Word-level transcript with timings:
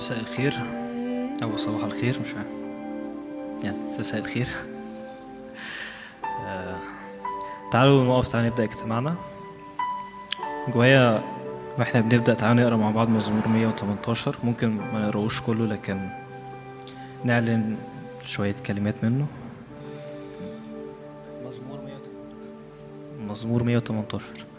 مساء 0.00 0.20
الخير. 0.20 0.54
أو 1.42 1.56
صباح 1.56 1.84
الخير 1.84 2.20
مش 2.20 2.34
عارف. 2.34 2.46
يعني 3.64 3.76
مساء 3.86 4.20
الخير. 4.20 4.48
آه، 6.24 6.76
تعالوا 7.72 8.04
نقف 8.04 8.28
تعالوا 8.28 8.50
نبدأ 8.50 8.64
اجتماعنا. 8.64 9.14
جوايا 10.68 11.22
وإحنا 11.78 12.00
بنبدأ 12.00 12.34
تعالوا 12.34 12.62
نقرأ 12.62 12.76
مع 12.76 12.90
بعض 12.90 13.08
مزمور 13.08 13.48
118 13.48 14.36
ممكن 14.44 14.68
ما 14.68 15.06
نقرأوش 15.06 15.40
كله 15.40 15.66
لكن 15.66 16.08
نعلن 17.24 17.76
شوية 18.24 18.56
كلمات 18.66 19.04
منه. 19.04 19.26
مزمور 21.46 21.80
118 21.80 23.30
مزمور 23.30 23.62
118 23.62 24.49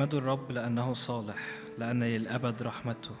احمدوا 0.00 0.18
الرب 0.18 0.52
لأنه 0.52 0.92
صالح 0.92 1.38
لأن 1.78 2.04
للأبد 2.04 2.62
رحمته. 2.62 3.14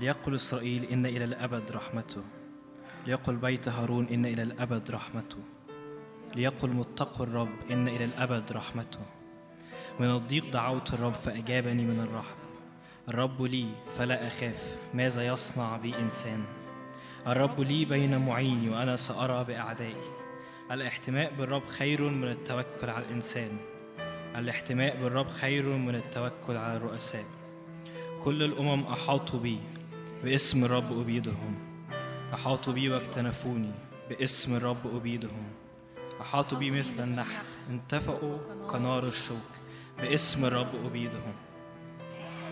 ليقل 0.00 0.34
إسرائيل 0.34 0.84
إن 0.84 1.06
إلى 1.06 1.24
الأبد 1.24 1.72
رحمته. 1.72 2.22
ليقل 3.06 3.36
بيت 3.36 3.68
هارون 3.68 4.06
إن 4.08 4.26
إلى 4.26 4.42
الأبد 4.42 4.90
رحمته. 4.90 5.38
ليقل 6.36 6.70
متقوا 6.70 7.26
الرب 7.26 7.48
إن 7.70 7.88
إلى 7.88 8.04
الأبد 8.04 8.52
رحمته. 8.52 9.00
من 10.00 10.10
الضيق 10.10 10.50
دعوت 10.50 10.94
الرب 10.94 11.14
فأجابني 11.14 11.84
من 11.84 12.00
الرحم 12.00 12.36
الرب 13.08 13.42
لي 13.42 13.66
فلا 13.98 14.26
أخاف 14.26 14.78
ماذا 14.94 15.26
يصنع 15.26 15.76
بي 15.76 15.98
إنسان 15.98 16.44
الرب 17.26 17.60
لي 17.60 17.84
بين 17.84 18.18
معيني 18.18 18.70
وأنا 18.70 18.96
سأرى 18.96 19.44
بأعدائي. 19.44 20.12
الاحتماء 20.70 21.32
بالرب 21.38 21.66
خير 21.66 22.08
من 22.08 22.28
التوكل 22.28 22.90
على 22.90 23.04
الإنسان. 23.04 23.73
الاحتماء 24.36 25.02
بالرب 25.02 25.30
خير 25.30 25.68
من 25.68 25.94
التوكل 25.94 26.56
على 26.56 26.76
الرؤساء. 26.76 27.24
كل 28.22 28.42
الأمم 28.42 28.86
أحاطوا 28.86 29.40
بي 29.40 29.58
باسم 30.24 30.64
الرب 30.64 31.00
أبيدهم. 31.00 31.54
أحاطوا 32.34 32.72
بي 32.72 32.88
واكتنفوني 32.88 33.72
باسم 34.08 34.56
الرب 34.56 34.96
أبيدهم. 34.96 35.46
أحاطوا 36.20 36.58
بي 36.58 36.70
مثل 36.70 37.02
النحل 37.02 37.44
انطفأوا 37.70 38.38
كنار 38.66 39.06
الشوك 39.06 39.50
باسم 39.98 40.44
الرب 40.44 40.86
أبيدهم. 40.86 41.34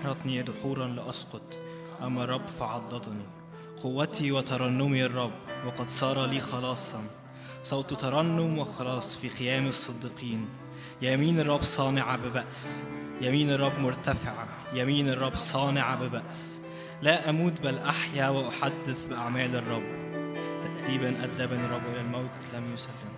دحرتني 0.05 0.43
دحورا 0.43 0.87
لأسقط 0.87 1.59
أما 2.03 2.25
الرب 2.25 2.49
فعضدني. 2.49 3.27
قوتي 3.83 4.33
وترنمي 4.33 5.05
الرب 5.05 5.33
وقد 5.67 5.89
صار 5.89 6.27
لي 6.27 6.41
خلاصا. 6.41 7.03
صوت 7.63 7.95
ترنم 7.95 8.59
وخلاص 8.59 9.17
في 9.17 9.29
خيام 9.29 9.67
الصديقين. 9.67 10.49
يمين 11.03 11.41
الرب 11.41 11.63
صانعة 11.63 12.17
ببأس. 12.17 12.87
يمين 13.21 13.51
الرب 13.51 13.79
مرتفعة 13.79 14.49
يمين 14.75 15.09
الرب 15.09 15.35
صانعة 15.35 15.97
ببأس. 15.97 16.61
لا 17.03 17.31
أموت 17.31 17.61
بل 17.61 17.79
أحيا 17.79 18.29
وأحدث 18.29 19.07
بأعمال 19.07 19.57
الرب. 19.57 19.83
تأديبا 20.63 21.25
أدبني 21.25 21.65
الرب 21.67 21.87
إلى 21.87 22.01
الموت 22.01 22.55
لم 22.55 22.73
يسلم. 22.73 23.13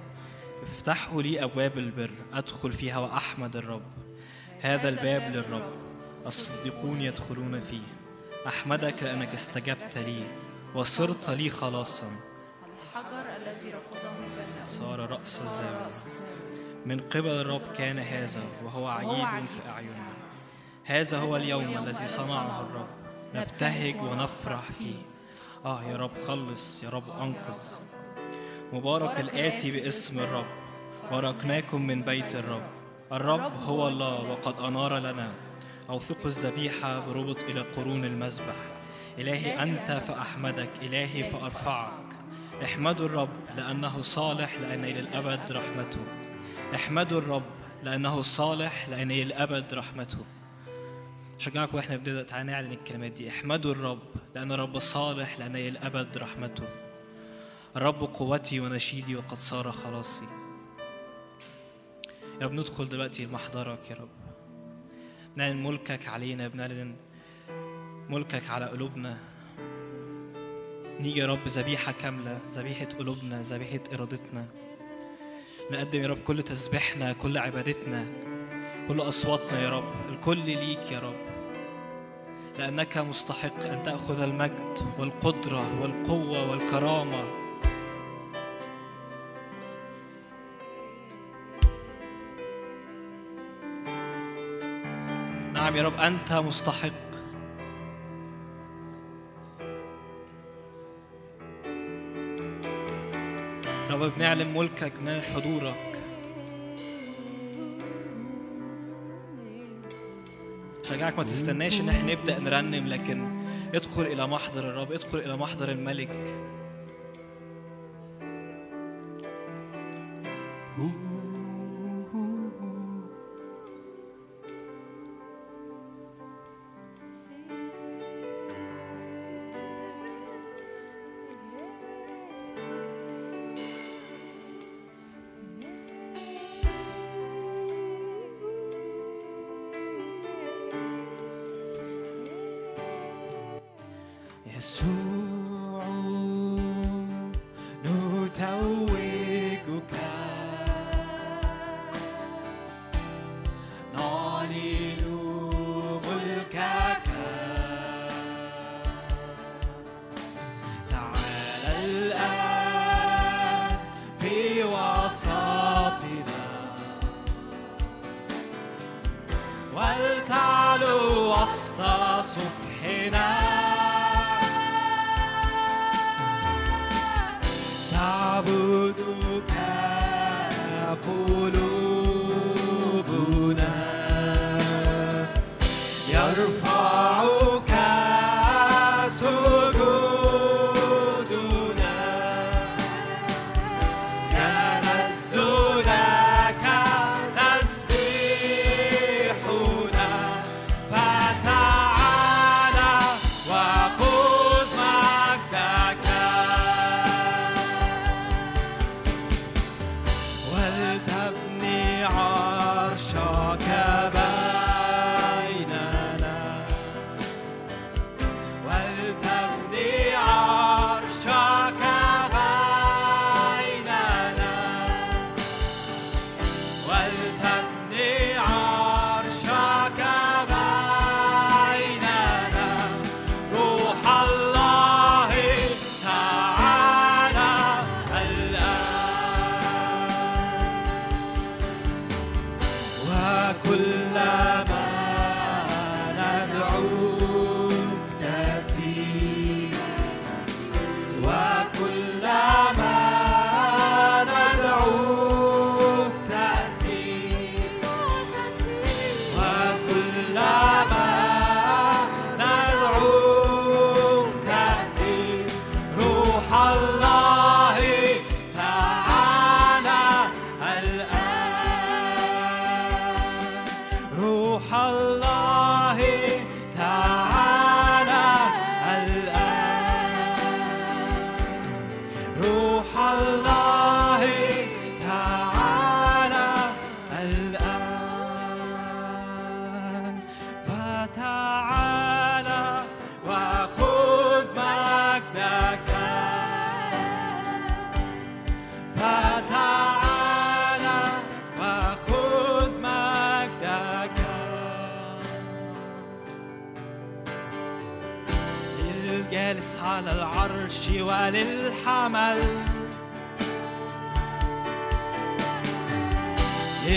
افتحوا 0.62 1.22
لي 1.22 1.44
أبواب 1.44 1.78
البر. 1.78 2.10
أدخل 2.32 2.72
فيها 2.72 2.98
وأحمد 2.98 3.56
الرب. 3.56 3.92
هذا 4.60 4.88
الباب 4.88 5.22
للرب. 5.36 5.72
الصديقون 6.26 7.00
يدخلون 7.00 7.60
فيه. 7.60 7.86
أحمدك 8.46 9.02
لأنك 9.02 9.34
استجبت 9.34 9.98
لي 9.98 10.24
وصرت 10.74 11.30
لي 11.30 11.50
خلاصا. 11.50 12.10
الحجر 12.82 13.36
الذي 13.36 13.72
رفضه 13.74 14.64
صار 14.64 15.10
رأس 15.10 15.42
الزاوية 15.42 16.33
من 16.86 17.00
قبل 17.00 17.28
الرب 17.28 17.72
كان 17.76 17.98
هذا 17.98 18.42
وهو 18.64 18.88
عجيب 18.88 19.46
في 19.46 19.68
أعيننا. 19.68 20.12
هذا 20.84 21.18
هو 21.18 21.36
اليوم 21.36 21.78
الذي 21.78 22.06
صنعه 22.06 22.60
الرب. 22.60 22.88
نبتهج 23.34 24.02
ونفرح 24.02 24.72
فيه. 24.72 24.94
آه 25.64 25.84
يا 25.84 25.96
رب 25.96 26.10
خلص 26.26 26.84
يا 26.84 26.90
رب 26.90 27.10
أنقذ. 27.10 27.58
مبارك 28.72 29.20
الآتي 29.20 29.70
باسم 29.70 30.18
الرب. 30.18 30.46
باركناكم 31.10 31.86
من 31.86 32.02
بيت 32.02 32.34
الرب. 32.34 32.66
الرب 33.12 33.52
هو 33.66 33.88
الله 33.88 34.30
وقد 34.30 34.60
أنار 34.60 34.98
لنا. 34.98 35.32
أوثقوا 35.90 36.26
الذبيحة 36.26 37.00
بربط 37.00 37.42
إلى 37.42 37.60
قرون 37.60 38.04
المذبح 38.04 38.56
إلهي 39.18 39.62
أنت 39.62 39.90
فأحمدك 39.90 40.70
إلهي 40.82 41.24
فأرفعك. 41.24 42.16
احمدوا 42.64 43.06
الرب 43.06 43.28
لأنه 43.56 43.98
صالح 43.98 44.58
لأن 44.60 44.84
إلى 44.84 45.00
الأبد 45.00 45.52
رحمته. 45.52 46.23
احمدوا 46.74 47.18
الرب 47.18 47.42
لأنه 47.82 48.22
صالح 48.22 48.88
لأن 48.88 49.10
إلى 49.10 49.22
الأبد 49.22 49.74
رحمته. 49.74 50.18
شجعكم 51.38 51.76
وإحنا 51.76 51.96
بنبدأ 51.96 52.22
تعالى 52.22 52.50
نعلن 52.52 52.72
الكلمات 52.72 53.12
دي. 53.12 53.28
احمدوا 53.28 53.72
الرب 53.72 54.02
لأن 54.34 54.52
الرب 54.52 54.78
صالح 54.78 55.38
لأن 55.38 55.56
إلى 55.56 55.68
الأبد 55.68 56.18
رحمته. 56.18 56.68
الرب 57.76 58.02
قوتي 58.02 58.60
ونشيدي 58.60 59.16
وقد 59.16 59.36
صار 59.36 59.72
خلاصي. 59.72 60.24
يا 62.40 62.46
رب 62.46 62.52
ندخل 62.52 62.88
دلوقتي 62.88 63.24
لمحضرك 63.24 63.90
يا 63.90 63.96
رب. 63.96 64.08
نعلن 65.36 65.62
ملكك 65.62 66.08
علينا 66.08 66.48
بنعلن 66.48 66.96
ملكك 68.08 68.50
على 68.50 68.66
قلوبنا. 68.66 69.18
نيجي 71.00 71.20
يا 71.20 71.26
رب 71.26 71.48
ذبيحة 71.48 71.92
كاملة 71.92 72.38
ذبيحة 72.48 72.84
قلوبنا 72.84 73.42
ذبيحة 73.42 73.80
إرادتنا. 73.94 74.63
نقدم 75.70 76.02
يا 76.02 76.08
رب 76.08 76.18
كل 76.18 76.42
تسبيحنا 76.42 77.12
كل 77.12 77.38
عبادتنا 77.38 78.06
كل 78.88 79.00
أصواتنا 79.00 79.62
يا 79.62 79.68
رب 79.68 80.10
الكل 80.10 80.38
ليك 80.38 80.92
يا 80.92 80.98
رب. 80.98 81.14
لأنك 82.58 82.98
مستحق 82.98 83.64
أن 83.64 83.82
تأخذ 83.82 84.22
المجد 84.22 84.78
والقدرة 84.98 85.80
والقوة 85.80 86.50
والكرامة. 86.50 87.24
نعم 95.52 95.76
يا 95.76 95.82
رب 95.82 96.00
أنت 96.00 96.32
مستحق. 96.32 97.13
رب 103.94 104.08
بنعلن 104.08 104.48
ملكك 104.54 104.92
بنعلن 105.04 105.20
حضورك. 105.20 106.00
شجعك 110.82 111.18
ما 111.18 111.24
تستناش 111.24 111.80
إن 111.80 111.88
إحنا 111.88 112.14
نبدأ 112.14 112.38
نرنم 112.38 112.88
لكن 112.88 113.44
ادخل 113.74 114.02
إلى 114.02 114.26
محضر 114.26 114.70
الرب 114.70 114.92
ادخل 114.92 115.18
إلى 115.18 115.36
محضر 115.36 115.68
الملك. 115.68 116.34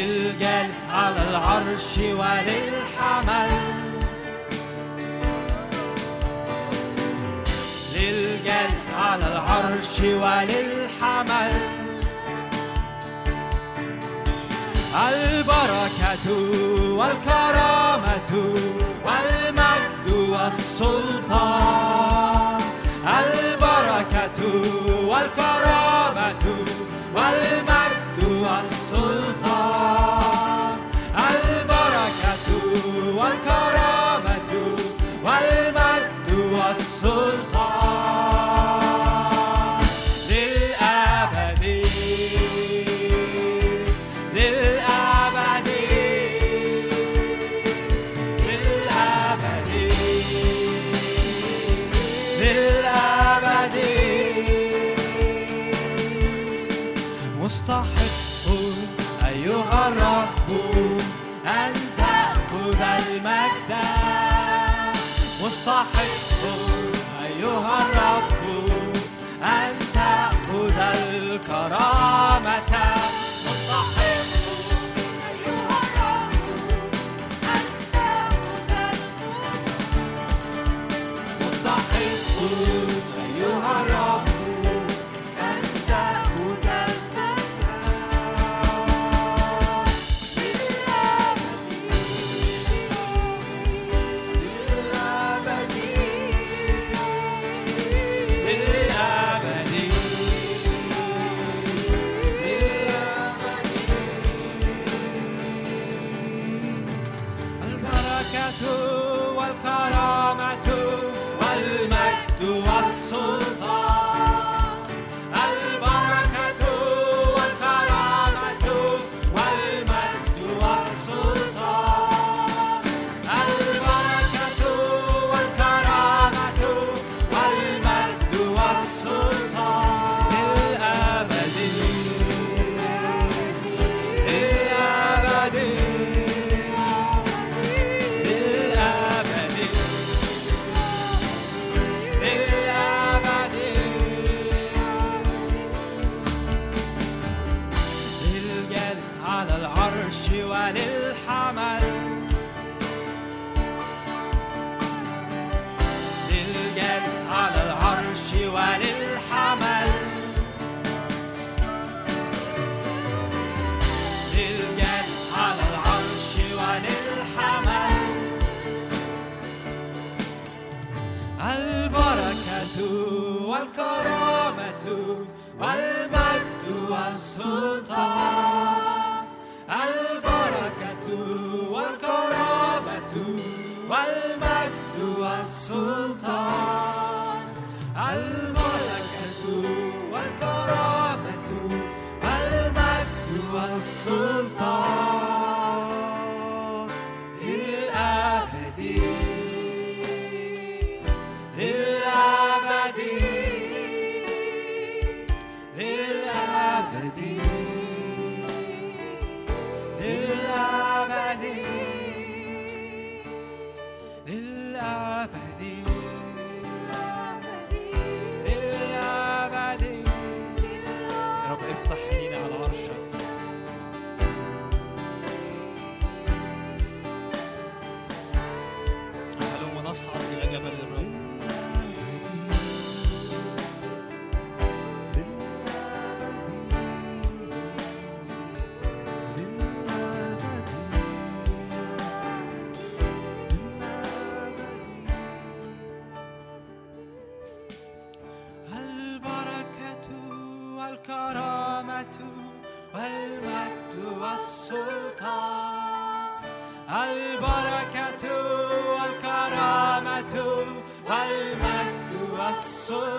للجالس 0.07 0.85
على 0.93 1.21
العرش 1.29 1.97
وللحمل. 1.97 3.51
للجالس 7.95 8.85
على 8.99 9.27
العرش 9.27 9.99
وللحمل. 9.99 11.53
البركة 15.09 16.27
والكرامة 16.99 18.31
والمجد 19.05 20.07
والسلطان. 20.29 21.77
البركة 23.07 24.39
والكرامة 25.07 26.43
والمجد 27.15 27.96
سلطان 28.97 30.36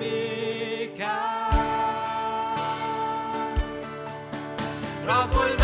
لاسمك 0.00 1.00
رب 5.08 5.57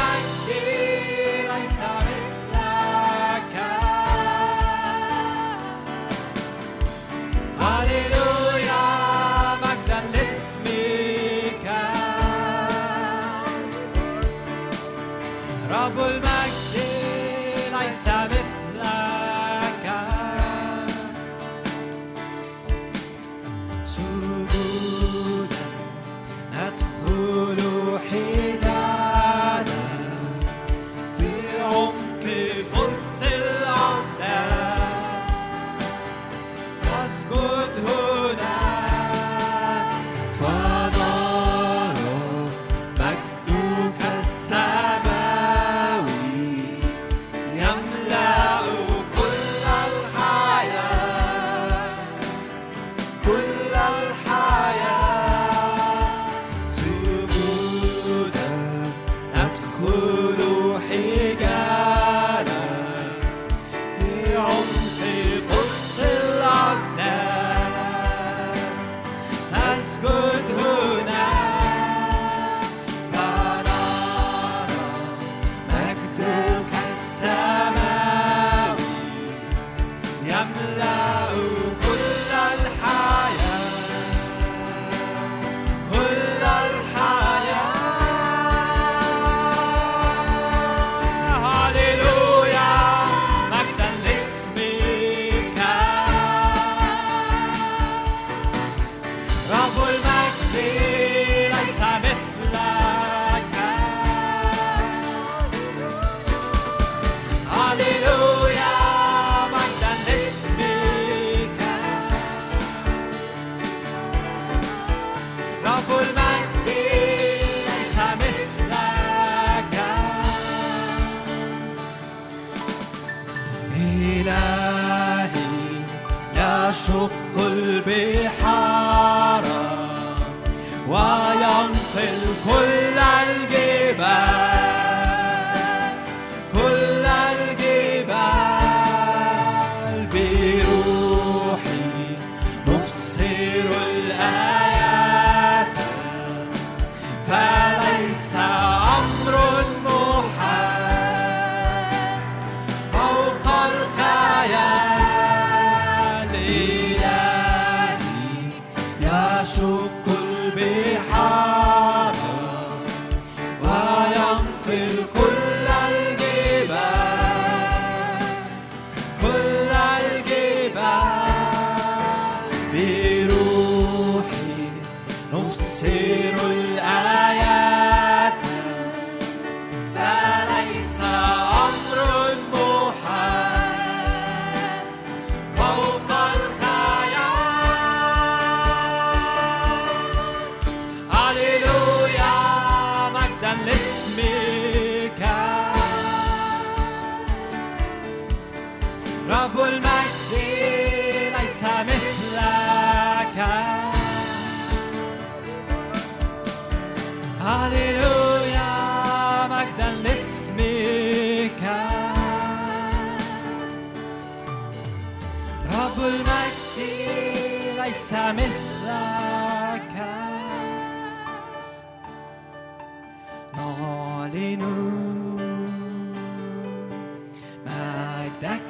مجدك 228.44 228.60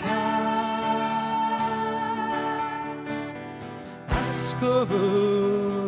أسكب 4.21 4.89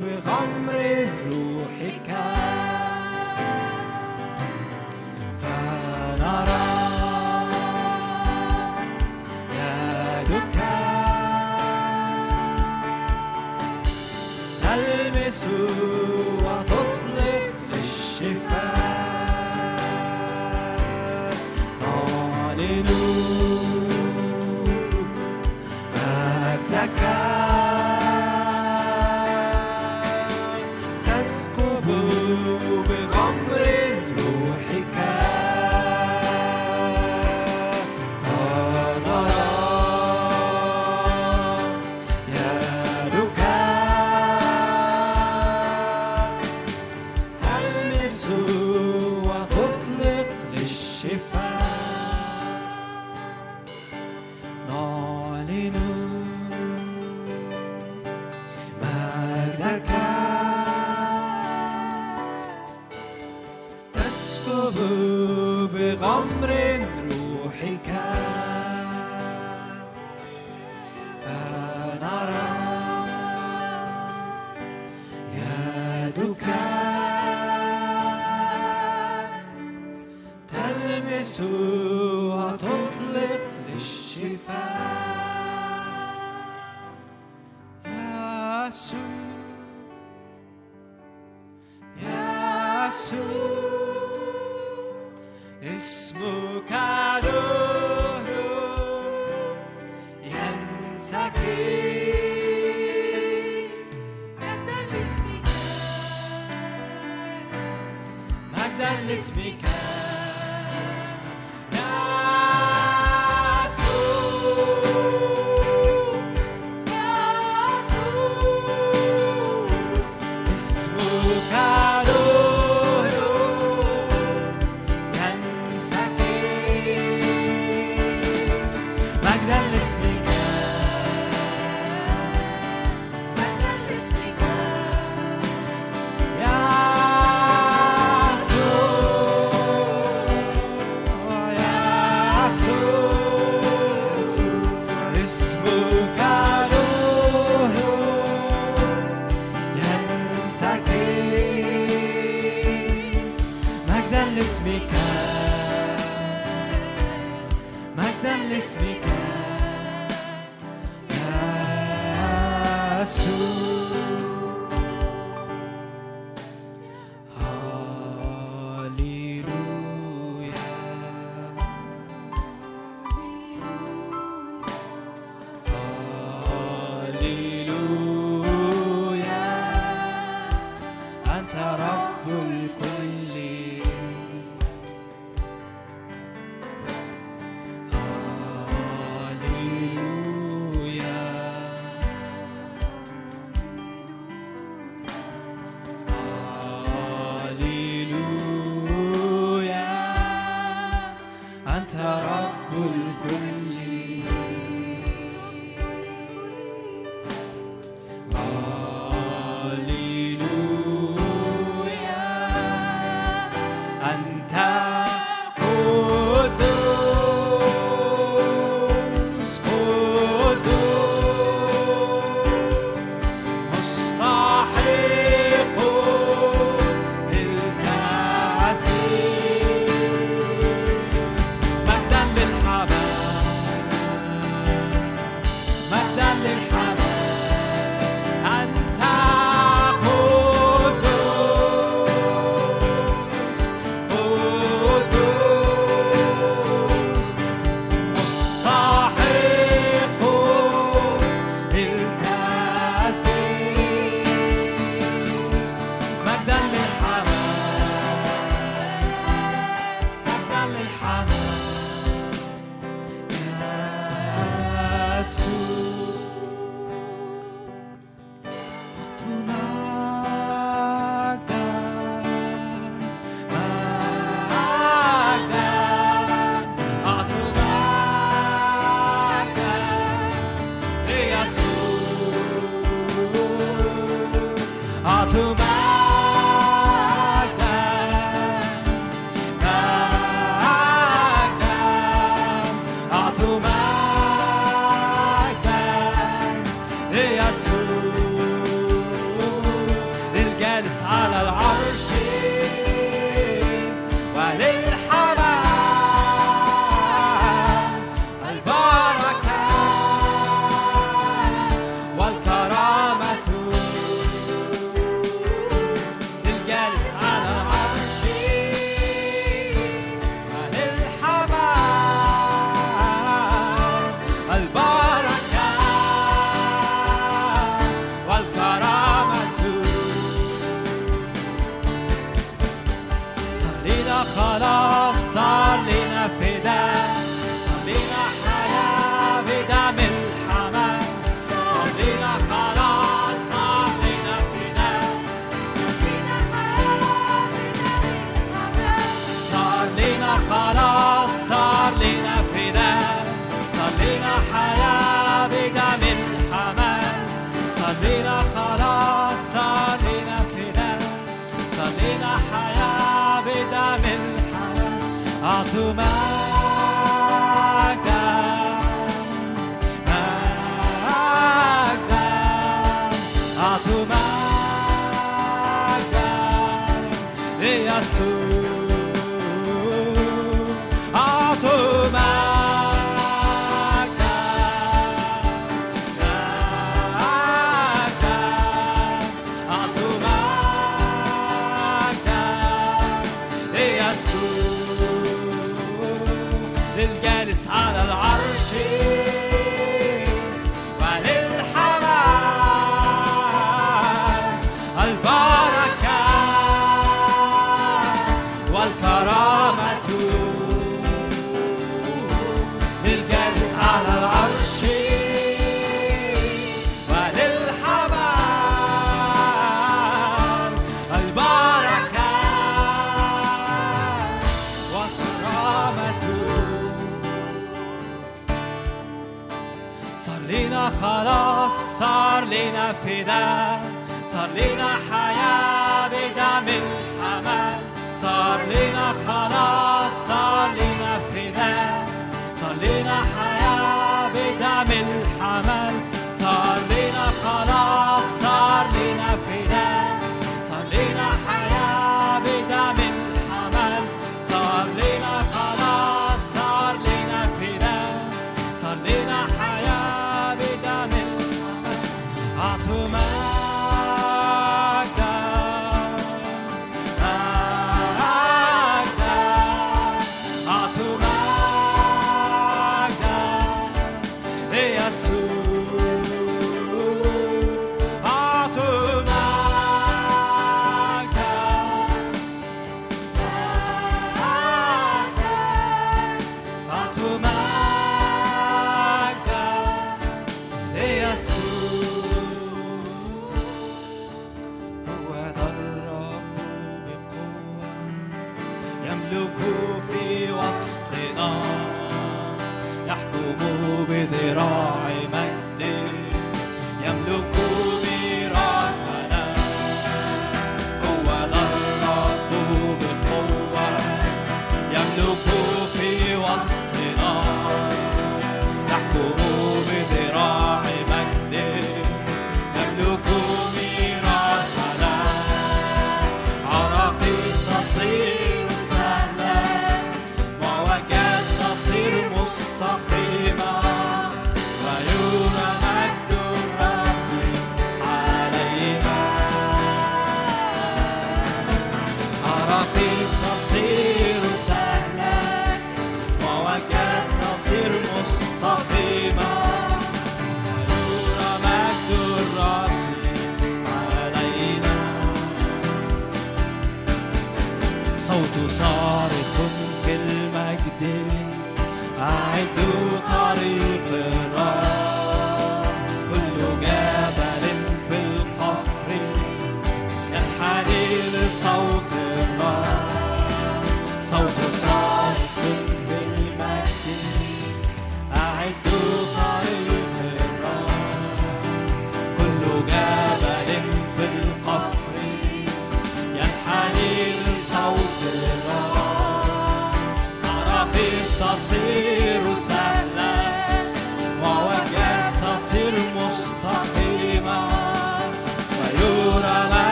بغمر 0.00 1.08
روحك. 1.32 2.51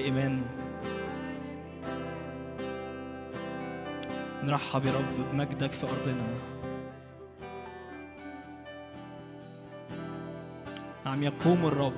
بإيمان. 0.00 0.42
نرحب 4.44 4.86
يا 4.86 4.92
رب 4.92 5.32
بمجدك 5.32 5.72
في 5.72 5.86
أرضنا. 5.86 6.28
نعم 11.04 11.22
يقوم 11.22 11.66
الرب 11.66 11.92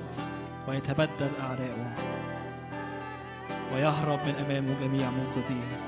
ويتبدد 0.67 1.31
أعداؤه 1.41 1.93
ويهرب 3.73 4.19
من 4.25 4.35
أمامه 4.35 4.79
جميع 4.81 5.09
مبغضيه 5.09 5.79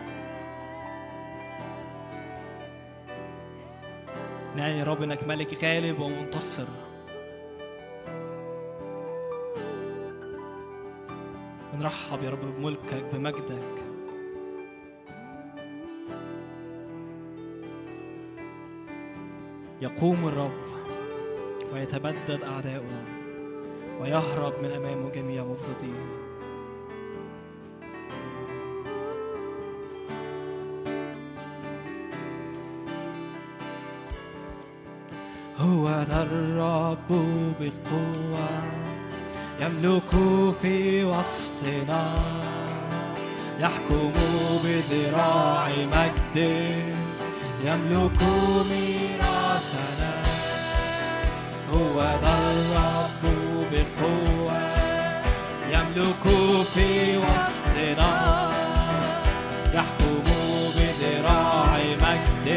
نعم 4.56 4.72
يا 4.72 4.84
رب 4.84 5.04
إنك 5.04 5.28
ملك 5.28 5.64
غالب 5.64 6.00
ومنتصر. 6.00 6.85
بنرحب 11.76 12.24
يا 12.24 12.30
رب 12.30 12.40
بملكك 12.58 13.04
بمجدك. 13.14 13.86
يقوم 19.82 20.28
الرب 20.28 20.66
ويتبدد 21.74 22.44
أعداؤه 22.44 23.04
ويهرب 24.02 24.54
من 24.64 24.72
أمامه 24.72 25.10
جميع 25.10 25.44
مبغضيه 25.44 26.26
هو 35.58 35.90
ذا 35.90 36.24
الرب 36.24 37.10
بقوة 37.60 38.95
يملك 39.62 40.12
في 40.62 41.04
وسطنا 41.04 42.14
يحكم 43.60 44.12
بذراع 44.64 45.70
مجد 45.94 46.36
يملك 47.66 48.22
ميراثنا. 48.70 50.14
هو 51.74 52.02
ذا 52.02 52.36
الرب 52.52 53.24
بقوة 53.72 54.62
يملك 55.74 56.24
في 56.74 57.18
وسطنا. 57.18 58.12
يحكم 59.74 60.24
بذراع 60.76 61.78
مجد 62.02 62.48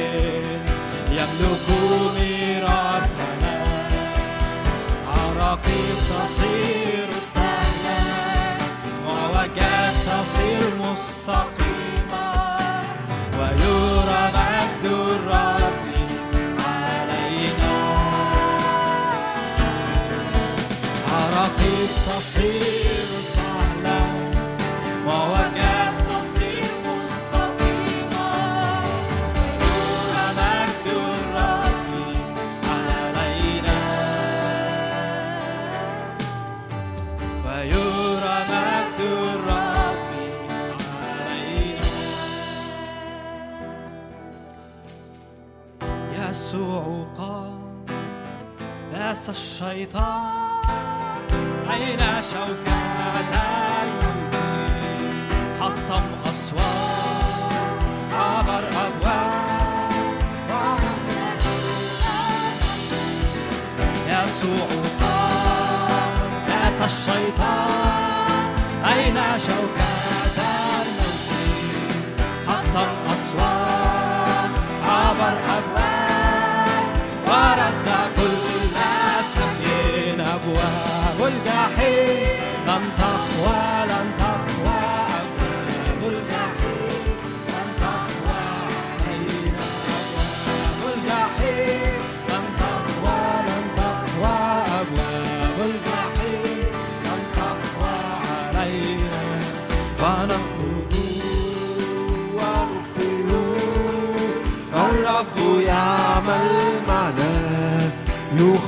يملك 1.11 1.66
ميراثنا. 2.16 3.54
عراقيب 5.08 5.98
تصير 6.11 6.88
مستقيمة 10.92 12.27
ويرى 13.38 14.22
مجد 14.35 14.85
الرب 14.92 15.57
الشيطان 49.28 50.60
أين 51.70 51.98
شوكات 52.22 53.34
حطم 55.60 56.02
أسوار 56.30 57.78
عبر 58.12 58.64
أبواب. 58.86 59.38
يسوع 64.08 64.68
قام 65.00 66.18
داس 66.48 66.80
الشيطان 66.92 68.54
أين 68.84 69.18
شوكات 69.46 70.38
الموت 70.86 72.20
حطم 72.48 72.90
أسوار 73.12 74.50
عبر 74.84 75.34
أبواب. 75.58 75.88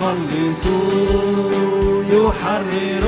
يخلص 0.01 0.65
يحرر 2.11 3.05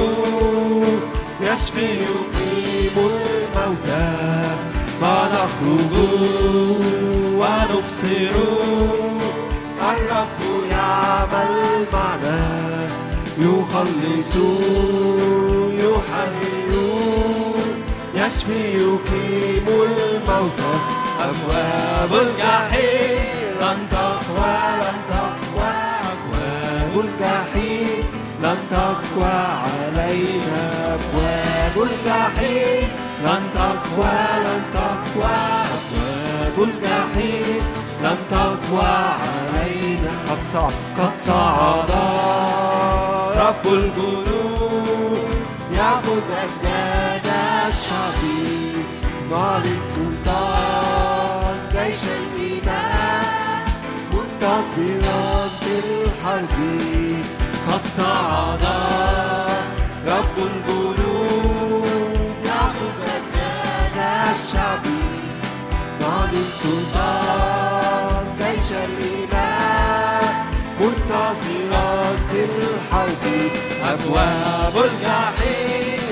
يشفي 1.40 1.88
يقيم 2.04 2.96
الموتى 2.96 4.08
فنخرج 5.00 5.94
ونبصر. 7.40 8.34
الرب 9.80 10.40
يعمل 10.70 11.86
معنا 11.92 12.40
يخلص 13.38 14.36
يحرر 15.72 16.72
يشفي 18.14 18.60
يقيم 18.78 19.66
الموتى. 19.68 20.74
أبواب 21.20 22.12
الجحيم 22.22 23.22
لن 23.60 23.78
تقوى 23.90 24.56
لن 24.80 25.01
الجحيم 27.04 28.04
لن 28.42 28.56
تقوى 28.70 29.34
علينا 29.64 30.94
أبواب 30.94 31.88
الجحيم. 31.88 32.88
لن 33.24 33.42
تقوى 33.54 34.18
لن 34.44 34.62
تقوى 34.72 35.34
أبواب 35.76 36.56
الجحيم. 36.68 37.62
لن 38.02 38.16
تقوى 38.30 38.92
علينا. 39.22 40.10
قد 40.30 40.38
صعد 40.52 40.72
قد 40.98 41.12
صعد. 41.16 41.90
رب 43.36 43.72
الجنود 43.72 45.18
يعبد 45.76 46.22
أجداد 46.44 47.26
الشعب 47.68 48.22
نعلن 49.30 49.80
سلطان 49.94 51.56
جيش 51.72 52.00
الإيمان 52.04 52.91
منتصرا 54.42 55.48
في 55.60 55.74
الحرب 55.84 56.56
قد 57.68 57.80
صعد. 57.96 58.64
رب 60.06 60.36
الجنود 60.38 62.16
يعبد 62.46 62.98
أجداد 63.16 63.96
الشعب. 64.30 64.86
نعلن 66.00 66.46
سلطان 66.62 68.26
جيش 68.38 68.68
الإيمان 68.72 70.34
منتصرا 70.80 72.16
في 72.32 72.44
الحرب 72.44 73.24
أبواب 73.84 74.74
الجحيم. 74.76 76.11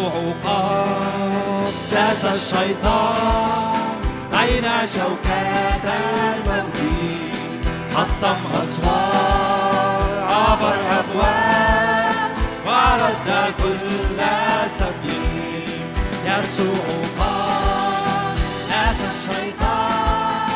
يسوع 0.00 0.32
قد 0.44 1.72
داس 1.92 2.24
الشيطان 2.24 4.00
أين 4.40 4.64
شوكات 4.94 5.84
الموت 5.84 6.78
حطم 7.94 8.40
أسوار 8.62 10.02
عبر 10.28 10.76
أبواب 11.00 12.30
ورد 12.66 13.54
كل 13.58 14.20
سبيل. 14.68 15.80
يسوع 16.24 16.86
قد 17.20 18.36
داس 18.70 19.00
الشيطان 19.10 20.50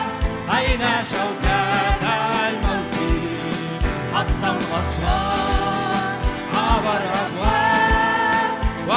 أين 0.57 0.83
شوكات 1.12 2.02
الموت 2.48 2.94
حطم 4.14 4.59
أسوار 4.80 6.14
عبر 6.54 7.02
أبواب 7.26 7.63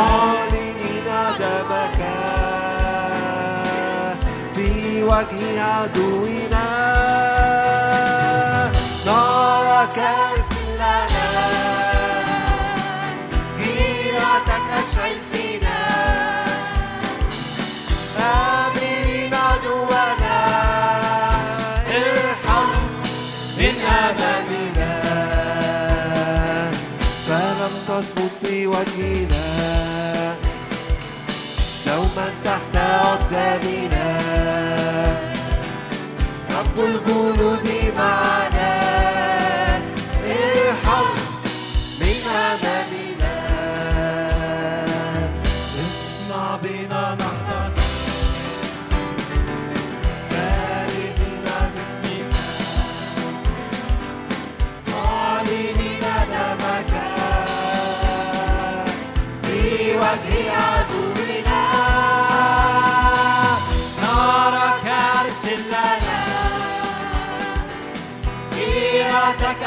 معلنين 0.00 1.04
دمك. 1.38 2.00
في 4.54 5.02
وجه 5.02 5.62
عدونا. 5.62 6.66
نارك 9.06 9.98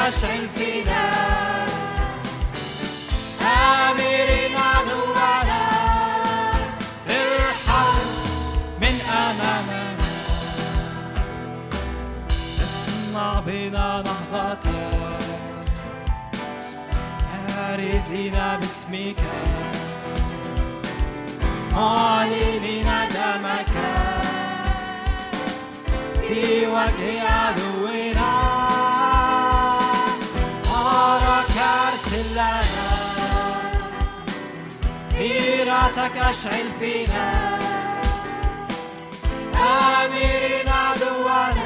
أشعل 0.08 0.50
فينا 0.56 1.04
آمرين 3.42 4.56
عدونا 4.58 5.64
ارحل 7.10 8.08
من 8.82 8.96
أمامنا. 9.10 10.08
اصنع 12.64 13.40
بنا 13.46 14.04
نهضة 14.08 14.66
بارزين 17.48 18.34
باسمك. 18.62 19.22
معلنين 21.72 22.90
دمك. 23.16 23.74
في 26.28 26.68
وجه 26.68 27.24
عدونا 27.24 27.73
لنا 32.32 32.62
غيرتك 35.14 36.18
أشعل 36.18 36.68
فينا. 36.80 37.28
امرين 39.64 40.70
عدونا 40.70 41.63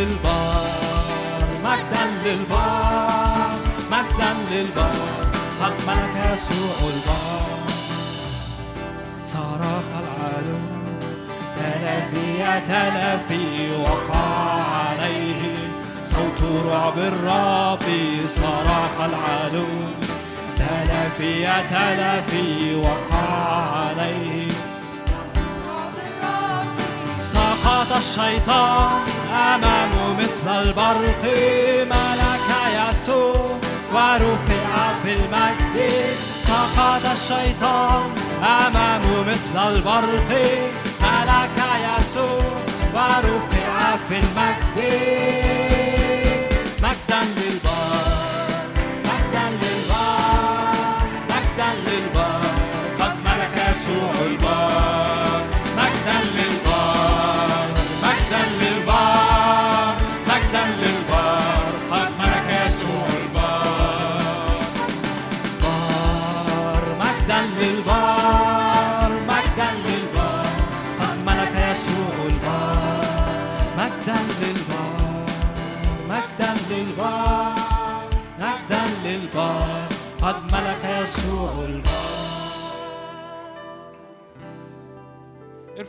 للبار 0.00 1.42
مجدا 1.64 2.04
للبار 2.24 3.50
مجدا 3.90 4.36
للبار 4.50 5.26
قد 5.62 5.72
ملك 5.86 6.14
يسوع 6.32 6.90
البار 6.94 7.60
صرخ 9.24 9.88
العدو 10.02 10.58
تلافي 11.56 12.60
تلافي 12.66 13.70
وقع 13.80 14.62
عليه 14.74 15.54
صوت 16.06 16.42
رعب 16.70 16.98
الرب 16.98 17.84
صرخ 18.28 19.00
العدو 19.00 19.66
تلافي 20.56 21.46
تلافي 21.70 22.74
وقع 22.74 23.42
عليه 23.76 24.48
سقط 27.24 27.96
الشيطان 27.96 29.19
أمامه 29.30 30.14
مثل 30.18 30.46
البرق 30.62 31.22
ملك 31.84 32.48
يسوع 32.78 33.58
ورفع 33.92 34.72
في 35.02 35.12
المجد. 35.14 35.76
سقط 36.46 37.04
الشيطان 37.12 38.10
أمامه 38.42 39.24
مثل 39.28 39.56
البرق 39.68 40.30
ملك 41.02 41.58
يسوع 41.86 42.52
ورفع 42.94 43.96
في 44.08 44.16
المجد. 44.18 44.76
مجدا 46.82 47.20
للبار 47.36 48.09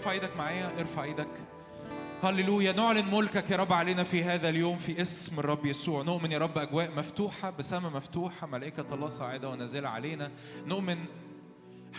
ارفع 0.01 0.11
إيدك 0.11 0.37
معايا 0.37 0.79
ارفع 0.79 1.03
إيدك. 1.03 1.27
هللويا. 2.23 2.71
نعلن 2.71 3.15
ملكك 3.15 3.49
يا 3.49 3.57
رب 3.57 3.73
علينا 3.73 4.03
في 4.03 4.23
هذا 4.23 4.49
اليوم 4.49 4.77
في 4.77 5.01
اسم 5.01 5.39
الرب 5.39 5.65
يسوع. 5.65 6.03
نؤمن 6.03 6.31
يا 6.31 6.37
رب 6.37 6.57
أجواء 6.57 6.91
مفتوحة 6.97 7.49
بسماء 7.49 7.91
مفتوحة 7.91 8.47
ملائكة 8.47 8.85
الله 8.93 9.09
صاعده 9.09 9.49
ونازلة 9.49 9.89
علينا. 9.89 10.31
نؤمن. 10.67 10.97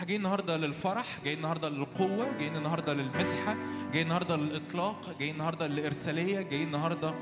جايين 0.01 0.21
النهارده 0.21 0.57
للفرح 0.57 1.05
جايين 1.23 1.37
النهارده 1.37 1.69
للقوة 1.69 2.37
جايين 2.39 2.55
النهارده 2.55 2.93
للمسحة 2.93 3.55
جايين 3.93 4.07
النهارده 4.07 4.35
للإطلاق 4.35 5.15
جايين 5.19 5.33
النهارده 5.33 5.67
للإرسالية 5.67 6.41
جايين 6.41 6.67
النهارده 6.67 7.13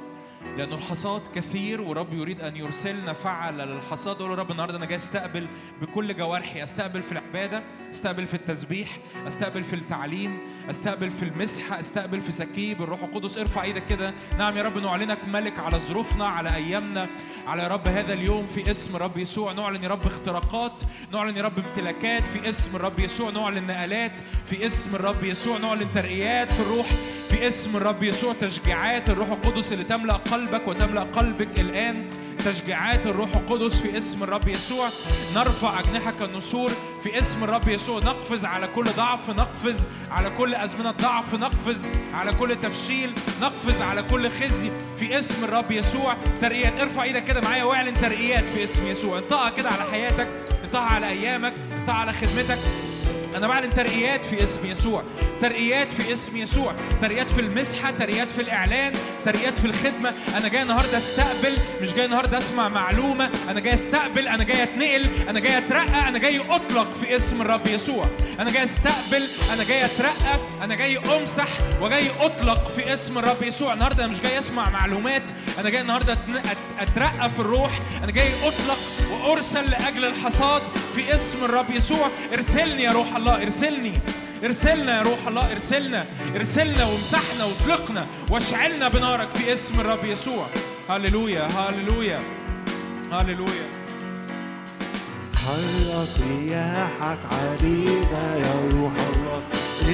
لأن 0.57 0.73
الحصاد 0.73 1.21
كثير 1.35 1.81
ورب 1.81 2.13
يريد 2.13 2.41
أن 2.41 2.55
يرسلنا 2.55 3.13
فعل 3.13 3.57
للحصاد. 3.57 4.15
قول 4.15 4.39
رب 4.39 4.51
النهارده 4.51 4.77
أنا 4.77 4.85
جاي 4.85 4.97
أستقبل 4.97 5.47
بكل 5.81 6.15
جوارحي 6.15 6.63
أستقبل 6.63 7.03
في 7.03 7.11
العبادة 7.11 7.63
أستقبل 7.91 8.27
في 8.27 8.33
التسبيح 8.33 8.97
أستقبل 9.27 9.63
في 9.63 9.75
التعليم 9.75 10.39
أستقبل 10.69 11.11
في 11.11 11.23
المسحة 11.23 11.79
أستقبل 11.79 12.21
في 12.21 12.31
سكيب. 12.31 12.81
الروح 12.81 13.03
القدس 13.03 13.37
ارفع 13.37 13.63
إيدك 13.63 13.85
كده. 13.85 14.13
نعم 14.37 14.57
يا 14.57 14.63
رب 14.63 14.77
نعلنك 14.77 15.17
ملك 15.27 15.59
على 15.59 15.77
ظروفنا 15.77 16.27
على 16.27 16.55
أيامنا 16.55 17.07
على 17.47 17.63
يا 17.63 17.67
رب 17.67 17.87
هذا 17.87 18.13
اليوم 18.13 18.47
في 18.47 18.71
اسم 18.71 18.95
رب 18.95 19.17
يسوع. 19.17 19.53
نعلن 19.53 19.83
يا 19.83 19.89
رب 19.89 20.05
اختراقات 20.05 20.81
نعلن 21.13 21.37
يا 21.37 21.41
رب 21.41 21.59
امتلاكات 21.59 22.23
في 22.23 22.49
اسم 22.49 22.75
الرب 22.75 22.99
يسوع. 22.99 23.31
نعلن 23.31 23.67
نقلات 23.67 24.19
في 24.49 24.65
اسم 24.65 24.95
الرب 24.95 25.23
يسوع. 25.23 25.57
نعلن 25.57 25.91
ترقيات 25.91 26.51
في 26.51 26.59
الروح. 26.59 26.87
في 27.31 27.47
اسم 27.47 27.77
الرب 27.77 28.03
يسوع 28.03 28.33
تشجيعات 28.41 29.09
الروح 29.09 29.31
القدس 29.31 29.73
اللي 29.73 29.83
تملأ 29.83 30.13
قلبك 30.13 30.67
وتملأ 30.67 31.01
قلبك 31.01 31.59
الآن. 31.59 32.05
تشجيعات 32.45 33.07
الروح 33.07 33.35
القدس 33.35 33.81
في 33.81 33.97
اسم 33.97 34.23
الرب 34.23 34.47
يسوع. 34.47 34.87
نرفع 35.35 35.79
أجنحة 35.79 36.11
كالنسور 36.11 36.71
في 37.03 37.19
اسم 37.19 37.43
الرب 37.43 37.67
يسوع. 37.67 37.99
نقفز 37.99 38.45
على 38.45 38.67
كل 38.67 38.83
ضعف 38.83 39.29
نقفز 39.29 39.83
على 40.11 40.29
كل 40.29 40.55
أزمنة 40.55 40.91
ضعف 40.91 41.33
نقفز 41.33 41.81
على 42.13 42.33
كل 42.33 42.55
تفشيل 42.55 43.11
نقفز 43.41 43.81
على 43.81 44.03
كل 44.11 44.29
خزي 44.29 44.71
في 44.99 45.19
اسم 45.19 45.43
الرب 45.43 45.71
يسوع. 45.71 46.17
ترقيات 46.41 46.79
ارفع 46.79 47.03
إيدك 47.03 47.23
كده 47.23 47.41
معايا 47.41 47.63
واعلن 47.63 47.93
ترقيات 47.93 48.49
في 48.49 48.63
اسم 48.63 48.87
يسوع. 48.87 49.17
انطقها 49.17 49.49
كده 49.49 49.69
على 49.69 49.83
حياتك 49.91 50.27
انطقها 50.63 50.81
على 50.81 51.09
أيامك 51.09 51.53
انطقها 51.77 51.95
على 51.95 52.13
خدمتك. 52.13 52.57
أنا 53.35 53.47
بعلن 53.47 53.69
ترقيات 53.69 54.25
في 54.25 54.43
اسم 54.43 54.65
يسوع 54.65 55.03
ترقيات 55.41 55.91
في 55.91 56.13
اسم 56.13 56.37
يسوع 56.37 56.73
ترقيات 57.01 57.29
في 57.29 57.41
المسحه 57.41 57.91
ترقيات 57.91 58.27
في 58.27 58.41
الاعلان 58.41 58.93
ترقيات 59.25 59.57
في 59.57 59.65
الخدمه 59.65 60.13
أنا 60.37 60.47
جاي 60.47 60.61
النهارده 60.61 60.97
استقبل 60.97 61.57
مش 61.81 61.93
جاي 61.93 62.05
النهارده 62.05 62.37
اسمع 62.37 62.69
معلومه 62.69 63.29
أنا 63.49 63.59
جاي 63.59 63.73
استقبل 63.73 64.27
أنا 64.27 64.43
جاي 64.43 64.63
اتنقل 64.63 65.09
أنا 65.29 65.39
جاي 65.39 65.57
اترقى 65.57 66.07
أنا 66.09 66.17
جاي 66.17 66.39
اطلق 66.49 66.87
في 67.01 67.15
اسم 67.15 67.41
الرب 67.41 67.67
يسوع 67.67 68.05
أنا 68.39 68.51
جاي 68.51 68.63
استقبل 68.63 69.27
أنا 69.53 69.63
جاي 69.63 69.85
اترقى 69.85 70.39
أنا 70.63 70.75
جاي 70.75 70.97
امسح 70.97 71.47
وجاي 71.81 72.07
اطلق 72.19 72.67
في 72.75 72.93
اسم 72.93 73.17
الرب 73.17 73.43
يسوع 73.43 73.73
النهارده 73.73 74.05
أنا 74.05 74.13
مش 74.13 74.19
جاي 74.21 74.39
اسمع 74.39 74.69
معلومات 74.69 75.23
أنا 75.59 75.69
جاي 75.69 75.81
النهارده 75.81 76.15
أتن- 76.15 76.45
أت- 76.47 76.81
اترقى 76.81 77.29
في 77.29 77.39
الروح 77.39 77.79
أنا 78.03 78.11
جاي 78.11 78.27
اطلق 78.43 78.77
وارسل 79.11 79.69
لاجل 79.71 80.05
الحصاد 80.05 80.61
في 80.95 81.15
اسم 81.15 81.43
الرب 81.43 81.69
يسوع 81.71 82.07
ارسلني 82.33 82.83
يا 82.83 82.91
روح 82.91 83.15
الله 83.21 83.43
ارسلني. 83.43 83.93
ارسلنا 84.43 84.97
يا 84.97 85.01
روح 85.01 85.27
الله 85.27 85.51
ارسلنا. 85.51 86.05
ارسلنا 86.35 86.85
وامسحنا 86.85 87.43
واطلقنا 87.45 88.05
واشعلنا 88.29 88.87
بنارك 88.87 89.29
في 89.31 89.53
اسم 89.53 89.79
الرب 89.79 90.05
يسوع. 90.05 90.45
هللويا 90.89 91.47
هللويا 91.47 92.19
هللويا. 93.11 93.67
حرك 95.35 96.15
رياحك 96.29 97.19
علينا 97.31 98.35
يا 98.35 98.53
روح 98.73 98.93
الله. 99.09 99.41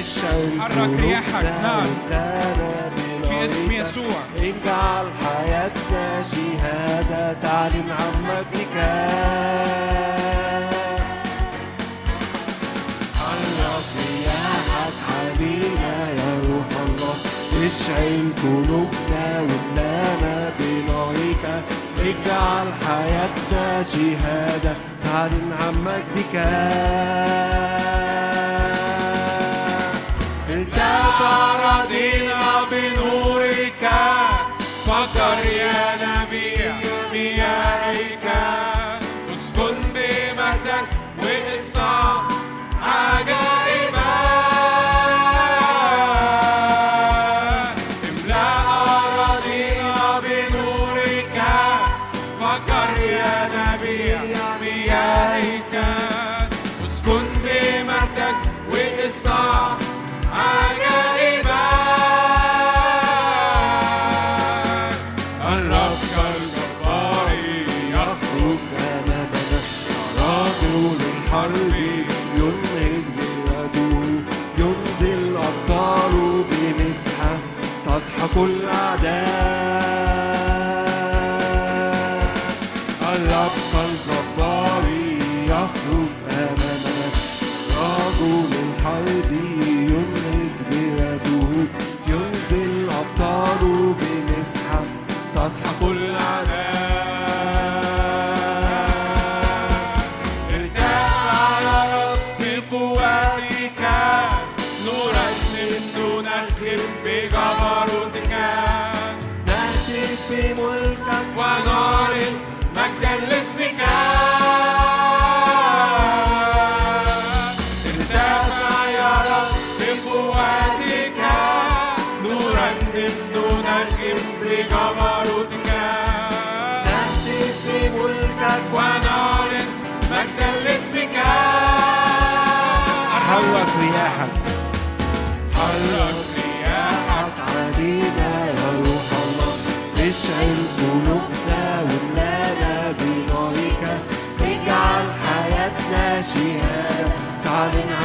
اشعل 0.00 0.62
حرك 0.62 1.00
رياحك، 1.00 1.44
نعم. 1.62 1.86
في 3.28 3.46
اسم. 3.46 3.72
يسوع. 3.72 4.20
اجعل 4.38 5.06
حياتنا 5.24 6.22
شهادة 6.32 7.32
تعلن 7.32 7.90
عن 7.90 8.12
مجدك 8.24 8.76
اشعل 17.68 18.28
قلوبنا 18.42 19.40
واملانا 19.40 20.52
بنارك 20.58 21.44
اجعل 22.00 22.66
حياتنا 22.86 23.82
شهادة. 23.82 24.74
تعلن 25.02 25.52
عن 25.60 25.74
مجدك 25.84 26.34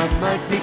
تعلن 0.03 0.23
عن 0.23 0.39
مجدك 0.51 0.62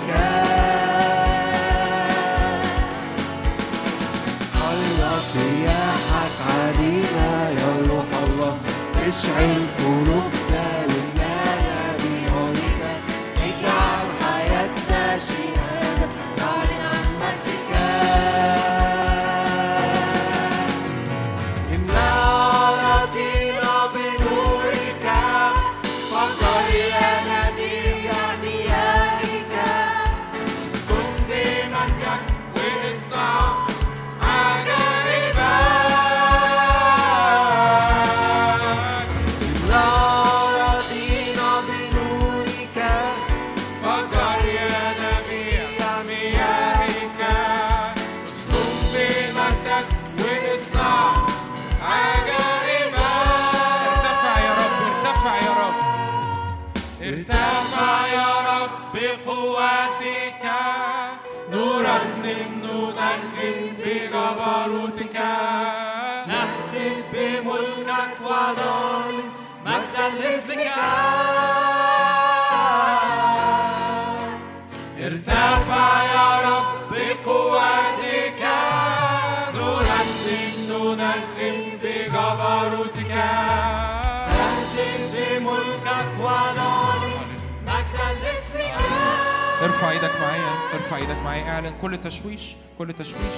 ارفع 89.80 89.90
إيدك 89.90 90.20
معايا 90.20 90.74
ارفع 90.74 90.96
إيدك 90.96 91.16
معايا 91.16 91.42
اعلن 91.42 91.74
كل 91.82 92.00
تشويش 92.00 92.54
كل 92.78 92.92
تشويش 92.92 93.34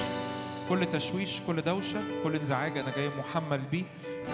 كل 0.69 0.87
تشويش 0.87 1.41
كل 1.47 1.63
دوشة 1.63 2.01
كل 2.25 2.35
انزعاج 2.37 2.79
أنا 2.79 2.93
جاي 2.97 3.09
محمل 3.09 3.59
بيه 3.59 3.85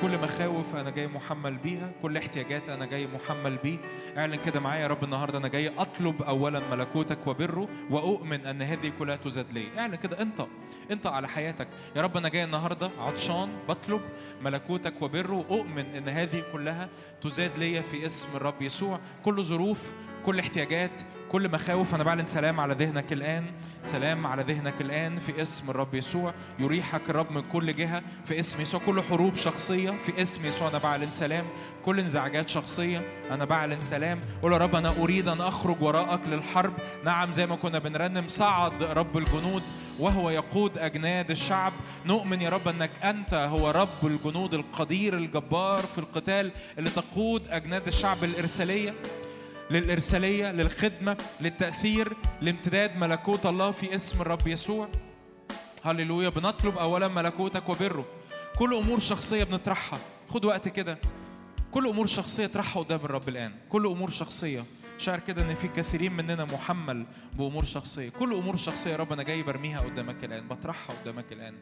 كل 0.02 0.18
مخاوف 0.18 0.76
أنا 0.76 0.90
جاي 0.90 1.06
محمل 1.06 1.56
بيها 1.56 1.90
كل 2.02 2.16
احتياجات 2.16 2.68
أنا 2.68 2.86
جاي 2.86 3.06
محمل 3.06 3.56
بيه. 3.56 3.78
اعلن 4.18 4.34
كده 4.34 4.60
معايا 4.60 4.82
يا 4.82 4.86
رب 4.86 5.04
النهارده 5.04 5.38
أنا 5.38 5.48
جاي 5.48 5.72
أطلب 5.78 6.22
اولا 6.22 6.62
ملكوتك 6.70 7.26
وبره 7.26 7.68
وأؤمن 7.90 8.46
أن 8.46 8.62
هذه 8.62 8.92
كلها 8.98 9.16
تزاد 9.16 9.52
لي. 9.52 9.68
اعلن 9.78 9.94
كده 9.94 10.22
انت 10.22 10.46
انت 10.90 11.06
على 11.06 11.28
حياتك. 11.28 11.68
يا 11.96 12.02
رب 12.02 12.16
أنا 12.16 12.28
جاي 12.28 12.44
النهارده 12.44 12.90
عطشان 12.98 13.48
بطلب 13.68 14.00
ملكوتك 14.42 15.02
وبره 15.02 15.34
وأؤمن 15.36 15.94
أن 15.94 16.08
هذه 16.08 16.42
كلها 16.52 16.88
تزاد 17.22 17.58
لي 17.58 17.82
في 17.82 18.06
اسم 18.06 18.28
الرب 18.34 18.62
يسوع. 18.62 19.00
كل 19.24 19.44
ظروف 19.44 19.92
كل 20.26 20.38
احتياجات 20.38 20.90
كل 21.32 21.48
مخاوف 21.48 21.94
أنا 21.94 22.04
بعلن 22.04 22.24
سلام 22.24 22.60
على 22.60 22.74
ذهنك 22.74 23.12
الآن 23.12 23.44
سلام 23.84 24.26
على 24.26 24.42
ذهنك 24.42 24.80
الآن 24.80 25.18
في 25.18 25.42
اسم 25.42 25.70
الرب 25.70 25.94
يسوع. 25.94 26.34
يريحك 26.58 27.10
الرب 27.10 27.32
من 27.32 27.42
كل 27.42 27.72
جهة 27.72 28.02
في 28.24 28.40
اسم 28.40 28.60
يسوع. 28.60 28.80
كل 28.86 29.02
حروب 29.02 29.36
شخصية 29.36 29.90
في 30.06 30.22
اسم 30.22 30.46
يسوع 30.46 30.68
أنا 30.68 30.78
بعلن 30.78 31.10
سلام. 31.10 31.44
كل 31.84 32.00
انزعاجات 32.00 32.48
شخصية 32.48 33.02
أنا 33.30 33.44
بعلن 33.44 33.78
سلام. 33.78 34.20
قول 34.42 34.52
يا 34.52 34.58
رب 34.58 34.74
أنا 34.74 34.94
أريد 34.98 35.28
أن 35.28 35.40
أخرج 35.40 35.82
وراءك 35.82 36.20
للحرب. 36.26 36.72
نعم 37.04 37.32
زي 37.32 37.46
ما 37.46 37.56
كنا 37.56 37.78
بنرنم 37.78 38.28
صعد 38.28 38.82
رب 38.82 39.18
الجنود 39.18 39.62
وهو 39.98 40.30
يقود 40.30 40.78
أجناد 40.78 41.30
الشعب. 41.30 41.72
نؤمن 42.06 42.42
يا 42.42 42.50
رب 42.50 42.68
أنك 42.68 42.90
أنت 43.04 43.34
هو 43.34 43.70
رب 43.70 44.06
الجنود 44.06 44.54
القدير 44.54 45.16
الجبار 45.16 45.82
في 45.82 45.98
القتال 45.98 46.52
اللي 46.78 46.90
تقود 46.90 47.42
أجناد 47.48 47.86
الشعب 47.86 48.24
الإرسالية. 48.24 48.94
للإرسالية 49.70 50.52
للخدمة 50.52 51.16
للتأثير 51.40 52.16
لامتداد 52.40 52.96
ملكوت 52.96 53.46
الله 53.46 53.70
في 53.70 53.94
اسم 53.94 54.20
الرب 54.20 54.46
يسوع. 54.46 54.88
هللويا. 55.84 56.28
بنطلب 56.28 56.78
أولا 56.78 57.08
ملكوتك 57.08 57.68
وبره. 57.68 58.06
كل 58.58 58.74
أمور 58.74 58.98
شخصية 58.98 59.44
بنطرحها. 59.44 59.98
خد 60.28 60.44
وقت 60.44 60.68
كده. 60.68 60.98
كل 61.70 61.86
أمور 61.86 62.06
شخصية 62.06 62.44
اطرحها 62.44 62.82
قدام 62.82 63.00
الرب 63.04 63.28
الآن. 63.28 63.52
كل 63.68 63.86
أمور 63.86 64.10
شخصية. 64.10 64.64
شعر 64.98 65.20
كده 65.20 65.42
إن 65.42 65.54
في 65.54 65.68
كثيرين 65.68 66.12
مننا 66.12 66.44
محمل 66.44 67.06
بأمور 67.32 67.64
شخصية. 67.64 68.08
كل 68.08 68.34
أمور 68.34 68.56
شخصية 68.56 68.90
يا 68.90 68.96
رب 68.96 69.12
أنا 69.12 69.22
جاي 69.22 69.42
برميها 69.42 69.80
قدامك 69.80 70.24
الآن. 70.24 70.48
بطرحها 70.48 70.96
قدامك 71.02 71.32
الآن. 71.32 71.54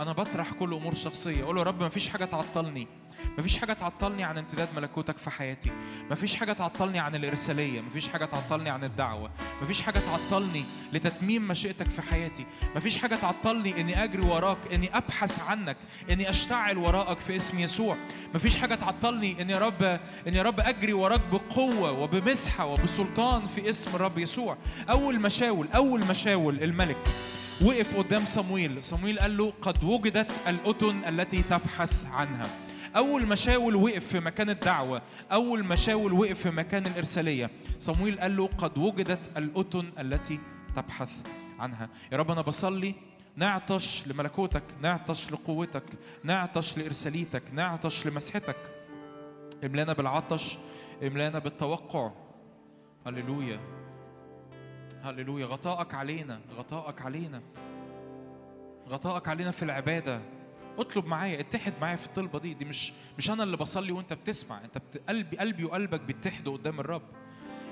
أنا 0.00 0.12
بطرح 0.12 0.52
كل 0.52 0.74
أمور 0.74 0.94
شخصية. 0.94 1.42
أقول 1.42 1.56
له 1.56 1.62
رب 1.62 1.82
ما 1.82 1.88
فيش 1.88 2.08
حاجة 2.08 2.24
تعطلني. 2.24 2.88
ما 3.36 3.42
فيش 3.42 3.58
حاجة 3.58 3.72
تعطلني 3.72 4.24
عن 4.24 4.38
امتداد 4.38 4.68
ملكوتك 4.76 5.18
في 5.18 5.30
حياتي. 5.30 5.70
ما 6.10 6.16
فيش 6.16 6.34
حاجة 6.34 6.52
تعطلني 6.52 6.98
عن 6.98 7.14
الإرسالية. 7.14 7.80
ما 7.80 7.90
فيش 7.90 8.08
حاجة 8.08 8.24
تعطلني 8.24 8.70
عن 8.70 8.84
الدعوة. 8.84 9.30
ما 9.60 9.66
فيش 9.66 9.82
حاجة 9.82 9.98
تعطلني 9.98 10.64
لتتميم 10.92 11.48
مشيئتك 11.48 11.90
في 11.90 12.02
حياتي. 12.02 12.46
ما 12.74 12.80
فيش 12.80 12.98
حاجة 12.98 13.16
تعطلني 13.16 13.80
إني 13.80 14.04
أجري 14.04 14.22
وراك 14.22 14.58
إني 14.72 14.96
أبحث 14.96 15.40
عنك 15.40 15.76
إني 16.10 16.30
أشتعل 16.30 16.78
وراءك 16.78 17.20
في 17.20 17.36
اسم 17.36 17.58
يسوع. 17.58 17.96
ما 18.32 18.38
فيش 18.38 18.56
حاجة 18.56 18.74
تعطلني 18.74 19.42
اني 19.42 19.52
يا 19.52 19.58
رب 19.58 19.82
اني 20.26 20.36
يا 20.36 20.42
رب 20.42 20.60
أجري 20.60 20.92
وراك 20.92 21.20
بقوة 21.32 21.90
وبمسحة 21.90 22.66
وبسلطان 22.66 23.46
في 23.46 23.70
اسم 23.70 23.94
الرب 23.94 24.18
يسوع. 24.18 24.56
أول 24.90 25.20
مشاول 25.20 25.68
أول 25.74 26.06
مشاول 26.06 26.62
الملك 26.62 27.08
وقف 27.64 27.96
قدام 27.96 28.24
صمويل. 28.24 28.84
صمويل 28.84 29.18
قال 29.18 29.36
له 29.36 29.52
قد 29.62 29.84
وجدت 29.84 30.30
الأتن 30.48 31.04
التي 31.04 31.42
تبحث 31.42 32.06
عنها. 32.06 32.46
أول 32.96 33.26
ما 33.26 33.34
شاول 33.34 33.76
وقف 33.76 34.06
في 34.06 34.20
مكان 34.20 34.50
الدعوة. 34.50 35.02
أول 35.32 35.64
ما 35.64 35.76
شاول 35.76 36.12
وقف 36.12 36.40
في 36.40 36.50
مكان 36.50 36.86
الإرسالية. 36.86 37.50
صمويل 37.78 38.20
قال 38.20 38.36
له 38.36 38.46
قد 38.46 38.78
وجدت 38.78 39.38
الأتن 39.38 39.92
التي 39.98 40.40
تبحث 40.76 41.12
عنها. 41.58 41.88
يا 42.12 42.16
رب 42.16 42.30
أنا 42.30 42.40
بصلي. 42.40 42.94
نعطش 43.36 44.06
لملكوتك. 44.06 44.62
نعطش 44.82 45.32
لقوتك. 45.32 45.84
نعطش 46.24 46.78
لإرساليتك. 46.78 47.42
نعطش 47.52 48.06
لمسحتك. 48.06 48.56
املانا 49.64 49.92
بالعطش. 49.92 50.58
املانا 51.02 51.38
بالتوقع. 51.38 52.10
هللويا. 53.06 53.60
هللويا. 55.10 55.46
غطائك 55.46 55.94
علينا 55.94 56.40
غطائك 56.56 57.02
علينا. 57.02 57.42
غطائك 58.88 59.28
علينا 59.28 59.50
في 59.50 59.62
العبادة. 59.62 60.20
اطلب 60.78 61.06
معايا 61.06 61.40
اتحد 61.40 61.72
معايا 61.80 61.96
في 61.96 62.06
الطلبة 62.06 62.38
دي. 62.38 62.54
دي 62.54 62.64
مش 62.64 62.92
مش 63.18 63.30
أنا 63.30 63.42
اللي 63.42 63.56
بصلي 63.56 63.92
وأنت 63.92 64.12
بتسمع. 64.12 64.64
أنت 64.64 64.78
بت... 64.78 65.02
قلبي 65.08 65.38
قلبي 65.38 65.64
وقلبك 65.64 66.00
بيتحدوا 66.00 66.56
قدام 66.56 66.80
الرب. 66.80 67.02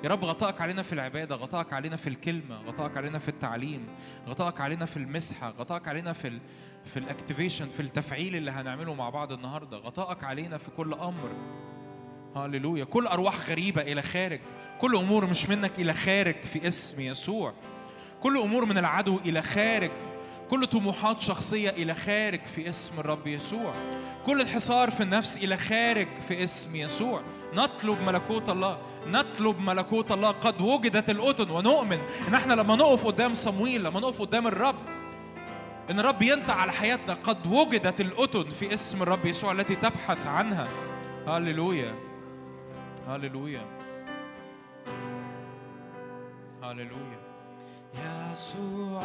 يا 0.04 0.08
رب 0.08 0.24
غطائك 0.24 0.60
علينا 0.60 0.82
في 0.82 0.92
العبادة 0.92 1.36
غطائك 1.36 1.72
علينا 1.72 1.96
في 1.96 2.06
الكلمة 2.06 2.56
غطائك 2.62 2.96
علينا 2.96 3.18
في 3.18 3.28
التعليم 3.28 3.88
غطائك 4.28 4.60
علينا 4.60 4.86
في 4.86 4.96
المسحة 4.96 5.50
غطائك 5.50 5.88
علينا 5.88 6.12
في 6.12 6.28
ال... 6.28 6.40
في 6.84 6.98
الاكتيفيشن 6.98 7.68
في 7.68 7.80
التفعيل 7.80 8.36
اللي 8.36 8.50
هنعمله 8.50 8.94
مع 8.94 9.10
بعض 9.10 9.32
النهارده. 9.32 9.76
غطائك 9.76 10.24
علينا 10.24 10.58
في 10.58 10.70
كل 10.70 10.92
أمر. 10.94 11.30
هللويا 12.36 12.84
كل 12.84 13.06
أرواح 13.06 13.50
غريبة 13.50 13.82
إلى 13.82 14.02
خارج. 14.02 14.40
كل 14.80 14.96
أمور 14.96 15.26
مش 15.26 15.48
منك 15.48 15.72
إلى 15.78 15.94
خارج 15.94 16.36
في 16.52 16.68
اسم 16.68 17.00
يسوع. 17.00 17.52
كل 18.22 18.38
أمور 18.38 18.64
من 18.64 18.78
العدو 18.78 19.20
إلى 19.26 19.42
خارج. 19.42 19.90
كل 20.50 20.66
طموحات 20.66 21.20
شخصية 21.20 21.70
إلى 21.70 21.94
خارج 21.94 22.40
في 22.54 22.68
اسم 22.68 23.00
الرب 23.00 23.26
يسوع. 23.26 23.74
كل 24.26 24.40
انحصار 24.40 24.90
في 24.90 25.02
النفس 25.02 25.36
إلى 25.36 25.56
خارج 25.56 26.08
في 26.28 26.42
اسم 26.42 26.76
يسوع. 26.76 27.22
نطلب 27.54 27.98
ملكوت 28.06 28.48
الله. 28.48 28.78
نطلب 29.06 29.58
ملكوت 29.58 30.12
الله. 30.12 30.30
قد 30.30 30.60
وجدت 30.60 31.10
الأتن 31.10 31.50
ونؤمن. 31.50 31.98
ان 32.28 32.34
إحنا 32.34 32.54
لما 32.54 32.76
نقف 32.76 33.06
قدام 33.06 33.34
صمويل 33.34 33.84
لما 33.84 34.00
نقف 34.00 34.20
قدام 34.20 34.46
الرب 34.46 34.76
إن 35.90 36.00
الرب 36.00 36.22
ينطق 36.22 36.54
على 36.54 36.72
حياتنا 36.72 37.14
قد 37.14 37.46
وجدت 37.46 38.00
الأتن 38.00 38.50
في 38.50 38.74
اسم 38.74 39.02
الرب 39.02 39.26
يسوع 39.26 39.52
التي 39.52 39.74
تبحث 39.74 40.26
عنها. 40.26 40.68
هللويا 41.26 41.94
هللويا 43.08 43.62
هللويا 46.62 47.20
يسوع 47.94 49.02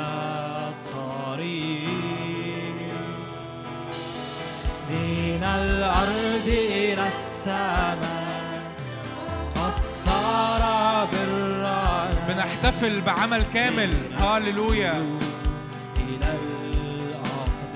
الطريق 0.68 1.90
من 4.90 5.42
الأرض 5.44 6.48
إلى 6.48 7.06
السماء 7.08 8.19
برا 12.40 12.46
بنحتفل 12.46 13.00
بعمل 13.00 13.44
كامل. 13.54 13.92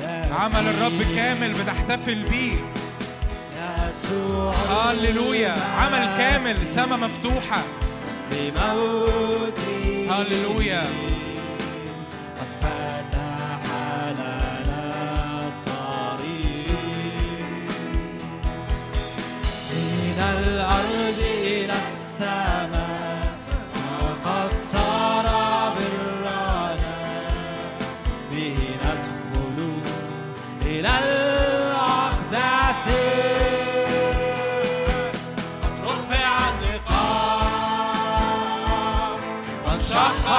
الأقداس 0.03 0.33
عمل 0.33 0.67
الرب 0.69 1.03
كامل 1.17 1.53
بنحتفل 1.53 2.23
بيه. 2.23 2.55
يسوع 3.91 4.55
هللويا 4.55 5.55
عمل 5.79 6.17
كامل 6.19 6.57
سما 6.69 6.97
مفتوحة. 6.97 7.63
بموته 8.31 10.07
هللويا 10.11 10.83
قد 12.37 12.47
فتح 12.61 13.63
لنا 14.11 14.89
الطريق 15.49 16.71
من 19.73 20.19
الأرض 20.39 21.21
إلى 21.43 21.73
السماء. 21.73 22.54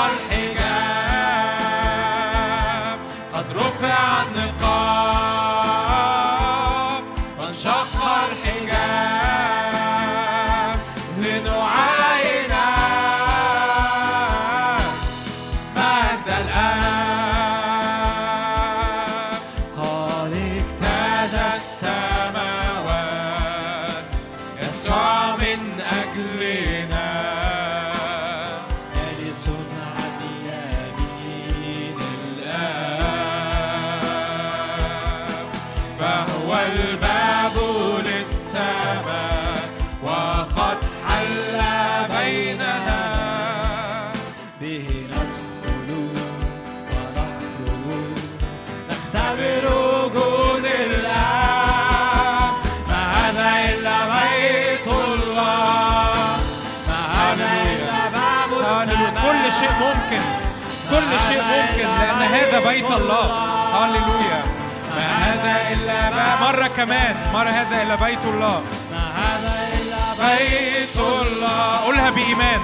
الحجاب. 0.05 0.64
هذا 62.55 62.69
بيت 62.71 62.91
الله. 62.91 63.25
هللويا 63.75 64.43
ما 64.95 65.07
هذا 65.25 65.73
إلا 65.73 65.97
مرة 66.41 66.69
كمان. 66.77 67.15
مرة 67.33 67.49
هذا 67.49 67.83
إلا 67.83 67.95
بيت 67.95 68.19
الله. 68.25 68.61
ما 68.91 69.05
هذا 69.21 69.53
إلا 69.73 70.27
بيت 70.27 70.95
الله. 70.95 71.79
قولها 71.85 72.09
بإيمان. 72.09 72.61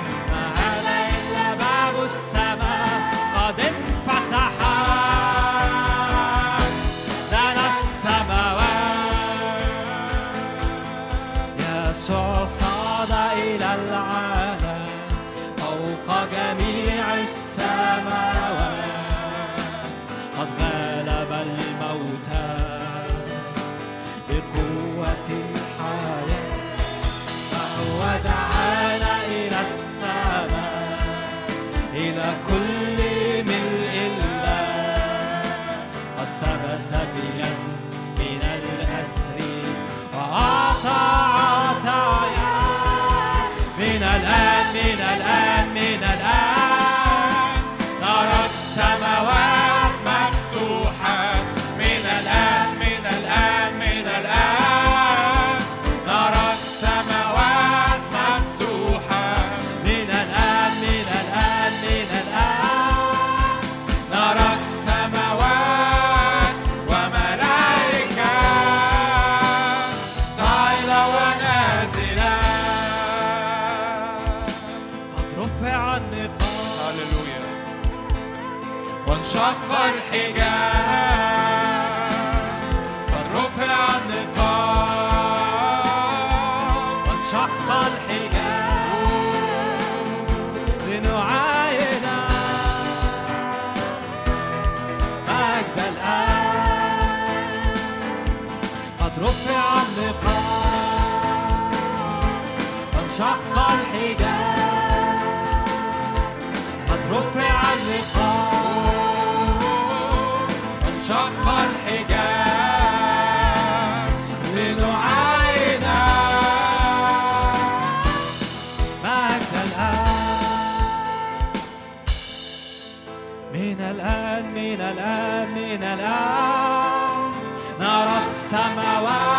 الآن 124.91 125.51
من 125.51 125.83
الآن 125.83 127.31
نرى 127.79 128.17
السماوات 128.17 129.30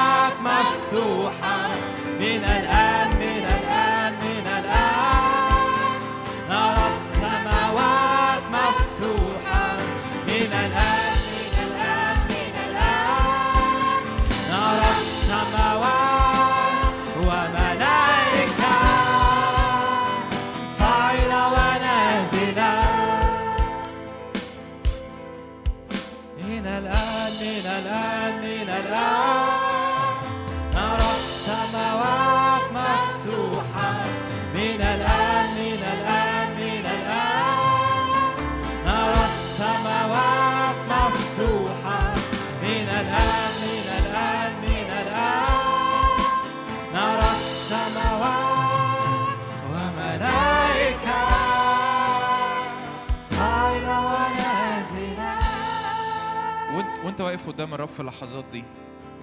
واقف 57.22 57.48
قدام 57.48 57.74
الرب 57.74 57.88
في 57.88 58.00
اللحظات 58.00 58.44
دي 58.52 58.64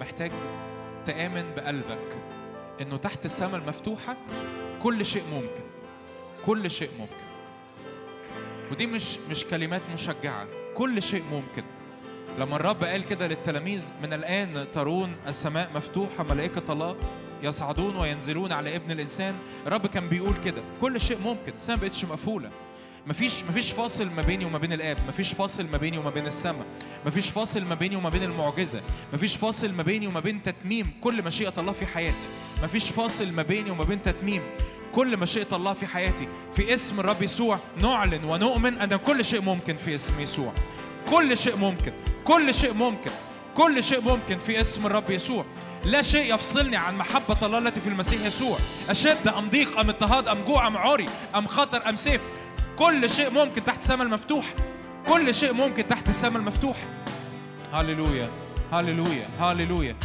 محتاج 0.00 0.30
تآمن 1.06 1.44
بقلبك 1.56 2.16
إنه 2.80 2.96
تحت 2.96 3.24
السماء 3.24 3.60
المفتوحة 3.60 4.16
كل 4.82 5.06
شيء 5.06 5.22
ممكن 5.32 5.64
كل 6.46 6.70
شيء 6.70 6.90
ممكن. 6.98 7.30
ودي 8.70 8.86
مش 8.86 9.18
مش 9.30 9.44
كلمات 9.44 9.82
مشجعة 9.92 10.46
كل 10.74 11.02
شيء 11.02 11.22
ممكن. 11.32 11.62
لما 12.38 12.56
الرب 12.56 12.84
قال 12.84 13.04
كده 13.04 13.26
للتلاميذ 13.26 13.90
من 14.02 14.12
الآن 14.12 14.66
ترون 14.72 15.16
السماء 15.26 15.70
مفتوحة 15.74 16.24
ملائكة 16.24 16.72
الله 16.72 16.96
يصعدون 17.42 17.96
وينزلون 17.96 18.52
على 18.52 18.76
ابن 18.76 18.90
الإنسان. 18.90 19.34
الرب 19.66 19.86
كان 19.86 20.08
بيقول 20.08 20.34
كده 20.44 20.62
كل 20.80 21.00
شيء 21.00 21.18
ممكن 21.18 21.52
السماء 21.56 21.78
ما 21.78 21.82
بقتش 21.82 22.04
مقفولة. 22.04 22.50
مفيش 23.06 23.44
مفيش 23.44 23.72
فاصل 23.72 24.10
ما 24.16 24.22
بيني 24.22 24.44
وما 24.44 24.58
بين 24.58 24.72
الآب 24.72 24.96
مفيش 25.08 25.32
فاصل 25.32 25.66
ما 25.72 25.78
بيني 25.78 25.98
وما 25.98 26.10
بين 26.10 26.26
السماء 26.26 26.66
مفيش 27.06 27.30
فاصل 27.30 27.64
ما 27.64 27.74
بيني 27.74 27.96
وما 27.96 28.08
بين 28.08 28.22
المعجزة 28.22 28.80
مفيش 29.12 29.36
فاصل 29.36 29.72
ما 29.72 29.82
بيني 29.82 30.06
وما 30.06 30.20
بين 30.20 30.42
تتميم 30.42 30.92
كل 31.00 31.24
مشيئة 31.24 31.52
الله 31.58 31.72
في 31.72 31.86
حياتي 31.86 32.28
مفيش 32.62 32.90
فاصل 32.90 33.32
ما 33.32 33.42
بيني 33.42 33.70
وما 33.70 33.84
بين 33.84 34.02
تتميم 34.02 34.42
كل 34.94 35.16
مشيئة 35.16 35.56
الله 35.56 35.72
في 35.72 35.86
حياتي. 35.86 36.28
في 36.56 36.74
اسم 36.74 37.00
الرب 37.00 37.22
يسوع 37.22 37.58
نعلن 37.82 38.24
ونؤمن 38.24 38.78
أن 38.78 38.96
كل 38.96 39.24
شيء 39.24 39.40
ممكن 39.40 39.76
في 39.76 39.94
اسم 39.94 40.20
يسوع. 40.20 40.52
كل 41.10 41.36
شيء 41.36 41.56
ممكن 41.56 41.92
كل 42.24 42.54
شيء 42.54 42.72
ممكن 42.72 43.10
كل 43.56 43.82
شيء 43.84 44.00
ممكن 44.00 44.38
في 44.38 44.60
اسم 44.60 44.86
الرب 44.86 45.10
يسوع. 45.10 45.44
لا 45.84 46.02
شيء 46.02 46.34
يفصلني 46.34 46.76
عن 46.76 46.96
محبة 46.98 47.36
الله 47.42 47.58
التي 47.58 47.80
في 47.80 47.88
المسيح 47.88 48.26
يسوع. 48.26 48.58
أشد 48.90 49.28
أم 49.28 49.50
ضيق 49.50 49.78
أم 49.78 49.88
اضطهاد 49.88 50.28
أم 50.28 50.44
جوع 50.44 50.66
أم 50.66 50.76
عري 50.76 51.06
أم 51.34 51.46
خطر 51.46 51.88
أم 51.88 51.96
سيف. 51.96 52.20
كل 52.80 53.10
شيء 53.10 53.30
ممكن 53.30 53.64
تحت 53.64 53.78
السماء 53.82 54.06
المفتوحة 54.06 54.54
كل 55.08 55.34
شيء 55.34 55.52
ممكن 55.52 55.88
تحت 55.88 56.08
السماء 56.08 56.40
المفتوحة 56.40 56.80
هللويا. 57.72 58.28
هللويا. 58.72 59.26
هللويا. 59.40 59.96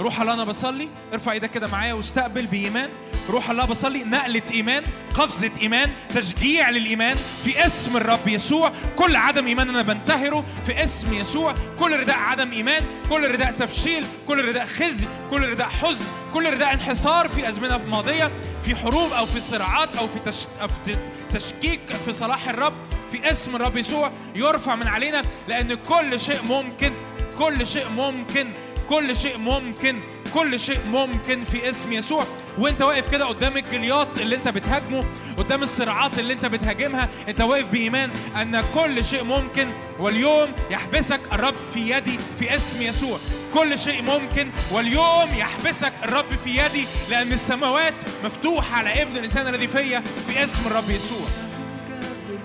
روح 0.00 0.20
الله 0.20 0.32
أنا 0.32 0.44
بصلي. 0.44 0.88
ارفع 1.12 1.32
إيدك 1.32 1.50
كده 1.50 1.66
معايا 1.66 1.92
واستقبل 1.92 2.46
بإيمان. 2.46 2.90
روح 3.30 3.50
الله 3.50 3.64
بصلي 3.64 4.04
نقلة 4.04 4.42
إيمان 4.52 4.84
قفزة 5.14 5.50
إيمان 5.60 5.90
تشجيع 6.14 6.70
للإيمان 6.70 7.16
في 7.44 7.66
اسم 7.66 7.96
الرب 7.96 8.28
يسوع. 8.28 8.72
كل 8.96 9.16
عدم 9.16 9.46
إيمان 9.46 9.68
أنا 9.68 9.82
بنتهره 9.82 10.44
في 10.66 10.84
اسم 10.84 11.14
يسوع. 11.14 11.54
كل 11.78 12.00
رداء 12.00 12.16
عدم 12.16 12.52
إيمان 12.52 12.82
كل 13.10 13.30
رداء 13.30 13.50
تفشيل 13.52 14.04
كل 14.28 14.44
رداء 14.44 14.66
خزي 14.66 15.06
كل 15.30 15.48
رداء 15.48 15.68
حزن 15.68 16.04
كل 16.34 16.52
رداء 16.52 16.74
انحصار 16.74 17.28
في 17.28 17.48
أزمنة 17.48 17.78
ماضية 17.86 18.30
في 18.64 18.76
حروب 18.76 19.12
أو 19.12 19.26
في 19.26 19.40
صراعات 19.40 19.96
أو 19.96 20.08
في. 20.08 20.32
أو 20.62 20.68
في 20.68 20.96
تشكيك 21.34 21.80
في 22.04 22.12
صلاح 22.12 22.48
الرب 22.48 22.74
في 23.12 23.30
اسم 23.30 23.56
الرب 23.56 23.76
يسوع. 23.76 24.10
يرفع 24.36 24.74
من 24.74 24.86
علينا 24.86 25.22
لأن 25.48 25.74
كل 25.74 26.20
شيء 26.20 26.42
ممكن 26.42 26.92
كل 27.38 27.66
شيء 27.66 27.88
ممكن 27.88 28.48
كل 28.88 29.16
شيء 29.16 29.38
ممكن 29.38 30.00
كل 30.34 30.60
شيء 30.60 30.78
ممكن 30.90 31.44
في 31.44 31.70
اسم 31.70 31.92
يسوع. 31.92 32.26
وانت 32.58 32.82
واقف 32.82 33.10
كده 33.10 33.24
قدام 33.24 33.56
الجليات 33.56 34.18
اللي 34.18 34.36
انت 34.36 34.48
بتهاجمه 34.48 35.04
قدام 35.36 35.62
الصراعات 35.62 36.18
اللي 36.18 36.32
انت 36.32 36.46
بتهاجمها 36.46 37.08
انت 37.28 37.40
واقف 37.40 37.70
بإيمان 37.72 38.10
أن 38.42 38.64
كل 38.74 39.04
شيء 39.04 39.24
ممكن 39.24 39.68
واليوم 39.98 40.52
يحبسك 40.70 41.20
الرب 41.32 41.54
في 41.74 41.90
يدي 41.90 42.18
في 42.38 42.56
اسم 42.56 42.82
يسوع. 42.82 43.18
كل 43.54 43.78
شيء 43.78 44.02
ممكن 44.02 44.50
واليوم 44.70 45.28
يحبسك 45.36 45.92
الرب 46.04 46.36
في 46.44 46.50
يدي 46.50 46.84
لأن 47.10 47.32
السماوات 47.32 47.94
مفتوحة 48.24 48.76
على 48.76 49.02
ابن 49.02 49.16
الإنسان 49.16 49.46
الذي 49.54 49.68
فيا 49.68 50.02
في 50.26 50.44
اسم 50.44 50.66
الرب 50.66 50.90
يسوع. 50.90 51.45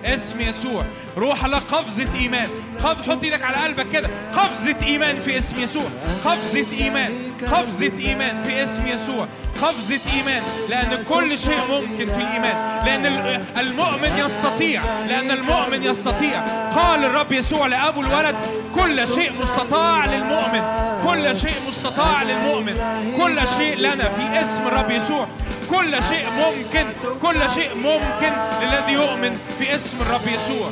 اسم 0.05 0.41
يسوع. 0.41 0.83
روح 1.17 1.45
الله 1.45 1.57
قفزة 1.59 2.07
إيمان. 2.19 2.47
قف 2.83 3.09
حط 3.09 3.23
إيدك 3.23 3.41
على 3.41 3.55
قلبك 3.57 3.89
كده. 3.89 4.09
قفزة 4.37 4.75
إيمان 4.83 5.19
في 5.19 5.37
اسم 5.37 5.59
يسوع. 5.59 5.89
قفزة 6.25 6.65
إيمان. 6.79 7.11
قفزة 7.51 7.91
إيمان 7.99 8.43
في 8.47 8.63
اسم 8.63 8.87
يسوع. 8.87 9.27
قفزة 9.61 9.99
إيمان. 10.17 10.41
لأن 10.69 11.03
كل 11.09 11.37
شيء 11.39 11.59
ممكن 11.69 12.07
في 12.07 12.21
الإيمان. 12.21 12.85
لأن 12.85 13.05
ال- 13.05 13.43
المؤمن 13.59 14.11
يستطيع. 14.17 14.81
لأن 15.09 15.31
المؤمن 15.31 15.83
يستطيع. 15.83 16.41
قال 16.75 17.05
الرب 17.05 17.31
يسوع 17.31 17.67
لأبو 17.67 18.01
الولد 18.01 18.35
كل 18.75 19.07
شيء 19.15 19.31
مستطاع 19.41 20.05
للمؤمن. 20.05 20.61
كل 21.05 21.39
شيء 21.39 21.55
مستطاع 21.67 22.23
للمؤمن. 22.23 22.75
كل 23.17 23.39
شيء 23.57 23.75
لنا 23.77 24.03
في 24.09 24.43
اسم 24.43 24.67
الرب 24.67 24.91
يسوع. 24.91 25.27
كل 25.71 26.03
شيء 26.03 26.25
ممكن 26.31 26.85
كل 27.21 27.49
شيء 27.55 27.75
ممكن 27.75 28.33
للذي 28.61 28.93
يؤمن 28.93 29.37
في 29.59 29.75
اسم 29.75 29.97
الرب 30.01 30.27
يسوع. 30.27 30.69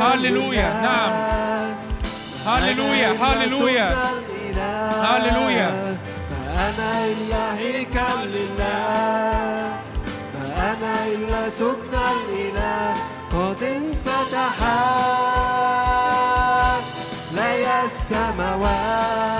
هللويا 0.00 0.68
نعم. 0.82 1.12
هللويا 2.46 3.10
هللويا. 3.22 3.88
هللويا. 5.02 5.96
ما 6.30 6.68
أنا 6.68 7.04
إلا 7.04 7.44
هيكل 7.58 8.20
لله 8.24 9.76
ما 10.34 10.46
أنا 10.72 10.94
إلا 11.06 11.50
سكن 11.50 11.94
الإله 11.94 12.94
قد 13.32 13.62
انفتحت 13.62 14.76
لي 17.32 17.84
السماوات. 17.84 19.35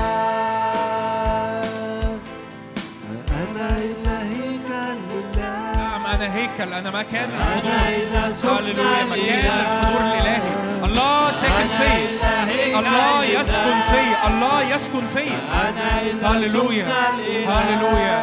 هيكل 6.34 6.72
مكان 6.90 7.30
أنا 7.30 7.88
إلا 7.88 8.30
سكن 8.30 8.48
هللويا 8.56 9.12
مكان 9.12 9.60
الحضور 9.60 10.00
الإله 10.00 10.00
الإلهي. 10.00 10.40
الله 10.84 11.32
ساكن 11.32 11.68
فيا. 11.78 12.78
الله 12.78 13.24
يسكن 13.24 13.78
فيا. 13.92 14.16
الله 14.28 14.62
يسكن 14.62 15.04
إلا 16.10 16.28
هللويا. 16.30 16.86
هللويا. 17.48 18.18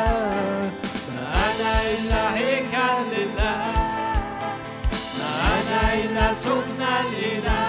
أنا 1.47 1.73
إلا 1.93 2.23
هيكل 2.35 3.05
لله. 3.11 3.57
أنا 5.55 5.81
إلا 5.93 6.33
سكن 6.33 6.81
الإله 6.81 7.62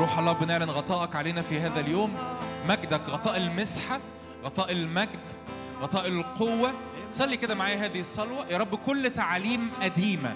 روح 0.00 0.18
الله 0.18 0.32
بنعلن 0.32 0.70
غطائك 0.70 1.16
علينا 1.16 1.42
في 1.42 1.60
هذا 1.60 1.80
اليوم. 1.80 2.14
مجدك 2.68 3.00
غطاء 3.08 3.36
المسحة 3.36 4.00
غطاء 4.44 4.72
المجد 4.72 5.30
غطاء 5.82 6.08
القوة. 6.08 6.72
صلي 7.12 7.36
كده 7.36 7.54
معايا 7.54 7.86
هذه 7.86 8.00
الصلوة. 8.00 8.46
يا 8.50 8.58
رب 8.58 8.74
كل 8.74 9.10
تعاليم 9.10 9.70
قديمة 9.82 10.34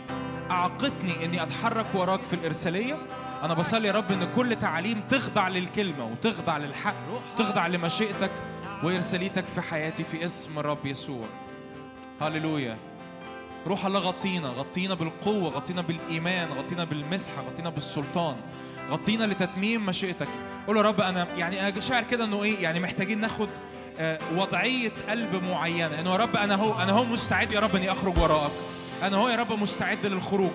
أعقتني 0.51 1.25
إني 1.25 1.43
أتحرك 1.43 1.87
وراك 1.95 2.23
في 2.23 2.33
الإرسالية. 2.33 2.97
أنا 3.43 3.55
بصلي 3.55 3.89
يا 3.89 3.93
رب 3.93 4.13
إن 4.13 4.29
كل 4.37 4.57
تعاليم 4.57 5.01
تخضع 5.11 5.49
للكلمة 5.49 6.05
وتخضع 6.05 6.59
للحق 6.59 6.95
تخضع 7.39 7.67
لمشيئتك 7.67 8.31
وإرساليتك 8.83 9.45
في 9.45 9.61
حياتي 9.61 10.05
في 10.05 10.25
اسم 10.25 10.59
الرب 10.59 10.87
يسوع. 10.87 11.27
هللويا. 12.21 12.79
روح 13.67 13.87
الله 13.87 14.01
غطينا 14.01 14.49
غطينا 14.49 14.95
بالقوة 14.95 15.51
غطينا 15.51 15.81
بالإيمان 15.81 16.49
غطينا 16.53 16.85
بالمسحة 16.85 17.43
غطينا 17.43 17.71
بالسلطان. 17.71 18.37
غطينا 18.91 19.25
لتتميم 19.25 19.87
مشيئتك. 19.87 20.29
قول 20.67 20.77
يا 20.77 20.83
رب 20.83 21.01
أنا 21.01 21.27
يعني 21.37 21.83
شاعر 21.83 22.05
كده 22.11 22.25
إنه 22.25 22.43
إيه 22.43 22.63
يعني 22.63 22.81
محتاجين 22.81 23.21
ناخد 23.21 23.49
آه، 23.99 24.19
وضعية 24.37 24.93
قلب 25.09 25.43
معينة. 25.45 26.01
إنه 26.01 26.11
يا 26.11 26.17
رب 26.17 26.37
أنا 26.37 26.55
هو 26.55 26.83
أنا 26.83 26.93
هو 26.93 27.05
مستعد 27.05 27.53
يا 27.53 27.61
رب 27.61 27.77
إني 27.77 27.93
أخرج 27.93 28.19
وراءك. 28.19 28.53
أنا 29.03 29.17
هو 29.17 29.29
يا 29.29 29.37
رب 29.37 29.53
مستعد 29.53 30.07
للخروج. 30.07 30.51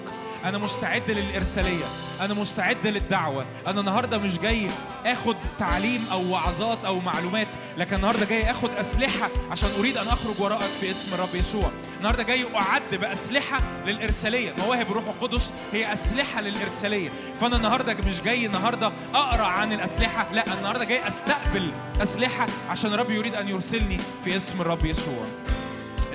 أنا 0.46 0.58
مستعد 0.58 1.12
للإرسالية 1.12 1.86
أنا 2.22 2.34
مستعد 2.34 2.88
للدعوة 2.88 3.46
أنا 3.68 3.80
النهاردة 3.80 4.18
مش 4.18 4.40
جاي 4.40 4.68
آخد 5.06 5.36
تعليم 5.60 6.06
أو 6.12 6.30
وعظات 6.32 6.86
أو 6.86 7.00
معلومات 7.00 7.48
لكن 7.78 7.96
النهاردة 7.96 8.26
جاي 8.26 8.52
آخد 8.52 8.70
أسلحة 8.70 9.30
عشان 9.52 9.70
أريد 9.80 9.98
أن 9.98 10.08
أخرج 10.08 10.36
وراءك 10.40 10.70
في 10.82 10.92
اسم 10.92 11.14
الرب 11.14 11.36
يسوع. 11.36 11.72
النهاردة 11.98 12.24
جاي 12.24 12.46
أعد 12.56 12.82
بأسلحة 13.02 13.60
للإرسالية. 13.86 14.54
مواهب 14.60 14.92
الروح 14.92 15.04
القدس 15.08 15.52
هي 15.74 15.94
أسلحة 15.94 16.42
للإرسالية. 16.42 17.10
فأنا 17.42 17.56
النهاردة 17.56 17.98
مش 18.08 18.22
جاي 18.22 18.46
النهاردة 18.46 18.92
أقرأ 19.16 19.46
عن 19.46 19.74
الأسلحة 19.74 20.28
لا 20.34 20.54
النهاردة 20.54 20.84
جاي 20.84 21.08
أستقبل 21.08 21.72
أسلحة 22.04 22.46
عشان 22.70 22.94
الرب 22.94 23.12
يريد 23.12 23.36
أن 23.36 23.50
يرسلني 23.50 23.98
في 24.26 24.38
اسم 24.38 24.62
الرب 24.62 24.86
يسوع. 24.86 25.26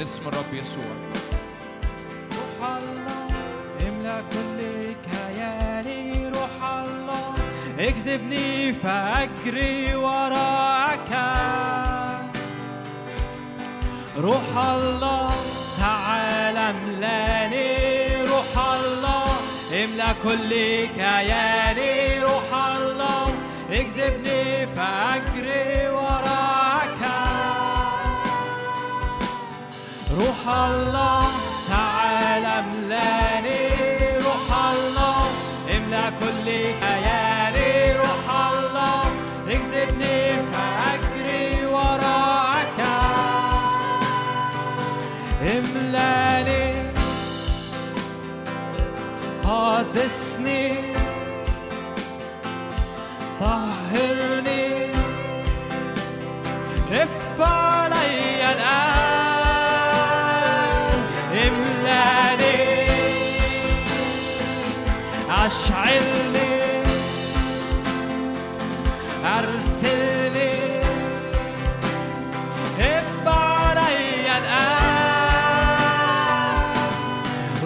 اسم 0.02 0.28
الرب 0.28 0.54
يسوع. 0.54 0.94
كل 4.32 4.58
كياني 5.06 6.28
روح 6.28 6.56
الله. 6.86 7.34
اجذبني 7.78 8.72
فاجري 8.72 9.94
وراك. 9.94 11.12
روح 14.16 14.50
الله 14.56 15.30
تعال 15.80 16.56
املاني. 16.56 17.68
روح 18.24 18.52
الله 18.74 19.26
املى 19.72 20.10
كل 20.22 20.50
كياني 21.00 22.22
روح 22.22 22.48
الله 22.76 23.34
اجذبني 23.70 24.66
فاجري 24.76 25.88
وراك. 25.88 27.02
روح 30.18 30.42
الله 30.48 31.26
تعال 31.68 32.44
املاني. 32.44 33.73
قدسني 49.44 50.74
طهرني. 53.40 54.90
اف 56.92 57.40
علي 57.40 58.52
الآن 58.52 58.94
املأني. 61.32 62.90
أشعلني. 65.30 66.82
أرسلني. 69.24 70.80
اف 72.80 73.28
علي 73.28 74.38
الآن. 74.38 74.74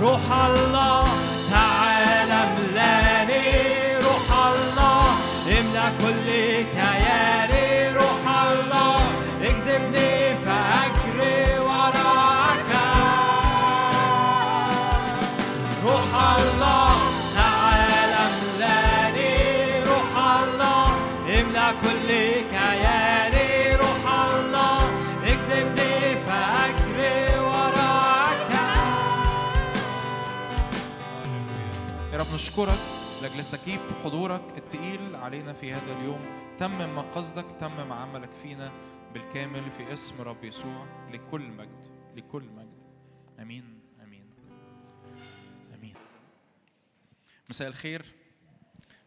روح 0.03 0.33
الله. 0.33 1.08
نشكرك 32.59 32.79
لاجل 33.23 33.45
سكيب 33.45 33.81
حضورك 34.05 34.41
التقيل 34.57 35.17
علينا 35.17 35.53
في 35.53 35.73
هذا 35.73 35.93
اليوم. 36.01 36.48
تمم 36.59 36.95
ما 36.95 37.03
قصدك 37.15 37.47
تمم 37.61 37.93
عملك 37.93 38.31
فينا 38.43 38.73
بالكامل 39.15 39.71
في 39.71 39.93
اسم 39.93 40.21
رب 40.23 40.45
يسوع 40.45 40.87
لكل 41.13 41.41
مجد 41.41 41.91
لكل 42.17 42.43
مجد. 42.43 42.79
آمين 43.39 43.81
آمين 44.03 44.25
آمين. 45.75 45.95
مساء 47.51 47.69
الخير 47.69 48.05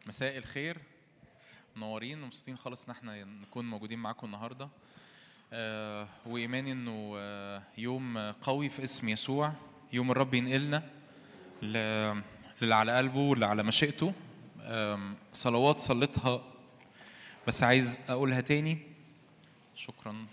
مساء 0.07 0.37
الخير. 0.37 0.77
منورين 1.75 2.23
ومبسوطين 2.23 2.57
خالص 2.57 2.85
إن 2.85 2.91
إحنا 2.91 3.23
نكون 3.23 3.69
موجودين 3.69 3.99
معاكم 3.99 4.27
النهارده. 4.27 4.69
آه 5.53 6.07
وايماني 6.25 6.71
إنه 6.71 7.13
آه 7.17 7.63
يوم 7.77 8.17
قوي 8.17 8.69
في 8.69 8.83
اسم 8.83 9.09
يسوع 9.09 9.53
يوم 9.93 10.11
الرب 10.11 10.33
ينقلنا 10.33 10.83
للي 11.61 12.75
على 12.75 12.97
قلبه 12.97 13.19
واللي 13.19 13.45
على 13.45 13.63
مشيئته. 13.63 14.13
صلوات 15.33 15.79
صليتها 15.79 16.50
بس 17.47 17.63
عايز 17.63 18.01
أقولها 18.09 18.41
تاني. 18.41 18.77
شكرا. 19.75 20.25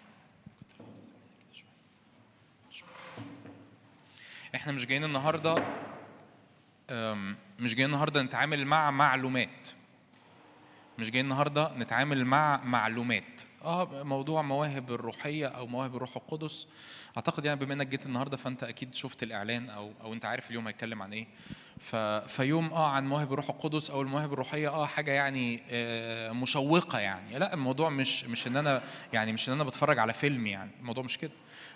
إحنا 4.54 4.72
مش 4.72 4.86
جايين 4.86 5.04
النهارده 5.04 5.54
مش 7.58 7.74
جايين 7.74 7.90
النهارده 7.90 8.22
نتعامل 8.22 8.66
مع 8.66 8.90
معلومات. 8.90 9.68
مش 10.98 11.10
جايين 11.10 11.24
النهارده 11.24 11.72
نتعامل 11.76 12.24
مع 12.24 12.64
معلومات. 12.64 13.42
آه 13.62 14.04
موضوع 14.04 14.42
مواهب 14.42 14.90
الروحية 14.90 15.46
أو 15.46 15.66
مواهب 15.66 15.96
الروح 15.96 16.16
القدس. 16.16 16.68
أعتقد 17.16 17.44
يعني 17.44 17.60
بما 17.60 17.74
إنك 17.74 17.86
جيت 17.86 18.06
النهارده 18.06 18.36
فأنت 18.36 18.62
أكيد 18.62 18.94
شفت 18.94 19.22
الإعلان 19.22 19.70
أو 19.70 19.92
أو 20.00 20.12
أنت 20.12 20.24
عارف 20.24 20.50
اليوم 20.50 20.66
هيتكلم 20.66 21.02
عن 21.02 21.12
إيه. 21.12 21.26
ف 21.80 21.96
فيوم 22.26 22.72
آه 22.72 22.88
عن 22.90 23.08
مواهب 23.08 23.32
الروح 23.32 23.48
القدس 23.50 23.90
أو 23.90 24.02
المواهب 24.02 24.32
الروحية 24.32 24.68
آه 24.68 24.86
حاجة 24.86 25.10
يعني 25.10 25.62
آه 25.70 26.32
مشوقة 26.32 26.98
يعني. 26.98 27.38
لا 27.38 27.54
الموضوع 27.54 27.88
مش 27.88 28.24
مش 28.24 28.46
إن 28.46 28.56
أنا 28.56 28.82
يعني 29.12 29.32
مش 29.32 29.48
إن 29.48 29.54
أنا 29.54 29.64
بتفرج 29.64 29.98
على 29.98 30.12
فيلم 30.12 30.46
يعني. 30.46 30.70
الموضوع 30.80 31.04
مش 31.04 31.18
كده. 31.18 31.32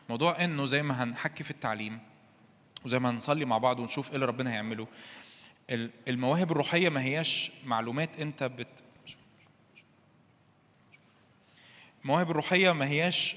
الموضوع 0.06 0.44
إنه 0.44 0.66
زي 0.66 0.82
ما 0.82 1.02
هنحكي 1.04 1.44
في 1.44 1.50
التعليم 1.50 1.98
وزي 2.84 2.98
ما 2.98 3.10
هنصلي 3.10 3.44
مع 3.44 3.58
بعض 3.58 3.80
ونشوف 3.80 4.08
إيه 4.08 4.14
اللي 4.14 4.26
ربنا 4.26 4.52
هيعمله 4.52 4.86
ال- 5.70 5.90
المواهب 6.08 6.52
الروحية 6.52 6.88
ما 6.88 7.02
هياش 7.02 7.52
معلومات 7.64 8.20
أنت 8.20 8.44
بت 8.44 8.68
المواهب 12.04 12.30
الروحية 12.30 12.72
ما 12.72 12.86
هياش 12.88 13.36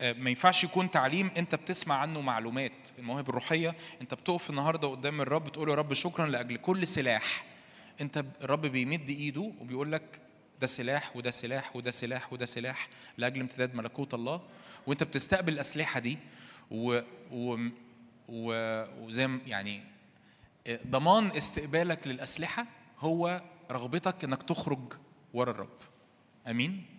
ما 0.00 0.30
ينفعش 0.30 0.64
يكون 0.64 0.90
تعليم 0.90 1.30
انت 1.36 1.54
بتسمع 1.54 1.94
عنه 1.94 2.20
معلومات. 2.20 2.72
المواهب 2.98 3.28
الروحية 3.28 3.74
انت 4.00 4.14
بتقف 4.14 4.50
النهارده 4.50 4.88
قدام 4.88 5.20
الرب 5.20 5.52
تقول 5.52 5.68
يا 5.68 5.74
رب 5.74 5.92
شكرا 5.92 6.26
لأجل 6.26 6.56
كل 6.56 6.86
سلاح. 6.86 7.44
انت 8.00 8.24
الرب 8.42 8.66
بيمد 8.66 9.10
ايده 9.10 9.52
وبيقول 9.60 9.92
لك 9.92 10.20
ده 10.60 10.66
سلاح 10.66 11.16
وده 11.16 11.30
سلاح 11.30 11.76
وده 11.76 11.90
سلاح 11.90 12.32
وده 12.32 12.46
سلاح 12.46 12.88
لأجل 13.18 13.40
امتداد 13.40 13.74
ملكوت 13.74 14.14
الله. 14.14 14.40
وانت 14.86 15.02
بتستقبل 15.02 15.52
الأسلحة 15.52 16.00
دي 16.00 16.18
و, 16.70 17.00
و... 17.32 17.68
و... 18.28 18.52
وزي 19.06 19.38
يعني 19.46 19.82
ضمان 20.86 21.30
استقبالك 21.36 22.06
للأسلحة 22.06 22.66
هو 22.98 23.42
رغبتك 23.70 24.24
إنك 24.24 24.42
تخرج 24.42 24.92
ورا 25.34 25.50
الرب. 25.50 25.78
أمين؟ 26.50 26.93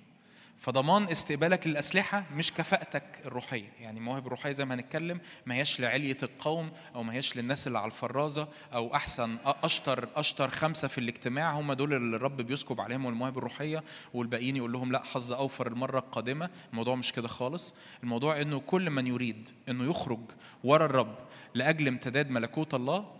فضمان 0.65 1.03
استقبالك 1.03 1.67
للأسلحة 1.67 2.23
مش 2.35 2.53
كفاءتك 2.53 3.03
الروحية. 3.25 3.69
يعني 3.79 3.99
المواهب 3.99 4.25
الروحية 4.25 4.51
زي 4.51 4.65
ما 4.65 4.75
هنتكلم 4.75 5.21
ما 5.45 5.55
هياش 5.55 5.79
لعلية 5.79 6.17
القوم 6.23 6.71
أو 6.95 7.03
ما 7.03 7.13
هياش 7.13 7.37
للناس 7.37 7.67
اللي 7.67 7.79
على 7.79 7.85
الفرازة 7.85 8.47
أو 8.73 8.95
أحسن 8.95 9.37
أشطر 9.45 10.07
أشطر 10.15 10.49
خمسة 10.49 10.87
في 10.87 10.97
الاجتماع 10.97 11.51
هم 11.51 11.73
دول 11.73 11.93
اللي 11.93 12.15
الرب 12.15 12.41
بيسكب 12.41 12.81
عليهم 12.81 13.07
المواهب 13.07 13.37
الروحية 13.37 13.83
والباقيين 14.13 14.55
يقول 14.55 14.71
لهم 14.71 14.91
لا 14.91 15.03
حظ 15.03 15.33
أوفر 15.33 15.67
المرة 15.67 15.99
القادمة. 15.99 16.49
الموضوع 16.71 16.95
مش 16.95 17.11
كده 17.11 17.27
خالص. 17.27 17.75
الموضوع 18.03 18.41
إنه 18.41 18.59
كل 18.59 18.89
من 18.89 19.07
يريد 19.07 19.49
إنه 19.69 19.89
يخرج 19.89 20.21
ورا 20.63 20.85
الرب 20.85 21.15
لأجل 21.53 21.87
امتداد 21.87 22.29
ملكوت 22.29 22.73
الله 22.73 23.11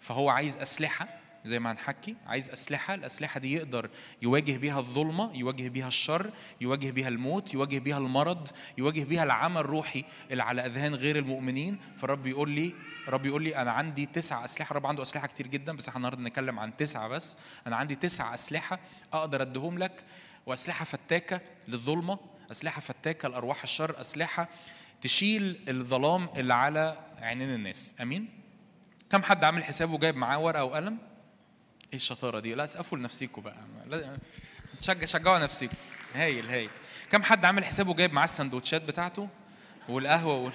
فهو 0.00 0.28
عايز 0.28 0.56
أسلحة 0.56 1.23
زي 1.44 1.58
ما 1.58 1.72
هنحكي 1.72 2.16
عايز 2.26 2.50
أسلحة 2.50 2.94
الأسلحة 2.94 3.40
دي 3.40 3.52
يقدر 3.52 3.90
يواجه 4.22 4.56
بيها 4.56 4.78
الظلمة 4.78 5.30
يواجه 5.34 5.68
بيها 5.68 5.88
الشر 5.88 6.30
يواجه 6.60 6.90
بيها 6.90 7.08
الموت 7.08 7.54
يواجه 7.54 7.78
بيها 7.78 7.98
المرض 7.98 8.48
يواجه 8.78 9.04
بيها 9.04 9.22
العمى 9.22 9.60
الروحي 9.60 10.04
اللي 10.30 10.42
على 10.42 10.66
أذهان 10.66 10.94
غير 10.94 11.18
المؤمنين. 11.18 11.78
فالرب 11.96 12.26
يقول 12.26 12.50
لي 12.50 12.74
رب 13.08 13.26
يقول 13.26 13.42
لي 13.42 13.56
أنا 13.56 13.70
عندي 13.72 14.06
تسع 14.06 14.44
أسلحة. 14.44 14.70
الرب 14.70 14.86
عنده 14.86 15.02
أسلحة 15.02 15.26
كتير 15.26 15.46
جدا 15.46 15.76
بس 15.76 15.88
إحنا 15.88 15.96
النهاردة 15.96 16.22
نتكلم 16.22 16.58
عن 16.58 16.76
تسعة 16.76 17.08
بس. 17.08 17.36
أنا 17.66 17.76
عندي 17.76 17.94
تسع 17.94 18.34
أسلحة 18.34 18.78
أقدر 19.12 19.42
أديهم 19.42 19.78
لك. 19.78 20.04
وأسلحة 20.46 20.84
فتاكة 20.84 21.40
للظلمة 21.68 22.18
أسلحة 22.50 22.80
فتاكة 22.80 23.28
لأرواح 23.28 23.62
الشر 23.62 24.00
أسلحة 24.00 24.48
تشيل 25.00 25.64
الظلام 25.68 26.28
اللي 26.36 26.54
على 26.54 26.98
عينين 27.18 27.50
الناس. 27.54 27.94
أمين؟ 28.02 28.28
كم 29.10 29.22
حد 29.22 29.44
عامل 29.44 29.64
حسابه 29.64 29.98
جايب 29.98 30.16
معاه 30.16 30.38
ورقة 30.38 30.64
وقلم؟ 30.64 30.98
إيه 31.94 32.00
الشطارة 32.00 32.40
دي؟ 32.40 32.54
لا 32.54 32.64
اسقفوا 32.64 32.98
لنفسيكم 32.98 33.42
بقى. 33.42 34.16
تشجع 34.78 35.06
شجعوا 35.06 35.38
نفسيكم 35.38 35.76
هايل 36.14 36.48
هايل. 36.48 36.70
كم 37.10 37.22
حد 37.22 37.44
عامل 37.44 37.64
حسابه 37.64 37.94
جايب 37.94 38.12
معاه 38.12 38.24
السندوتشات 38.24 38.82
بتاعته 38.82 39.28
والقهوة 39.88 40.34
وال... 40.34 40.52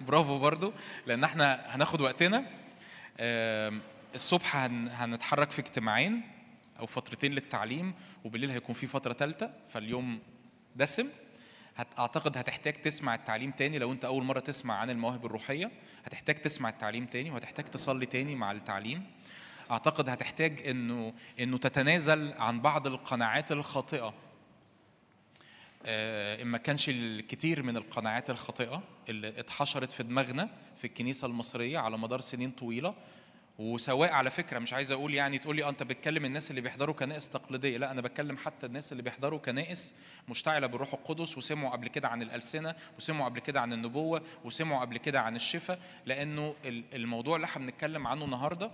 برافو 0.00 0.38
برضو 0.38 0.72
لأن 1.06 1.24
إحنا 1.24 1.64
هناخد 1.68 2.00
وقتنا. 2.00 2.44
الصبح 4.14 4.56
هن... 4.56 4.88
هنتحرك 4.88 5.50
في 5.50 5.58
اجتماعين 5.58 6.22
أو 6.80 6.86
فترتين 6.86 7.32
للتعليم 7.32 7.94
وبالليل 8.24 8.50
هيكون 8.50 8.74
في 8.74 8.86
فترة 8.86 9.12
ثالثه 9.12 9.50
فاليوم 9.68 10.18
دسم. 10.76 11.08
أعتقد 11.98 12.38
هتحتاج 12.38 12.72
تسمع 12.72 13.14
التعليم 13.14 13.50
تاني. 13.50 13.78
لو 13.78 13.92
أنت 13.92 14.04
أول 14.04 14.24
مرة 14.24 14.40
تسمع 14.40 14.74
عن 14.74 14.90
المواهب 14.90 15.26
الروحية 15.26 15.70
هتحتاج 16.04 16.34
تسمع 16.34 16.68
التعليم 16.68 17.06
تاني 17.06 17.30
وهتحتاج 17.30 17.64
تصلي 17.64 18.06
تاني 18.06 18.34
مع 18.34 18.52
التعليم. 18.52 19.04
أعتقد 19.74 20.08
هتحتاج 20.08 20.68
إنه 20.68 21.14
إنه 21.40 21.58
تتنازل 21.58 22.32
عن 22.32 22.60
بعض 22.60 22.86
القناعات 22.86 23.52
الخاطئة. 23.52 24.14
آه، 25.86 26.42
إن 26.42 26.46
ما 26.46 26.58
كانش 26.58 26.88
الكثير 26.88 27.62
من 27.62 27.76
القناعات 27.76 28.30
الخاطئة 28.30 28.82
اللي 29.08 29.28
اتحشرت 29.28 29.92
في 29.92 30.02
دماغنا 30.02 30.48
في 30.76 30.86
الكنيسة 30.86 31.26
المصرية 31.26 31.78
على 31.78 31.98
مدار 31.98 32.20
سنين 32.20 32.50
طويلة. 32.50 32.94
وسواء 33.58 34.12
على 34.12 34.30
فكرة 34.30 34.58
مش 34.58 34.72
عايز 34.72 34.92
أقول 34.92 35.14
يعني 35.14 35.38
تقول 35.38 35.56
لي 35.56 35.64
آه، 35.64 35.68
أنت 35.68 35.82
بتكلم 35.82 36.24
الناس 36.24 36.50
اللي 36.50 36.60
بيحضروا 36.60 36.94
كنائس 36.94 37.28
تقليدية. 37.28 37.78
لا 37.78 37.90
أنا 37.90 38.00
بتكلم 38.00 38.36
حتى 38.36 38.66
الناس 38.66 38.92
اللي 38.92 39.02
بيحضروا 39.02 39.38
كنائس 39.38 39.94
مشتعلة 40.28 40.66
بالروح 40.66 40.94
القدس 40.94 41.38
وسمعوا 41.38 41.72
قبل 41.72 41.88
كده 41.88 42.08
عن 42.08 42.22
الألسنة 42.22 42.74
وسمعوا 42.98 43.24
قبل 43.24 43.40
كده 43.40 43.60
عن 43.60 43.72
النبوة 43.72 44.22
وسمعوا 44.44 44.80
قبل 44.80 44.96
كده 44.98 45.20
عن 45.20 45.36
الشفاء. 45.36 45.78
لأنه 46.06 46.54
ال- 46.64 46.84
الموضوع 46.94 47.36
اللي 47.36 47.44
إحنا 47.44 47.62
بنتكلم 47.66 48.06
عنه 48.06 48.24
النهاردة 48.24 48.70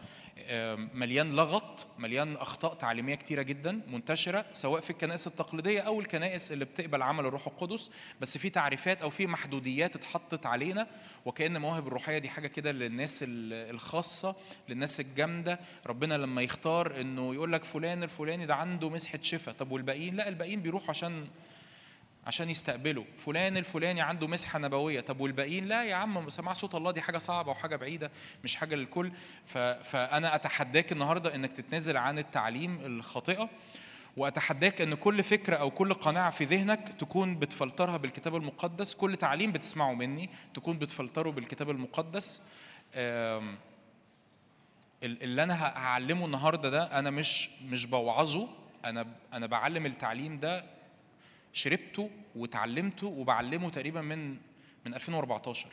آم، 0.49 0.91
مليان 0.95 1.37
لغط 1.37 1.87
مليان 1.99 2.37
أخطاء 2.37 2.75
تعليمية 2.75 3.15
كتيرة 3.15 3.43
جدا 3.43 3.81
منتشرة 3.89 4.45
سواء 4.53 4.81
في 4.81 4.91
الكنائس 4.91 5.27
التقليدية 5.27 5.81
أو 5.81 6.01
الكنائس 6.01 6.53
اللي 6.53 6.65
بتقبل 6.65 7.03
عمل 7.03 7.27
الروح 7.27 7.47
القدس. 7.47 7.91
بس 8.21 8.39
في 8.39 8.51
تعريفات 8.51 9.03
أو 9.03 9.11
في 9.11 9.27
محدوديات 9.27 9.97
اتحطت 9.97 10.47
علينا 10.47 10.87
وكأن 11.25 11.59
مواهب 11.61 11.87
الروحية 11.87 12.19
دي 12.19 12.29
حاجة 12.29 12.47
كده 12.47 12.73
للناس 12.73 13.23
ال- 13.23 13.71
الخاصة 13.75 14.37
للناس 14.71 15.01
الجامدة. 15.01 15.61
ربنا 15.87 16.15
لما 16.15 16.43
يختار 16.43 17.01
إنه 17.01 17.35
يقول 17.35 17.53
لك 17.53 17.65
فلان 17.65 18.03
الفلاني 18.03 18.47
ده 18.47 18.55
عنده 18.55 18.91
مسحة 18.91 19.19
شفاء. 19.23 19.55
طب 19.55 19.71
والباقيين؟ 19.71 20.17
لا 20.17 20.29
الباقيين 20.29 20.61
بيروحوا 20.63 20.91
عشان 20.91 21.27
عشان 22.27 22.51
يستقبلوا. 22.51 23.05
فلان 23.19 23.57
الفلاني 23.57 24.01
عنده 24.01 24.27
مسحة 24.27 24.59
نبوية. 24.59 25.01
طب 25.01 25.21
والباقيين؟ 25.21 25.67
لا 25.67 25.85
يا 25.85 25.95
عم 25.95 26.29
سماع 26.29 26.53
صوت 26.53 26.75
الله 26.75 26.91
دي 26.91 27.01
حاجة 27.01 27.19
صعبة 27.19 27.51
وحاجة 27.51 27.77
بعيدة 27.77 28.11
مش 28.45 28.57
حاجة 28.57 28.75
للكل. 28.75 29.13
ف... 29.45 29.59
فأنا 29.59 30.35
أتحداك 30.35 30.93
النهارده 30.93 31.35
إنك 31.35 31.53
تتنازل 31.53 31.97
عن 31.97 32.19
التعليم 32.19 32.79
الخاطئة 32.85 33.49
وأتحداك 34.17 34.81
إن 34.81 34.95
كل 34.95 35.23
فكرة 35.23 35.57
أو 35.57 35.71
كل 35.71 35.95
قناعة 35.95 36.31
في 36.31 36.45
ذهنك 36.45 36.89
تكون 36.99 37.39
بتفلترها 37.39 37.97
بالكتاب 37.97 38.37
المقدس. 38.37 38.95
كل 38.95 39.17
تعليم 39.17 39.53
بتسمعه 39.53 39.95
مني 39.95 40.31
تكون 40.55 40.79
بتفلتره 40.79 41.31
بالكتاب 41.31 41.71
المقدس. 41.71 42.43
ال- 42.95 43.55
اللي 45.03 45.43
أنا 45.43 45.63
هعلمه 45.65 46.27
النهارده 46.27 46.71
ده 46.71 46.99
أنا 46.99 47.11
مش 47.11 47.51
مش 47.71 47.87
بوعظه 47.87 48.49
أنا 48.85 49.07
أنا 49.33 49.47
بعلم 49.47 49.87
التعليم 49.87 50.39
ده 50.39 50.65
شربته 51.53 52.11
وتعلمته 52.37 53.07
وبعلمه 53.07 53.71
تقريبا 53.71 54.01
من 54.01 54.31
من 54.87 54.95
2014 54.95 55.69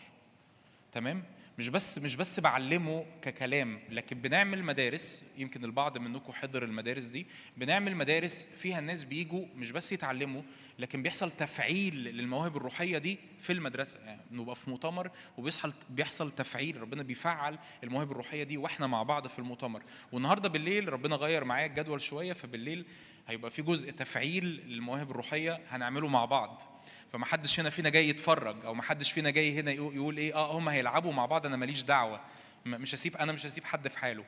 تمام؟ 0.93 1.23
مش 1.57 1.69
بس 1.69 1.97
مش 1.97 2.15
بس 2.15 2.39
بعلمه 2.39 3.05
ككلام 3.21 3.79
لكن 3.89 4.21
بنعمل 4.21 4.63
مدارس 4.63 5.25
يمكن 5.37 5.65
البعض 5.65 5.97
منكم 5.97 6.33
حضر 6.33 6.63
المدارس 6.63 7.05
دي 7.05 7.27
بنعمل 7.57 7.95
مدارس 7.95 8.47
فيها 8.57 8.79
الناس 8.79 9.03
بيجوا 9.03 9.45
مش 9.55 9.71
بس 9.71 9.91
يتعلموا 9.91 10.41
لكن 10.79 11.03
بيحصل 11.03 11.31
تفعيل 11.31 11.95
للمواهب 12.03 12.57
الروحية 12.57 12.97
دي 12.97 13.19
في 13.39 13.53
المدرسة. 13.53 13.99
يعني 13.99 14.21
نبقى 14.31 14.55
في 14.55 14.69
مؤتمر 14.69 15.11
وبيحصل 15.37 15.73
بيحصل 15.89 16.31
تفعيل 16.31 16.81
ربنا 16.81 17.03
بيفعل 17.03 17.59
المواهب 17.83 18.11
الروحية 18.11 18.43
دي 18.43 18.57
وإحنا 18.57 18.87
مع 18.87 19.03
بعض 19.03 19.27
في 19.27 19.39
المؤتمر. 19.39 19.81
والنهاردة 20.11 20.49
بالليل 20.49 20.93
ربنا 20.93 21.15
غير 21.15 21.43
معايا 21.43 21.65
الجدول 21.65 22.01
شوية 22.01 22.33
فبالليل 22.33 22.85
هيبقى 23.27 23.51
في 23.51 23.61
جزء 23.61 23.91
تفعيل 23.91 24.43
للمواهب 24.45 25.11
الروحية 25.11 25.59
هنعمله 25.69 26.07
مع 26.07 26.25
بعض. 26.25 26.76
فما 27.11 27.25
حدش 27.25 27.59
هنا 27.59 27.69
فينا 27.69 27.89
جاي 27.89 28.09
يتفرج 28.09 28.65
أو 28.65 28.73
ما 28.73 28.83
حدش 28.83 29.11
فينا 29.11 29.29
جاي 29.29 29.59
هنا 29.59 29.71
يقول 29.71 30.17
إيه 30.17 30.35
آه 30.35 30.57
هم 30.57 30.69
هيلعبوا 30.69 31.13
مع 31.13 31.25
بعض 31.25 31.45
أنا 31.45 31.57
ماليش 31.57 31.83
دعوة. 31.83 32.21
مش 32.65 32.95
هسيب 32.95 33.17
أنا 33.17 33.31
مش 33.31 33.45
هسيب 33.45 33.65
حد 33.65 33.87
في 33.87 33.97
حاله. 33.99 34.23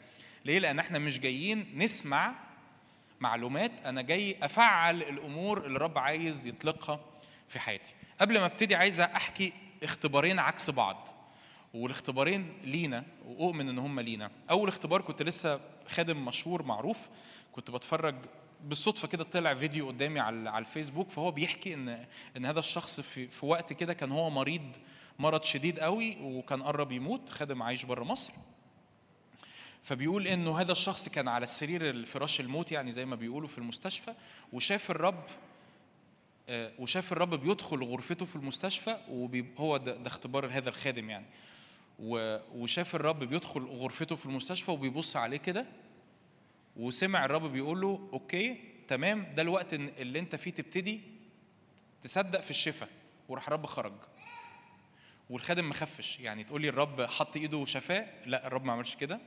ليه؟ 0.46 0.60
لأن 0.60 0.80
إحنا 0.80 1.00
مش 1.00 1.20
جايين 1.20 1.72
نسمع 1.76 2.34
معلومات 3.20 3.72
أنا 3.86 4.02
جاي 4.02 4.38
أفعل 4.42 5.02
الأمور 5.04 5.66
اللي 5.66 5.78
الرب 5.78 5.98
عايز 5.98 6.48
يطلقها 6.48 7.00
في 7.48 7.60
حياتي. 7.60 7.94
قبل 8.22 8.40
ما 8.40 8.46
أبتدي 8.46 8.76
عايز 8.76 9.00
أحكي 9.00 9.54
اختبارين 9.84 10.40
عكس 10.40 10.70
بعض. 10.70 11.10
والاختبارين 11.74 12.54
لينا 12.64 13.04
وأؤمن 13.26 13.70
إن 13.70 13.80
هم 13.80 14.00
لينا. 14.00 14.32
أول 14.50 14.68
اختبار 14.68 15.02
كنت 15.02 15.22
لسه 15.22 15.60
خادم 15.88 16.26
مشهور 16.26 16.64
معروف 16.64 17.10
كنت 17.52 17.72
بتفرج 17.72 18.16
بالصدفة 18.64 19.08
كده 19.08 19.24
طلع 19.24 19.54
فيديو 19.54 19.88
قدامي 19.88 20.20
على 20.20 20.50
على 20.50 20.60
الفيسبوك 20.66 21.10
فهو 21.10 21.32
بيحكي 21.32 21.74
إن 21.74 22.06
إن 22.38 22.46
هذا 22.46 22.60
الشخص 22.60 23.00
في 23.02 23.28
في 23.28 23.46
وقت 23.46 23.74
كده 23.74 23.94
كان 23.94 24.12
هو 24.12 24.30
مريض 24.30 24.78
مرض 25.20 25.44
شديد 25.44 25.80
قوي 25.80 26.18
وكان 26.22 26.64
قرب 26.64 26.92
يموت 26.92 27.30
خادم 27.30 27.64
عايش 27.64 27.86
بره 27.86 28.04
مصر. 28.04 28.34
فبيقول 29.84 30.28
إنه 30.28 30.62
هذا 30.62 30.72
الشخص 30.72 31.10
كان 31.10 31.28
على 31.28 31.44
السرير 31.44 31.90
الفراش 31.90 32.40
الموت 32.40 32.72
يعني 32.72 32.92
زي 32.92 33.06
ما 33.06 33.16
بيقولوا 33.16 33.48
في 33.48 33.58
المستشفى 33.58 34.14
وشاف 34.54 34.92
الرب 34.92 35.24
آه، 36.50 36.72
وشاف 36.80 37.12
الرب 37.12 37.36
بيدخل 37.36 37.84
غرفته 37.84 38.26
في 38.26 38.36
المستشفى 38.36 38.98
وهو 39.10 39.78
ده, 39.78 39.96
ده 39.96 40.08
اختبار 40.08 40.46
هذا 40.46 40.70
الخادم 40.70 41.10
يعني. 41.10 41.26
وشاف 42.56 42.96
الرب 42.96 43.24
بيدخل 43.24 43.62
غرفته 43.62 44.16
في 44.16 44.26
المستشفى 44.26 44.72
وبيبص 44.72 45.16
عليه 45.16 45.38
كده 45.38 45.66
وسمع 46.76 47.26
الرب 47.26 47.52
بيقول 47.52 47.82
له 47.82 48.10
okay 48.14 48.58
تمام 48.88 49.34
ده 49.36 49.42
الوقت 49.42 49.74
اللي 49.74 50.20
أنت 50.20 50.36
فيه 50.36 50.52
تبتدي 50.52 51.02
تصدق 52.02 52.42
في 52.42 52.50
الشفاء. 52.50 52.90
وراح 53.30 53.48
الرب 53.48 53.66
خرج. 53.66 53.94
والخادم 55.30 55.66
ما 55.66 55.74
خفش. 55.74 56.20
يعني 56.20 56.44
تقول 56.44 56.62
لي 56.62 56.70
الرب 56.70 57.02
حط 57.02 57.38
إيده 57.38 57.58
وشفاه؟ 57.58 58.08
لا 58.26 58.48
الرب 58.48 58.66
ما 58.66 58.74
عملش 58.74 58.96
كده. 58.96 59.20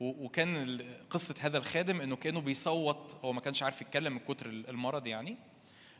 وكان 0.00 0.80
قصة 1.10 1.34
هذا 1.40 1.58
الخادم 1.58 2.00
إنه 2.00 2.16
كأنه 2.16 2.40
بيصوت 2.40 3.16
هو 3.24 3.32
ما 3.32 3.40
كانش 3.40 3.62
عارف 3.62 3.80
يتكلم 3.80 4.12
من 4.12 4.18
كتر 4.18 4.46
المرض 4.46 5.06
يعني. 5.06 5.36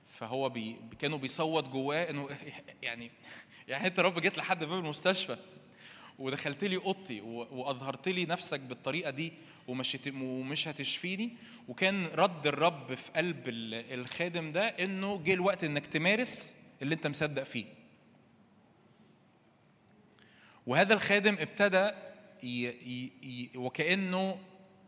فهو 0.07 0.49
بي 0.49 0.77
كانوا 0.99 1.19
بيصوت 1.19 1.69
جواه 1.69 2.11
إنه 2.11 2.29
يعني 2.83 3.11
يعني 3.69 3.87
انت 3.87 4.01
رب 4.01 4.19
جيت 4.19 4.39
لحد 4.39 4.65
باب 4.65 4.79
المستشفى. 4.79 5.37
ودخلت 6.21 6.65
لي 6.65 6.77
اوضتي 6.77 7.21
واظهرت 7.21 8.09
لي 8.09 8.25
نفسك 8.27 8.61
بالطريقة 8.61 9.11
دي 9.11 9.33
ومش 9.69 9.99
ومش 10.15 10.69
هتشفيني. 10.69 11.31
وكان 11.69 12.07
رد 12.07 12.47
الرب 12.47 12.95
في 12.95 13.11
قلب 13.17 13.49
ال- 13.49 14.01
الخادم 14.01 14.53
ده 14.53 14.67
انه 14.67 15.23
جه 15.25 15.35
الوقت 15.35 15.65
انك 15.65 15.87
تمارس 15.87 16.55
اللي 16.83 16.95
انت 16.95 17.07
مصدق 17.07 17.43
فيه. 17.43 17.65
وهذا 20.67 20.95
الخادم 20.95 21.37
ابتدى 21.41 21.91
ي... 22.43 22.67
ي... 22.69 23.11
ي... 23.23 23.51
وكأنه 23.59 24.39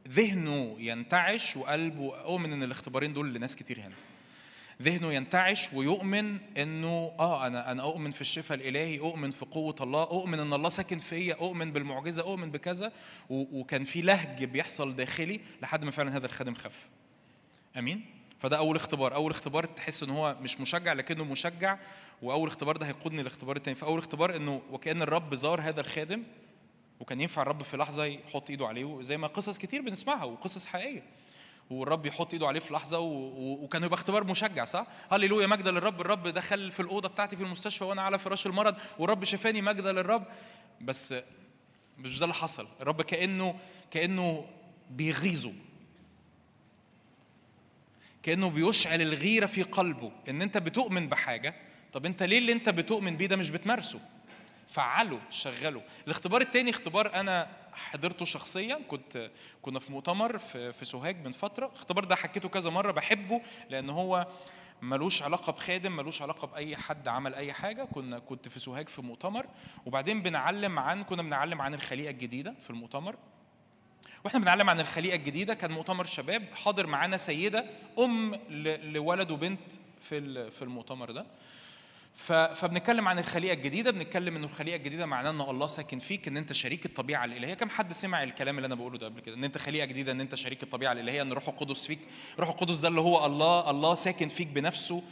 ذهنه 0.09 0.77
ينتعش 0.79 1.57
وقلبه 1.57 2.17
اؤمن 2.21 2.53
إن 2.53 2.63
الاختبارين 2.63 3.13
دول 3.13 3.35
لناس 3.35 3.57
كتير 3.57 3.81
هنا. 3.81 3.95
ذهنه 4.83 5.13
ينتعش 5.13 5.73
ويؤمن 5.73 6.39
إنه 6.57 7.13
آه 7.19 7.47
أنا 7.47 7.73
أنا 7.73 7.83
أؤمن 7.83 8.11
في 8.11 8.21
الشفاء 8.21 8.59
الإلهي 8.59 8.99
أؤمن 8.99 9.31
في 9.31 9.45
قوة 9.45 9.77
الله 9.81 10.03
أؤمن 10.03 10.41
إن 10.41 10.53
الله 10.53 10.69
ساكن 10.69 10.99
فيا 10.99 11.35
أؤمن 11.35 11.73
بالمعجزة 11.73 12.23
أؤمن 12.23 12.51
بكذا. 12.51 12.93
وكان 13.31 13.85
في 13.85 14.03
لهج 14.03 14.45
بيحصل 14.45 14.97
داخلي 14.97 15.41
لحد 15.63 15.85
ما 15.85 15.91
فعلا 15.91 16.17
هذا 16.17 16.27
الخادم 16.27 16.55
خف. 16.55 16.89
آمين؟ 17.77 18.05
فده 18.39 18.59
أول 18.59 18.77
اختبار. 18.77 19.15
أول 19.15 19.31
اختبار 19.31 19.67
تحس 19.67 20.03
إن 20.03 20.11
هو 20.11 20.37
مش 20.41 20.61
مشجع 20.61 20.93
لكنه 20.93 21.25
مشجع 21.25 21.79
وأول 22.23 22.49
اختبار 22.49 22.77
ده 22.77 22.87
هيقودني 22.87 23.21
للاختبار 23.21 23.57
التاني. 23.57 23.75
فأول 23.75 23.99
اختبار 23.99 24.37
إنه 24.37 24.63
وكأن 24.71 25.03
الرب 25.03 25.35
زار 25.35 25.61
هذا 25.61 25.81
الخادم 25.81 26.23
وكان 27.01 27.21
ينفع 27.21 27.43
الرب 27.43 27.63
في 27.63 27.77
لحظة 27.77 28.05
يحط 28.05 28.51
إيده 28.51 28.67
عليه 28.67 29.03
زي 29.03 29.17
ما 29.17 29.27
قصص 29.27 29.59
كتير 29.59 29.81
بنسمعها 29.83 30.25
وقصص 30.25 30.67
حقيقية. 30.67 31.03
والرب 31.73 32.07
يحط 32.07 32.33
إيده 32.33 32.47
عليه 32.47 32.61
في 32.61 32.75
لحظة 32.75 32.99
و... 32.99 33.65
وكان 33.65 33.85
يبقى 33.85 33.95
اختبار 33.95 34.25
مشجع 34.25 34.65
صح؟ 34.65 34.87
هللويا 35.13 35.47
مجد 35.47 35.69
للرب. 35.69 36.01
الرب 36.01 36.29
دخل 36.29 36.73
في 36.73 36.81
الأوضة 36.81 37.09
بتاعتي 37.09 37.37
في 37.37 37.43
المستشفى 37.43 37.85
وأنا 37.85 38.03
على 38.03 38.19
فراش 38.19 38.47
المرض 38.47 38.77
والرب 38.99 39.25
شفاني 39.25 39.63
مجد 39.63 39.87
للرب. 39.87 40.25
بس 40.81 41.15
مش 41.99 42.19
ده 42.19 42.25
اللي 42.25 42.35
حصل. 42.35 42.69
الرب 42.81 43.03
كانه 43.03 43.55
كأنه 43.91 44.45
بيغيظه. 44.91 45.53
كأنه 48.23 48.51
بيشعل 48.51 49.03
الغيرة 49.03 49.47
في 49.47 49.63
قلبه 49.63 50.13
إن 50.29 50.43
أنت 50.43 50.59
بتؤمن 50.59 51.09
بحاجة. 51.09 51.55
طب 51.93 52.07
أنت 52.07 52.23
ليه 52.23 52.39
اللي 52.39 52.53
أنت 52.53 52.69
بتؤمن 52.69 53.17
بيه 53.17 53.27
ده 53.27 53.37
مش 53.37 53.51
بتمارسه؟ 53.51 54.01
فعله 54.73 55.21
شغله 55.31 55.83
الاختبار 56.07 56.41
التاني 56.41 56.71
اختبار 56.71 57.15
أنا 57.15 57.49
حضرته 57.73 58.25
شخصيا 58.25 58.81
كنت 58.89 59.31
كنا 59.63 59.79
في 59.79 59.93
مؤتمر 59.93 60.39
في 60.39 60.73
في 60.73 60.85
سوهاج 60.85 61.25
من 61.27 61.33
فترة. 61.33 61.67
الاختبار 61.67 62.05
ده 62.05 62.17
حكيته 62.17 62.49
كذا 62.49 62.71
مرة 62.71 62.93
بحبه 62.93 63.41
لأن 63.71 63.91
هو 63.91 64.27
ملوش 64.83 65.23
علاقة 65.23 65.53
بخادم 65.53 65.97
ملوش 65.97 66.23
علاقة 66.23 66.47
بأي 66.47 66.77
حد 66.77 67.09
عمل 67.09 67.35
أي 67.35 67.53
حاجة. 67.53 67.85
كنا 67.85 68.19
كنت 68.19 68.49
في 68.49 68.61
سوهاج 68.61 68.89
في 68.89 69.03
مؤتمر. 69.03 69.47
وبعدين 69.87 70.23
بنعلم 70.23 70.79
عن 70.79 71.05
كنا 71.05 71.23
بنعلم 71.23 71.63
عن 71.63 71.75
الخليقة 71.75 72.11
الجديدة 72.11 72.55
في 72.61 72.71
المؤتمر. 72.71 73.17
وإحنا 74.25 74.41
بنعلم 74.41 74.71
عن 74.71 74.81
الخليقة 74.81 75.15
الجديدة. 75.17 75.55
كان 75.55 75.73
مؤتمر 75.73 76.05
شباب. 76.05 76.45
حاضر 76.65 76.87
معانا 76.87 77.17
سيدة 77.17 77.65
أم 77.99 78.35
ل- 78.35 78.93
لولد 78.93 79.31
وبنت 79.31 79.61
في 80.01 80.51
في 80.51 80.63
المؤتمر 80.63 81.11
ده. 81.11 81.27
فبنتكلم 82.15 83.09
عن 83.09 83.19
الخليقة 83.19 83.53
الجديدة 83.55 83.91
بنتكلم 83.91 84.37
ان 84.37 84.45
الخليقة 84.45 84.77
الجديدة 84.77 85.07
معناه 85.07 85.31
إن 85.31 85.41
الله 85.41 85.67
ساكن 85.67 85.99
فيك 85.99 86.29
إن 86.29 86.37
أنت 86.37 86.53
شريك 86.53 86.87
الطبيعة 86.87 87.25
الإلهية. 87.25 87.55
كم 87.55 87.69
حد 87.71 87.93
سمع 87.93 88.23
الكلام 88.23 88.57
اللي 88.57 88.67
أنا 88.67 88.75
بقوله 88.75 88.99
ده 88.99 89.07
قبل 89.07 89.21
كده؟ 89.21 89.35
إن 89.35 89.45
أنت 89.45 89.59
خليقة 89.59 89.85
جديدة 89.85 90.13
إن 90.13 90.21
أنت 90.21 90.35
شريك 90.35 90.63
الطبيعة 90.63 90.93
الإلهية 90.93 91.23
إن 91.23 91.33
روح 91.33 91.49
القدس 91.49 91.87
فيك 91.87 91.99
روح 92.39 92.49
القدس 92.49 92.77
ده 92.77 92.89
اللي 92.89 93.01
هو 93.01 93.27
الله 93.27 93.71
الله 93.71 93.95
ساكن 93.95 94.29
فيك 94.29 94.47
بنفسه. 94.47 95.03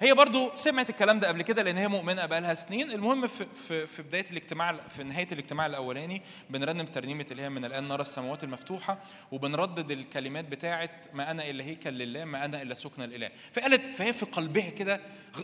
فهي 0.00 0.14
برضو 0.14 0.50
سمعت 0.56 0.90
الكلام 0.90 1.20
ده 1.20 1.28
قبل 1.28 1.42
كده 1.42 1.62
لأن 1.62 1.78
هي 1.78 1.88
مؤمنة 1.88 2.26
بقالها 2.26 2.54
سنين. 2.54 2.90
المهم 2.90 3.26
في 3.28 3.46
في 3.68 3.86
في 3.86 4.02
بداية 4.02 4.24
الاجتماع 4.30 4.72
في 4.88 5.02
نهاية 5.04 5.28
الاجتماع 5.32 5.66
الأولاني 5.66 6.22
بنرنم 6.50 6.86
ترنيمة 6.86 7.26
اللي 7.30 7.42
هي 7.42 7.48
من 7.48 7.64
الآن 7.64 7.88
نرى 7.88 8.00
السماوات 8.00 8.44
المفتوحة 8.44 8.98
وبنردد 9.32 9.90
الكلمات 9.90 10.44
بتاعه 10.44 10.90
ما 11.12 11.30
أنا 11.30 11.50
الا 11.50 11.64
هيكل 11.64 11.90
لله 11.90 12.24
ما 12.24 12.44
أنا 12.44 12.62
إلا 12.62 12.74
سكن 12.74 13.02
الإله. 13.02 13.30
فقالت 13.52 13.88
فهي 13.96 14.12
في 14.12 14.26
قلبها 14.26 14.70
كده 14.70 15.00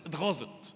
اتغاظت 0.06 0.74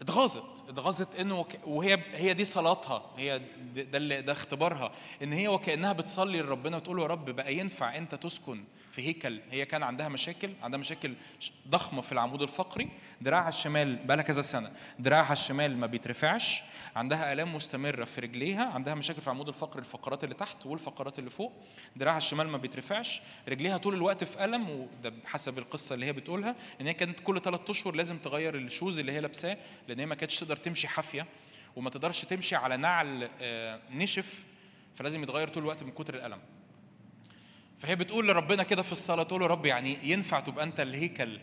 اتغاظت 0.00 0.68
اتغاظت 0.68 1.20
انه 1.20 1.40
وك- 1.40 1.66
وهي 1.66 1.98
هي 2.14 2.34
دي 2.34 2.44
صلاتها. 2.44 3.10
هي 3.16 3.40
ده 3.74 3.98
اللي- 3.98 4.22
ده 4.22 4.32
اختبارها. 4.32 4.92
إن 5.22 5.32
هي 5.32 5.48
وكأنها 5.48 5.92
بتصلي 5.92 6.40
لربنا 6.40 6.76
وتقول 6.76 7.00
يا 7.00 7.06
رب 7.06 7.30
بقى 7.30 7.54
ينفع 7.54 7.96
أنت 7.96 8.14
تسكن 8.14 8.64
في 8.92 9.08
هيكل 9.08 9.40
هي 9.50 9.64
كان 9.64 9.82
عندها 9.82 10.08
مشاكل 10.08 10.50
عندها 10.62 10.80
مشاكل 10.80 11.14
ضخمة 11.68 12.00
في 12.00 12.12
العمود 12.12 12.42
الفقري 12.42 12.88
دراعها 13.20 13.48
الشمال 13.48 13.96
بقى 13.96 14.22
كذا 14.22 14.42
سنة 14.42 14.72
دراعها 14.98 15.32
الشمال 15.32 15.76
ما 15.76 15.86
بيترفعش 15.86 16.62
عندها 16.96 17.32
آلام 17.32 17.54
مستمرة 17.54 18.04
في 18.04 18.20
رجليها 18.20 18.64
عندها 18.64 18.94
مشاكل 18.94 19.20
في 19.20 19.26
العمود 19.26 19.48
الفقري 19.48 19.80
الفقرات 19.80 20.24
اللي 20.24 20.34
تحت 20.34 20.66
والفقرات 20.66 21.18
اللي 21.18 21.30
فوق 21.30 21.52
دراعها 21.96 22.18
الشمال 22.18 22.48
ما 22.48 22.58
بيترفعش 22.58 23.22
رجليها 23.48 23.76
طول 23.76 23.94
الوقت 23.94 24.24
في 24.24 24.44
ألم 24.44 24.70
وده 24.70 25.08
بحسب 25.08 25.58
القصة 25.58 25.94
اللي 25.94 26.06
هي 26.06 26.12
بتقولها 26.12 26.54
إن 26.80 26.86
هي 26.86 26.94
كانت 26.94 27.20
كل 27.20 27.40
ثلاث 27.40 27.70
أشهر 27.70 27.94
لازم 27.94 28.18
تغير 28.18 28.54
الشوز 28.54 28.98
اللي 28.98 29.12
هي 29.12 29.20
لابساه 29.20 29.56
لأن 29.88 29.98
هي 29.98 30.06
ما 30.06 30.14
كانتش 30.14 30.40
تقدر 30.40 30.56
تمشي 30.56 30.88
حافية 30.88 31.26
وما 31.76 31.90
تقدرش 31.90 32.24
تمشي 32.24 32.56
على 32.56 32.76
نعل 32.76 33.30
آه، 33.40 33.80
نشف 33.90 34.44
فلازم 34.94 35.22
يتغير 35.22 35.48
طول 35.48 35.62
الوقت 35.62 35.82
من 35.82 35.90
كتر 35.90 36.14
الألم. 36.14 36.38
فهي 37.82 37.96
بتقول 37.96 38.28
لربنا 38.28 38.62
كده 38.62 38.82
في 38.82 38.92
الصلاة 38.92 39.22
تقول 39.22 39.40
له 39.40 39.46
رب 39.46 39.66
يعني 39.66 39.98
ينفع 40.02 40.40
تبقى 40.40 40.64
أنت 40.64 40.80
الهيكل. 40.80 41.40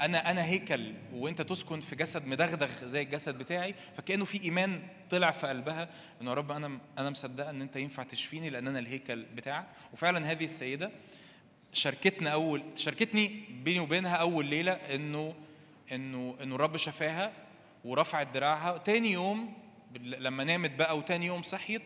أنا 0.00 0.30
أنا 0.30 0.44
هيكل 0.44 0.92
وأنت 1.14 1.42
تسكن 1.42 1.80
في 1.80 1.96
جسد 1.96 2.26
مدغدغ 2.26 2.68
زي 2.86 3.02
الجسد 3.02 3.38
بتاعي 3.38 3.74
فكأنه 3.96 4.24
في 4.24 4.42
إيمان 4.44 4.82
طلع 5.10 5.30
في 5.30 5.46
قلبها 5.46 5.88
انه 6.20 6.30
يا 6.30 6.34
رب 6.34 6.50
أنا 6.52 6.78
أنا 6.98 7.10
مصدقة 7.10 7.50
إن 7.50 7.62
أنت 7.62 7.76
ينفع 7.76 8.02
تشفيني 8.02 8.50
لأن 8.50 8.68
أنا 8.68 8.78
الهيكل 8.78 9.22
بتاعك. 9.22 9.68
وفعلا 9.92 10.30
هذه 10.30 10.44
السيدة 10.44 10.90
شاركتنا 11.72 12.30
أول 12.30 12.62
شاركتني 12.76 13.44
بيني 13.64 13.80
وبينها 13.80 14.16
أول 14.16 14.46
ليلة 14.46 14.72
إنه 14.72 15.34
إنه 15.92 16.36
إنه 16.42 16.54
الرب 16.54 16.76
شفاها 16.76 17.32
ورفعت 17.84 18.34
دراعها. 18.34 18.78
تاني 18.78 19.12
يوم 19.12 19.52
لما 20.02 20.44
نامت 20.44 20.70
بقى 20.70 20.98
وتاني 20.98 21.26
يوم 21.26 21.42
صحيت 21.42 21.82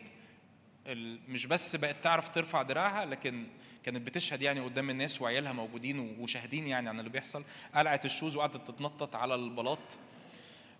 مش 1.27 1.45
بس 1.45 1.75
بقت 1.75 2.03
تعرف 2.03 2.29
ترفع 2.29 2.61
دراعها 2.61 3.05
لكن 3.05 3.47
كانت 3.83 4.07
بتشهد 4.07 4.41
يعني 4.41 4.59
قدام 4.59 4.89
الناس 4.89 5.21
وعيالها 5.21 5.51
موجودين 5.51 5.99
وشاهدين 6.19 6.67
يعني 6.67 6.89
عن 6.89 6.99
اللي 6.99 7.09
بيحصل. 7.09 7.43
قلعت 7.75 8.05
الشوز 8.05 8.35
وقعدت 8.35 8.67
تتنطط 8.71 9.15
على 9.15 9.35
البلاط 9.35 9.99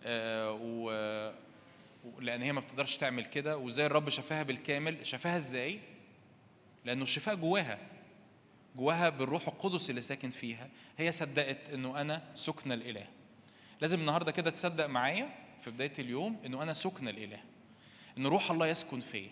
آه، 0.03 0.51
و- 0.61 1.33
لأن 2.19 2.41
هي 2.41 2.51
ما 2.53 2.59
بتقدرش 2.59 2.97
تعمل 2.97 3.25
كده. 3.25 3.57
وإزاي 3.57 3.85
الرب 3.85 4.09
شفاها 4.09 4.43
بالكامل؟ 4.43 5.05
شفاها 5.07 5.37
إزاي؟ 5.37 5.79
لأنه 6.85 7.03
الشفاء 7.03 7.35
جواها. 7.35 7.79
جواها 8.75 9.09
بالروح 9.09 9.47
القدس 9.47 9.89
اللي 9.89 10.01
ساكن 10.01 10.29
فيها. 10.29 10.69
هي 10.97 11.11
صدقت 11.11 11.69
إنه 11.69 12.01
أنا 12.01 12.23
سكن 12.35 12.71
الإله. 12.71 13.07
لازم 13.81 13.99
النهارده 13.99 14.31
كده 14.31 14.49
تصدق 14.49 14.85
معايا 14.85 15.29
في 15.61 15.71
بداية 15.71 15.93
اليوم 15.99 16.37
إنه 16.45 16.63
أنا 16.63 16.73
سكن 16.73 17.07
الإله. 17.07 17.39
إن 18.17 18.27
روح 18.27 18.51
الله 18.51 18.67
يسكن 18.67 18.99
فيا. 18.99 19.29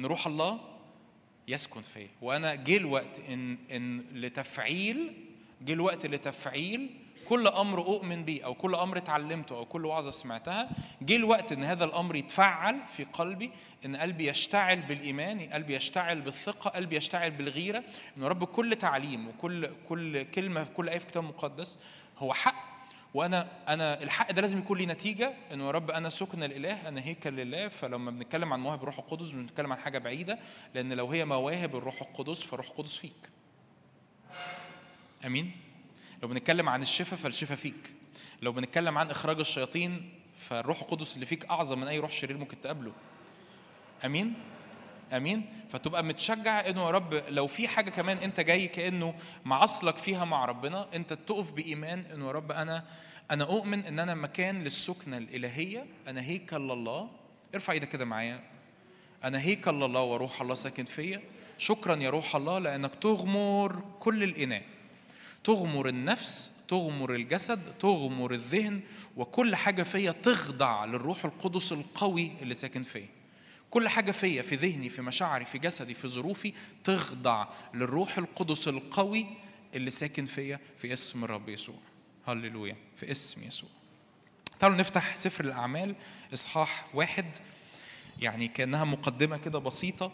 إن 0.00 0.06
روح 0.06 0.26
الله 0.26 0.60
يسكن 1.48 1.82
فيا. 1.82 2.08
وأنا 2.22 2.54
جه 2.54 2.76
الوقت 2.76 3.20
إن 3.28 3.58
إن 3.70 4.04
لتفعيل 4.12 5.12
جه 5.62 5.72
الوقت 5.72 6.06
لتفعيل 6.06 6.90
كل 7.28 7.46
أمر 7.46 7.78
أؤمن 7.78 8.24
بيه 8.24 8.44
أو 8.44 8.54
كل 8.54 8.74
أمر 8.74 8.98
اتعلمته 8.98 9.56
أو 9.56 9.64
كل 9.64 9.86
وعظة 9.86 10.10
سمعتها 10.10 10.70
جه 11.02 11.16
الوقت 11.16 11.52
إن 11.52 11.64
هذا 11.64 11.84
الأمر 11.84 12.16
يتفعل 12.16 12.80
في 12.88 13.04
قلبي 13.04 13.50
إن 13.84 13.96
قلبي 13.96 14.28
يشتعل 14.28 14.80
بالإيمان 14.80 15.40
قلبي 15.40 15.76
يشتعل 15.76 16.20
بالثقة 16.20 16.70
قلبي 16.70 16.96
يشتعل 16.96 17.30
بالغيرة 17.30 17.84
إن 18.16 18.24
رب 18.24 18.44
كل 18.44 18.76
تعليم 18.76 19.28
وكل 19.28 19.70
كل 19.88 20.22
كلمة 20.22 20.64
في 20.64 20.70
كل 20.72 20.88
آية 20.88 20.98
في 20.98 21.04
الكتاب 21.04 21.22
المقدس 21.22 21.78
هو 22.18 22.34
حق 22.34 22.69
وأنا 23.14 23.48
أنا 23.68 24.02
الحق 24.02 24.32
ده 24.32 24.40
لازم 24.42 24.58
يكون 24.58 24.78
ليه 24.78 24.86
نتيجة 24.86 25.32
إنه 25.52 25.66
يا 25.66 25.70
رب 25.70 25.90
أنا 25.90 26.08
سكن 26.08 26.42
الإله 26.42 26.88
أنا 26.88 27.00
هيكل 27.00 27.32
لله 27.32 27.68
فلما 27.68 28.10
بنتكلم 28.10 28.52
عن 28.52 28.60
مواهب 28.60 28.80
الروح 28.82 28.98
القدس 28.98 29.28
بنتكلم 29.28 29.72
عن 29.72 29.78
حاجة 29.78 29.98
بعيدة 29.98 30.38
لأن 30.74 30.92
لو 30.92 31.06
هي 31.10 31.24
مواهب 31.24 31.76
الروح 31.76 32.02
القدس 32.02 32.42
فالروح 32.42 32.68
القدس 32.68 32.96
فيك. 32.96 33.30
آمين؟ 35.24 35.52
لو 36.22 36.28
بنتكلم 36.28 36.68
عن 36.68 36.82
الشفاء 36.82 37.18
فالشفاء 37.18 37.56
فيك. 37.56 37.92
لو 38.42 38.52
بنتكلم 38.52 38.98
عن 38.98 39.10
إخراج 39.10 39.38
الشياطين 39.40 40.12
فالروح 40.36 40.80
القدس 40.80 41.14
اللي 41.14 41.26
فيك 41.26 41.44
أعظم 41.44 41.80
من 41.80 41.88
أي 41.88 41.98
روح 41.98 42.10
شرير 42.10 42.36
ممكن 42.36 42.60
تقابله. 42.60 42.92
آمين؟ 44.04 44.34
آمين. 45.12 45.46
فتبقى 45.68 46.04
متشجع 46.04 46.68
إنه 46.68 46.84
يا 46.84 46.90
رب 46.90 47.14
لو 47.28 47.46
في 47.46 47.68
حاجة 47.68 47.90
كمان 47.90 48.16
أنت 48.18 48.40
جاي 48.40 48.68
كأنه 48.68 49.14
معصلك 49.44 49.98
فيها 49.98 50.24
مع 50.24 50.44
ربنا 50.44 50.86
أنت 50.94 51.12
تقف 51.12 51.52
بإيمان 51.52 52.04
إنه 52.14 52.26
يا 52.26 52.32
رب 52.32 52.52
أنا 52.52 52.84
أنا 53.30 53.44
أؤمن 53.44 53.84
إن 53.84 53.98
أنا 53.98 54.14
مكان 54.14 54.64
للسكنة 54.64 55.18
الإلهية. 55.18 55.86
أنا 56.08 56.22
هيكل 56.22 56.60
لله 56.60 57.10
ارفع 57.54 57.72
إيدك 57.72 57.88
كده 57.88 58.04
معايا. 58.04 58.40
أنا 59.24 59.40
هيكل 59.40 59.74
لله 59.74 60.02
وروح 60.02 60.42
الله 60.42 60.54
ساكن 60.54 60.84
فيا. 60.84 61.22
شكرا 61.58 61.96
يا 61.96 62.10
روح 62.10 62.36
الله 62.36 62.58
لأنك 62.58 62.94
تغمر 62.94 63.82
كل 64.00 64.22
الإناء. 64.22 64.62
تغمر 65.44 65.88
النفس 65.88 66.52
تغمر 66.68 67.14
الجسد 67.14 67.72
تغمر 67.80 68.32
الذهن 68.32 68.80
وكل 69.16 69.56
حاجة 69.56 69.82
فيا 69.82 70.12
تخضع 70.12 70.84
للروح 70.84 71.24
القدس 71.24 71.72
القوي 71.72 72.32
اللي 72.42 72.54
ساكن 72.54 72.82
فيا. 72.82 73.08
كل 73.70 73.88
حاجة 73.88 74.12
فيا 74.12 74.42
في 74.42 74.54
ذهني 74.54 74.88
في 74.88 75.02
مشاعري 75.02 75.44
في 75.44 75.58
جسدي 75.58 75.94
في 75.94 76.08
ظروفي 76.08 76.52
تخضع 76.84 77.46
للروح 77.74 78.18
القدس 78.18 78.68
القوي 78.68 79.26
اللي 79.74 79.90
ساكن 79.90 80.26
فيا 80.26 80.60
في 80.78 80.92
اسم 80.92 81.24
الرب 81.24 81.48
يسوع. 81.48 81.76
هللويا 82.26 82.76
في 82.96 83.10
اسم 83.10 83.42
يسوع. 83.42 83.70
تعالوا 84.60 84.76
نفتح 84.76 85.16
سفر 85.16 85.44
الأعمال 85.44 85.94
إصحاح 86.34 86.84
واحد. 86.94 87.36
يعني 88.18 88.48
كأنها 88.48 88.84
مقدمة 88.84 89.36
كده 89.36 89.58
بسيطة 89.58 90.12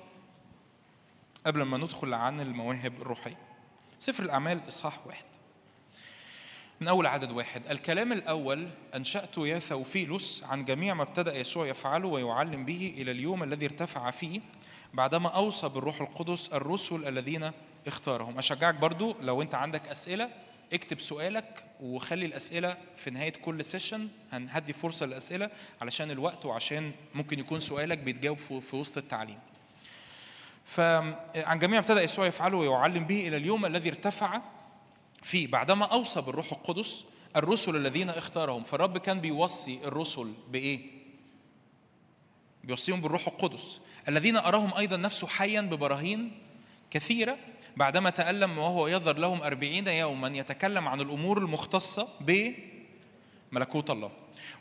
قبل 1.46 1.62
ما 1.62 1.78
ندخل 1.78 2.14
عن 2.14 2.40
المواهب 2.40 3.02
الروحية. 3.02 3.38
سفر 3.98 4.22
الأعمال 4.22 4.68
إصحاح 4.68 5.06
واحد. 5.06 5.24
من 6.80 6.88
أول 6.88 7.06
عدد 7.06 7.32
واحد. 7.32 7.62
الكلام 7.70 8.12
الأول 8.12 8.68
أنشأته 8.94 9.46
يا 9.46 9.58
ثوفيلوس 9.58 10.44
عن 10.44 10.64
جميع 10.64 10.94
ما 10.94 11.02
ابتدأ 11.02 11.36
يسوع 11.38 11.66
يفعله 11.66 12.08
ويعلم 12.08 12.64
به 12.64 12.94
إلى 12.96 13.10
اليوم 13.10 13.42
الذي 13.42 13.66
ارتفع 13.66 14.10
فيه 14.10 14.40
بعدما 14.94 15.28
أوصى 15.28 15.68
بالروح 15.68 16.00
القدس 16.00 16.48
الرسل 16.48 17.08
الذين 17.08 17.50
اختارهم. 17.86 18.38
أشجعك 18.38 18.74
برضو 18.74 19.16
لو 19.20 19.42
أنت 19.42 19.54
عندك 19.54 19.88
أسئلة 19.88 20.30
اكتب 20.72 21.00
سؤالك 21.00 21.64
وخلي 21.80 22.26
الأسئلة 22.26 22.76
في 22.96 23.10
نهاية 23.10 23.32
كل 23.32 23.64
سيشن 23.64 24.08
هنهدي 24.32 24.72
فرصة 24.72 25.06
للأسئلة 25.06 25.50
علشان 25.82 26.10
الوقت 26.10 26.46
وعشان 26.46 26.92
ممكن 27.14 27.38
يكون 27.38 27.60
سؤالك 27.60 27.98
بيتجاوب 27.98 28.38
في 28.38 28.76
وسط 28.76 28.98
التعليم. 28.98 29.38
فعن 30.64 31.58
جميع 31.58 31.78
ابتدأ 31.78 32.02
يسوع 32.02 32.26
يفعله 32.26 32.56
ويعلم 32.56 33.04
به 33.04 33.28
إلى 33.28 33.36
اليوم 33.36 33.66
الذي 33.66 33.88
ارتفع 33.88 34.40
فيه 35.22 35.46
بعدما 35.46 35.84
أوصى 35.84 36.20
بالروح 36.20 36.52
القدس 36.52 37.04
الرسل 37.36 37.76
الذين 37.76 38.10
اختارهم 38.10 38.62
فالرب 38.62 38.98
كان 38.98 39.20
بيوصي 39.20 39.80
الرسل 39.84 40.32
بإيه؟ 40.48 40.80
بيوصيهم 42.64 43.00
بالروح 43.00 43.28
القدس 43.28 43.80
الذين 44.08 44.36
أراهم 44.36 44.74
أيضا 44.74 44.96
نفسه 44.96 45.26
حيا 45.26 45.60
ببراهين 45.60 46.32
كثيرة 46.90 47.36
بعدما 47.76 48.10
تألم 48.10 48.58
وهو 48.58 48.88
يظهر 48.88 49.18
لهم 49.18 49.42
أربعين 49.42 49.88
يوما 49.88 50.28
يتكلم 50.28 50.88
عن 50.88 51.00
الأمور 51.00 51.38
المختصة 51.38 52.08
بملكوت 52.20 53.90
الله 53.90 54.10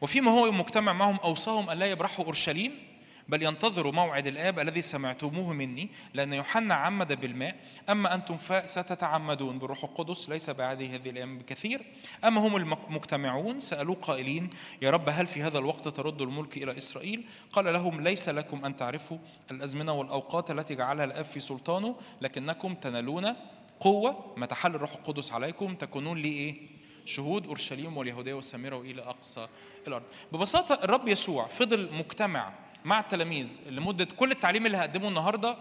وفيما 0.02 0.32
هو 0.32 0.52
مجتمع 0.52 0.94
معهم 0.94 1.16
أوصاهم 1.16 1.70
أن 1.70 1.78
لا 1.78 1.86
يبرحوا 1.86 2.26
أورشليم 2.26 2.72
بل 3.30 3.44
ينتظروا 3.44 3.92
موعد 3.92 4.28
الآب 4.28 4.60
الذي 4.60 4.82
سمعتموه 4.82 5.54
مني 5.54 5.90
لأن 6.14 6.34
يوحنا 6.34 6.76
عمد 6.76 7.22
بالماء. 7.22 7.56
أما 7.90 8.16
أنتم 8.16 8.38
فستتعمدون 8.38 9.60
بالروح 9.60 9.84
القدس 9.84 10.30
ليس 10.30 10.50
بعد 10.50 10.82
هذه 10.82 11.10
الأيام 11.10 11.38
بكثير. 11.38 11.82
أما 12.24 12.42
هم 12.42 12.56
المجتمعون 12.56 13.60
سألوه 13.60 13.96
قائلين 13.96 14.50
يا 14.82 14.92
رب 14.92 15.10
هل 15.10 15.28
في 15.28 15.42
هذا 15.42 15.58
الوقت 15.58 15.88
ترد 15.88 16.22
الملك 16.22 16.58
إلى 16.58 16.78
إسرائيل؟ 16.78 17.24
قال 17.52 17.74
لهم 17.74 18.02
ليس 18.02 18.30
لكم 18.30 18.66
أن 18.66 18.76
تعرفوا 18.76 19.18
الأزمنة 19.52 19.94
والأوقات 19.94 20.52
التي 20.52 20.76
جعلها 20.76 21.06
الآب 21.06 21.26
في 21.26 21.40
سلطانه 21.40 21.96
لكنكم 22.22 22.76
تنالون 22.76 23.36
قوة 23.80 24.34
ما 24.38 24.46
تحل 24.46 24.76
الروح 24.76 24.92
القدس 24.96 25.32
عليكم 25.32 25.76
تكونون 25.76 26.18
لي 26.18 26.30
إيه؟ 26.30 26.56
شهود 27.06 27.48
أورشليم 27.48 27.98
واليهودية 27.98 28.34
والسامره 28.34 28.76
وإلى 28.76 29.02
أقصى 29.02 29.48
الأرض. 29.88 30.04
ببساطة 30.34 30.84
الرب 30.84 31.08
يسوع 31.08 31.48
فضل 31.48 31.90
مجتمع 31.94 32.54
مع 32.86 33.00
التلاميذ 33.00 33.62
لمدة 33.70 34.06
كل 34.06 34.32
التعليم 34.32 34.66
اللي 34.66 34.78
هقدمه 34.78 35.08
النهارده 35.08 35.58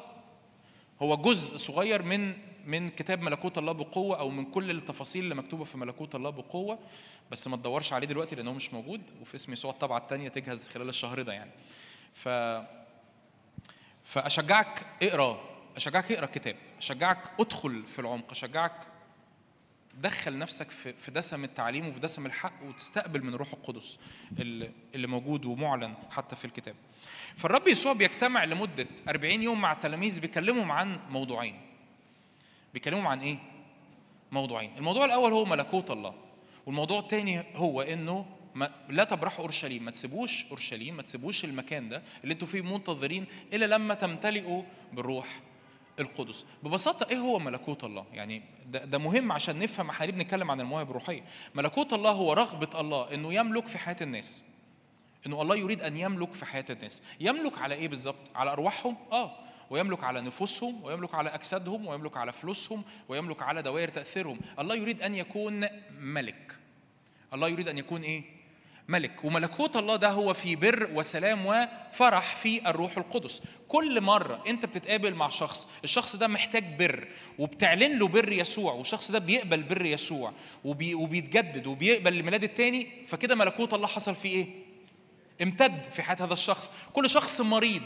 هو 1.03 1.17
جزء 1.17 1.57
صغير 1.57 2.03
من 2.03 2.35
من 2.67 2.89
كتاب 2.89 3.23
ملكوت 3.23 3.59
الله 3.59 3.73
بقوة 3.73 4.19
أو 4.19 4.31
من 4.31 4.45
كل 4.45 4.71
التفاصيل 4.71 5.25
اللي 5.25 5.35
مكتوبة 5.35 5.65
في 5.65 5.79
ملكوت 5.79 6.15
الله 6.15 6.31
بقوة 6.31 6.79
بس 7.31 7.49
ما 7.49 7.57
تدورش 7.57 7.93
عليه 7.93 8.07
دلوقتي 8.07 8.35
لأنه 8.35 8.53
مش 8.53 8.73
موجود 8.73 9.01
وفي 9.21 9.35
اسم 9.35 9.53
يسوع 9.53 9.71
الطبعة 9.71 9.99
الثانية 9.99 10.29
تجهز 10.29 10.69
خلال 10.69 10.89
الشهر 10.89 11.23
ده 11.23 11.33
يعني. 11.33 11.51
ف 12.15 12.29
فأشجعك 14.05 14.87
اقرأ 15.03 15.41
أشجعك 15.77 16.13
اقرأ 16.13 16.25
الكتاب 16.25 16.57
أشجعك 16.79 17.31
ادخل 17.41 17.87
في 17.87 17.99
العمق 17.99 18.31
أشجعك 18.31 18.87
دخل 19.95 20.39
نفسك 20.39 20.71
في 20.71 20.93
في 20.93 21.11
دسم 21.11 21.45
التعليم 21.45 21.89
وفي 21.89 22.01
دسم 22.01 22.27
الحق 22.27 22.63
وتستقبل 22.65 23.23
من 23.23 23.35
الروح 23.35 23.53
القدس 23.53 23.99
اللي 24.95 25.07
موجود 25.07 25.45
ومعلن 25.45 25.95
حتى 26.11 26.37
في 26.37 26.45
الكتاب. 26.45 26.75
فالرب 27.37 27.69
يسوع 27.69 27.93
بيجتمع 27.93 28.45
لمدة 28.45 28.87
40 29.09 29.43
يوم 29.43 29.61
مع 29.61 29.73
التلاميذ 29.73 30.21
بيكلمهم 30.21 30.73
عن 30.73 30.99
موضوعين. 31.11 31.61
بيكلمهم 32.75 33.07
عن 33.07 33.21
إيه؟ 33.21 33.39
موضوعين. 34.33 34.71
الموضوع 34.77 35.05
الأول 35.05 35.33
هو 35.33 35.45
ملكوت 35.45 35.91
الله. 35.91 36.15
والموضوع 36.67 36.99
الثاني 36.99 37.45
هو 37.55 37.83
إنه 37.83 38.27
ما 38.55 38.71
لا 38.89 39.05
تبرحوا 39.05 39.41
أورشليم، 39.45 39.85
ما 39.85 39.91
تسيبوش 39.91 40.47
أورشليم، 40.51 40.97
ما 40.97 41.03
تسيبوش 41.03 41.45
المكان 41.45 41.89
ده 41.89 42.03
اللي 42.23 42.33
أنتوا 42.33 42.49
فيه 42.49 42.61
منتظرين 42.63 43.27
الا 43.53 43.67
لما 43.67 43.95
تمتلئوا 43.95 44.63
بالروح 44.93 45.41
القدس 46.01 46.45
ببساطة 46.63 47.11
إيه 47.11 47.19
هو 47.19 47.39
ملكوت 47.39 47.85
الله؟ 47.85 48.05
يعني 48.13 48.43
ده, 48.67 48.85
ده 48.85 48.99
مهم 48.99 49.33
عشان 49.33 49.59
نفهم 49.59 49.91
إحنا 49.91 50.07
ليه 50.07 50.13
بنتكلم 50.13 50.51
عن 50.51 50.61
المواهب 50.61 50.91
الروحية. 50.91 51.25
ملكوت 51.55 51.93
الله 51.93 52.11
هو 52.11 52.33
رغبة 52.33 52.81
الله 52.81 53.15
إنه 53.15 53.35
يملك 53.35 53.67
في 53.67 53.79
حياة 53.79 53.97
الناس. 54.01 54.43
إنه 55.27 55.43
الله 55.43 55.57
يريد 55.57 55.83
أن 55.83 55.97
يملك 55.97 56.33
في 56.35 56.45
حياة 56.47 56.65
الناس. 56.71 57.03
يملك 57.21 57.59
على 57.59 57.75
إيه 57.75 57.89
بالظبط؟ 57.89 58.31
على 58.35 58.53
أرواحهم؟ 58.53 58.97
آه 59.13 59.37
ويملك 59.71 60.05
على 60.05 60.21
نفوسهم 60.21 60.85
ويملك 60.85 61.15
على 61.15 61.31
أجسادهم 61.35 61.87
ويملك 61.87 62.17
على 62.17 62.33
فلوسهم 62.33 62.83
ويملك 63.09 63.43
على 63.43 63.63
دوائر 63.63 63.89
تأثيرهم. 63.89 64.41
الله 64.59 64.75
يريد 64.75 65.03
أن 65.03 65.15
يكون 65.15 65.67
ملك. 66.01 66.59
الله 67.35 67.49
يريد 67.49 67.69
أن 67.69 67.79
يكون 67.79 68.03
إيه؟ 68.03 68.35
ملك 68.89 69.25
وملكوت 69.25 69.77
الله 69.77 69.97
ده 69.97 70.11
هو 70.11 70.35
في 70.35 70.57
بر 70.57 70.91
وسلام 70.95 71.47
وفرح 71.47 72.37
في 72.37 72.69
الروح 72.71 72.99
القدس 72.99 73.43
كل 73.69 74.01
مرة 74.01 74.43
أنت 74.47 74.67
بتتقابل 74.67 75.15
مع 75.15 75.29
شخص 75.29 75.69
الشخص 75.85 76.17
ده 76.17 76.29
محتاج 76.29 76.65
بر 76.79 77.09
وبتعلن 77.39 77.99
له 77.99 78.09
بر 78.09 78.33
يسوع 78.33 78.73
والشخص 78.73 79.11
ده 79.11 79.19
بيقبل 79.19 79.63
بر 79.63 79.85
يسوع 79.85 80.33
وبي 80.65 80.95
وبيتجدد 80.95 81.67
وبيقبل 81.67 82.15
الميلاد 82.15 82.45
التاني 82.45 82.89
فكده 83.07 83.35
ملكوت 83.35 83.75
الله 83.75 83.87
حصل 83.87 84.15
فيه 84.15 84.35
إيه 84.35 84.64
امتد 85.43 85.83
في 85.93 86.03
حياة 86.03 86.17
هذا 86.21 86.33
الشخص. 86.33 86.73
كل 86.93 87.11
شخص 87.11 87.41
مريض. 87.41 87.83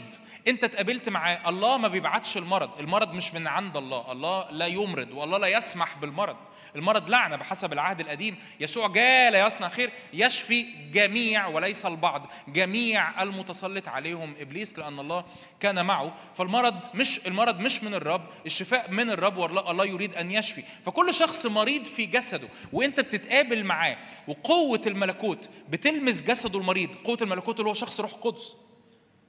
انت 0.47 0.63
اتقابلت 0.63 1.09
معاه 1.09 1.49
الله 1.49 1.77
ما 1.77 1.87
بيبعتش 1.87 2.37
المرض. 2.37 2.79
المرض 2.79 3.13
مش 3.13 3.33
من 3.33 3.47
عند 3.47 3.77
الله. 3.77 4.11
الله 4.11 4.51
لا 4.51 4.65
يمرض 4.65 5.11
والله 5.11 5.37
لا 5.37 5.47
يسمح 5.47 5.97
بالمرض. 5.97 6.37
المرض 6.75 7.09
لعنة 7.09 7.35
بحسب 7.35 7.73
العهد 7.73 7.99
القديم. 7.99 8.35
يسوع 8.59 8.87
جاء 8.87 9.31
ليصنع 9.31 9.69
خير 9.69 9.91
يشفي 10.13 10.65
جميع 10.91 11.47
وليس 11.47 11.85
البعض. 11.85 12.31
جميع 12.47 13.23
المتسلط 13.23 13.87
عليهم 13.87 14.35
إبليس 14.39 14.79
لأن 14.79 14.99
الله 14.99 15.25
كان 15.59 15.85
معه. 15.85 16.13
فالمرض 16.37 16.95
مش 16.95 17.27
المرض 17.27 17.59
مش 17.59 17.83
من 17.83 17.93
الرب. 17.93 18.25
الشفاء 18.45 18.91
من 18.91 19.09
الرب 19.09 19.37
والله 19.37 19.71
الله 19.71 19.85
يريد 19.85 20.15
أن 20.15 20.31
يشفي. 20.31 20.63
فكل 20.85 21.13
شخص 21.13 21.45
مريض 21.45 21.85
في 21.85 22.05
جسده. 22.05 22.47
وانت 22.73 22.99
بتتقابل 22.99 23.63
معاه. 23.63 23.97
وقوة 24.27 24.81
الملكوت 24.87 25.49
بتلمس 25.69 26.21
جسده 26.21 26.59
المريض. 26.59 26.95
قوة 27.03 27.17
الملكوت 27.21 27.38
اللي 27.47 27.69
هو 27.69 27.73
شخص 27.73 27.99
روح 27.99 28.13
قدس. 28.13 28.55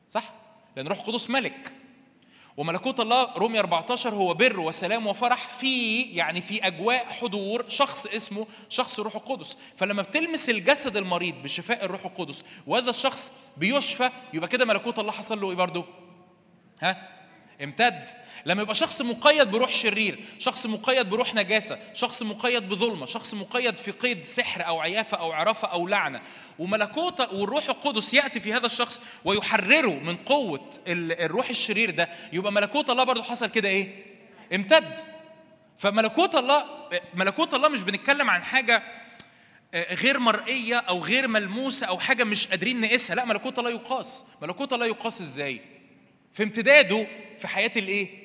صح؟ 0.08 0.32
لأن 0.76 0.88
روح 0.88 1.00
قدس 1.00 1.30
ملك. 1.30 1.72
وملكوت 2.56 3.00
الله 3.00 3.34
رومية 3.36 3.60
14 3.60 4.14
هو 4.14 4.34
بر 4.34 4.60
وسلام 4.60 5.06
وفرح 5.06 5.52
في 5.52 6.02
يعني 6.02 6.40
في 6.40 6.66
أجواء 6.66 7.04
حضور 7.08 7.64
شخص 7.68 8.06
اسمه 8.06 8.46
شخص 8.68 8.98
الروح 8.98 9.14
القدس. 9.14 9.56
فلما 9.76 10.02
بتلمس 10.02 10.50
الجسد 10.50 10.96
المريض 10.96 11.34
بشفاء 11.42 11.84
الروح 11.84 12.04
القدس 12.04 12.44
وهذا 12.66 12.90
الشخص 12.90 13.32
بيشفى 13.56 14.10
يبقى 14.34 14.48
كده 14.48 14.64
ملكوت 14.64 14.98
الله 14.98 15.12
حصل 15.12 15.40
له 15.40 15.50
إيه 15.50 15.56
برضه 15.56 15.84
ها؟ 16.82 17.19
امتد. 17.62 18.08
لما 18.46 18.62
يبقى 18.62 18.74
شخص 18.74 19.02
مقيد 19.02 19.50
بروح 19.50 19.72
شرير 19.72 20.24
شخص 20.38 20.66
مقيد 20.66 21.10
بروح 21.10 21.34
نجاسة 21.34 21.78
شخص 21.94 22.22
مقيد 22.22 22.68
بظلمة 22.68 23.06
شخص 23.06 23.34
مقيد 23.34 23.76
في 23.76 23.90
قيد 23.90 24.24
سحر 24.24 24.66
أو 24.66 24.80
عيافة 24.80 25.16
أو 25.16 25.32
عرافة 25.32 25.68
أو 25.68 25.88
لعنة 25.88 26.20
وملكوت 26.58 27.20
والروح 27.20 27.68
القدس 27.68 28.14
يأتي 28.14 28.40
في 28.40 28.52
هذا 28.54 28.66
الشخص 28.66 29.00
ويحرره 29.24 29.94
من 29.94 30.16
قوة 30.16 30.70
ال- 30.86 31.20
الروح 31.20 31.48
الشرير 31.48 31.90
ده 31.90 32.08
يبقى 32.32 32.52
ملكوت 32.52 32.90
الله 32.90 33.04
برضو 33.04 33.22
حصل 33.22 33.46
كده 33.46 33.68
إيه؟ 33.68 34.04
امتد. 34.54 34.98
فملكوت 35.78 36.34
الله 36.34 36.64
ملكوت 37.14 37.54
الله 37.54 37.68
مش 37.68 37.82
بنتكلم 37.82 38.30
عن 38.30 38.42
حاجة 38.42 38.82
آه، 39.74 39.94
غير 39.94 40.18
مرئية 40.18 40.76
أو 40.76 40.98
غير 41.00 41.28
ملموسة 41.28 41.86
أو 41.86 41.98
حاجة 41.98 42.24
مش 42.24 42.46
قادرين 42.46 42.80
نقيسها 42.80 43.16
لا 43.16 43.24
ملكوت 43.24 43.58
الله 43.58 43.70
يقاس. 43.70 44.24
ملكوت 44.42 44.72
الله 44.72 44.86
يقاس 44.86 45.20
إزاي؟ 45.20 45.60
في 46.32 46.42
امتداده 46.42 47.06
في 47.38 47.48
حياة 47.48 47.72
الإيه؟ 47.76 48.20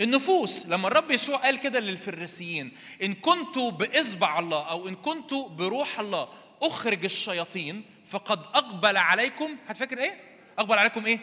النفوس 0.00 0.66
لما 0.66 0.88
الرب 0.88 1.10
يسوع 1.10 1.36
قال 1.36 1.58
كده 1.58 1.80
للفريسيين 1.80 2.72
إن 3.02 3.14
كنتوا 3.14 3.70
بإصبع 3.70 4.38
الله 4.38 4.70
أو 4.70 4.88
إن 4.88 4.94
كنتوا 4.94 5.48
بروح 5.48 6.00
الله 6.00 6.28
أخرج 6.62 7.04
الشياطين 7.04 7.84
فقد 8.06 8.38
أقبل 8.38 8.96
عليكم 8.96 9.56
هتفكر 9.68 9.98
إيه؟ 9.98 10.20
أقبل 10.58 10.78
عليكم 10.78 11.06
إيه؟ 11.06 11.18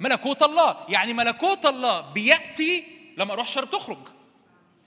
ملكوت 0.00 0.42
الله 0.42 0.76
يعني 0.88 1.14
ملكوت 1.14 1.66
الله 1.66 2.00
بيأتي 2.00 2.84
لما 3.16 3.32
أروح 3.32 3.46
شر 3.46 3.64
تخرج 3.64 3.98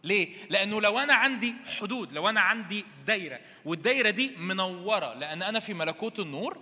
ليه؟ 0.03 0.30
لأنه 0.49 0.81
لو 0.81 0.99
أنا 0.99 1.14
عندي 1.14 1.55
حدود، 1.80 2.14
لو 2.14 2.30
أنا 2.30 2.39
عندي 2.39 2.85
دايرة، 3.07 3.39
والدايرة 3.65 4.10
دي 4.10 4.31
منورة 4.38 5.14
لأن 5.14 5.41
أنا 5.41 5.60
في 5.60 5.73
ملكوت 5.73 6.19
النور، 6.19 6.57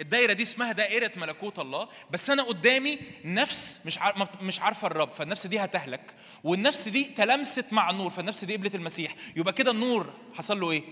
الدايرة 0.00 0.32
دي 0.32 0.42
اسمها 0.42 0.72
دائرة 0.72 1.10
ملكوت 1.16 1.58
الله، 1.58 1.88
بس 2.10 2.30
أنا 2.30 2.42
قدامي 2.42 2.98
نفس 3.24 3.80
مش 3.84 3.98
مش 4.40 4.60
عارفة 4.60 4.86
الرب، 4.86 5.10
فالنفس 5.10 5.46
دي 5.46 5.58
هتهلك، 5.58 6.14
والنفس 6.44 6.88
دي 6.88 7.04
تلامست 7.04 7.64
مع 7.70 7.90
النور، 7.90 8.10
فالنفس 8.10 8.44
دي 8.44 8.56
قبلت 8.56 8.74
المسيح، 8.74 9.14
يبقى 9.36 9.52
كده 9.52 9.70
النور 9.70 10.12
حصل 10.34 10.60
له 10.60 10.70
إيه؟ 10.70 10.82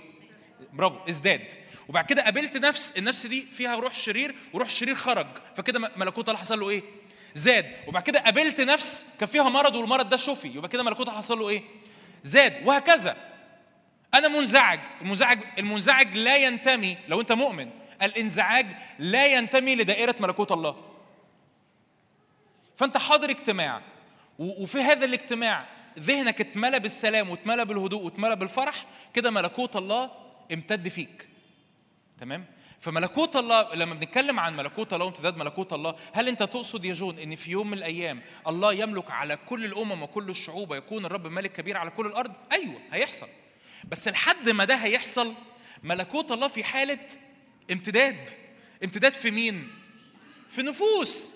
برافو 0.72 0.98
ازداد 1.08 1.52
وبعد 1.88 2.04
كده 2.04 2.22
قابلت 2.22 2.56
نفس 2.56 2.92
النفس 2.98 3.26
دي 3.26 3.46
فيها 3.52 3.74
روح 3.76 3.94
شرير 3.94 4.34
وروح 4.52 4.68
الشرير 4.68 4.94
خرج 4.94 5.26
فكده 5.56 5.90
ملكوت 5.96 6.28
الله 6.28 6.40
حصل 6.40 6.60
له 6.60 6.70
إيه؟ 6.70 6.82
زاد. 7.34 7.72
وبعد 7.86 8.02
كده 8.02 8.20
قابلت 8.20 8.60
نفس 8.60 9.06
كان 9.20 9.28
فيها 9.28 9.42
مرض 9.42 9.76
والمرض 9.76 10.08
ده 10.08 10.16
شفي 10.16 10.48
يبقى 10.48 10.68
كده 10.68 10.82
ملكوت 10.82 11.08
الله 11.08 11.18
حصل 11.18 11.38
له 11.38 11.48
إيه؟ 11.48 11.62
زاد. 12.22 12.66
وهكذا. 12.66 13.16
أنا 14.14 14.28
منزعج 14.28 14.80
المنزعج 15.02 15.38
المنزعج 15.58 16.16
لا 16.16 16.36
ينتمي 16.36 16.96
لو 17.08 17.20
أنت 17.20 17.32
مؤمن 17.32 17.70
الانزعاج 18.02 18.66
لا 18.98 19.26
ينتمي 19.26 19.76
لدائرة 19.76 20.14
ملكوت 20.20 20.52
الله. 20.52 20.76
فأنت 22.76 22.98
حاضر 22.98 23.30
اجتماع 23.30 23.82
وفي 24.38 24.78
هذا 24.78 25.04
الاجتماع 25.04 25.66
ذهنك 25.98 26.40
اتملى 26.40 26.80
بالسلام 26.80 27.30
واتملى 27.30 27.64
بالهدوء 27.64 28.04
واتملى 28.04 28.36
بالفرح 28.36 28.86
كده 29.14 29.30
ملكوت 29.30 29.76
الله 29.76 30.10
امتد 30.52 30.88
فيك. 30.88 31.28
تمام؟ 32.20 32.44
فملكوت 32.80 33.36
الله 33.36 33.74
لما 33.74 33.94
بنتكلم 33.94 34.40
عن 34.40 34.56
ملكوت 34.56 34.92
الله 34.92 35.06
وامتداد 35.06 35.36
ملكوت 35.36 35.72
الله 35.72 35.96
هل 36.12 36.28
أنت 36.28 36.42
تقصد 36.42 36.84
يا 36.84 36.92
جون 36.92 37.18
إن 37.18 37.36
في 37.36 37.50
يوم 37.50 37.66
من 37.66 37.78
الأيام 37.78 38.22
الله 38.46 38.72
يملك 38.72 39.10
على 39.10 39.38
كل 39.48 39.64
الأمم 39.64 40.02
وكل 40.02 40.30
الشعوب 40.30 40.70
ويكون 40.70 41.04
الرب 41.04 41.26
ملك 41.26 41.52
كبير 41.52 41.76
على 41.76 41.90
كل 41.90 42.06
الأرض؟ 42.06 42.32
أيوه 42.52 42.80
هيحصل. 42.92 43.28
بس 43.88 44.08
لحد 44.08 44.48
ما 44.48 44.64
ده 44.64 44.74
هيحصل 44.74 45.34
ملكوت 45.82 46.32
الله 46.32 46.48
في 46.48 46.64
حالة 46.64 46.98
امتداد. 47.72 48.28
امتداد 48.84 49.12
في 49.12 49.30
مين؟ 49.30 49.70
في 50.48 50.62
نفوس. 50.62 51.32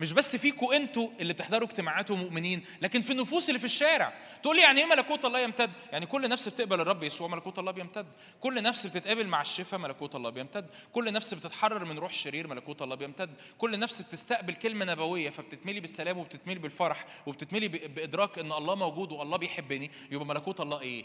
مش 0.00 0.12
بس 0.12 0.36
فيكوا 0.36 0.76
أنتوا 0.76 1.10
اللي 1.20 1.32
بتحضروا 1.32 1.68
اجتماعات 1.68 2.10
ومؤمنين 2.10 2.64
لكن 2.82 3.00
في 3.00 3.10
النفوس 3.12 3.48
اللي 3.48 3.58
في 3.58 3.64
الشارع. 3.64 4.12
تقول 4.42 4.56
لي 4.56 4.62
يعني 4.62 4.80
إيه 4.80 4.86
ملكوت 4.86 5.24
الله 5.24 5.40
يمتد؟ 5.40 5.70
يعني 5.92 6.06
كل 6.06 6.28
نفس 6.28 6.48
بتقبل 6.48 6.80
الرب 6.80 7.02
يسوع 7.02 7.28
ملكوت 7.28 7.58
الله 7.58 7.72
بيمتد. 7.72 8.06
كل 8.40 8.62
نفس 8.62 8.86
بتتقابل 8.86 9.26
مع 9.26 9.40
الشفاء 9.40 9.80
ملكوت 9.80 10.14
الله 10.14 10.30
بيمتد. 10.30 10.66
كل 10.92 11.12
نفس 11.12 11.34
بتتحرر 11.34 11.84
من 11.84 11.98
روح 11.98 12.14
شرير 12.14 12.46
ملكوت 12.48 12.82
الله 12.82 12.96
بيمتد. 12.96 13.30
كل 13.58 13.78
نفس 13.78 14.02
بتستقبل 14.02 14.54
كلمة 14.54 14.84
نبوية 14.84 15.30
فبتتملي 15.30 15.80
بالسلام 15.80 16.18
وبتتملي 16.18 16.58
بالفرح 16.58 17.04
وبتتملي 17.26 17.68
بإدراك 17.68 18.38
إن 18.38 18.52
الله 18.52 18.74
موجود 18.74 19.12
والله 19.12 19.36
بيحبني 19.36 19.90
يبقى 20.10 20.26
ملكوت 20.26 20.60
الله 20.60 20.80
إيه؟ 20.80 21.04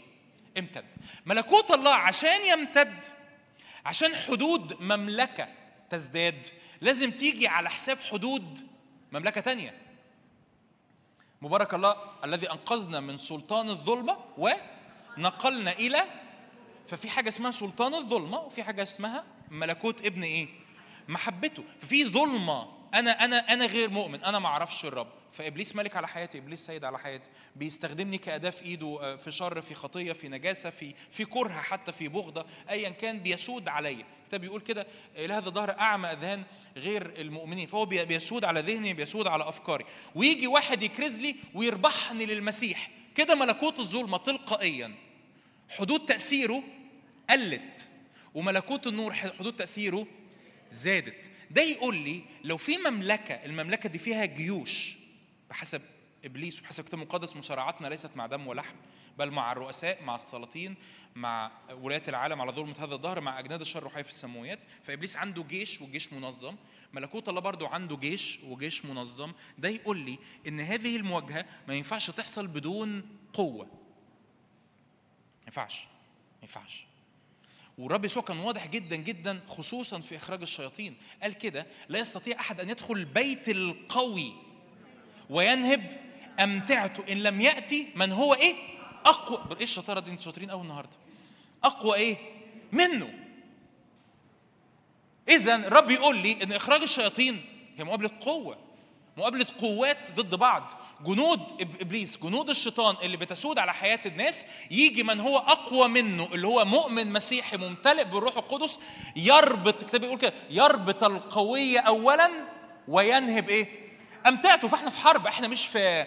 امتد. 0.58 0.84
ملكوت 1.26 1.70
الله 1.70 1.94
عشان 1.94 2.44
يمتد 2.44 3.04
عشان 3.86 4.14
حدود 4.14 4.80
مملكة 4.80 5.48
تزداد 5.90 6.46
لازم 6.80 7.10
تيجي 7.10 7.48
على 7.48 7.70
حساب 7.70 7.98
حدود 8.00 8.66
مملكة 9.12 9.40
تانية 9.40 9.74
مبارك 11.42 11.74
الله 11.74 11.96
الذي 12.24 12.50
أنقذنا 12.52 13.00
من 13.00 13.16
سلطان 13.16 13.68
الظلمة 13.68 14.16
ونقلنا 14.38 15.72
إلى 15.72 16.04
ففي 16.88 17.10
حاجة 17.10 17.28
اسمها 17.28 17.50
سلطان 17.50 17.94
الظلمة 17.94 18.38
وفي 18.38 18.62
حاجة 18.62 18.82
اسمها 18.82 19.24
ملكوت 19.50 20.06
ابن 20.06 20.22
إيه؟ 20.22 20.48
محبته 21.08 21.64
ففي 21.80 22.04
ظلمة 22.04 22.77
أنا 22.94 23.24
أنا 23.24 23.52
أنا 23.52 23.66
غير 23.66 23.90
مؤمن. 23.90 24.24
أنا 24.24 24.38
ما 24.38 24.46
أعرفش 24.48 24.84
الرب. 24.84 25.08
فإبليس 25.32 25.76
ملك 25.76 25.96
على 25.96 26.08
حياتي 26.08 26.38
إبليس 26.38 26.66
سيد 26.66 26.84
على 26.84 26.98
حياتي. 26.98 27.30
بيستخدمني 27.56 28.18
كأداة 28.18 28.50
في 28.50 28.62
إيده 28.62 28.98
آه، 29.02 29.16
في 29.16 29.30
شر 29.32 29.60
في 29.60 29.74
خطية 29.74 30.12
في 30.12 30.28
نجاسة 30.28 30.70
في 30.70 30.94
في 31.10 31.24
كره 31.24 31.52
حتى 31.52 31.92
في 31.92 32.08
بغضة. 32.08 32.46
أيا 32.70 32.88
كان 32.88 33.18
بيسود 33.18 33.68
عليا 33.68 34.04
الكتاب 34.22 34.40
بيقول 34.40 34.60
كده 34.60 34.86
إله 35.16 35.34
هذا 35.34 35.48
الدهر 35.48 35.70
أعمى 35.70 36.08
أذهان 36.12 36.42
غير 36.76 37.12
المؤمنين. 37.20 37.66
فهو 37.66 37.84
بي- 37.86 38.04
بيسود 38.04 38.44
على 38.44 38.60
ذهني 38.60 38.94
بيسود 38.94 39.26
على 39.26 39.48
أفكاري. 39.48 39.84
ويجي 40.14 40.46
واحد 40.46 40.82
يكرز 40.82 41.18
لي 41.18 41.36
ويربحني 41.54 42.26
للمسيح. 42.26 42.90
كده 43.14 43.34
ملكوت 43.34 43.78
الظلمة 43.78 44.18
تلقائيا. 44.18 44.94
حدود 45.70 46.06
تأثيره 46.06 46.62
قلت 47.30 47.88
وملكوت 48.34 48.86
النور 48.86 49.12
حدود 49.12 49.56
تأثيره 49.56 50.06
زادت. 50.70 51.30
ده 51.50 51.62
يقول 51.62 51.96
لي 51.96 52.22
لو 52.44 52.56
في 52.56 52.78
مملكة 52.78 53.34
المملكة 53.34 53.88
دي 53.88 53.98
فيها 53.98 54.24
جيوش 54.24 54.96
بحسب 55.50 55.82
إبليس 56.24 56.60
وبحسب 56.60 56.80
الكتاب 56.80 57.00
المقدس 57.00 57.36
مصارعاتنا 57.36 57.88
ليست 57.88 58.10
مع 58.16 58.26
دم 58.26 58.46
ولحم 58.46 58.76
بل 59.18 59.30
مع 59.30 59.52
الرؤساء 59.52 60.04
مع 60.04 60.14
السلاطين 60.14 60.74
مع 61.14 61.50
ولاية 61.70 62.02
العالم 62.08 62.40
على 62.40 62.52
ظلمة 62.52 62.74
هذا 62.78 62.94
الظهر 62.94 63.20
مع 63.20 63.38
أجناد 63.38 63.60
الشر 63.60 63.78
الروحية 63.78 64.02
في 64.02 64.08
السماويات. 64.08 64.64
فإبليس 64.82 65.16
عنده 65.16 65.42
جيش 65.42 65.80
وجيش 65.80 66.12
منظم. 66.12 66.56
ملكوت 66.92 67.28
الله 67.28 67.40
برضو 67.40 67.66
عنده 67.66 67.96
جيش 67.96 68.38
وجيش 68.44 68.84
منظم. 68.84 69.32
ده 69.58 69.68
يقول 69.68 69.98
لي 69.98 70.18
إن 70.46 70.60
هذه 70.60 70.96
المواجهة 70.96 71.44
ما 71.68 71.74
ينفعش 71.74 72.10
تحصل 72.10 72.46
بدون 72.46 73.18
قوة. 73.32 73.64
ما 73.64 75.44
ينفعش. 75.46 75.84
ما 75.84 76.42
ينفعش. 76.42 76.86
والرب 77.78 78.04
يسوع 78.04 78.22
كان 78.22 78.38
واضح 78.38 78.66
جدا 78.66 78.96
جدا 78.96 79.40
خصوصا 79.46 80.00
في 80.00 80.16
إخراج 80.16 80.42
الشياطين. 80.42 80.96
قال 81.22 81.34
كده 81.34 81.66
لا 81.88 81.98
يستطيع 81.98 82.40
أحد 82.40 82.60
أن 82.60 82.70
يدخل 82.70 82.94
البيت 82.94 83.48
القوي 83.48 84.32
وينهب 85.30 86.00
أمتعته 86.40 87.12
إن 87.12 87.22
لم 87.22 87.40
يأتي 87.40 87.86
من 87.94 88.12
هو 88.12 88.34
إيه؟ 88.34 88.54
أقوى. 89.04 89.56
إيه 89.56 89.62
الشطاره 89.62 90.00
دي؟ 90.00 90.10
أنتوا 90.10 90.24
شاطرين 90.24 90.50
قوي 90.50 90.62
النهارده. 90.62 90.96
أقوى 91.64 91.94
إيه؟ 91.94 92.16
منه. 92.72 93.14
اذا 95.28 95.56
الرب 95.56 95.90
يقول 95.90 96.16
لي 96.16 96.42
إن 96.42 96.52
إخراج 96.52 96.82
الشياطين 96.82 97.44
هي 97.76 97.84
مقابله 97.84 98.10
قوه 98.20 98.67
مقابلة 99.18 99.46
قوات 99.58 100.20
ضد 100.20 100.34
بعض. 100.34 100.72
جنود 101.00 101.40
إبليس 101.80 102.18
جنود 102.18 102.50
الشيطان 102.50 102.96
اللي 103.02 103.16
بتسود 103.16 103.58
على 103.58 103.74
حياة 103.74 104.00
الناس 104.06 104.46
يجي 104.70 105.02
من 105.02 105.20
هو 105.20 105.38
أقوى 105.38 105.88
منه 105.88 106.28
اللي 106.34 106.46
هو 106.46 106.64
مؤمن 106.64 107.12
مسيحي 107.12 107.56
ممتلئ 107.56 108.04
بالروح 108.04 108.36
القدس 108.36 108.78
يربط 109.16 109.82
الكتاب 109.82 110.00
بيقول 110.00 110.18
كده 110.18 110.32
يربط 110.50 111.04
القوية 111.04 111.78
اولا 111.80 112.30
وينهب 112.88 113.48
إيه؟ 113.50 113.68
أمتعته. 114.26 114.68
فإحنا 114.68 114.90
في 114.90 114.98
حرب 114.98 115.26
إحنا 115.26 115.48
مش 115.48 115.66
في 115.66 116.06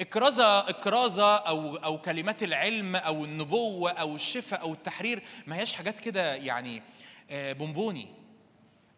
الكرازه 0.00 0.68
الكرازه 0.68 1.36
أو 1.36 1.76
أو 1.76 1.98
كلمات 1.98 2.42
العلم 2.42 2.96
أو 2.96 3.24
النبوة 3.24 3.90
أو 3.90 4.14
الشفاء 4.14 4.60
أو 4.60 4.72
التحرير 4.72 5.22
ما 5.46 5.56
هياش 5.56 5.72
حاجات 5.72 6.00
كده 6.00 6.34
يعني 6.34 6.82
آه، 7.30 7.52
بونبوني. 7.52 8.08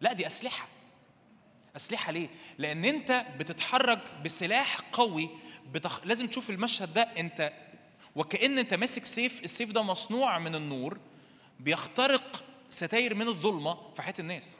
لا 0.01 0.13
دي 0.13 0.27
أسلحة. 0.27 0.67
أسلحة 1.75 2.11
ليه؟ 2.11 2.29
لأن 2.57 2.85
أنت 2.85 3.25
بتتحرك 3.39 4.13
بسلاح 4.25 4.77
قوي 4.91 5.29
بتخ... 5.71 6.01
لازم 6.05 6.27
تشوف 6.27 6.49
المشهد 6.49 6.93
ده 6.93 7.01
أنت 7.01 7.53
وكأن 8.15 8.59
أنت 8.59 8.73
ماسك 8.73 9.05
سيف 9.05 9.43
السيف 9.43 9.71
ده 9.71 9.81
مصنوع 9.83 10.39
من 10.39 10.55
النور 10.55 10.99
بيخترق 11.59 12.43
ستاير 12.69 13.15
من 13.15 13.27
الظلمة 13.27 13.77
في 13.93 14.01
حياة 14.01 14.13
الناس. 14.19 14.59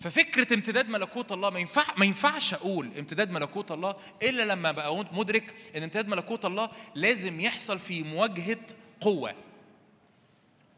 ففكرة 0.00 0.54
امتداد 0.54 0.88
ملكوت 0.88 1.32
الله 1.32 1.50
ما 1.50 1.58
ينفع 1.60 1.84
ما 1.96 2.04
ينفعش 2.04 2.54
أقول 2.54 2.90
امتداد 2.98 3.30
ملكوت 3.30 3.72
الله 3.72 3.96
إلا 4.22 4.42
لما 4.42 4.68
ابقى 4.68 5.04
مدرك 5.12 5.54
إن 5.76 5.82
امتداد 5.82 6.08
ملكوت 6.08 6.44
الله 6.44 6.70
لازم 6.94 7.40
يحصل 7.40 7.78
في 7.78 8.02
مواجهة 8.02 8.58
قوة. 9.00 9.34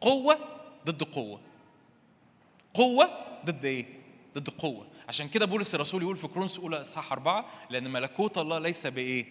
قوة 0.00 0.38
ضد 0.86 1.02
قوة. 1.02 1.40
قوة 2.74 3.27
ضد 3.44 3.64
إيه؟ 3.64 3.86
ضد 4.34 4.48
قوه 4.48 4.86
عشان 5.08 5.28
كده 5.28 5.46
بولس 5.46 5.74
الرسول 5.74 6.02
يقول 6.02 6.16
في 6.16 6.28
كورنثوس 6.28 6.58
اولى 6.58 6.80
إصحاح 6.80 7.12
أربعة 7.12 7.48
لأن 7.70 7.90
ملكوت 7.92 8.38
الله 8.38 8.58
ليس 8.58 8.86
بإيه؟ 8.86 9.26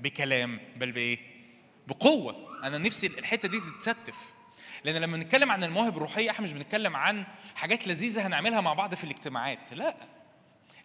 بكلام 0.00 0.60
بل 0.76 0.92
بإيه؟ 0.92 1.18
بقوة. 1.88 2.58
أنا 2.66 2.78
نفسي 2.78 3.06
الحتة 3.06 3.48
دي 3.48 3.60
تتستف. 3.60 4.32
لأن 4.84 4.96
لما 5.02 5.16
بنتكلم 5.16 5.50
عن 5.50 5.64
المواهب 5.64 5.96
الروحية 5.96 6.30
إحنا 6.30 6.42
مش 6.42 6.52
بنتكلم 6.52 6.96
عن 6.96 7.24
حاجات 7.54 7.88
لذيذة 7.88 8.26
هنعملها 8.26 8.60
مع 8.60 8.72
بعض 8.72 8.94
في 8.94 9.04
الاجتماعات. 9.04 9.72
لا. 9.72 9.96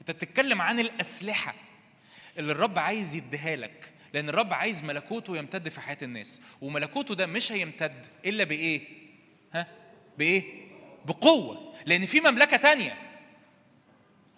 أنت 0.02 0.12
بتتكلم 0.12 0.62
عن 0.62 0.80
الأسلحة 0.80 1.54
اللي 2.38 2.52
الرب 2.52 2.80
عايز 2.80 3.16
يديها 3.16 3.56
لك. 3.56 3.94
لأن 4.14 4.30
الرب 4.30 4.54
عايز 4.54 4.84
ملكوته 4.84 5.38
يمتد 5.38 5.70
في 5.70 5.82
حياة 5.82 5.98
الناس. 6.02 6.42
وملكوته 6.62 7.16
ده 7.16 7.26
مش 7.26 7.52
هيمتد 7.52 8.08
إلا 8.26 8.44
بإيه؟ 8.44 8.82
ها؟ 9.54 9.68
بإيه؟ 10.18 10.67
بقوة 11.08 11.74
لأن 11.86 12.06
في 12.06 12.20
مملكة 12.20 12.58
تانية. 12.58 12.98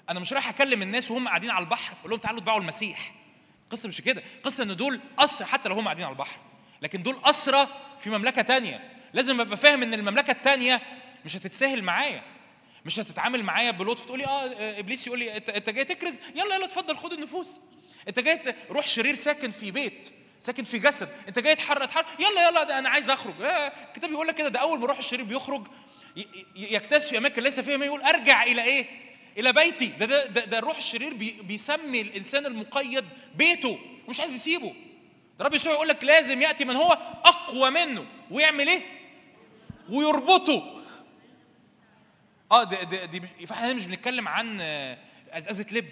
أنا 0.09 0.19
مش 0.19 0.33
رايح 0.33 0.49
أكلم 0.49 0.81
الناس 0.81 1.11
وهم 1.11 1.27
قاعدين 1.27 1.49
على 1.49 1.63
البحر 1.63 1.93
أقول 1.99 2.11
لهم 2.11 2.19
تعالوا 2.19 2.39
اتبعوا 2.39 2.59
المسيح. 2.59 3.13
القصة 3.63 3.87
مش 3.87 4.01
كده. 4.01 4.23
القصة 4.37 4.63
إن 4.63 4.75
دول 4.75 4.99
اسرى 5.19 5.47
حتى 5.47 5.69
لو 5.69 5.75
هم 5.75 5.83
قاعدين 5.83 6.05
على 6.05 6.13
البحر. 6.13 6.39
لكن 6.81 7.03
دول 7.03 7.17
اسرى 7.23 7.67
في 7.99 8.09
مملكة 8.09 8.41
تانية. 8.41 8.93
لازم 9.13 9.41
أبقى 9.41 9.57
فاهم 9.57 9.83
إن 9.83 9.93
المملكة 9.93 10.31
التانية 10.31 10.81
مش 11.25 11.37
هتتساهل 11.37 11.81
معايا. 11.83 12.23
مش 12.85 12.99
هتتعامل 12.99 13.43
معايا 13.43 13.71
بلطف. 13.71 14.05
تقول 14.05 14.19
لي 14.19 14.25
آه 14.25 14.79
إبليس 14.79 15.07
يقول 15.07 15.19
لي 15.19 15.37
أنت 15.37 15.69
جاي 15.69 15.85
تكرز؟ 15.85 16.19
يلا 16.35 16.55
يلا 16.55 16.65
اتفضل 16.65 16.97
خد 16.97 17.13
النفوس. 17.13 17.59
أنت 18.07 18.19
جاي 18.19 18.55
روح 18.71 18.87
شرير 18.87 19.15
ساكن 19.15 19.51
في 19.51 19.71
بيت 19.71 20.11
ساكن 20.39 20.63
في 20.63 20.79
جسد. 20.79 21.09
أنت 21.27 21.39
جاي 21.39 21.55
تحرر 21.55 21.85
تحرر. 21.85 22.05
يلا 22.19 22.49
يلا 22.49 22.63
ده 22.63 22.79
أنا 22.79 22.89
عايز 22.89 23.09
أخرج. 23.09 23.41
آه، 23.41 23.71
الكتاب 23.87 24.11
يقول 24.11 24.27
لك 24.27 24.35
كده 24.35 24.49
ده 24.49 24.59
أول 24.59 24.79
ما 24.79 24.85
روح 24.85 24.97
الشرير 24.97 25.25
بيخرج 25.25 25.67
ي- 26.17 26.21
ي- 26.21 26.73
يجتاز 26.73 27.07
في 27.09 27.17
اماكن 27.17 27.43
ليس 27.43 27.59
فيها 27.59 27.77
ما 27.77 27.85
يقول 27.85 28.01
أرجع 28.01 28.43
إلى 28.43 28.63
إيه؟ 28.63 28.85
إلى 29.37 29.53
بيتي. 29.53 29.85
ده 29.87 30.05
ده 30.05 30.25
ده, 30.25 30.45
ده 30.45 30.59
الروح 30.59 30.77
الشرير 30.77 31.13
بي 31.13 31.35
بيسمي 31.43 32.01
الإنسان 32.01 32.45
المقيد 32.45 33.05
بيته 33.35 33.79
ومش 34.07 34.19
عايز 34.19 34.35
يسيبه. 34.35 34.73
ده 35.39 35.45
رب 35.45 35.53
يسوع 35.53 35.73
يقول 35.73 35.87
لك 35.87 36.03
لازم 36.03 36.41
يأتي 36.41 36.65
من 36.65 36.75
هو 36.75 36.91
أقوى 37.25 37.69
منه 37.69 38.05
ويعمل 38.31 38.67
إيه؟ 38.67 38.81
ويربطه. 39.89 40.83
آه 42.51 42.63
دي 42.63 42.75
دي, 43.05 43.19
دي 43.19 43.47
فاحنا 43.47 43.73
مش 43.73 43.87
بنتكلم 43.87 44.27
عن 44.27 44.57
آه، 44.61 44.97
أزازة 45.31 45.65
لب. 45.71 45.85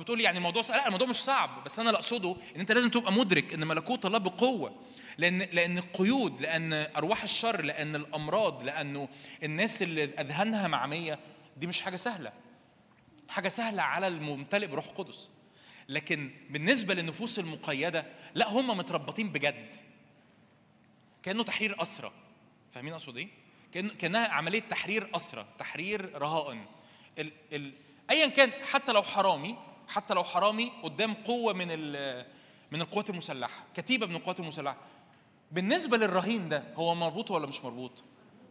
بتقول 0.00 0.18
لي 0.18 0.24
يعني 0.24 0.38
الموضوع 0.38 0.62
صعب. 0.62 0.76
لا 0.78 0.86
الموضوع 0.86 1.08
مش 1.08 1.16
صعب 1.16 1.64
بس 1.64 1.78
أنا 1.78 1.90
اللي 1.90 1.98
أقصده 1.98 2.36
إن 2.56 2.60
أنت 2.60 2.72
لازم 2.72 2.90
تبقى 2.90 3.12
مدرك 3.12 3.52
إن 3.52 3.66
ملكوت 3.66 4.06
الله 4.06 4.18
بقوة. 4.18 4.74
لأن 5.18 5.38
لأن 5.38 5.78
القيود 5.78 6.40
لأن 6.40 6.72
أرواح 6.72 7.22
الشر 7.22 7.62
لأن 7.64 7.96
الأمراض 7.96 8.64
لأنه 8.64 9.08
الناس 9.42 9.82
اللي 9.82 10.04
أذهانها 10.04 10.68
معمية 10.68 11.18
دي 11.56 11.66
مش 11.66 11.80
حاجة 11.80 11.96
سهلة. 11.96 12.32
حاجة 13.28 13.48
سهلة 13.48 13.82
على 13.82 14.06
الممتلئ 14.06 14.66
بروح 14.66 14.86
القدس. 14.86 15.30
لكن 15.88 16.30
بالنسبة 16.50 16.94
للنفوس 16.94 17.38
المقيدة 17.38 18.06
لا 18.34 18.48
هم 18.50 18.76
متربطين 18.78 19.28
بجد. 19.32 19.74
كأنه 21.22 21.42
تحرير 21.42 21.82
اسرى 21.82 22.12
فاهمين 22.72 22.92
أقصد 22.92 23.16
إيه؟ 23.16 23.28
كأنها 23.72 24.28
عملية 24.28 24.60
تحرير 24.60 25.10
اسرى 25.16 25.46
تحرير 25.58 26.18
رهائن. 26.18 26.64
ال... 27.18 27.32
ال... 27.52 27.72
ايا 28.10 28.26
كان 28.26 28.52
حتى 28.64 28.92
لو 28.92 29.02
حرامي 29.02 29.56
حتى 29.90 30.14
لو 30.14 30.24
حرامي 30.24 30.72
قدام 30.82 31.14
قوة 31.14 31.52
من. 31.52 31.68
من 32.72 32.80
القوات 32.80 33.10
المسلحة 33.10 33.64
كتيبة 33.76 34.06
من 34.06 34.16
القوات 34.16 34.40
المسلحة. 34.40 34.76
بالنسبة 35.52 35.96
للرهين 35.96 36.48
ده 36.48 36.64
هو 36.74 36.94
مربوط 36.94 37.30
ولا 37.30 37.46
مش 37.46 37.64
مربوط؟ 37.64 38.02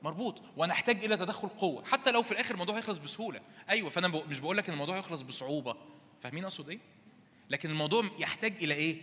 مربوط. 0.04 0.42
ونحتاج 0.58 1.06
إلى 1.06 1.18
تدخل 1.18 1.50
قوة. 1.50 1.86
حتى 1.86 2.12
لو 2.12 2.22
في 2.22 2.32
الآخر 2.32 2.54
الموضوع 2.54 2.78
هيخلص 2.78 2.98
بسهولة. 2.98 3.42
أيوه 3.70 3.90
فأنا. 3.90 4.08
مش 4.08 4.40
بقول 4.40 4.58
لك 4.58 4.68
إن 4.68 4.74
الموضوع 4.74 4.98
هيخلص 4.98 5.22
بصعوبة. 5.22 5.76
فاهمين 6.24 6.44
أقصد 6.44 6.70
إيه؟ 6.70 6.80
لكن 7.50 7.70
الموضوع 7.70 8.06
يحتاج 8.20 8.64
إلى 8.64 8.74
إيه؟ 8.74 8.98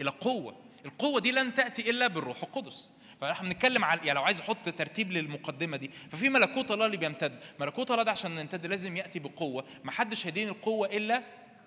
إلى 0.00 0.10
قوة. 0.10 0.54
القوة 0.86 1.20
دي 1.20 1.32
لن 1.32 1.54
تأتي 1.54 1.90
إلا 1.90 2.06
بالروح 2.06 2.42
القدس. 2.42 2.92
فإحنا 3.20 3.48
بنتكلم 3.48 3.84
على 3.84 4.00
يعني 4.04 4.18
لو 4.18 4.22
عايز 4.24 4.40
أحط 4.40 4.68
ترتيب 4.68 5.12
للمقدمة 5.12 5.76
دي 5.76 5.90
ففي 6.10 6.28
ملكوت 6.28 6.70
الله 6.70 6.86
اللي 6.86 6.96
بيمتد. 6.96 7.40
ملكوت 7.58 7.90
الله 7.90 8.02
ده 8.02 8.10
عشان 8.10 8.38
يمتد 8.38 8.66
لازم 8.66 8.96
يأتي 8.96 9.18
بقوة. 9.18 9.64
ما 9.84 9.90
حدش 9.92 10.26
هيديني 10.26 10.50
القوة 10.50 10.88
إلا 10.88 11.22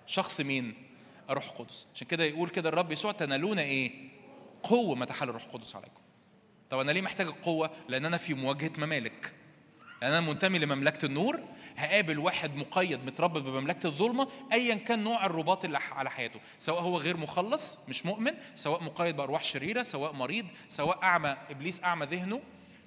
شخص 0.06 0.40
مين؟ 0.40 0.74
الروح 1.30 1.44
القدس. 1.44 1.86
عشان 1.94 2.06
كده 2.06 2.24
يقول 2.24 2.48
كده 2.48 2.68
الرب 2.68 2.92
يسوع 2.92 3.12
تنالون 3.12 3.58
إيه؟ 3.58 3.92
قوة 4.62 4.94
ما 4.94 5.04
تحل 5.04 5.28
الروح 5.28 5.44
القدس 5.44 5.76
عليكم. 5.76 6.00
طب 6.70 6.78
أنا 6.78 6.92
ليه 6.92 7.02
محتاج 7.02 7.26
القوة؟ 7.26 7.70
لأن 7.88 8.04
أنا 8.04 8.16
في 8.16 8.34
مواجهة 8.34 8.70
ممالك. 8.78 9.34
أنا 10.02 10.20
منتمي 10.20 10.58
لمملكة 10.58 11.06
النور 11.06 11.40
هقابل 11.76 12.18
واحد 12.18 12.56
مقيد 12.56 13.04
متربط 13.04 13.42
بمملكة 13.42 13.86
الظلمة 13.86 14.28
ايا 14.52 14.74
كان 14.74 15.02
نوع 15.04 15.26
الرباط 15.26 15.64
اللي 15.64 15.78
على 15.78 16.10
حياته. 16.10 16.40
سواء 16.58 16.80
هو 16.80 16.98
غير 16.98 17.16
مخلص 17.16 17.78
مش 17.88 18.06
مؤمن 18.06 18.32
سواء 18.54 18.82
مقيد 18.82 19.16
بأرواح 19.16 19.44
شريرة 19.44 19.82
سواء 19.82 20.12
مريض 20.12 20.46
سواء 20.68 21.02
أعمى 21.02 21.36
إبليس 21.50 21.84
أعمى 21.84 22.06
ذهنه 22.06 22.40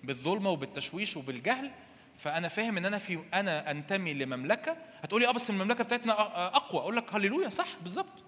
بالظلمة 0.04 0.50
وبالتشويش 0.50 1.18
وبالجهل 1.18 1.72
فأنا 2.18 2.48
فاهم 2.48 2.78
إن 2.78 2.86
أنا 2.86 2.98
في 2.98 3.20
أنا 3.34 3.72
أنتمي 3.72 4.14
لمملكة. 4.14 4.78
هتقولي 5.04 5.28
آه 5.28 5.32
بس 5.32 5.50
المملكة 5.50 5.84
بتاعتنا 5.84 6.14
أقوى. 6.56 6.82
أقول 6.82 6.96
لك 6.98 7.14
هللويا 7.16 7.50
صح 7.50 7.68
بالظبط. 7.82 8.24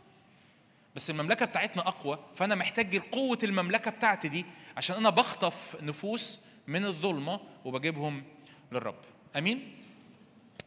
بس 0.96 1.10
المملكة 1.10 1.46
بتاعتنا 1.46 1.88
أقوى 1.88 2.20
فأنا 2.36 2.56
محتاج 2.56 2.98
قوة 2.98 3.38
المملكة 3.44 3.92
بتاعتي 3.92 4.28
دي 4.28 4.46
عشان 4.78 4.96
أنا 4.96 5.10
بخطف 5.10 5.78
نفوس 5.82 6.42
من 6.68 6.86
الظلمة 6.86 7.40
وبجيبهم 7.66 8.24
للرب. 8.72 8.96
آمين؟ 9.38 9.76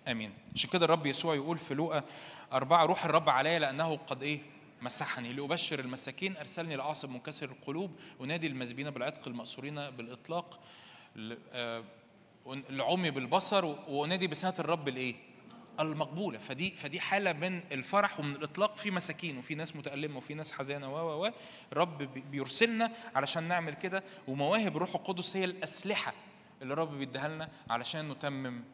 آمين. 0.09 0.32
عشان 0.55 0.70
كده 0.70 0.85
الرب 0.85 1.07
يسوع 1.07 1.35
يقول 1.35 1.59
في 1.59 1.74
لوقا 1.74 2.05
أربعة 2.53 2.85
روح 2.85 3.05
الرب 3.05 3.28
علي 3.31 3.59
لأنه 3.59 3.97
قد 3.97 4.23
إيه؟ 4.23 4.40
مسحني. 4.82 5.32
لأبشر 5.32 5.81
المساكين 5.81 6.36
أرسلني 6.36 6.77
لأعصب 6.77 7.11
منكسر 7.11 7.47
القلوب 7.51 7.90
أنادي 8.20 8.47
المسبين 8.47 8.90
بالعتق 8.90 9.28
المأسورين 9.28 9.90
بالإطلاق 9.90 10.61
العمي 12.47 13.10
بالبصر 13.10 13.64
وأنادي 13.64 14.27
بسنة 14.27 14.55
الرب 14.59 14.89
الإيه؟ 14.89 15.14
المقبولة. 15.81 16.39
فدي 16.39 16.70
فدي 16.70 17.01
حالة 17.01 17.32
من 17.32 17.60
الفرح 17.73 18.20
ومن 18.20 18.36
الإطلاق 18.36 18.77
في 18.77 18.90
مساكين 18.90 19.39
وفي 19.39 19.55
ناس 19.55 19.77
متألمة 19.77 20.16
وفي 20.16 20.35
ناس 20.35 20.52
حزانة 20.52 20.94
و 20.94 20.97
و 20.97 21.27
و. 21.27 21.31
الرب 21.73 21.98
بي- 21.98 22.20
بيرسلنا 22.31 22.93
علشان 23.14 23.44
نعمل 23.44 23.74
كده 23.74 24.05
ومواهب 24.28 24.77
روح 24.77 24.94
القدس 24.94 25.36
هي 25.36 25.44
الأسلحة 25.44 26.12
اللي 26.62 26.73
الرب 26.74 26.90
بيديها 26.98 27.28
لنا 27.28 27.48
علشان 27.70 28.09
نتمم 28.09 28.64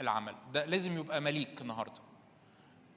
العمل. 0.00 0.34
ده 0.52 0.64
لازم 0.64 0.96
يبقى 0.98 1.20
مليك 1.20 1.60
النهارده. 1.62 2.00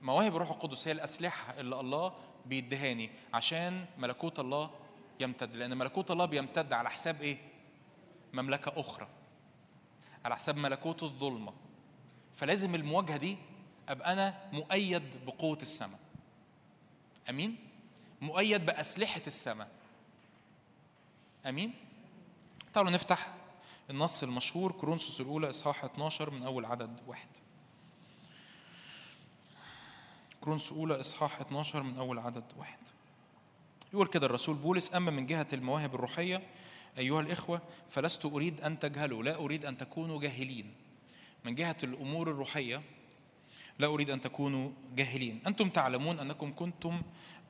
مواهب 0.01 0.35
الروح 0.35 0.49
القدس 0.51 0.87
هي 0.87 0.91
الأسلحة 0.91 1.59
اللي 1.59 1.79
الله 1.79 2.13
بيدهاني 2.45 3.09
عشان 3.33 3.85
ملكوت 3.97 4.39
الله 4.39 4.69
يمتد 5.19 5.55
لأن 5.55 5.77
ملكوت 5.77 6.11
الله 6.11 6.25
بيمتد 6.25 6.73
على 6.73 6.89
حساب 6.89 7.21
إيه؟ 7.21 7.37
مملكة 8.33 8.79
أخرى. 8.79 9.07
على 10.25 10.35
حساب 10.35 10.57
ملكوت 10.57 11.03
الظلمة. 11.03 11.53
فلازم 12.35 12.75
المواجهة 12.75 13.17
دي 13.17 13.37
أبقى 13.89 14.13
أنا 14.13 14.49
مؤيد 14.51 15.25
بقوة 15.25 15.57
السماء. 15.61 15.99
أمين؟ 17.29 17.57
مؤيد 18.21 18.65
بأسلحة 18.65 19.21
السماء. 19.27 19.71
أمين؟ 21.45 21.73
تعالوا 22.73 22.91
نفتح 22.91 23.33
النص 23.89 24.23
المشهور 24.23 24.71
كورنثوس 24.71 25.21
الأولى 25.21 25.49
إصحاح 25.49 25.83
12 25.83 26.29
من 26.29 26.43
أول 26.43 26.65
عدد 26.65 27.01
واحد. 27.07 27.27
كورنثوس 30.41 30.71
الأولى 30.71 30.99
إصحاح 30.99 31.39
12 31.39 31.83
من 31.83 31.97
أول 31.97 32.19
عدد 32.19 32.43
واحد. 32.57 32.79
يقول 33.93 34.07
كده 34.07 34.25
الرسول 34.25 34.55
بولس 34.55 34.95
أما 34.95 35.11
من 35.11 35.25
جهة 35.25 35.47
المواهب 35.53 35.95
الروحية 35.95 36.47
أيها 36.97 37.21
الإخوة 37.21 37.61
فلست 37.89 38.25
أريد 38.25 38.61
أن 38.61 38.79
تجهلوا 38.79 39.23
لا 39.23 39.35
أريد 39.35 39.65
أن 39.65 39.77
تكونوا 39.77 40.19
جاهلين. 40.19 40.73
من 41.45 41.55
جهة 41.55 41.77
الأمور 41.83 42.31
الروحية 42.31 42.81
لا 43.79 43.87
أريد 43.87 44.09
أن 44.09 44.21
تكونوا 44.21 44.71
جاهلين. 44.95 45.41
أنتم 45.47 45.69
تعلمون 45.69 46.19
أنكم 46.19 46.53
كنتم 46.53 47.01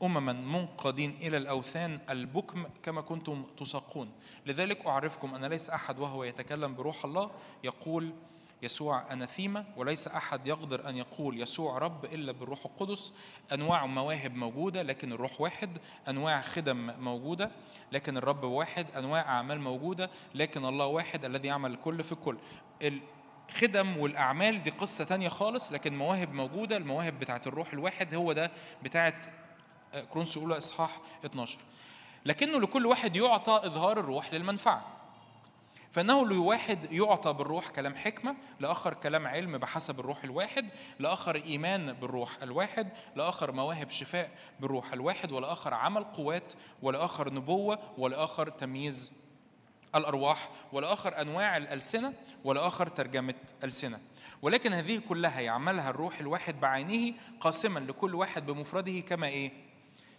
أمما 0.03 0.33
منقادين 0.33 1.17
إلى 1.21 1.37
الأوثان 1.37 1.99
البكم 2.09 2.65
كما 2.83 3.01
كنتم 3.01 3.45
تساقون. 3.57 4.11
لذلك 4.45 4.85
أعرفكم 4.85 5.35
أن 5.35 5.45
ليس 5.45 5.69
أحد 5.69 5.99
وهو 5.99 6.23
يتكلم 6.23 6.75
بروح 6.75 7.05
الله 7.05 7.31
يقول 7.63 8.13
يسوع 8.61 9.13
أناثيما 9.13 9.65
وليس 9.77 10.07
أحد 10.07 10.47
يقدر 10.47 10.89
أن 10.89 10.97
يقول 10.97 11.41
يسوع 11.41 11.77
رب 11.77 12.05
إلا 12.05 12.31
بالروح 12.31 12.65
القدس. 12.65 13.13
أنواع 13.53 13.85
مواهب 13.85 14.35
موجودة 14.35 14.81
لكن 14.83 15.13
الروح 15.13 15.41
واحد. 15.41 15.77
أنواع 16.09 16.41
خدم 16.41 16.93
موجودة 16.99 17.51
لكن 17.91 18.17
الرب 18.17 18.43
واحد. 18.43 18.87
أنواع 18.97 19.21
أعمال 19.21 19.59
موجودة 19.61 20.09
لكن 20.35 20.65
الله 20.65 20.85
واحد 20.85 21.25
الذي 21.25 21.47
يعمل 21.47 21.71
الكل 21.71 22.03
في 22.03 22.11
الكل. 22.11 22.37
ال- 22.81 23.01
خدم 23.57 23.97
والأعمال 23.97 24.63
دي 24.63 24.69
قصة 24.69 25.03
تانية 25.03 25.29
خالص 25.29 25.71
لكن 25.71 25.97
مواهب 25.97 26.33
موجودة. 26.33 26.77
المواهب 26.77 27.19
بتاعت 27.19 27.47
الروح 27.47 27.73
الواحد 27.73 28.13
هو 28.15 28.33
ده 28.33 28.51
بتاعت 28.83 29.25
آه، 29.93 30.01
كورنثوس 30.01 30.37
الاولى 30.37 30.57
إصحاح 30.57 30.97
12 31.25 31.59
لكنه 32.25 32.59
لكل 32.59 32.85
واحد 32.85 33.15
يعطى 33.15 33.61
إظهار 33.63 33.99
الروح 33.99 34.33
للمنفعة. 34.33 34.85
فانه 35.91 36.25
لواحد 36.25 36.91
يعطى 36.91 37.33
بالروح 37.33 37.69
كلام 37.69 37.95
حكمة 37.95 38.35
لآخر 38.59 38.93
كلام 38.93 39.27
علم 39.27 39.57
بحسب 39.57 39.99
الروح 39.99 40.23
الواحد 40.23 40.69
لآخر 40.99 41.35
إيمان 41.35 41.93
بالروح 41.93 42.43
الواحد 42.43 42.89
لآخر 43.15 43.51
مواهب 43.51 43.89
شفاء 43.91 44.31
بالروح 44.59 44.93
الواحد 44.93 45.31
ولآخر 45.31 45.73
عمل 45.73 46.03
قوات 46.03 46.53
ولآخر 46.81 47.33
نبوة 47.33 47.79
ولآخر 47.97 48.49
تمييز 48.49 49.11
الأرواح 49.95 50.49
ولآخر 50.73 51.21
أنواع 51.21 51.57
الألسنة 51.57 52.13
ولآخر 52.43 52.87
ترجمة 52.87 53.35
ألسنة. 53.63 53.99
ولكن 54.41 54.73
هذه 54.73 55.01
كلها 55.09 55.39
يعملها 55.39 55.89
الروح 55.89 56.19
الواحد 56.19 56.59
بعينه 56.59 57.13
قاسما 57.39 57.79
لكل 57.79 58.15
واحد 58.15 58.45
بمفرده 58.45 58.99
كما 58.99 59.27
إيه؟ 59.27 59.51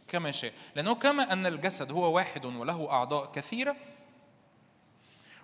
كما 0.09 0.31
شاء. 0.31 0.53
لأنه 0.77 0.95
كما 0.95 1.33
أن 1.33 1.47
الجسد 1.47 1.93
هو 1.93 2.17
واحد 2.17 2.45
وله 2.47 2.91
أعضاء 2.91 3.33
كثيرة 3.33 3.77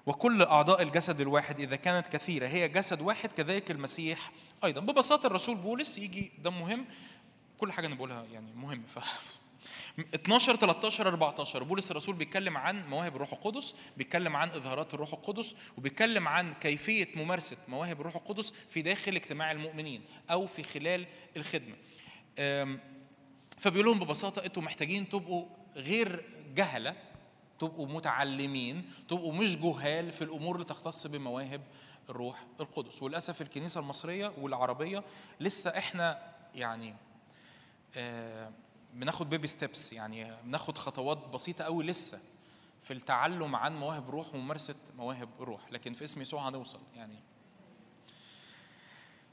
وكل 0.06 0.42
أعضاء 0.42 0.82
الجسد 0.82 1.20
الواحد 1.20 1.60
إذا 1.60 1.76
كانت 1.76 2.06
كثيرة 2.06 2.46
هي 2.48 2.68
جسد 2.68 3.00
واحد 3.00 3.32
كذلك 3.32 3.70
المسيح 3.70 4.30
أيضا. 4.64 4.80
ببساطة 4.80 5.26
الرسول 5.26 5.56
بولس 5.56 5.98
يجي 5.98 6.32
ده 6.38 6.50
مهم. 6.50 6.84
كل 7.58 7.72
حاجة 7.72 7.86
أنا 7.86 7.94
بقولها 7.94 8.24
يعني 8.32 8.52
مهم. 8.54 8.82
ف 8.94 8.98
12 10.14 10.56
13 10.56 11.08
14 11.08 11.62
بولس 11.62 11.90
الرسول 11.90 12.14
بيتكلم 12.14 12.56
عن 12.56 12.88
مواهب 12.88 13.14
الروح 13.16 13.32
القدس 13.32 13.74
بيتكلم 13.96 14.36
عن 14.36 14.48
إظهارات 14.48 14.94
الروح 14.94 15.12
القدس 15.12 15.54
وبيتكلم 15.78 16.28
عن 16.28 16.52
كيفية 16.54 17.08
ممارسة 17.14 17.56
مواهب 17.68 18.00
الروح 18.00 18.16
القدس 18.16 18.52
في 18.70 18.82
داخل 18.82 19.16
اجتماع 19.16 19.52
المؤمنين 19.52 20.02
أو 20.30 20.46
في 20.46 20.62
خلال 20.62 21.06
الخدمة. 21.36 21.74
أم، 22.38 22.80
فبيقول 23.58 23.86
لهم 23.86 23.98
ببساطة 23.98 24.44
أنتوا 24.44 24.62
محتاجين 24.62 25.08
تبقوا 25.08 25.46
غير 25.76 26.24
جهلة 26.54 26.94
تبقوا 27.58 27.86
متعلمين 27.86 28.90
تبقوا 29.08 29.32
مش 29.32 29.56
جهال 29.56 30.12
في 30.12 30.24
الأمور 30.24 30.54
اللي 30.54 30.66
تختص 30.66 31.06
بمواهب 31.06 31.60
الروح 32.10 32.44
القدس. 32.60 33.02
وللأسف 33.02 33.42
الكنيسة 33.42 33.80
المصرية 33.80 34.32
والعربية 34.40 35.04
لسه 35.40 35.70
إحنا 35.78 36.32
يعني 36.54 36.94
آه، 37.96 38.50
بناخد 38.94 39.30
بيبي 39.30 39.46
ستيبس 39.46 39.92
يعني 39.92 40.36
بناخد 40.44 40.78
خطوات 40.78 41.18
بسيطة 41.28 41.64
قوي 41.64 41.84
لسه 41.84 42.20
في 42.82 42.92
التعلم 42.92 43.56
عن 43.56 43.76
مواهب 43.76 44.08
الروح 44.08 44.34
وممارسة 44.34 44.74
مواهب 44.96 45.28
الروح. 45.40 45.72
لكن 45.72 45.92
في 45.92 46.04
اسم 46.04 46.20
يسوع 46.20 46.48
هنوصل 46.48 46.80
يعني. 46.96 47.18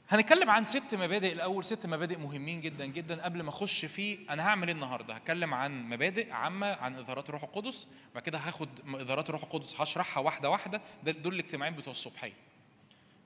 هنتكلم 0.08 0.50
عن 0.50 0.64
ست 0.64 0.94
مبادئ. 0.94 1.32
الأول 1.32 1.64
ست 1.64 1.86
مبادئ 1.86 2.18
مهمين 2.18 2.60
جدا 2.60 2.86
جدا. 2.86 3.22
قبل 3.22 3.42
ما 3.42 3.48
أخش 3.48 3.84
في 3.84 4.18
أنا 4.30 4.46
هعمل 4.46 4.66
إيه 4.68 4.74
النهارده؟ 4.74 5.14
هتكلم 5.14 5.54
عن 5.54 5.88
مبادئ 5.88 6.32
عامة 6.32 6.66
عن 6.66 6.96
اظهارات 6.96 7.28
الروح 7.28 7.42
القدس. 7.42 7.88
وبعد 8.12 8.22
كده 8.22 8.38
هاخد 8.38 8.68
اظهارات 8.94 9.28
الروح 9.28 9.42
القدس 9.42 9.80
هشرحها 9.80 10.20
واحدة 10.22 10.50
واحدة. 10.50 10.80
ده 11.04 11.12
دول 11.12 11.34
الاجتماعين 11.34 11.74
بتوع 11.74 11.90
الصبحيه 11.90 12.32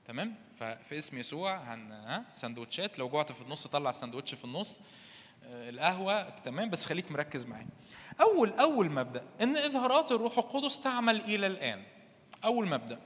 تمام؟ 0.07 0.35
ففي 0.59 0.97
اسم 0.97 1.17
يسوع 1.17 1.57
هن 1.57 1.91
ها؟ 1.91 2.25
سندوتشات. 2.29 2.99
لو 2.99 3.09
جوعت 3.09 3.31
في 3.31 3.41
النص 3.41 3.67
طلع 3.67 3.91
سندوتش 3.91 4.35
في 4.35 4.45
النص. 4.45 4.81
آه، 5.43 5.69
القهوة. 5.69 6.29
تمام؟ 6.29 6.69
بس 6.69 6.85
خليك 6.85 7.11
مركز 7.11 7.45
معايا. 7.45 7.67
أول 8.21 8.49
أول 8.59 8.91
مبدأ 8.91 9.23
إن 9.41 9.57
اظهارات 9.57 10.11
الروح 10.11 10.37
القدس 10.37 10.79
تعمل 10.79 11.21
إلى 11.21 11.47
الآن. 11.47 11.83
أول 12.45 12.67
مبدأ. 12.67 12.99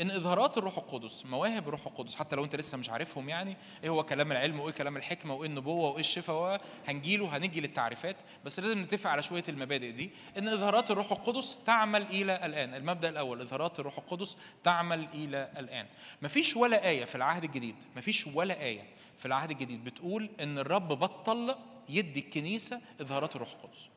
إن 0.00 0.10
إظهارات 0.10 0.58
الروح 0.58 0.78
القدس 0.78 1.26
مواهب 1.26 1.68
الروح 1.68 1.86
القدس 1.86 2.16
حتى 2.16 2.36
لو 2.36 2.44
أنت 2.44 2.56
لسه 2.56 2.78
مش 2.78 2.90
عارفهم 2.90 3.28
يعني 3.28 3.56
إيه 3.84 3.90
هو 3.90 4.02
كلام 4.02 4.32
العلم 4.32 4.60
وإيه 4.60 4.74
كلام 4.74 4.96
الحكمة 4.96 5.34
وإيه 5.34 5.48
النبوة 5.48 5.90
وإيه 5.90 6.00
الشفاء 6.00 6.60
هنجيله 6.88 7.36
هنيجي 7.36 7.60
للتعريفات. 7.60 8.16
بس 8.44 8.60
لازم 8.60 8.78
نتفق 8.82 9.10
على 9.10 9.22
شوية 9.22 9.44
المبادئ 9.48 9.90
دي. 9.90 10.10
إن 10.38 10.48
إظهارات 10.48 10.90
الروح 10.90 11.12
القدس 11.12 11.58
تعمل 11.66 12.02
إلى 12.02 12.46
الآن. 12.46 12.74
المبدأ 12.74 13.08
الأول 13.08 13.40
إظهارات 13.40 13.80
الروح 13.80 13.98
القدس 13.98 14.36
تعمل 14.64 15.08
إلى 15.14 15.50
الآن. 15.58 15.86
مفيش 16.22 16.56
ولا 16.56 16.88
آية 16.88 17.04
في 17.04 17.14
العهد 17.14 17.44
الجديد 17.44 17.76
مفيش 17.96 18.26
ولا 18.26 18.62
آية 18.62 18.82
في 19.18 19.26
العهد 19.26 19.50
الجديد 19.50 19.84
بتقول 19.84 20.30
إن 20.40 20.58
الرب 20.58 20.88
بطل 20.88 21.54
يدي 21.88 22.20
الكنيسة 22.20 22.80
إظهارات 23.00 23.36
الروح 23.36 23.52
القدس. 23.52 23.88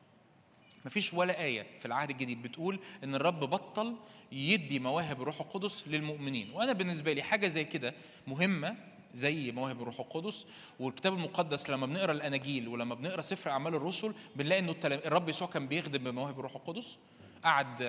مفيش 0.84 1.14
ولا 1.14 1.42
آية 1.42 1.66
في 1.78 1.86
العهد 1.86 2.10
الجديد 2.10 2.42
بتقول 2.42 2.80
إن 3.04 3.14
الرب 3.14 3.40
بطل 3.40 3.96
يدي 4.32 4.78
مواهب 4.78 5.22
الروح 5.22 5.40
القدس 5.40 5.88
للمؤمنين، 5.88 6.50
وأنا 6.50 6.72
بالنسبة 6.72 7.12
لي 7.12 7.22
حاجة 7.22 7.48
زي 7.48 7.64
كده 7.64 7.94
مهمة 8.26 8.76
زي 9.14 9.52
مواهب 9.52 9.82
الروح 9.82 10.00
القدس. 10.00 10.46
والكتاب 10.80 11.12
المقدس 11.14 11.70
لما 11.70 11.86
بنقرأ 11.86 12.12
الأناجيل 12.12 12.68
ولما 12.68 12.94
بنقرأ 12.94 13.20
سفر 13.20 13.50
أعمال 13.50 13.74
الرسل 13.74 14.14
بنلاقي 14.36 14.58
إنه 14.58 14.74
الرب 14.84 15.28
يسوع 15.28 15.48
كان 15.48 15.66
بيخدم 15.66 16.04
بمواهب 16.04 16.38
الروح 16.38 16.54
القدس. 16.56 16.98
قعد 17.44 17.82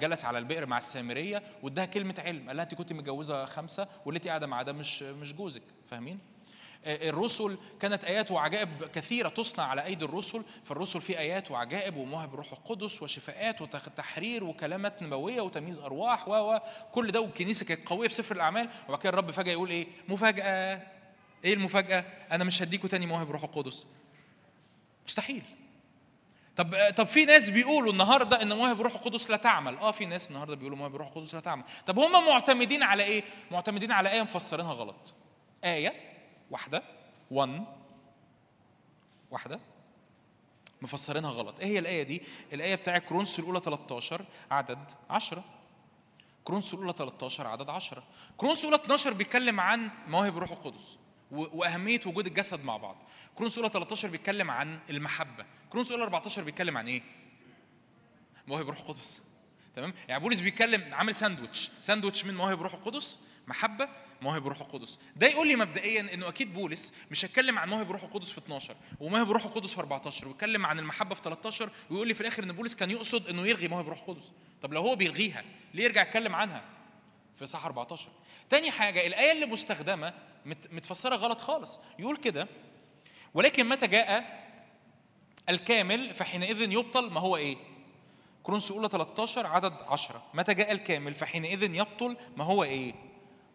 جلس 0.00 0.24
على 0.24 0.38
البئر 0.38 0.66
مع 0.66 0.78
السامرية 0.78 1.42
واداها 1.62 1.84
كلمة 1.86 2.14
علم. 2.18 2.46
قال 2.46 2.56
لها 2.56 2.64
أنت 2.64 2.74
كنت 2.74 2.92
متجوزة 2.92 3.44
خمسة 3.44 3.88
واللي 4.06 4.18
انت 4.18 4.28
قاعدة 4.28 4.46
معاه 4.46 4.62
ده 4.62 4.72
مش 4.72 5.02
مش 5.02 5.32
جوزك. 5.34 5.62
فاهمين؟ 5.90 6.18
الرسل 6.86 7.58
كانت 7.80 8.04
آيات 8.04 8.30
وعجائب 8.30 8.84
كثيرة 8.84 9.28
تصنع 9.28 9.64
على 9.64 9.84
أيدي 9.84 10.04
الرسل 10.04 10.42
فالرسل 10.64 11.00
في 11.00 11.18
آيات 11.18 11.50
وعجائب 11.50 11.96
ومواهب 11.96 12.32
الروح 12.34 12.52
القدس 12.52 13.02
وشفاءات 13.02 13.62
وتحرير 13.62 14.44
وكلامات 14.44 15.02
نبوية 15.02 15.40
وتمييز 15.40 15.78
أرواح 15.78 16.28
و 16.28 16.58
كل 16.92 17.10
ده 17.10 17.20
والكنيسة 17.20 17.66
كانت 17.66 17.88
قوية 17.88 18.08
في 18.08 18.14
سفر 18.14 18.34
الأعمال. 18.36 18.68
وبعد 18.88 19.00
كده 19.00 19.08
الرب 19.08 19.30
فجأة 19.30 19.52
يقول 19.52 19.70
إيه؟ 19.70 19.86
مفاجأة. 20.08 20.82
إيه 21.44 21.54
المفاجأة؟ 21.54 22.04
أنا 22.32 22.44
مش 22.44 22.62
هديكوا 22.62 22.88
تاني 22.88 23.06
مواهب 23.06 23.28
الروح 23.28 23.42
القدس. 23.44 23.86
مستحيل. 25.06 25.42
طب 26.56 26.76
طب 26.96 27.06
في 27.06 27.24
ناس 27.24 27.50
بيقولوا 27.50 27.92
النهارده 27.92 28.42
إن 28.42 28.56
مواهب 28.56 28.80
الروح 28.80 28.94
القدس 28.94 29.30
لا 29.30 29.36
تعمل. 29.36 29.76
آه 29.76 29.90
في 29.90 30.06
ناس 30.06 30.30
النهارده 30.30 30.54
بيقولوا 30.56 30.78
مواهب 30.78 30.94
الروح 30.94 31.08
القدس 31.08 31.34
لا 31.34 31.40
تعمل. 31.40 31.64
طب 31.86 31.98
هم 31.98 32.26
معتمدين 32.26 32.82
على 32.82 33.02
إيه؟ 33.02 33.24
معتمدين 33.50 33.92
على 33.92 34.12
آية 34.12 34.22
مفسرينها 34.22 34.72
غلط. 34.72 35.14
آية 35.64 36.09
واحدة. 36.50 36.82
1 37.30 37.64
واحدة. 39.30 39.60
مفسرينها 40.82 41.30
غلط. 41.30 41.60
إيه 41.60 41.66
هي 41.66 41.78
الآية 41.78 42.02
دي؟ 42.02 42.22
الآية 42.52 42.74
بتاع 42.74 42.98
كورنثوس 42.98 43.38
الأولى 43.38 43.60
13 43.60 44.24
عدد 44.50 44.90
10 45.10 45.44
كورنثوس 46.44 46.74
الأولى 46.74 46.92
13 46.92 47.46
عدد 47.46 47.68
10 47.70 48.02
كورنثوس 48.36 48.64
الأولى 48.64 48.82
12 48.84 49.12
بيتكلم 49.12 49.60
عن 49.60 49.90
مواهب 50.08 50.36
الروح 50.36 50.50
القدس 50.50 50.96
وأهمية 51.30 52.00
وجود 52.06 52.26
الجسد 52.26 52.64
مع 52.64 52.76
بعض. 52.76 53.02
كورنثوس 53.34 53.58
الأولى 53.58 53.72
13 53.72 54.08
بيتكلم 54.08 54.50
عن 54.50 54.78
المحبة. 54.90 55.46
كورنثوس 55.70 55.86
الأولى 55.88 56.04
14 56.04 56.42
بيتكلم 56.42 56.76
عن 56.76 56.88
إيه؟ 56.88 57.02
مواهب 58.46 58.62
الروح 58.62 58.80
القدس. 58.80 59.22
تمام؟ 59.76 59.94
يعني 60.08 60.22
بولس 60.22 60.40
بيتكلم 60.40 60.94
عامل 60.94 61.14
ساندوتش 61.14 61.70
ساندوتش 61.80 62.24
من 62.24 62.34
مواهب 62.34 62.58
الروح 62.58 62.74
القدس. 62.74 63.18
محبة 63.50 63.88
مواهب 64.22 64.42
الروح 64.46 64.60
القدس. 64.60 64.98
ده 65.16 65.26
يقول 65.26 65.48
لي 65.48 65.56
مبدئيا 65.56 66.14
إنه 66.14 66.28
أكيد 66.28 66.52
بولس 66.54 66.92
مش 67.10 67.24
هيتكلم 67.24 67.58
عن 67.58 67.68
مواهب 67.68 67.86
الروح 67.86 68.02
القدس 68.02 68.30
في 68.30 68.38
12 68.38 68.76
ومواهب 69.00 69.28
الروح 69.28 69.44
القدس 69.44 69.74
في 69.74 69.80
14 69.80 70.28
ويتكلم 70.28 70.66
عن 70.66 70.78
المحبة 70.78 71.14
في 71.14 71.22
13 71.22 71.70
ويقول 71.90 72.08
لي 72.08 72.14
في 72.14 72.20
الآخر 72.20 72.42
إن 72.44 72.52
بولس 72.52 72.74
كان 72.74 72.90
يقصد 72.90 73.28
إنه 73.28 73.46
يلغي 73.46 73.68
مواهب 73.68 73.84
الروح 73.84 73.98
القدس. 74.00 74.32
طب 74.62 74.72
لو 74.72 74.80
هو 74.82 74.96
بيلغيها 74.96 75.44
ليه 75.74 75.84
يرجع 75.84 76.02
يتكلم 76.02 76.34
عنها 76.34 76.64
في 77.38 77.46
صح 77.46 77.64
14 77.64 78.08
تاني 78.50 78.70
حاجة 78.70 79.06
الآية 79.06 79.32
اللي 79.32 79.46
مستخدمة 79.46 80.14
مت- 80.46 80.72
متفسرة 80.72 81.16
غلط 81.16 81.40
خالص. 81.40 81.80
يقول 81.98 82.16
كده 82.16 82.48
ولكن 83.34 83.68
متى 83.68 83.86
جاء 83.86 84.40
الكامل 85.48 86.14
فحينئذ 86.14 86.72
يبطل؟ 86.72 87.10
ما 87.10 87.20
هو 87.20 87.36
إيه؟ 87.36 87.56
كورنثوس 88.42 88.70
الأولى 88.70 88.88
13 88.88 89.46
عدد 89.46 89.72
10 89.88 90.22
متى 90.34 90.54
جاء 90.54 90.72
الكامل 90.72 91.14
فحينئذ 91.14 91.74
يبطل؟ 91.74 92.16
ما 92.36 92.44
هو 92.44 92.64
إيه؟ 92.64 92.94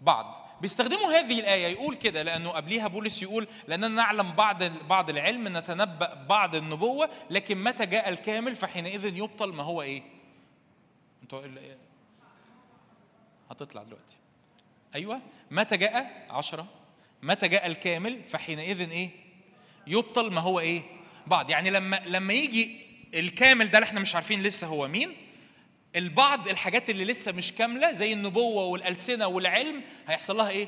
بعض. 0.01 0.47
بيستخدموا 0.61 1.07
هذه 1.19 1.39
الآية 1.39 1.67
يقول 1.67 1.95
كده 1.95 2.23
لأنه 2.23 2.49
قبليها 2.49 2.87
بولس 2.87 3.23
يقول 3.23 3.47
لأننا 3.67 3.87
نعلم 3.87 4.31
بعض 4.33 4.63
بعض 4.63 5.09
العلم 5.09 5.57
نتنبأ 5.57 6.13
بعض 6.13 6.55
النبوة 6.55 7.09
لكن 7.29 7.63
متى 7.63 7.85
جاء 7.85 8.09
الكامل؟ 8.09 8.55
فحينئذ 8.55 9.05
يبطل 9.17 9.53
ما 9.53 9.63
هو 9.63 9.81
إيه؟ 9.81 10.03
أنتوا 11.23 11.45
ال- 11.45 11.77
هتطلع 13.51 13.83
دلوقتي. 13.83 14.15
أيوه. 14.95 15.21
متى 15.51 15.77
جاء؟ 15.77 16.25
عشرة. 16.29 16.67
متى 17.23 17.47
جاء 17.47 17.65
الكامل؟ 17.67 18.23
فحينئذ 18.23 18.89
إيه؟ 18.91 19.09
يبطل 19.87 20.31
ما 20.31 20.41
هو 20.41 20.59
إيه؟ 20.59 20.81
بعض. 21.27 21.49
يعني 21.49 21.69
لما 21.69 22.01
لما 22.05 22.33
يجي 22.33 22.79
الكامل 23.13 23.71
ده 23.71 23.77
اللي 23.77 23.87
إحنا 23.87 23.99
مش 23.99 24.15
عارفين 24.15 24.43
لسه 24.43 24.67
هو 24.67 24.87
مين 24.87 25.15
البعض 25.95 26.47
الحاجات 26.47 26.89
اللي 26.89 27.05
لسه 27.05 27.31
مش 27.31 27.51
كاملة 27.53 27.91
زي 27.91 28.13
النبوة 28.13 28.65
والألسنة 28.65 29.27
والعلم 29.27 29.81
هيحصل 30.07 30.37
لها 30.37 30.49
إيه؟ 30.49 30.67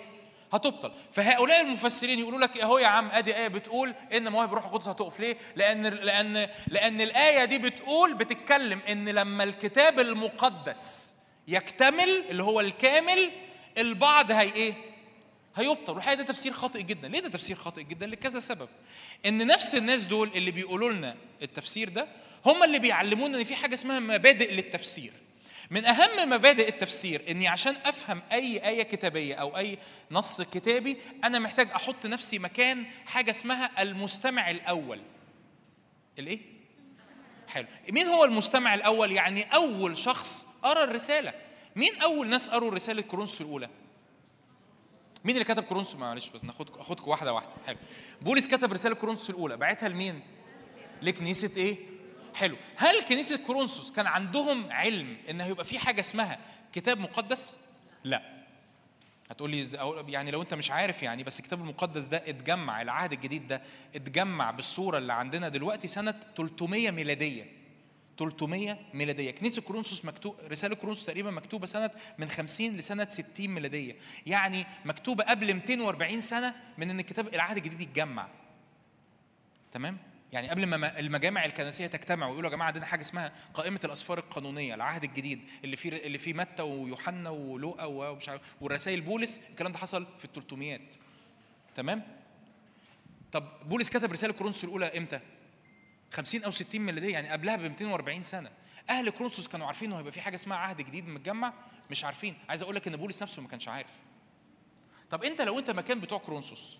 هتبطل 0.53 0.91
فهؤلاء 1.11 1.61
المفسرين 1.61 2.19
يقولوا 2.19 2.39
لك 2.39 2.57
أهو 2.57 2.77
يا 2.77 2.87
عم 2.87 3.11
أدي 3.11 3.37
آية 3.37 3.47
بتقول 3.47 3.93
إن 4.13 4.31
مواهب 4.31 4.49
الروح 4.49 4.65
القدس 4.65 4.87
هتقف 4.87 5.19
ليه؟ 5.19 5.37
لأن 5.55 5.85
لأن 5.87 6.47
لأن 6.67 7.01
الآية 7.01 7.45
دي 7.45 7.57
بتقول 7.57 8.13
بتتكلم 8.13 8.79
إن 8.89 9.09
لما 9.09 9.43
الكتاب 9.43 9.99
المقدس 9.99 11.13
يكتمل 11.47 12.23
اللي 12.29 12.43
هو 12.43 12.59
الكامل 12.59 13.31
البعض 13.77 14.31
هي 14.31 14.53
إيه؟ 14.53 14.73
هيبطل. 15.57 15.93
والحقيقة 15.93 16.17
ده 16.17 16.23
تفسير 16.23 16.53
خاطئ 16.53 16.83
جدا. 16.83 17.07
ليه 17.07 17.19
ده 17.19 17.29
تفسير 17.29 17.55
خاطئ 17.55 17.83
جدا؟ 17.83 18.07
لكذا 18.07 18.39
سبب. 18.39 18.69
إن 19.25 19.47
نفس 19.47 19.75
الناس 19.75 20.05
دول 20.05 20.31
اللي 20.35 20.51
بيقولوا 20.51 20.91
لنا 20.91 21.15
التفسير 21.41 21.89
ده 21.89 22.07
هم 22.45 22.63
اللي 22.63 22.79
بيعلمونا 22.79 23.37
إن 23.39 23.43
في 23.43 23.55
حاجة 23.55 23.73
اسمها 23.73 23.99
مبادئ 23.99 24.53
للتفسير. 24.53 25.11
من 25.69 25.85
أهم 25.85 26.29
مبادئ 26.29 26.69
التفسير 26.69 27.21
إني 27.29 27.47
عشان 27.47 27.75
أفهم 27.85 28.21
أي 28.31 28.67
آية 28.67 28.83
كتابية 28.83 29.35
أو 29.35 29.57
أي 29.57 29.77
نص 30.11 30.41
كتابي 30.41 30.97
أنا 31.23 31.39
محتاج 31.39 31.71
أحط 31.71 32.05
نفسي 32.05 32.39
مكان 32.39 32.85
حاجة 33.05 33.31
اسمها 33.31 33.81
المستمع 33.81 34.49
الأول. 34.51 35.01
الإيه؟ 36.19 36.39
حلو. 37.47 37.67
مين 37.89 38.07
هو 38.07 38.23
المستمع 38.23 38.73
الأول؟ 38.73 39.11
يعني 39.11 39.43
أول 39.55 39.97
شخص 39.97 40.45
قرا 40.63 40.83
الرسالة. 40.83 41.33
مين 41.75 42.01
أول 42.01 42.27
ناس 42.27 42.49
قروا 42.49 42.71
رساله 42.71 43.01
كورنثوس 43.01 43.41
الأولى. 43.41 43.69
مين 45.25 45.35
اللي 45.35 45.45
كتب 45.45 45.63
كورنثوس؟ 45.63 45.95
معلش 45.95 46.29
بس 46.29 46.43
ناخد 46.43 46.69
اخدكم 46.79 47.11
واحدة 47.11 47.33
واحدة. 47.33 47.51
حلو. 47.67 47.77
بولس 48.21 48.47
كتب 48.47 48.73
رسالة 48.73 48.95
كورنثوس 48.95 49.29
الأولى. 49.29 49.57
بعتها 49.57 49.89
لمين؟ 49.89 50.21
لكنيسة 51.01 51.51
إيه؟ 51.57 51.77
حلو. 52.35 52.55
هل 52.75 53.01
كنيسة 53.01 53.37
كورنثوس 53.37 53.91
كان 53.91 54.07
عندهم 54.07 54.71
علم 54.71 55.17
إن 55.29 55.41
هيبقى 55.41 55.65
في 55.65 55.79
حاجة 55.79 55.99
اسمها 55.99 56.39
كتاب 56.73 56.99
مقدس؟ 56.99 57.55
لا. 58.03 58.37
هتقول 59.29 59.49
لي 59.51 59.67
يعني 60.07 60.31
لو 60.31 60.41
أنت 60.41 60.53
مش 60.53 60.71
عارف 60.71 61.03
يعني 61.03 61.23
بس 61.23 61.39
الكتاب 61.39 61.59
المقدس 61.61 62.03
ده 62.05 62.17
اتجمع 62.17 62.81
العهد 62.81 63.13
الجديد 63.13 63.47
ده 63.47 63.61
اتجمع 63.95 64.51
بالصورة 64.51 64.97
اللي 64.97 65.13
عندنا 65.13 65.49
دلوقتي 65.49 65.87
سنة 65.87 66.13
300 66.37 66.91
ميلادية. 66.91 67.56
300 68.19 68.77
ميلادية. 68.93 69.31
كنيسة 69.31 69.61
كورنثوس 69.61 70.05
مكتوب 70.05 70.35
رسالة 70.51 70.75
كورنثوس 70.75 71.05
تقريبا 71.05 71.31
مكتوبة 71.31 71.65
سنة 71.65 71.91
من 72.17 72.29
50 72.29 72.77
لسنة 72.77 73.07
60 73.09 73.25
ميلادية. 73.47 73.95
يعني 74.25 74.65
مكتوبة 74.85 75.23
قبل 75.23 75.53
240 75.53 76.21
سنة 76.21 76.53
من 76.77 76.89
إن 76.89 76.99
الكتاب 76.99 77.27
العهد 77.27 77.57
الجديد 77.57 77.81
يتجمع. 77.81 78.27
تمام؟ 79.71 79.97
يعني 80.33 80.49
قبل 80.49 80.65
ما 80.65 80.99
المجامع 80.99 81.45
الكنسية 81.45 81.87
تجتمع 81.87 82.27
ويقولوا 82.27 82.49
يا 82.49 82.55
جماعة 82.55 82.67
عندنا 82.67 82.85
حاجة 82.85 83.01
اسمها 83.01 83.33
قائمة 83.53 83.79
الأسفار 83.83 84.17
القانونية 84.17 84.75
العهد 84.75 85.03
الجديد 85.03 85.41
اللي 85.63 85.75
فيه 85.75 85.89
اللي 85.89 86.17
فيه 86.17 86.33
متى 86.33 86.61
ويوحنا 86.61 87.29
ولوقا 87.29 87.85
ومش 87.85 88.29
عارف 88.29 88.41
والرسائل 88.61 89.01
بولس 89.01 89.41
الكلام 89.49 89.71
ده 89.71 89.77
حصل 89.77 90.07
في 90.17 90.25
ال 90.25 90.33
300 90.33 90.79
تمام؟ 91.75 92.03
طب 93.31 93.43
بولس 93.65 93.89
كتب 93.89 94.11
رسالة 94.11 94.33
كورنثوس 94.33 94.63
الأولى 94.63 94.97
إمتى؟ 94.97 95.19
50 96.11 96.43
أو 96.43 96.51
60 96.51 96.81
ميلادية 96.81 97.13
يعني 97.13 97.29
قبلها 97.29 97.55
ب 97.55 97.61
240 97.61 98.21
سنة. 98.21 98.51
أهل 98.89 99.09
كورنثوس 99.09 99.47
كانوا 99.47 99.67
عارفين 99.67 99.89
إنه 99.89 99.99
هيبقى 99.99 100.11
في 100.11 100.21
حاجة 100.21 100.35
اسمها 100.35 100.57
عهد 100.57 100.81
جديد 100.81 101.07
متجمع 101.07 101.53
مش 101.91 102.05
عارفين. 102.05 102.35
عايز 102.49 102.61
أقول 102.61 102.75
لك 102.75 102.87
إن 102.87 102.95
بولس 102.95 103.23
نفسه 103.23 103.41
ما 103.41 103.47
كانش 103.47 103.67
عارف. 103.67 103.91
طب 105.09 105.23
أنت 105.23 105.41
لو 105.41 105.59
أنت 105.59 105.69
مكان 105.71 105.99
بتوع 105.99 106.17
كورنثوس 106.17 106.77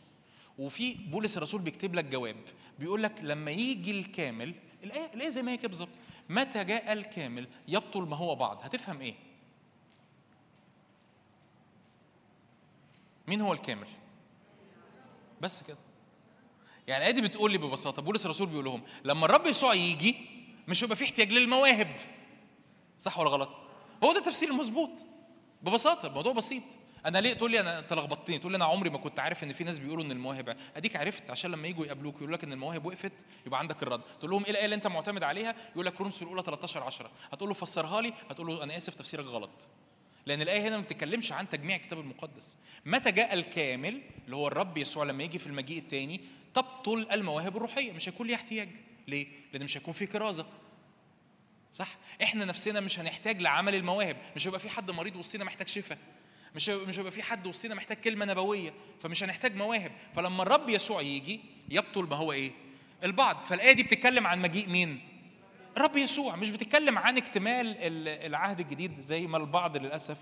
وفي 0.57 0.93
بولس 0.93 1.37
الرسول 1.37 1.61
بيكتب 1.61 1.95
لك 1.95 2.05
جواب 2.05 2.35
بيقول 2.79 3.03
لك 3.03 3.21
لما 3.21 3.51
يجي 3.51 3.99
الكامل 3.99 4.53
الآية 4.83 5.13
الآية 5.13 5.29
زي 5.29 5.41
ما 5.41 5.51
هي 5.51 5.57
كده 5.57 5.67
بالظبط. 5.67 5.89
متى 6.29 6.63
جاء 6.63 6.93
الكامل 6.93 7.47
يبطل 7.67 8.01
ما 8.01 8.15
هو 8.15 8.35
بعض؟ 8.35 8.59
هتفهم 8.63 9.01
إيه؟ 9.01 9.15
مين 13.27 13.41
هو 13.41 13.53
الكامل؟ 13.53 13.87
بس 15.41 15.63
كده. 15.63 15.77
يعني 16.88 17.09
ادي 17.09 17.22
بتقول 17.22 17.51
لي 17.51 17.57
ببساطة 17.57 18.01
بولس 18.01 18.26
الرسول 18.26 18.47
بيقول 18.47 18.65
لهم 18.65 18.81
لما 19.03 19.26
الرب 19.26 19.45
يسوع 19.45 19.73
يجي 19.73 20.15
مش 20.68 20.84
هيبقى 20.84 20.95
في 20.95 21.03
احتياج 21.05 21.31
للمواهب. 21.31 21.95
صح 22.99 23.19
ولا 23.19 23.30
غلط؟ 23.30 23.61
هو 24.03 24.11
ده 24.14 24.19
التفسير 24.19 24.49
المظبوط 24.49 25.05
ببساطة 25.61 26.07
الموضوع 26.07 26.34
بسيط. 26.34 26.64
أنا 27.05 27.18
ليه 27.18 27.34
تقول 27.34 27.51
لي 27.51 27.59
أنا 27.59 27.80
انت 27.80 27.93
لخبطتني 27.93 28.38
تقول 28.39 28.51
لي 28.51 28.55
أنا 28.55 28.65
عمري 28.65 28.89
ما 28.89 28.97
كنت 28.97 29.19
عارف 29.19 29.43
إن 29.43 29.53
في 29.53 29.64
ناس 29.64 29.80
بيقولوا 29.80 30.03
إن 30.03 30.11
المواهب 30.11 30.57
أديك 30.76 30.95
عرفت 30.95 31.31
عشان 31.31 31.51
لما 31.51 31.68
يجوا 31.68 31.85
يقابلوك 31.85 32.15
يقول 32.18 32.34
لك 32.34 32.43
إن 32.43 32.53
المواهب 32.53 32.85
وقفت 32.85 33.26
يبقى 33.45 33.59
عندك 33.59 33.84
الرد. 33.84 34.01
تقول 34.19 34.31
لهم 34.31 34.43
إيه 34.45 34.51
الآية 34.51 34.65
اللي 34.65 34.76
أنت 34.76 34.88
معتمد 34.88 35.23
عليها؟ 35.23 35.55
يقول 35.73 35.85
لك 35.85 35.93
كورنثوس 35.93 36.23
الأولى 36.23 36.41
13 36.41 36.84
10 36.84 37.09
هتقول 37.31 37.49
له 37.49 37.55
فسرها 37.55 38.01
لي؟ 38.01 38.14
هتقول 38.30 38.47
له 38.47 38.64
أنا 38.64 38.77
آسف 38.77 38.95
تفسيرك 38.95 39.26
غلط. 39.26 39.68
لأن 40.27 40.41
الآية 40.41 40.61
هنا 40.61 40.77
ما 40.77 40.83
بتتكلمش 40.83 41.31
عن 41.31 41.49
تجميع 41.49 41.75
الكتاب 41.75 41.99
المقدس. 41.99 42.57
متى 42.85 43.11
جاء 43.11 43.33
الكامل 43.33 44.01
اللي 44.25 44.35
هو 44.35 44.47
الرب 44.47 44.77
يسوع 44.77 45.03
لما 45.03 45.23
يجي 45.23 45.39
في 45.39 45.47
المجيء 45.47 45.77
الثاني 45.79 46.21
تبطل 46.53 47.07
المواهب 47.11 47.57
الروحية. 47.57 47.91
مش 47.91 48.09
هيكون 48.09 48.27
ليها 48.27 48.35
احتياج. 48.35 48.69
ليه؟ 49.07 49.27
لأن 49.53 49.63
مش 49.63 49.77
هيكون 49.77 49.93
في 49.93 50.05
كرازة. 50.05 50.45
صح؟ 51.73 51.97
إحنا 52.23 52.45
نفسنا 52.45 52.79
مش 52.79 52.99
هنحتاج 52.99 53.41
لعمل 53.41 53.75
المواهب. 53.75 54.17
مش 54.35 54.47
هيبقى 54.47 54.59
في 54.59 54.69
حد 54.69 54.91
مريض 54.91 55.15
وسطنا 55.15 55.43
محتاج 55.43 55.67
شفاء. 55.67 55.97
مش 56.55 56.69
مش 56.69 56.99
هيبقى 56.99 57.11
في 57.11 57.23
حد 57.23 57.47
وسطنا 57.47 57.75
محتاج 57.75 57.97
كلمة 57.97 58.25
نبوية. 58.25 58.73
فمش 59.01 59.23
هنحتاج 59.23 59.55
مواهب. 59.55 59.91
فلما 60.15 60.43
الرب 60.43 60.69
يسوع 60.69 61.01
يجي 61.01 61.39
يبطل 61.69 62.03
ما 62.03 62.15
هو 62.15 62.31
إيه؟ 62.31 62.51
البعض. 63.03 63.39
فالآية 63.39 63.71
دي 63.71 63.83
بتتكلم 63.83 64.27
عن 64.27 64.41
مجيء 64.41 64.69
مين؟ 64.69 65.01
الرب 65.77 65.97
يسوع 65.97 66.35
مش 66.35 66.51
بتتكلم 66.51 66.97
عن 66.97 67.17
اكتمال 67.17 67.67
ال- 67.77 68.25
العهد 68.25 68.59
الجديد 68.59 69.01
زي 69.01 69.27
ما 69.27 69.37
البعض 69.37 69.77
للأسف 69.77 70.17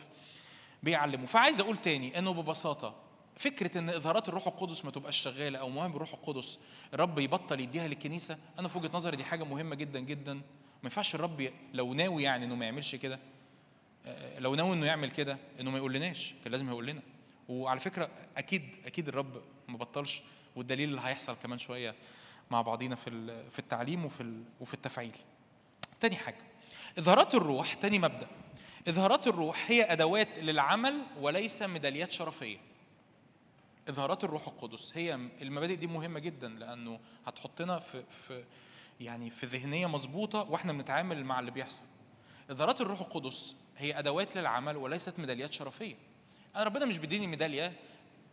بيعلموا. 0.84 1.28
فعايز 1.28 1.60
أقول 1.60 1.78
تاني 1.78 2.20
إنه 2.20 2.34
ببساطة 2.34 2.96
فكرة 3.38 3.78
إن 3.78 3.90
إظهارات 3.90 4.30
الروح 4.30 4.48
القدس 4.48 4.86
ما 4.86 4.92
تبقاش 4.92 5.18
شغالة 5.22 5.60
أو 5.60 5.70
مواهب 5.70 5.96
الروح 5.96 6.14
القدس 6.14 6.60
الرب 6.94 7.20
يبطل 7.20 7.60
يديها 7.60 7.88
للكنيسة 7.88 8.38
أنا 8.60 8.68
في 8.68 8.78
وجهة 8.78 8.90
نظري 8.94 9.18
دي 9.18 9.24
حاجة 9.24 9.44
مهمة 9.44 9.76
جدا 9.76 10.00
جدا. 10.00 10.34
ما 10.34 10.42
ينفعش 10.84 11.16
الرب 11.16 11.50
لو 11.74 11.94
ناوي 11.94 12.24
يعني 12.24 12.46
إنه 12.46 12.56
ما 12.56 12.66
يعملش 12.66 12.96
كده 12.96 13.20
آه، 14.06 14.40
لو 14.40 14.56
ناوي 14.56 14.74
إنه 14.74 14.86
يعمل 14.86 15.12
كده 15.12 15.38
إنه 15.60 15.72
ما 15.72 15.78
يقولناش 15.78 16.34
كان 16.44 16.52
لازم 16.52 16.70
يقول 16.70 16.86
لنا. 16.88 17.02
وعلى 17.50 17.80
فكرة 17.80 18.10
أكيد 18.38 18.78
أكيد 18.86 19.08
الرب 19.08 19.42
ما 19.68 19.78
بطلش 19.78 20.22
والدليل 20.56 20.90
اللي 20.90 21.02
هيحصل 21.04 21.36
كمان 21.44 21.58
شوية 21.58 21.96
مع 22.52 22.62
بعضينا 22.62 22.96
في 22.96 23.10
في 23.52 23.60
التعليم 23.60 24.06
وفي 24.06 24.44
وفي 24.60 24.74
التفعيل. 24.74 25.16
تاني 26.00 26.16
حاجة. 26.16 26.38
إظهارات 27.00 27.36
الروح 27.36 27.74
تاني 27.74 28.00
مبدأ. 28.00 28.28
إظهارات 28.88 29.28
الروح 29.28 29.66
هي 29.72 29.84
أدوات 29.84 30.40
للعمل 30.40 31.02
وليس 31.20 31.62
ميداليات 31.62 32.12
شرفية. 32.12 32.58
إظهارات 33.90 34.24
الروح 34.24 34.48
القدس 34.48 34.92
هي 34.98 35.14
المبادئ 35.42 35.76
دي 35.76 35.88
مهمة 35.88 36.20
جدا 36.20 36.50
لأنه 36.50 37.00
هتحطنا 37.26 37.80
في 37.80 38.04
في 38.10 38.44
يعني 39.00 39.30
في 39.30 39.46
ذهنية 39.46 39.88
مظبوطة 39.88 40.42
وإحنا 40.52 40.74
بنتعامل 40.74 41.26
مع 41.26 41.40
اللي 41.40 41.52
بيحصل. 41.52 41.84
إظهارات 42.52 42.82
الروح 42.82 43.00
القدس 43.02 43.56
هي 43.78 44.00
أدوات 44.00 44.38
للعمل 44.38 44.78
وليست 44.78 45.20
ميداليات 45.20 45.54
شرفية. 45.54 45.96
أنا 46.56 46.64
ربنا 46.64 46.86
مش 46.86 46.98
بيديني 46.98 47.28
ميدالية 47.28 47.74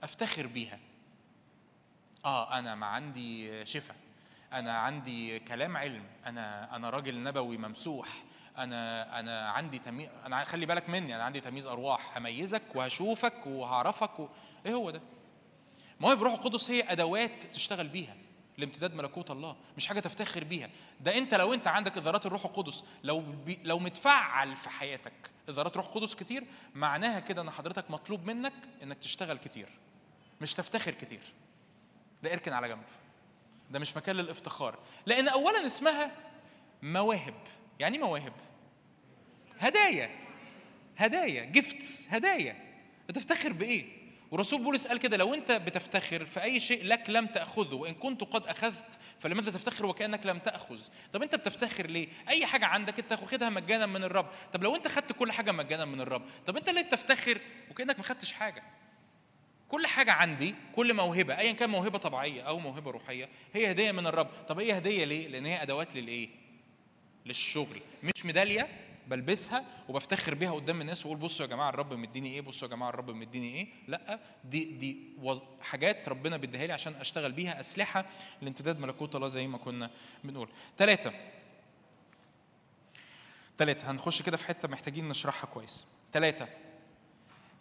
أفتخر 0.02 0.46
بيها. 0.46 0.78
آه 2.24 2.58
أنا 2.58 2.74
ما 2.74 2.86
عندي 2.86 3.66
شفاء. 3.66 3.96
أنا 4.52 4.78
عندي 4.78 5.38
كلام 5.38 5.76
علم 5.76 6.04
أنا 6.26 6.76
أنا 6.76 6.90
راجل 6.90 7.22
نبوي 7.22 7.56
ممسوح 7.56 8.08
أنا 8.58 9.20
أنا 9.20 9.50
عندي 9.50 9.78
تمييز 9.78 10.08
أنا 10.26 10.44
خلي 10.44 10.66
بالك 10.66 10.88
مني 10.88 11.16
أنا 11.16 11.24
عندي 11.24 11.40
تمييز 11.40 11.66
أرواح 11.66 12.16
هميزك 12.16 12.62
وهشوفك 12.74 13.46
وهعرفك 13.46 14.20
و... 14.20 14.28
إيه 14.66 14.74
هو 14.74 14.90
ده؟ 14.90 15.00
مواهب 16.00 16.18
الروح 16.18 16.34
القدس 16.34 16.70
هي 16.70 16.92
أدوات 16.92 17.42
تشتغل 17.42 17.88
بيها 17.88 18.16
لامتداد 18.58 18.94
ملكوت 18.94 19.30
الله 19.30 19.56
مش 19.76 19.86
حاجة 19.86 20.00
تفتخر 20.00 20.44
بيها. 20.44 20.70
ده 21.00 21.18
أنت 21.18 21.34
لو 21.34 21.54
أنت 21.54 21.66
عندك 21.66 21.96
اظهارات 21.96 22.26
الروح 22.26 22.44
القدس 22.44 22.84
لو 23.04 23.20
بي 23.20 23.58
لو 23.64 23.78
متفعل 23.78 24.56
في 24.56 24.70
حياتك 24.70 25.12
اظهارات 25.48 25.76
روح 25.76 25.86
القدس 25.86 26.14
كتير 26.14 26.44
معناها 26.74 27.20
كده 27.20 27.42
إن 27.42 27.50
حضرتك 27.50 27.90
مطلوب 27.90 28.24
منك 28.24 28.52
إنك 28.82 28.98
تشتغل 28.98 29.38
كتير 29.38 29.68
مش 30.40 30.54
تفتخر 30.54 30.90
كتير. 30.90 31.22
ده 32.22 32.32
إركن 32.32 32.52
على 32.52 32.68
جنب. 32.68 32.82
ده 33.72 33.78
مش 33.78 33.96
مكان 33.96 34.16
للافتخار. 34.16 34.78
لأن 35.06 35.28
اولا 35.28 35.66
اسمها 35.66 36.10
مواهب. 36.82 37.34
يعني 37.78 37.96
إيه 37.96 38.02
مواهب؟ 38.04 38.32
هدايا. 39.58 40.10
هدايا. 40.96 41.44
جيفتس 41.44 42.06
هدايا. 42.10 42.56
بتفتخر 43.08 43.52
بإيه؟ 43.52 44.02
ورسول 44.30 44.62
بولس 44.62 44.86
قال 44.86 44.98
كده 44.98 45.16
لو 45.16 45.34
أنت 45.34 45.52
بتفتخر 45.52 46.24
في 46.24 46.42
أي 46.42 46.60
شيء 46.60 46.84
لك 46.84 47.10
لم 47.10 47.26
تأخذه 47.26 47.74
وإن 47.74 47.94
كنت 47.94 48.24
قد 48.24 48.46
أخذت 48.46 48.98
فلماذا 49.18 49.50
تفتخر 49.50 49.86
وكأنك 49.86 50.26
لم 50.26 50.38
تأخذ. 50.38 50.80
طب 51.12 51.22
أنت 51.22 51.34
بتفتخر 51.34 51.86
ليه؟ 51.86 52.08
أي 52.28 52.46
حاجة 52.46 52.66
عندك 52.66 52.98
أنت 52.98 53.12
واخدها 53.12 53.50
مجانا 53.50 53.86
من 53.86 54.04
الرب. 54.04 54.26
طب 54.52 54.62
لو 54.62 54.76
أنت 54.76 54.88
خدت 54.88 55.12
كل 55.12 55.32
حاجة 55.32 55.52
مجانا 55.52 55.84
من 55.84 56.00
الرب 56.00 56.22
طب 56.46 56.56
أنت 56.56 56.70
ليه 56.70 56.82
بتفتخر 56.82 57.40
وكأنك 57.70 57.98
ما 57.98 58.04
خدتش 58.04 58.32
حاجة؟ 58.32 58.62
كل 59.72 59.86
حاجة 59.86 60.12
عندي 60.12 60.54
كل 60.74 60.94
موهبة 60.94 61.38
أيا 61.38 61.52
كان 61.52 61.70
موهبة 61.70 61.98
طبيعية 61.98 62.42
أو 62.42 62.58
موهبة 62.58 62.90
روحية 62.90 63.28
هي 63.54 63.70
هدية 63.70 63.92
من 63.92 64.06
الرب. 64.06 64.28
طب 64.48 64.58
هي 64.60 64.78
هدية 64.78 65.04
ليه؟ 65.04 65.28
لأن 65.28 65.46
هي 65.46 65.62
أدوات 65.62 65.96
للإيه؟ 65.96 66.28
للشغل. 67.26 67.80
مش 68.02 68.26
ميدالية 68.26 68.68
بلبسها 69.08 69.64
وبفتخر 69.88 70.34
بيها 70.34 70.52
قدام 70.52 70.80
الناس 70.80 71.06
وأقول 71.06 71.18
بصوا 71.18 71.46
يا 71.46 71.50
جماعة 71.50 71.68
الرب 71.68 71.92
مديني 71.92 72.34
إيه؟ 72.34 72.40
بصوا 72.40 72.68
يا 72.68 72.74
جماعة 72.74 72.88
الرب 72.90 73.10
مديني 73.10 73.54
إيه؟ 73.54 73.66
لأ 73.88 74.18
دي 74.44 74.64
دي 74.64 74.96
حاجات 75.60 76.08
ربنا 76.08 76.36
بيديها 76.36 76.66
لي 76.66 76.72
عشان 76.72 76.94
أشتغل 76.94 77.32
بيها 77.32 77.60
أسلحة 77.60 78.04
لامتداد 78.42 78.78
ملكوت 78.80 79.16
الله 79.16 79.28
زي 79.28 79.46
ما 79.46 79.58
كنا 79.58 79.90
بنقول. 80.24 80.48
ثلاثة 80.78 81.12
ثلاثة 83.58 83.90
هنخش 83.90 84.22
كده 84.22 84.36
في 84.36 84.46
حتة 84.46 84.68
محتاجين 84.68 85.08
نشرحها 85.08 85.46
كويس. 85.46 85.86
ثلاثة 86.12 86.48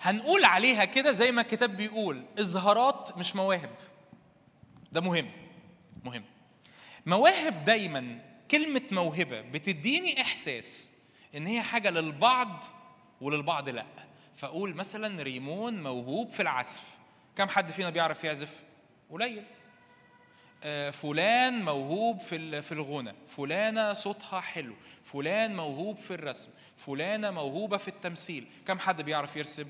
هنقول 0.02 0.46
عليها 0.46 0.86
كده 0.86 1.12
زي 1.12 1.32
ما 1.32 1.42
الكتاب 1.42 1.78
بيقول 1.78 2.26
إظهارات 2.40 3.18
مش 3.18 3.36
مواهب. 3.36 3.76
ده 4.92 5.02
مهم 5.02 5.32
مهم. 6.04 6.24
مواهب 7.06 7.66
دايما 7.66 8.20
كلمة 8.52 8.82
موهبة 8.92 9.42
بتديني 9.42 10.22
إحساس 10.22 10.94
إن 11.36 11.48
هي 11.48 11.62
حاجة 11.62 11.90
للبعض 11.90 12.64
وللبعض 13.22 13.70
لأ. 13.70 13.86
فأقول 14.36 14.76
مثلا 14.76 15.24
ريمون 15.24 15.84
موهوب 15.84 16.30
في 16.30 16.42
العزف. 16.42 16.84
كم 17.36 17.50
حد 17.50 17.72
فينا 17.72 17.90
بيعرف 17.90 18.24
يعزف؟ 18.24 18.60
قليل. 19.12 19.44
آه، 20.64 20.90
فلان 20.90 21.66
موهوب 21.66 22.20
في 22.20 22.62
في 22.62 22.72
الغنى. 22.72 23.14
فلانة 23.28 23.94
صوتها 23.94 24.40
حلو. 24.40 24.76
فلان 25.04 25.56
موهوب 25.56 25.98
في 25.98 26.14
الرسم. 26.14 26.50
فلانة 26.78 27.32
موهوبة 27.32 27.78
في 27.78 27.88
التمثيل. 27.88 28.48
كم 28.68 28.80
حد 28.80 29.02
بيعرف 29.02 29.36
يرسم؟ 29.36 29.68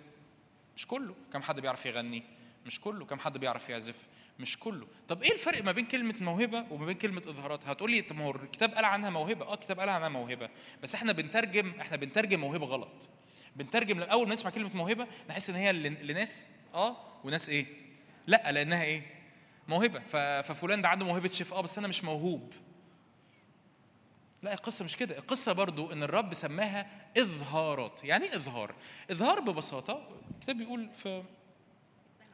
مش 0.82 0.88
كله. 0.88 1.16
كم 1.34 1.42
حد 1.42 1.60
بيعرف 1.60 1.86
يغني؟ 1.86 2.24
مش 2.66 2.80
كله. 2.80 3.06
كم 3.06 3.20
حد 3.20 3.38
بيعرف 3.38 3.70
يعزف؟ 3.70 3.96
مش 4.40 4.60
كله. 4.60 4.88
طب 5.08 5.24
إيه 5.24 5.32
الفرق 5.34 5.64
ما 5.64 5.72
بين 5.72 5.86
كلمة 5.86 6.14
موهبة 6.22 6.66
وما 6.72 6.86
بين 6.86 6.98
كلمة 6.98 7.22
اظهارات 7.28 7.68
هتقول 7.68 7.92
لي 7.92 8.02
طب 8.02 8.16
ما 8.16 8.26
هو 8.26 8.32
الكتاب 8.32 8.74
قال 8.74 8.86
عنها 8.86 9.10
موهبة. 9.10 9.46
آه 9.46 9.54
الكتاب 9.54 9.80
قال 9.80 9.90
عنها 9.90 10.10
موهبة. 10.10 10.50
بس 10.84 10.96
إحنا 10.96 11.12
بنترجم 11.12 11.74
إحنا 11.82 11.98
بنترجم 11.98 12.40
موهبة 12.40 12.66
غلط. 12.66 13.10
بنترجم 13.56 14.02
أول 14.02 14.28
ما 14.28 14.34
نسمع 14.34 14.50
كلمة 14.52 14.70
موهبة 14.76 15.08
نحس 15.30 15.50
إن 15.50 15.56
هي 15.56 15.72
لن- 15.74 15.98
لناس 16.02 16.50
آه 16.74 16.98
وناس 17.24 17.50
إيه؟ 17.50 17.66
لأ 18.28 18.52
لأنها 18.52 18.84
إيه؟ 18.84 19.02
موهبة. 19.68 20.00
ففلان 20.42 20.82
ده 20.82 20.88
عنده 20.90 21.06
موهبة 21.06 21.30
شيف. 21.30 21.54
آه 21.54 21.62
بس 21.62 21.78
أنا 21.78 21.88
مش 21.88 22.04
موهوب. 22.04 22.54
لا 24.44 24.54
القصة 24.54 24.86
مش 24.86 24.98
كده 24.98 25.18
القصة 25.18 25.54
برضو 25.54 25.92
إن 25.92 26.04
الرب 26.04 26.34
سماها 26.34 26.88
إظهارات 27.18 28.04
يعني 28.04 28.26
إيه 28.26 28.36
إظهار 28.36 28.76
إظهار 29.12 29.40
ببساطة 29.40 30.08
الكتاب 30.36 30.58
بيقول 30.58 30.90
في 30.94 31.24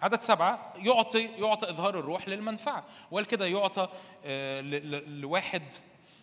عدد 0.01 0.19
سبعة 0.19 0.73
يعطي 0.77 1.25
يعطى 1.25 1.69
إظهار 1.69 1.99
الروح 1.99 2.29
للمنفعة 2.29 2.85
وقال 3.11 3.25
كده 3.25 3.45
يعطى 3.45 3.89
آه، 4.25 4.61
لواحد 5.07 5.63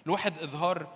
لواحد 0.06 0.38
إظهار 0.38 0.88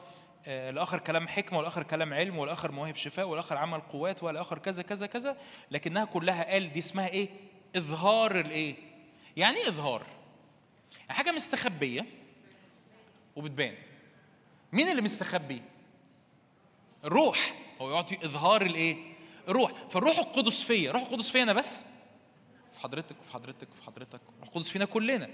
آه، 0.46 0.70
لآخر 0.70 0.98
كلام 0.98 1.28
حكمة 1.28 1.58
والآخر 1.58 1.82
كلام 1.82 2.14
علم 2.14 2.38
والآخر 2.38 2.72
مواهب 2.72 2.96
شفاء 2.96 3.28
والآخر 3.28 3.56
عمل 3.56 3.80
قوات 3.80 4.22
والآخر 4.22 4.58
كذا 4.58 4.82
كذا 4.82 5.06
كذا 5.06 5.36
لكنها 5.70 6.04
كلها 6.04 6.52
قال 6.52 6.72
دي 6.72 6.78
اسمها 6.78 7.08
إيه؟ 7.08 7.28
إظهار 7.76 8.40
الإيه؟ 8.40 8.74
يعني 9.36 9.56
إيه 9.56 9.68
إظهار؟ 9.68 10.02
حاجة 11.08 11.32
مستخبية 11.32 12.06
وبتبان 13.36 13.74
مين 14.72 14.88
اللي 14.88 15.02
مستخبي؟ 15.02 15.62
الروح. 17.04 17.54
هو 17.80 17.90
يعطي 17.90 18.18
إظهار 18.24 18.62
الإيه؟ 18.62 18.96
الروح. 19.48 19.72
فالروح 19.90 20.18
القدس 20.18 20.62
فيا. 20.62 20.90
الروح 20.90 21.02
القدس 21.02 21.30
فيا 21.30 21.42
أنا 21.42 21.52
بس. 21.52 21.84
في 22.72 22.80
حضرتك 22.80 23.16
وفي 23.20 23.32
حضرتك 23.32 23.68
وفي 23.72 23.82
حضرتك. 23.82 24.20
الروح 24.34 24.48
القدس 24.48 24.68
فينا 24.70 24.84
كلنا. 24.84 25.28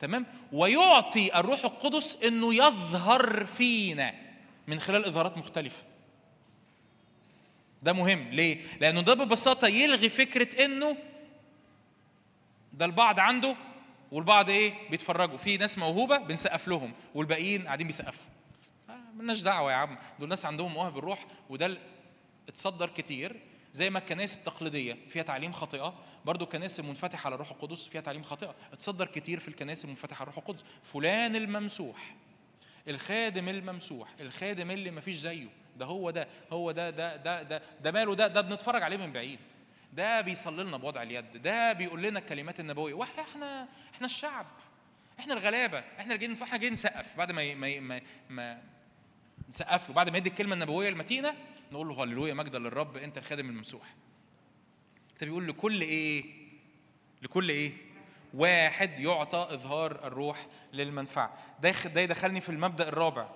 تمام؟ 0.00 0.26
ويعطي 0.52 1.38
الروح 1.38 1.64
القدس 1.64 2.16
إنه 2.24 2.54
يظهر 2.54 3.46
فينا 3.46 4.14
من 4.68 4.80
خلال 4.80 5.04
إظهارات 5.04 5.38
مختلفة. 5.38 5.82
ده 7.82 7.92
مهم. 7.92 8.28
ليه؟ 8.28 8.60
لأنه 8.80 9.00
ده 9.00 9.14
ببساطة 9.14 9.68
يلغي 9.68 10.08
فكرة 10.08 10.64
إنه 10.64 10.96
ده 12.72 12.84
البعض 12.84 13.20
عنده 13.20 13.56
والبعض 14.12 14.50
إيه؟ 14.50 14.74
بيتفرجوا. 14.90 15.36
في 15.38 15.56
ناس 15.56 15.78
موهوبة 15.78 16.16
بنسقف 16.16 16.68
لهم 16.68 16.92
والباقيين 17.14 17.66
قاعدين 17.66 17.86
بيسقفوا. 17.86 18.26
ملناش 19.18 19.40
دعوة 19.40 19.72
يا 19.72 19.76
عم. 19.76 19.98
دول 20.18 20.28
ناس 20.28 20.46
عندهم 20.46 20.72
مواهب 20.72 20.98
الروح 20.98 21.26
وده 21.50 21.78
اتصدر 22.48 22.88
كتير 22.88 23.40
زي 23.72 23.90
ما 23.90 23.98
الكنائس 23.98 24.38
التقليدية. 24.38 24.96
فيها 25.08 25.22
تعليم 25.22 25.52
خاطئة. 25.52 25.94
برضو 26.24 26.44
الكنائس 26.44 26.80
المنفتحة 26.80 27.26
على 27.26 27.34
الروح 27.34 27.50
القدس 27.50 27.86
فيها 27.86 28.00
تعليم 28.00 28.22
خاطئة. 28.22 28.54
اتصدر 28.72 29.06
كتير 29.06 29.40
في 29.40 29.48
الكنائس 29.48 29.84
المنفتحة 29.84 30.16
على 30.20 30.22
الروح 30.22 30.38
القدس. 30.38 30.64
فلان 30.82 31.36
الممسوح. 31.36 32.14
الخادم 32.88 33.48
الممسوح. 33.48 34.08
الخادم 34.20 34.70
اللي 34.70 34.90
مفيش 34.90 35.16
زيه. 35.16 35.48
ده 35.76 35.86
هو 35.86 36.10
ده 36.10 36.28
هو 36.52 36.70
ده 36.70 36.90
ده 36.90 37.16
ده 37.16 37.42
ده 37.42 37.62
ده 37.82 37.92
ماله 37.92 38.14
ده؟ 38.14 38.26
ده 38.26 38.40
بنتفرج 38.40 38.82
عليه 38.82 38.96
من 38.96 39.12
بعيد. 39.12 39.40
ده 39.92 40.20
بيصلي 40.20 40.62
لنا 40.64 40.76
بوضع 40.76 41.02
اليد. 41.02 41.42
ده 41.42 41.72
بيقول 41.72 42.02
لنا 42.02 42.18
الكلمات 42.18 42.60
النبوية. 42.60 42.94
وإحنا 42.94 43.68
إحنا 43.94 44.06
الشعب. 44.06 44.46
إحنا 45.18 45.34
الغلابة. 45.34 45.78
إحنا 45.78 46.16
جايين 46.16 46.42
إحنا 46.42 46.58
جايين 46.58 46.72
نسقف 46.72 47.16
بعد 47.16 47.32
ما 47.32 47.54
ما, 47.54 48.00
ما 48.30 48.62
نسقف 49.48 49.88
له. 49.88 49.94
بعد 49.94 50.10
ما 50.10 50.18
يدي 50.18 50.28
الكلمة 50.28 50.54
النبوية 50.54 50.88
المتينة 50.88 51.34
نقول 51.72 51.88
له 51.88 52.04
هللويا 52.04 52.34
مجدا 52.34 52.58
للرب 52.58 52.96
أنت 52.96 53.18
الخادم 53.18 53.48
الممسوح. 53.48 53.94
أنت 55.12 55.24
بيقول 55.24 55.48
لكل 55.48 55.80
إيه؟ 55.80 56.24
لكل 57.22 57.48
إيه؟ 57.48 57.72
واحد 58.34 58.98
يعطى 58.98 59.46
إظهار 59.50 59.92
الروح 60.06 60.46
للمنفعة. 60.72 61.34
ده 61.62 61.70
ده 61.70 62.00
يدخلني 62.00 62.40
في 62.40 62.48
المبدأ 62.48 62.88
الرابع. 62.88 63.28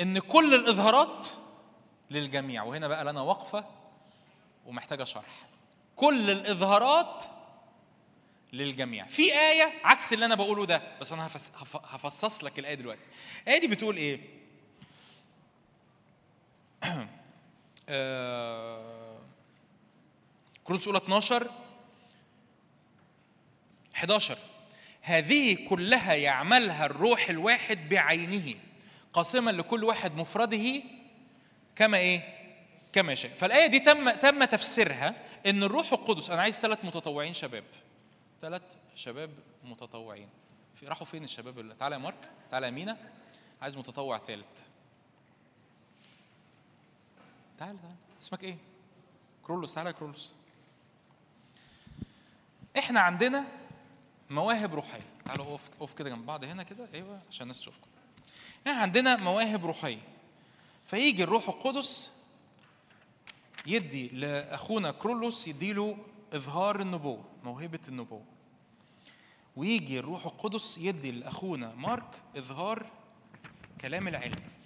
إن 0.00 0.18
كل 0.18 0.54
الإظهارات 0.54 1.28
للجميع 2.10 2.62
وهنا 2.62 2.88
بقى 2.88 3.04
لنا 3.04 3.20
وقفه 3.20 3.64
ومحتاجة 4.66 5.04
شرح. 5.04 5.48
كل 5.96 6.30
الإظهارات 6.30 7.24
للجميع. 8.52 9.06
في 9.06 9.22
آية 9.22 9.72
عكس 9.84 10.12
اللي 10.12 10.24
أنا 10.24 10.34
بقوله 10.34 10.66
ده 10.66 10.82
بس 11.00 11.12
أنا 11.12 11.26
هفصص 11.72 12.44
لك 12.44 12.58
الآية 12.58 12.74
دلوقتي. 12.74 13.06
الآية 13.42 13.60
دي 13.60 13.66
بتقول 13.66 13.96
إيه؟ 13.96 14.39
كورنثوس 20.64 20.88
الأولى 20.88 21.04
12 21.04 21.50
11 23.94 24.38
هذه 25.02 25.68
كلها 25.68 26.14
يعملها 26.14 26.86
الروح 26.86 27.28
الواحد 27.28 27.88
بعينه 27.88 28.54
قاسما 29.12 29.50
لكل 29.50 29.84
واحد 29.84 30.16
مفرده 30.16 30.82
كما 31.76 31.98
إيه؟ 31.98 32.40
كما 32.92 33.12
يشاء 33.12 33.30
فالآية 33.32 33.66
دي 33.66 33.78
تم 33.78 34.10
تم 34.10 34.44
تفسيرها 34.44 35.14
إن 35.46 35.62
الروح 35.62 35.92
القدس 35.92 36.30
أنا 36.30 36.42
عايز 36.42 36.58
ثلاث 36.58 36.84
متطوعين 36.84 37.32
شباب. 37.32 37.64
ثلاث 38.42 38.62
شباب 38.94 39.30
متطوعين. 39.64 40.28
راحوا 40.84 41.06
فين 41.06 41.24
الشباب 41.24 41.58
اللي؟ 41.58 41.74
تعالى 41.74 41.94
يا 41.94 42.00
مارك 42.00 42.30
تعالى 42.50 42.66
يا 42.66 42.70
مينا. 42.70 42.96
عايز 43.62 43.76
متطوع 43.76 44.18
ثالث 44.18 44.69
تعال 47.60 47.82
تعال. 47.82 47.94
اسمك 48.22 48.44
إيه؟ 48.44 48.56
كرولوس. 49.42 49.74
تعالى 49.74 49.90
يا 49.90 49.94
كرولوس. 49.94 50.34
إحنا 52.78 53.00
عندنا 53.00 53.44
مواهب 54.30 54.74
روحية. 54.74 55.00
تعالوا 55.24 55.44
أقف 55.44 55.70
أقف 55.80 55.94
كده 55.94 56.10
جنب 56.10 56.26
بعض 56.26 56.44
هنا 56.44 56.62
كده. 56.62 56.88
أيوه 56.94 57.22
عشان 57.28 57.42
الناس 57.42 57.58
تشوفكم. 57.58 57.86
إحنا 58.66 58.80
عندنا 58.80 59.16
مواهب 59.16 59.66
روحية. 59.66 60.00
فيجي 60.86 61.24
الروح 61.24 61.48
القدس 61.48 62.10
يدي 63.66 64.08
لأخونا 64.08 64.90
كرولوس 64.90 65.48
يديله 65.48 65.98
إظهار 66.32 66.80
النبوة 66.80 67.24
موهبة 67.44 67.80
النبوة. 67.88 68.24
ويجي 69.56 69.98
الروح 69.98 70.26
القدس 70.26 70.78
يدي 70.78 71.10
لأخونا 71.10 71.74
مارك 71.74 72.22
إظهار 72.36 72.86
كلام 73.80 74.08
العلم. 74.08 74.59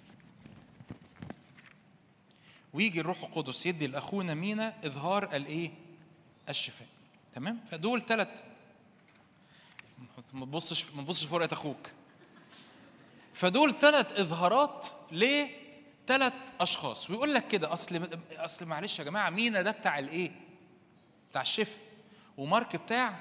ويجي 2.75 2.99
الروح 2.99 3.23
القدس 3.23 3.65
يدي 3.65 3.87
لأخونا 3.87 4.33
مينا 4.33 4.73
إظهار 4.85 5.35
الإيه؟ 5.35 5.71
الشفاء. 6.49 6.87
تمام؟ 7.35 7.59
فدول 7.71 8.01
ثلاث 8.01 8.43
ما 10.33 10.45
تبصش 10.45 10.85
ما 10.95 11.01
تبصش 11.01 11.25
في 11.25 11.33
ورقة 11.35 11.53
أخوك. 11.53 11.91
فدول 13.33 13.79
ثلاث 13.79 14.19
إظهارات 14.19 14.87
لثلاث 15.11 16.33
أشخاص. 16.59 17.09
ويقول 17.09 17.33
لك 17.33 17.47
كده 17.47 17.73
أصل 17.73 18.09
أصل 18.31 18.65
معلش 18.65 18.99
يا 18.99 19.03
جماعة 19.03 19.29
مينا 19.29 19.61
ده 19.61 19.71
بتاع 19.71 19.99
الإيه؟ 19.99 20.31
بتاع 21.31 21.41
الشفاء. 21.41 21.79
ومارك 22.37 22.75
بتاع 22.75 23.19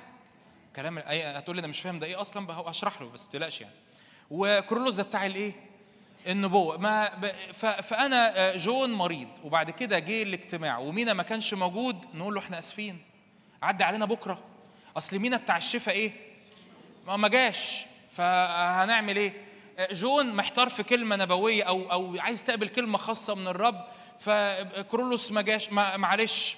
كلام 0.76 0.98
هتقول 0.98 1.56
لي 1.56 1.60
أنا 1.60 1.68
مش 1.68 1.80
فاهم 1.80 1.98
ده 1.98 2.06
إيه 2.06 2.20
أصلا؟ 2.20 2.52
هشرح 2.52 3.02
له 3.02 3.10
بس 3.10 3.26
ما 3.26 3.32
تقلقش 3.32 3.60
يعني. 3.60 3.74
وكرولوس 4.30 4.94
ده 4.94 5.02
بتاع 5.02 5.26
الإيه؟ 5.26 5.73
النبوة 6.26 6.78
ما 6.78 7.32
فأنا 7.82 8.38
آه، 8.38 8.56
جون 8.56 8.92
مريض 8.92 9.28
وبعد 9.44 9.70
كده 9.70 9.98
جه 9.98 10.22
الاجتماع 10.22 10.78
ومينا 10.78 11.12
ما 11.14 11.22
كانش 11.22 11.54
موجود 11.54 12.06
نقول 12.14 12.34
له 12.34 12.40
إحنا 12.40 12.58
آسفين 12.58 12.98
عدي 13.62 13.84
علينا 13.84 14.04
بكرة 14.04 14.38
أصل 14.96 15.18
مينا 15.18 15.36
بتاع 15.36 15.56
الشفاء 15.56 15.94
إيه؟ 15.94 16.12
ما 17.06 17.28
جاش 17.28 17.86
فهنعمل 18.12 19.16
إيه؟ 19.16 19.32
آه، 19.78 19.92
جون 19.92 20.34
محتار 20.34 20.68
في 20.68 20.82
كلمة 20.82 21.16
نبوية 21.16 21.62
أو 21.62 21.92
أو 21.92 22.16
عايز 22.18 22.38
يستقبل 22.38 22.68
كلمة 22.68 22.98
خاصة 22.98 23.34
من 23.34 23.48
الرب 23.48 23.84
فكرولوس 24.18 25.32
ما 25.32 25.42
جاش 25.42 25.72
معلش 25.72 26.56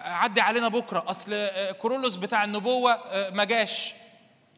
آه، 0.00 0.04
عدي 0.04 0.40
علينا 0.40 0.68
بكرة 0.68 1.04
أصل 1.06 1.30
آه، 1.32 1.72
كرولوس 1.72 2.16
بتاع 2.16 2.44
النبوة 2.44 2.92
آه، 2.92 3.30
ما 3.30 3.44
جاش 3.44 3.94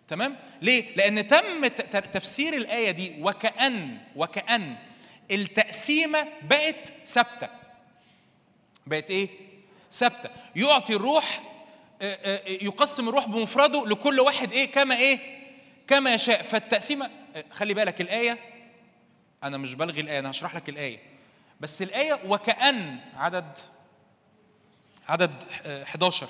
تمام؟ 0.09 0.37
ليه؟ 0.63 0.97
لأن 0.97 1.27
تم 1.27 1.67
تفسير 2.13 2.55
الآية 2.55 2.91
دي 2.91 3.15
وكأن 3.21 3.99
وكأن 4.17 4.77
التقسيمة 5.31 6.29
بقت 6.43 6.93
ثابتة. 7.07 7.49
بقت 8.87 9.11
إيه؟ 9.11 9.29
ثابتة. 9.93 10.31
يعطي 10.57 10.93
الروح 10.95 11.43
آه، 12.03 12.19
آه، 12.25 12.41
يقسم 12.49 13.09
الروح 13.09 13.27
بمفرده 13.29 13.87
لكل 13.87 14.21
واحد 14.21 14.53
إيه؟ 14.53 14.71
كما 14.73 14.97
إيه؟ 14.97 15.39
كما 15.87 16.15
يشاء 16.15 16.43
فالتقسيمة 16.43 17.11
آه، 17.37 17.45
خلي 17.53 17.75
بالك 17.75 18.01
الآية 18.01 18.39
أنا 19.45 19.57
مش 19.57 19.75
بلغي 19.75 20.01
الآية 20.01 20.19
أنا 20.19 20.31
هشرح 20.31 20.55
لك 20.55 20.69
الآية. 20.69 20.99
بس 21.61 21.83
الآية 21.83 22.21
وكأن 22.27 22.99
عدد 23.17 23.59
عدد 25.09 25.43
آه، 25.67 25.83
11 25.83 26.29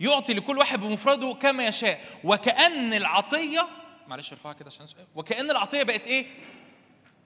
يعطي 0.00 0.34
لكل 0.34 0.58
واحد 0.58 0.80
بمفرده 0.80 1.34
كما 1.42 1.66
يشاء. 1.66 2.00
وكأن 2.24 2.94
العطية 2.94 3.66
معلش 4.08 4.32
ارفعها 4.32 4.52
كده 4.52 4.66
عشان. 4.66 4.86
وكأن 5.14 5.50
العطية 5.50 5.82
بقت 5.82 6.06
إيه؟ 6.06 6.26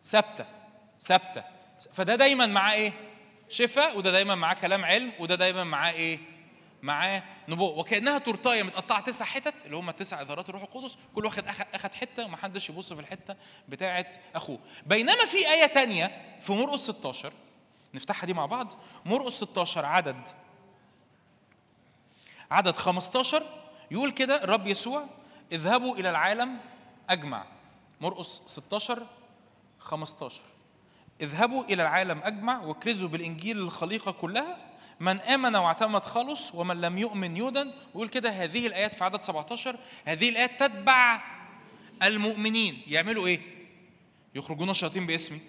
ثابتة 0.03 0.47
ثابتة. 1.01 1.45
فده 1.93 2.15
دايما 2.15 2.47
معاه 2.47 2.74
إيه؟ 2.74 2.93
شفاء 3.49 3.99
وده 3.99 4.11
دايما 4.11 4.35
معاه 4.35 4.55
كلام 4.55 4.85
علم 4.85 5.12
وده 5.19 5.35
دايما 5.35 5.65
معاه 5.65 5.93
إيه؟ 5.93 6.19
معاه 6.82 7.23
نبوة 7.49 7.78
وكأنها 7.78 8.19
تورتاية 8.19 8.62
متقطعة 8.62 9.01
تسع 9.01 9.24
حتت 9.24 9.66
اللي 9.66 9.77
هم 9.77 9.89
التسع 9.89 10.20
إظهارات 10.23 10.49
الروح 10.49 10.62
القدس. 10.62 10.99
كل 11.15 11.24
واحد 11.24 11.45
أخد 11.74 11.95
حتة 11.95 12.24
ومحدش 12.24 12.70
يبص 12.70 12.93
في 12.93 13.01
الحتة 13.01 13.36
بتاعة 13.69 14.07
أخوه. 14.35 14.59
بينما 14.86 15.24
في 15.24 15.51
آية 15.51 15.66
تانية 15.66 16.36
في 16.40 16.53
مرقس 16.53 16.81
16 16.81 17.32
نفتحها 17.95 18.27
دي 18.27 18.32
مع 18.32 18.47
بعض. 18.47 18.73
مرقس 19.05 19.32
16 19.32 19.86
عدد 19.86 20.28
عدد 22.51 22.77
15 22.77 23.43
يقول 23.91 24.11
كده 24.11 24.45
الرب 24.45 24.66
يسوع 24.66 25.05
اذهبوا 25.53 25.97
إلى 25.97 26.11
العالم 26.11 26.59
أجمع 27.11 27.45
مرقس 28.01 28.43
16 28.47 29.07
15 29.79 30.43
اذهبوا 31.20 31.65
إلى 31.65 31.83
العالم 31.83 32.20
أجمع 32.25 32.61
واكرزوا 32.61 33.09
بالإنجيل 33.09 33.57
للخليقة 33.57 34.12
كلها 34.12 34.57
من 35.01 35.20
آمن 35.20 35.57
واعتمد 35.57 36.07
خلص 36.07 36.55
ومن 36.55 36.81
لم 36.81 36.99
يؤمن 36.99 37.37
يودن 37.37 37.73
ويقول 37.95 38.09
كده 38.09 38.31
هذه 38.31 38.66
الآيات 38.66 38.95
في 38.95 39.05
عدد 39.05 39.20
17 39.20 39.77
هذه 40.05 40.29
الآيات 40.29 40.61
تتبع 40.61 41.23
المؤمنين 42.03 42.83
يعملوا 42.87 43.27
إيه؟ 43.27 43.41
يخرجون 44.35 44.70
الشياطين 44.70 45.07
باسمي 45.07 45.41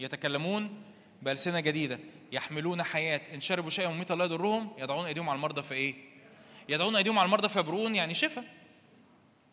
يتكلمون 0.00 0.82
بألسنة 1.22 1.60
جديدة 1.60 1.98
يحملون 2.32 2.82
حياة 2.82 3.20
إن 3.34 3.40
شربوا 3.40 3.70
شيئا 3.70 3.88
مميتا 3.88 4.14
لا 4.14 4.24
يضرهم 4.24 4.70
يضعون 4.78 5.06
أيديهم 5.06 5.28
على 5.28 5.36
المرضى 5.36 5.62
في 5.62 5.74
إيه؟ 5.74 6.07
يضعون 6.68 6.96
أيديهم 6.96 7.18
على 7.18 7.26
المرضى 7.26 7.48
فيبرؤون 7.48 7.94
يعني 7.94 8.14
شفاء. 8.14 8.44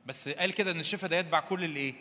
بس 0.05 0.29
قال 0.29 0.51
كده 0.53 0.71
إن 0.71 0.79
الشفاء 0.79 1.09
ده 1.09 1.17
يتبع 1.17 1.39
كل 1.39 1.63
الإيه؟ 1.63 1.93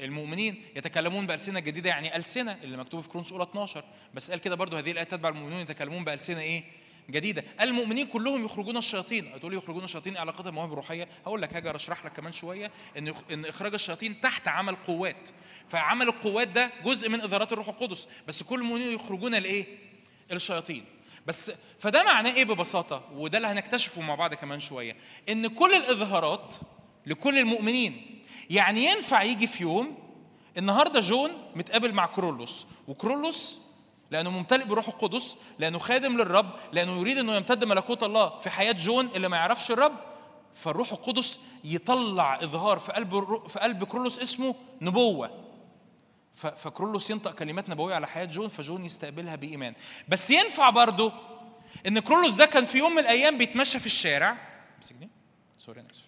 المؤمنين. 0.00 0.62
يتكلمون 0.76 1.26
بألسنة 1.26 1.60
جديدة 1.60 1.88
يعني 1.90 2.16
ألسنة 2.16 2.58
اللي 2.62 2.76
مكتوبة 2.76 3.02
في 3.02 3.08
كرونس 3.08 3.32
أولى 3.32 3.44
12 3.44 3.84
بس 4.14 4.30
قال 4.30 4.40
كده 4.40 4.54
برضو 4.56 4.76
هذه 4.76 4.90
الآية 4.90 5.04
تتبع 5.04 5.28
المؤمنون 5.28 5.60
يتكلمون 5.60 6.04
بألسنة 6.04 6.40
إيه؟ 6.40 6.64
جديدة. 7.10 7.44
المؤمنين 7.60 8.06
كلهم 8.06 8.44
يخرجون 8.44 8.76
الشياطين. 8.76 9.32
هتقولي 9.34 9.56
يخرجون 9.56 9.84
الشياطين 9.84 10.12
إيه 10.14 10.20
علاقتها 10.20 10.42
بالمواهب 10.44 10.72
الروحية؟ 10.72 11.08
هقول 11.26 11.42
لك 11.42 11.54
هاجي 11.54 11.70
اشرح 11.76 12.04
لك 12.06 12.12
كمان 12.12 12.32
شوية. 12.32 12.70
إن 12.98 13.06
يخ- 13.08 13.30
إن 13.32 13.44
إخراج 13.44 13.74
الشياطين 13.74 14.20
تحت 14.20 14.48
عمل 14.48 14.74
قوات 14.76 15.30
فعمل 15.68 16.08
القوات 16.08 16.48
ده 16.48 16.70
جزء 16.84 17.08
من 17.08 17.20
اظهارات 17.20 17.52
الروح 17.52 17.68
القدس. 17.68 18.08
بس 18.28 18.42
كل 18.42 18.60
المؤمنين 18.60 18.92
يخرجون 18.94 19.34
الإيه؟ 19.34 19.66
الشياطين. 20.32 20.84
بس 21.26 21.52
فده 21.78 22.02
معناه 22.02 22.30
إيه 22.34 22.44
ببساطة؟ 22.44 23.02
وده 23.16 23.38
اللي 23.38 23.48
هنكتشفه 23.48 24.02
مع 24.02 24.14
بعض 24.14 24.34
كمان 24.34 24.60
شوية. 24.60 24.96
إن 25.28 25.46
كل 25.46 25.74
الإظهارات 25.74 26.54
لكل 27.06 27.38
المؤمنين 27.38 28.22
يعني 28.50 28.84
ينفع 28.84 29.22
يجي 29.22 29.46
في 29.46 29.62
يوم 29.62 29.98
النهارده 30.58 31.00
جون 31.00 31.30
متقابل 31.56 31.92
مع 31.92 32.06
كرولوس 32.06 32.66
وكرولوس 32.88 33.58
لأنه 34.10 34.30
ممتلئ 34.30 34.64
بالروح 34.64 34.88
القدس 34.88 35.36
لأنه 35.58 35.78
خادم 35.78 36.16
للرب 36.16 36.50
لأنه 36.72 37.00
يريد 37.00 37.18
إنه 37.18 37.34
يمتد 37.34 37.64
ملكوت 37.64 38.02
الله 38.02 38.38
في 38.38 38.50
حياة 38.50 38.72
جون 38.72 39.06
اللي 39.14 39.28
ما 39.28 39.36
يعرفش 39.36 39.70
الرب 39.70 39.92
فالروح 40.54 40.92
القدس 40.92 41.38
يطلع 41.64 42.34
إظهار 42.42 42.78
في 42.78 42.92
قلب 42.92 43.24
في 43.48 43.58
قلب 43.58 43.84
كيرلس 43.84 44.18
اسمه 44.18 44.54
نبوة. 44.80 45.30
فكيرلس 46.34 47.10
ينطق 47.10 47.34
كلمات 47.34 47.68
نبوية 47.68 47.94
على 47.94 48.06
حياة 48.08 48.24
جون 48.24 48.48
فجون 48.48 48.84
يستقبلها 48.84 49.36
بإيمان. 49.36 49.74
بس 50.08 50.30
ينفع 50.30 50.70
برضه 50.70 51.12
إن 51.86 51.98
كيرلس 51.98 52.32
ده 52.34 52.46
كان 52.46 52.64
في 52.64 52.78
يوم 52.78 52.92
من 52.92 52.98
الأيام 52.98 53.38
بيتمشى 53.38 53.80
في 53.80 53.86
الشارع. 53.86 54.36
امسك 54.76 54.94
دي؟ 54.96 55.08
sorry 55.58 55.80
أنا 55.80 55.90
آسف. 55.90 56.02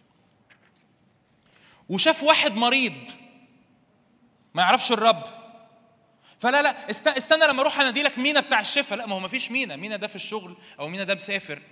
وشاف 1.88 2.22
واحد 2.22 2.52
مريض. 2.55 3.10
ما 4.55 4.62
يعرفش 4.62 4.92
الرب. 4.92 5.24
فلا 6.38 6.62
لا 6.62 6.90
است- 6.90 7.09
استنى 7.09 7.46
لما 7.46 7.60
أروح 7.62 7.80
أنادي 7.80 8.02
لك 8.02 8.18
مينا 8.18 8.40
بتاع 8.40 8.60
الشفا 8.60 8.94
لا 8.94 9.06
ما 9.06 9.14
هو 9.14 9.20
ما 9.20 9.28
فيش 9.28 9.51
مينا. 9.51 9.76
مينا 9.76 9.96
ده 9.96 10.06
في 10.06 10.16
الشغل 10.16 10.56
أو 10.80 10.88
مينا 10.88 11.05
ده 11.05 11.14
مسافر. 11.14 11.62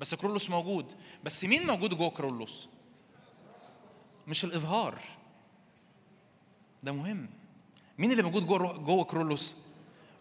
بس 0.00 0.14
كرولوس 0.14 0.50
موجود. 0.50 0.92
بس 1.24 1.44
مين 1.44 1.66
موجود 1.66 1.94
جوه 1.94 2.10
كرولوس؟ 2.10 2.68
مش 4.26 4.44
الإظهار. 4.44 4.98
ده 6.82 6.92
مهم. 6.92 7.30
مين 8.00 8.12
اللي 8.12 8.22
موجود 8.22 8.46
جوه 8.46 8.72
جوه 8.72 9.04
كرولوس؟ 9.04 9.56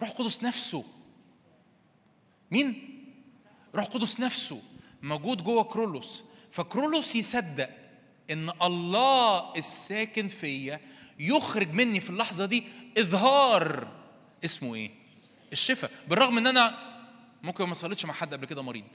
روح 0.02 0.10
القدس 0.10 0.44
نفسه. 0.44 0.84
مين؟ 2.52 2.90
روح 3.76 3.86
القدس 3.86 4.20
نفسه 4.20 4.62
موجود 5.02 5.44
جوه 5.44 5.64
كرولوس. 5.64 6.24
فكرولوس 6.52 7.16
يصدق 7.16 7.70
إن 8.32 8.52
الله 8.62 9.56
الساكن 9.56 10.28
فيا 10.28 10.80
يخرج 11.20 11.74
مني 11.74 12.00
في 12.00 12.10
اللحظة 12.10 12.46
دي 12.46 12.64
إظهار 12.98 13.88
اسمه 14.46 14.76
إيه؟ 14.76 14.92
الشفاء. 15.52 15.92
بالرغم 16.08 16.38
إن 16.38 16.48
أنا 16.48 16.78
ممكن 17.44 17.64
ما 17.64 17.74
صليتش 17.74 18.06
مع 18.06 18.14
حد 18.14 18.34
قبل 18.34 18.46
كده 18.46 18.62
مريض. 18.62 18.88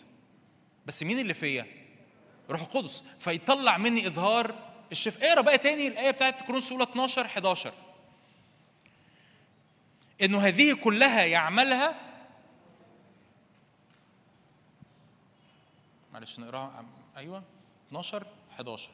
بس 0.86 1.02
مين 1.02 1.19
اللي 1.19 1.35
فيا؟ 1.35 1.66
روح 2.51 2.61
القدس. 2.61 3.05
فيطلع 3.19 3.78
مني 3.78 4.06
إظهار 4.06 4.55
الشفاء. 4.93 5.28
اقرأ 5.28 5.40
بقى 5.40 5.59
تاني 5.59 5.86
الآية 5.86 6.11
بتاعت 6.11 6.43
كورنثوس 6.43 6.73
الاولى 6.73 6.90
12 6.90 7.27
11 7.27 7.73
إنه 10.23 10.39
هذه 10.39 10.74
كلها 10.74 11.24
يعملها. 11.24 11.95
معلش 16.12 16.39
نقراها. 16.39 16.85
أيوه. 17.16 17.43
12 17.89 18.27
11 18.53 18.91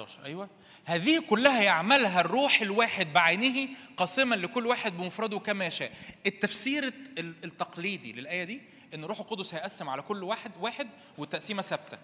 11 0.00 0.24
أيوه. 0.24 0.48
هذه 0.84 1.18
كلها 1.28 1.62
يعملها 1.62 2.20
الروح 2.20 2.60
الواحد 2.60 3.12
بعينه 3.12 3.68
قاسما 3.96 4.34
لكل 4.34 4.66
واحد 4.66 4.96
بمفرده 4.96 5.38
كما 5.38 5.66
يشاء. 5.66 5.92
التفسير 6.26 6.84
ال- 7.18 7.34
التقليدي 7.44 8.12
للآية 8.12 8.44
دي 8.44 8.60
إن 8.94 9.04
الروح 9.04 9.20
القدس 9.20 9.54
هيقسم 9.54 9.88
على 9.88 10.02
كل 10.02 10.22
واحد 10.24 10.52
واحد 10.60 10.88
والتقسيمة 11.18 11.62
ثابتة. 11.62 11.98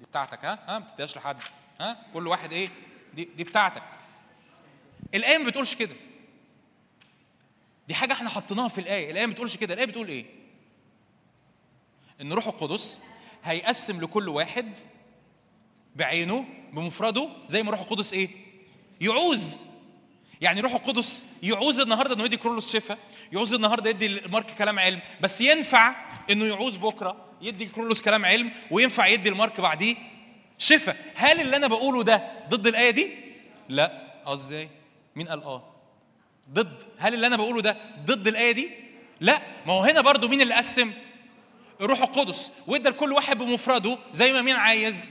دي 0.00 0.06
بتاعتك 0.06 0.44
ها؟ 0.44 0.58
ها؟ 0.68 0.78
ما 0.78 0.84
بتديهاش 0.84 1.16
لحد. 1.16 1.36
ها؟ 1.80 2.06
كل 2.14 2.26
واحد 2.26 2.52
إيه؟ 2.52 2.68
دي 3.14 3.24
دي 3.36 3.44
بتاعتك. 3.44 3.82
الآية 5.14 5.38
ما 5.38 5.44
بتقولش 5.46 5.74
كده. 5.74 5.94
دي 7.88 7.94
حاجة 7.94 8.12
إحنا 8.12 8.30
حطيناها 8.30 8.68
في 8.68 8.80
الآية. 8.80 9.10
الآية 9.10 9.26
ما 9.26 9.32
بتقولش 9.32 9.56
كده. 9.56 9.74
الآية 9.74 9.86
بتقول 9.86 10.08
إيه؟ 10.08 10.24
إن 12.20 12.32
روح 12.32 12.46
القدس 12.46 13.00
هيقسم 13.44 14.00
لكل 14.00 14.28
واحد 14.28 14.78
بعينه 15.96 16.44
بمفرده 16.72 17.28
زي 17.46 17.62
ما 17.62 17.70
روح 17.70 17.80
القدس 17.80 18.12
إيه؟ 18.12 18.30
يعوز. 19.00 19.60
يعني 20.40 20.60
روح 20.60 20.74
القدس 20.74 21.22
يعوز 21.42 21.80
النهارده 21.80 22.14
إنه 22.14 22.24
يدي 22.24 22.36
كرولوس 22.36 22.72
شفاء 22.72 22.98
يعوز 23.32 23.52
النهارده 23.52 23.90
يدي 23.90 24.06
المارك 24.06 24.50
كلام 24.54 24.78
علم 24.78 25.00
بس 25.20 25.40
ينفع 25.40 25.94
إنه 26.30 26.44
يعوز 26.44 26.76
بكرة 26.76 27.16
يدي 27.42 27.66
كرولوس 27.66 28.02
كلام 28.02 28.24
علم 28.24 28.52
وينفع 28.70 29.06
يدي 29.06 29.28
المارك 29.28 29.60
بعديه 29.60 29.96
شفاء. 30.58 30.96
هل 31.14 31.40
اللي 31.40 31.56
أنا 31.56 31.66
بقوله 31.66 32.02
ده 32.02 32.30
ضد 32.48 32.66
الآية 32.66 32.90
دي؟ 32.90 33.08
لا. 33.68 34.02
آه 34.26 34.34
إزاي؟ 34.34 34.68
مين 35.16 35.28
قال 35.28 35.42
آه؟ 35.42 35.64
ضد. 36.52 36.82
هل 36.98 37.14
اللي 37.14 37.26
أنا 37.26 37.36
بقوله 37.36 37.60
ده 37.60 37.76
ضد 38.04 38.28
الآية 38.28 38.52
دي؟ 38.52 38.70
لا. 39.20 39.42
ما 39.66 39.72
هو 39.72 39.82
هنا 39.82 40.00
برضو 40.00 40.28
مين 40.28 40.40
اللي 40.40 40.54
قسم؟ 40.54 40.92
الروح 41.80 42.02
القدس. 42.02 42.52
وإدى 42.66 42.88
لكل 42.88 43.12
واحد 43.12 43.38
بمفرده 43.38 43.98
زي 44.12 44.32
ما 44.32 44.42
مين 44.42 44.56
عايز. 44.56 45.10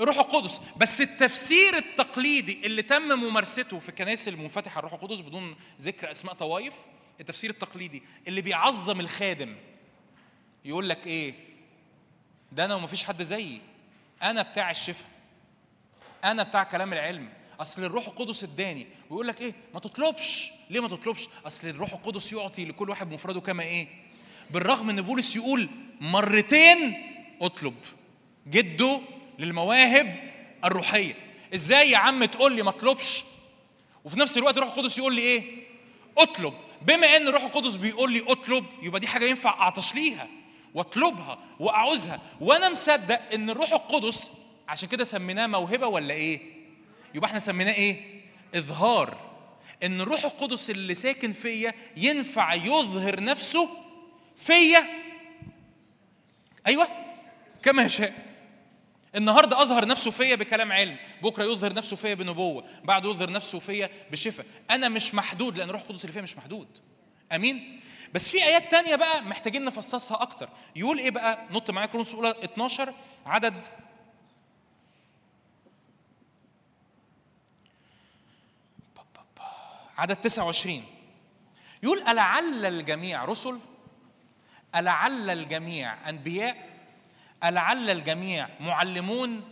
الروح 0.00 0.18
القدس. 0.18 0.60
بس 0.76 1.00
التفسير 1.00 1.76
التقليدي 1.76 2.66
اللي 2.66 2.82
تم 2.82 3.02
ممارسته 3.02 3.78
في 3.78 3.88
الكنائس 3.88 4.28
المنفتحة 4.28 4.78
الروح 4.78 4.92
القدس 4.92 5.20
بدون 5.20 5.56
ذكر 5.80 6.10
أسماء 6.10 6.34
طوائف 6.34 6.74
التفسير 7.20 7.50
التقليدي 7.50 8.02
اللي 8.28 8.40
بيعظم 8.40 9.00
الخادم 9.00 9.56
يقول 10.64 10.88
لك 10.88 11.06
إيه؟ 11.06 11.34
ده 12.52 12.64
أنا 12.64 12.74
ومفيش 12.74 13.04
حد 13.04 13.22
زيي. 13.22 13.60
أنا 14.22 14.42
بتاع 14.42 14.70
الشفاء. 14.70 15.08
أنا 16.24 16.42
بتاع 16.42 16.64
كلام 16.64 16.92
العلم. 16.92 17.28
أصل 17.60 17.84
الروح 17.84 18.06
القدس 18.08 18.44
اداني. 18.44 18.86
ويقول 19.10 19.28
لك 19.28 19.40
إيه؟ 19.40 19.54
ما 19.74 19.80
تطلبش. 19.80 20.50
ليه 20.70 20.80
ما 20.80 20.88
تطلبش؟ 20.88 21.28
أصل 21.46 21.68
الروح 21.68 21.92
القدس 21.92 22.32
يعطي 22.32 22.64
لكل 22.64 22.90
واحد 22.90 23.12
مفرده 23.12 23.40
كما 23.40 23.62
إيه؟ 23.62 23.88
بالرغم 24.50 24.90
إن 24.90 25.02
بولس 25.02 25.36
يقول 25.36 25.68
مرتين 26.00 27.02
أطلب. 27.40 27.74
جده 28.46 29.00
للمواهب 29.38 30.16
الروحية. 30.64 31.14
إزاي 31.54 31.90
يا 31.90 31.96
عم 31.96 32.24
تقول 32.24 32.56
لي 32.56 32.62
ما 32.62 32.70
اطلبش؟ 32.70 33.24
وفي 34.04 34.20
نفس 34.20 34.38
الوقت 34.38 34.56
الروح 34.56 34.72
القدس 34.76 34.98
يقول 34.98 35.14
لي 35.14 35.20
إيه؟ 35.22 35.42
اطلب. 36.18 36.54
بما 36.82 37.16
إن 37.16 37.28
الروح 37.28 37.42
القدس 37.42 37.74
بيقول 37.76 38.12
لي 38.12 38.24
اطلب 38.32 38.64
يبقى 38.82 39.00
دي 39.00 39.06
حاجة 39.06 39.24
ينفع 39.24 39.50
أعطش 39.50 39.94
ليها 39.94 40.28
واطلبها 40.74 41.38
وأعوزها. 41.60 42.20
وأنا 42.40 42.68
مصدق 42.68 43.20
إن 43.34 43.50
الروح 43.50 43.72
القدس 43.72 44.30
عشان 44.68 44.88
كده 44.88 45.04
سميناه 45.04 45.46
موهبة 45.46 45.86
ولا 45.86 46.14
إيه؟ 46.14 46.40
يبقى 47.14 47.28
إحنا 47.28 47.38
سميناه 47.38 47.72
إيه؟ 47.72 48.20
إظهار. 48.54 49.16
إن 49.82 50.00
الروح 50.00 50.24
القدس 50.24 50.70
اللي 50.70 50.94
ساكن 50.94 51.32
فيا 51.32 51.74
ينفع 51.96 52.54
يظهر 52.54 53.24
نفسه 53.24 53.68
فيا. 54.36 54.84
أيوه 56.66 56.88
كما 57.62 57.82
يشاء. 57.82 58.28
النهارده 59.18 59.62
أظهر 59.62 59.86
نفسه 59.86 60.10
فيا 60.10 60.34
بكلام 60.34 60.72
علم 60.72 60.96
بكرة 61.22 61.44
يظهر 61.44 61.72
نفسه 61.74 61.96
فيا 61.96 62.14
بنبوة 62.14 62.64
بعده 62.84 63.10
يظهر 63.10 63.30
نفسه 63.30 63.58
فيا 63.58 63.90
بشفاء. 64.10 64.46
أنا 64.70 64.88
مش 64.88 65.14
محدود 65.14 65.58
لأن 65.58 65.68
الروح 65.68 65.82
القدس 65.82 66.00
اللي 66.04 66.12
فيا 66.12 66.22
مش 66.22 66.36
محدود. 66.36 66.68
آمين؟ 67.32 67.80
بس 68.14 68.30
في 68.30 68.42
آيات 68.44 68.70
تانية 68.70 68.96
بقى 68.96 69.22
محتاجين 69.22 69.64
نفصصها 69.64 70.22
أكتر. 70.22 70.48
يقول 70.76 70.98
إيه 70.98 71.10
بقى؟ 71.10 71.38
نط 71.50 71.70
معايا 71.70 71.86
كرونس 71.86 72.14
اولى 72.14 72.30
12 72.44 72.94
عدد 73.26 73.66
عدد 79.98 80.16
29 80.16 80.84
يقول 81.82 82.02
ألعل 82.08 82.66
الجميع 82.66 83.24
رسل 83.24 83.58
ألعل 84.74 85.30
الجميع 85.30 86.08
أنبياء 86.08 86.77
ألعل 87.44 87.90
الجميع 87.90 88.48
معلمون 88.60 89.42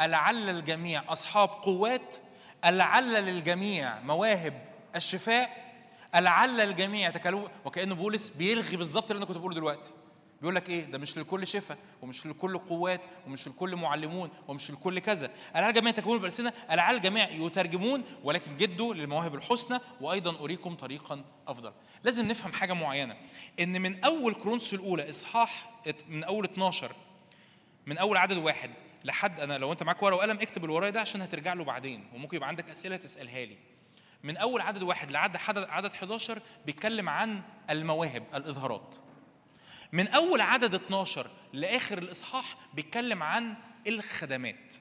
ألعل 0.00 0.48
الجميع 0.50 1.02
أصحاب 1.08 1.48
قوات 1.48 2.16
ألعل 2.64 3.12
للجميع 3.14 4.00
مواهب 4.00 4.62
الشفاء 4.96 5.72
ألعل 6.14 6.60
الجميع 6.60 7.08
يتكلمون 7.08 7.48
وكأنه 7.64 7.94
بولس 7.94 8.30
بيلغي 8.30 8.76
بالظبط 8.76 9.10
اللي 9.10 9.18
أنا 9.18 9.26
كنت 9.26 9.36
بقوله 9.38 9.54
دلوقتي. 9.54 9.90
بيقول 10.40 10.54
لك 10.54 10.68
إيه؟ 10.70 10.84
ده 10.84 10.98
مش 10.98 11.18
لكل 11.18 11.46
شفاء 11.46 11.78
ومش 12.02 12.26
لكل 12.26 12.58
قوات 12.58 13.00
ومش 13.26 13.48
لكل 13.48 13.76
معلمون 13.76 14.30
ومش 14.48 14.70
لكل 14.70 14.98
كذا. 14.98 15.30
ألعل 15.56 15.68
الجميع 15.70 15.90
يتكلمون 15.90 16.18
بالألسنة 16.18 16.52
ألعل 16.70 16.94
الجميع 16.94 17.30
يترجمون 17.30 18.02
ولكن 18.24 18.56
جدوا 18.56 18.94
للمواهب 18.94 19.34
الحسنى 19.34 19.78
وأيضا 20.00 20.44
أريكم 20.44 20.74
طريقا 20.74 21.24
أفضل. 21.48 21.72
لازم 22.04 22.28
نفهم 22.28 22.52
حاجة 22.52 22.72
معينة 22.72 23.16
إن 23.60 23.80
من 23.82 24.04
أول 24.04 24.34
كرونس 24.34 24.74
الأولى 24.74 25.10
إصحاح 25.10 25.70
من 26.08 26.24
أول 26.24 26.44
12 26.44 26.92
من 27.86 27.98
أول 27.98 28.16
عدد 28.16 28.36
واحد 28.36 28.70
لحد 29.04 29.40
أنا 29.40 29.58
لو 29.58 29.72
أنت 29.72 29.82
معاك 29.82 30.02
ورقة 30.02 30.16
وقلم 30.16 30.38
اكتب 30.40 30.64
اللي 30.64 30.74
ورايا 30.74 30.90
ده 30.90 31.00
عشان 31.00 31.22
هترجع 31.22 31.52
له 31.52 31.64
بعدين 31.64 32.04
وممكن 32.14 32.36
يبقى 32.36 32.48
عندك 32.48 32.70
أسئلة 32.70 32.96
تسألها 32.96 33.44
لي. 33.44 33.56
من 34.22 34.36
أول 34.36 34.60
عدد 34.60 34.82
واحد 34.82 35.10
لعد 35.10 35.36
عدد 35.36 35.66
عدد 35.68 35.92
11 35.92 36.40
بيتكلم 36.66 37.08
عن 37.08 37.42
المواهب 37.70 38.24
الإظهارات. 38.34 38.96
من 39.92 40.08
أول 40.08 40.40
عدد 40.40 40.74
12 40.74 41.26
لآخر 41.52 41.98
الإصحاح 41.98 42.56
بيتكلم 42.74 43.22
عن 43.22 43.54
الخدمات. 43.86 44.74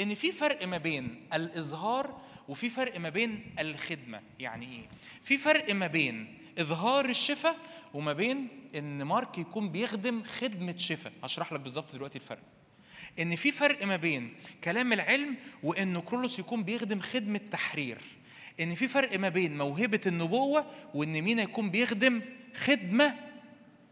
إن 0.00 0.14
في 0.14 0.32
فرق 0.32 0.66
ما 0.66 0.78
بين 0.78 1.28
الإظهار 1.34 2.20
وفي 2.48 2.70
فرق 2.70 3.00
ما 3.00 3.08
بين 3.08 3.54
الخدمة. 3.58 4.22
يعني 4.38 4.66
إيه؟ 4.66 4.88
في 5.22 5.38
فرق 5.38 5.74
ما 5.74 5.86
بين 5.86 6.38
إظهار 6.58 7.08
الشفاء 7.08 7.56
وما 7.94 8.12
بين 8.12 8.48
إن 8.74 9.02
مارك 9.02 9.38
يكون 9.38 9.68
بيخدم 9.68 10.22
خدمة 10.24 10.76
شفاء 10.76 11.12
هشرح 11.24 11.52
لك 11.52 11.60
بالظبط 11.60 11.92
دلوقتي 11.92 12.18
الفرق. 12.18 12.42
إن 13.18 13.36
في 13.36 13.52
فرق 13.52 13.84
ما 13.84 13.96
بين 13.96 14.34
كلام 14.64 14.92
العلم 14.92 15.36
وانه 15.62 16.00
كرولوس 16.00 16.38
يكون 16.38 16.62
بيخدم 16.62 17.00
خدمة 17.00 17.40
تحرير. 17.50 17.98
إن 18.60 18.74
في 18.74 18.88
فرق 18.88 19.18
ما 19.18 19.28
بين 19.28 19.58
موهبة 19.58 20.00
النبوة 20.06 20.66
وإن 20.94 21.22
مينا 21.22 21.42
يكون 21.42 21.70
بيخدم 21.70 22.22
خدمة 22.56 23.14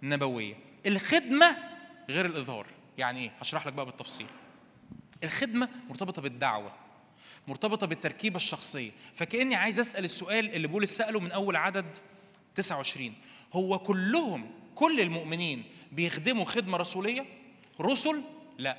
نبوية. 0.03 0.55
الخدمة 0.87 1.57
غير 2.11 2.27
الإظهار. 2.27 2.67
يعني 2.99 3.21
إيه؟ 3.21 3.33
هشرح 3.41 3.67
لك 3.67 3.73
بقى 3.73 3.87
بالتفصيل. 3.87 4.27
الخدمة 5.25 5.69
مرتبطة 5.89 6.23
بالدعوة 6.23 6.73
مرتبطة 7.49 7.87
بالتركيبة 7.87 8.37
الشخصية. 8.37 8.91
فكأني 9.15 9.55
عايز 9.55 9.81
أسأل 9.81 10.05
السؤال 10.05 10.55
اللي 10.55 10.69
بولس 10.69 10.97
سأله 10.97 11.21
من 11.21 11.33
أول 11.33 11.57
عدد 11.57 11.87
29 12.55 13.15
هو 13.53 13.79
كلهم 13.79 14.51
كل 14.75 15.01
المؤمنين 15.01 15.65
بيخدموا 15.93 16.45
خدمة 16.45 16.77
رسولية؟ 16.79 17.25
رسل؟ 17.81 18.23
لا. 18.59 18.79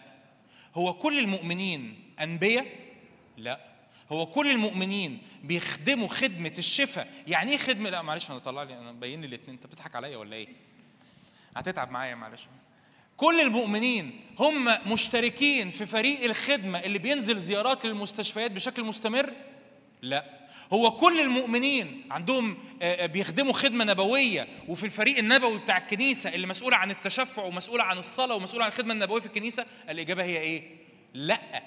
هو 0.76 0.94
كل 0.94 1.20
المؤمنين 1.20 2.00
أنبياء؟ 2.20 2.66
لا. 3.38 3.60
هو 4.12 4.26
كل 4.26 4.52
المؤمنين 4.52 5.22
بيخدموا 5.44 6.08
خدمة 6.08 6.54
الشفاء؟ 6.58 7.14
يعني 7.28 7.52
إيه 7.52 7.58
خدمة؟ 7.58 7.90
لا 7.90 8.02
معلش 8.02 8.32
أنا 8.32 8.40
طلع 8.40 8.64
لي 8.64 8.74
أنا 8.78 8.92
مبين 8.92 9.22
لي 9.22 9.28
الاثنين 9.28 9.50
أنت 9.56 9.66
بتضحك 9.68 9.96
عليا 9.96 10.18
ولا 10.18 10.36
إيه؟ 10.36 10.48
هتتعب 11.56 11.92
معايا 11.92 12.16
معلش. 12.16 12.42
كل 13.18 13.40
المؤمنين 13.40 14.22
هم 14.40 14.92
مشتركين 14.92 15.70
في 15.70 15.86
فريق 15.86 16.24
الخدمة 16.24 16.80
اللي 16.80 17.00
بينزل 17.00 17.40
زيارات 17.40 17.86
للمستشفيات 17.86 18.52
بشكل 18.52 18.84
مستمر؟ 18.84 19.34
لا. 20.04 20.26
هو 20.74 20.92
كل 20.92 21.20
المؤمنين 21.20 22.04
عندهم 22.12 22.58
آه، 22.82 23.04
آه، 23.04 23.06
بيخدموا 23.06 23.54
خدمة 23.54 23.86
نبوية 23.86 24.48
وفي 24.68 24.86
الفريق 24.86 25.18
النبوي 25.18 25.58
بتاع 25.58 25.78
الكنيسة 25.78 26.30
اللي 26.30 26.48
مسؤول 26.48 26.74
عن 26.74 26.92
التشفع 26.92 27.44
ومسؤول 27.44 27.82
عن 27.82 27.98
الصلاة 27.98 28.36
ومسؤول 28.36 28.62
عن 28.62 28.68
الخدمة 28.68 28.94
النبوية 28.94 29.20
في 29.22 29.26
الكنيسة 29.26 29.66
الإجابة 29.90 30.24
هي 30.24 30.38
إيه؟ 30.38 30.64
لا. 31.14 31.64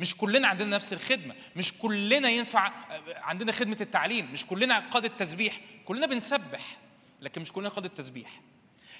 مش 0.00 0.16
كلنا 0.16 0.48
عندنا 0.48 0.76
نفس 0.76 0.92
الخدمة. 0.92 1.34
مش 1.56 1.72
كلنا 1.72 2.28
ينفع 2.28 2.66
آه، 2.66 3.02
عندنا 3.08 3.52
خدمة 3.52 3.76
التعليم. 3.80 4.32
مش 4.32 4.46
كلنا 4.46 4.78
قادة 4.78 5.08
تسبيح 5.08 5.60
كلنا 5.84 6.06
بنسبح 6.06 6.76
لكن 7.20 7.40
مش 7.40 7.52
كلنا 7.52 7.68
قادة 7.68 7.88
تسبيح 7.88 8.40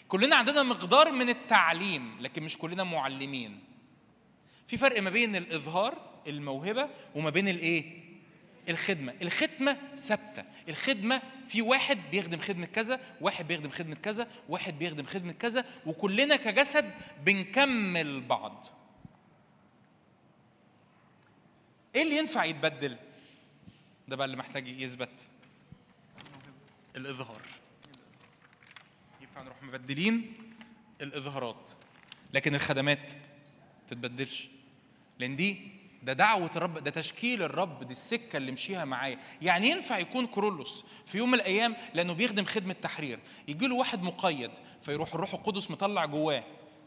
كلنا 0.09 0.37
عندنا 0.37 0.63
مقدار 0.63 1.13
من 1.13 1.29
التعليم 1.29 2.17
لكن 2.21 2.43
مش 2.43 2.59
كلنا 2.59 2.85
معلمين. 2.85 3.59
في 4.67 4.77
فرق 4.77 5.03
ما 5.03 5.11
بين 5.11 5.37
الإظهار 5.37 5.95
الموهبة 6.27 6.89
وما 7.15 7.31
بين 7.31 7.49
الإيه؟ 7.49 8.08
الخدمة. 8.69 9.15
الخدمة 9.23 9.79
ثابتة. 9.97 10.45
الخدمة 10.69 11.23
في 11.49 11.63
واحد 11.63 11.99
بيخدم 12.11 12.39
خدمة 12.39 12.67
كذا 12.67 13.01
واحد 13.21 13.49
بيخدم 13.49 13.71
خدمة 13.71 13.95
كذا 13.95 14.29
واحد 14.49 14.79
بيخدم 14.79 15.05
خدمة 15.05 15.33
كذا 15.33 15.65
وكلنا 15.87 16.37
كجسد 16.37 16.95
بنكمل 17.25 18.21
بعض. 18.21 18.67
إيه 21.95 22.03
اللي 22.03 22.17
ينفع 22.17 22.45
يتبدل؟ 22.45 22.97
ده 24.09 24.17
بقى 24.17 24.25
اللي 24.25 24.37
محتاج 24.37 24.69
يثبت. 24.69 25.29
الإظهار. 26.97 27.43
ينفع 29.21 29.43
نروح 29.43 29.63
مبدلين؟ 29.63 30.33
الإظهارات. 31.01 31.73
لكن 32.35 32.55
الخدمات 32.55 33.13
تتبدلش. 33.89 34.49
لأن 35.19 35.37
دي 35.37 35.78
ده 36.03 36.13
دعوة 36.13 36.51
الرب 36.57 36.79
ده 36.79 36.91
تشكيل 36.91 37.43
الرب 37.43 37.85
دي 37.85 37.93
السكة 37.93 38.37
اللي 38.37 38.53
مشيها 38.53 38.85
معايا 38.85 39.19
يعني 39.43 39.71
ينفع 39.71 39.99
يكون 39.99 40.27
كرولوس 40.27 40.85
في 41.07 41.19
يوم 41.19 41.29
من 41.29 41.35
الأيام 41.35 41.77
لأنه 41.95 42.13
بيخدم 42.13 42.45
خدمة 42.45 42.73
تحرير 42.73 43.19
يجي 43.49 43.67
له 43.67 43.75
واحد 43.75 44.03
مقيد 44.03 44.51
فيروح 44.83 45.15
الروح 45.15 45.35
القدس 45.35 45.71
مطلع 45.71 46.05
جواه 46.05 46.45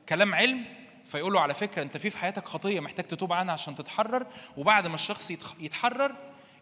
كلام 0.10 0.36
علم 0.36 0.66
فيقول 1.06 1.34
له 1.34 1.42
على 1.42 1.54
فكرة 1.54 1.82
أنت 1.84 1.98
في 1.98 2.10
في 2.10 2.18
حياتك 2.18 2.46
خطية 2.48 2.80
محتاج 2.80 3.08
تتوب 3.08 3.34
عنها 3.34 3.54
عشان 3.54 3.76
تتحرر 3.76 4.28
وبعد 4.58 4.88
ما 4.88 4.96
الشخص 4.96 5.32
يتحرر 5.60 6.16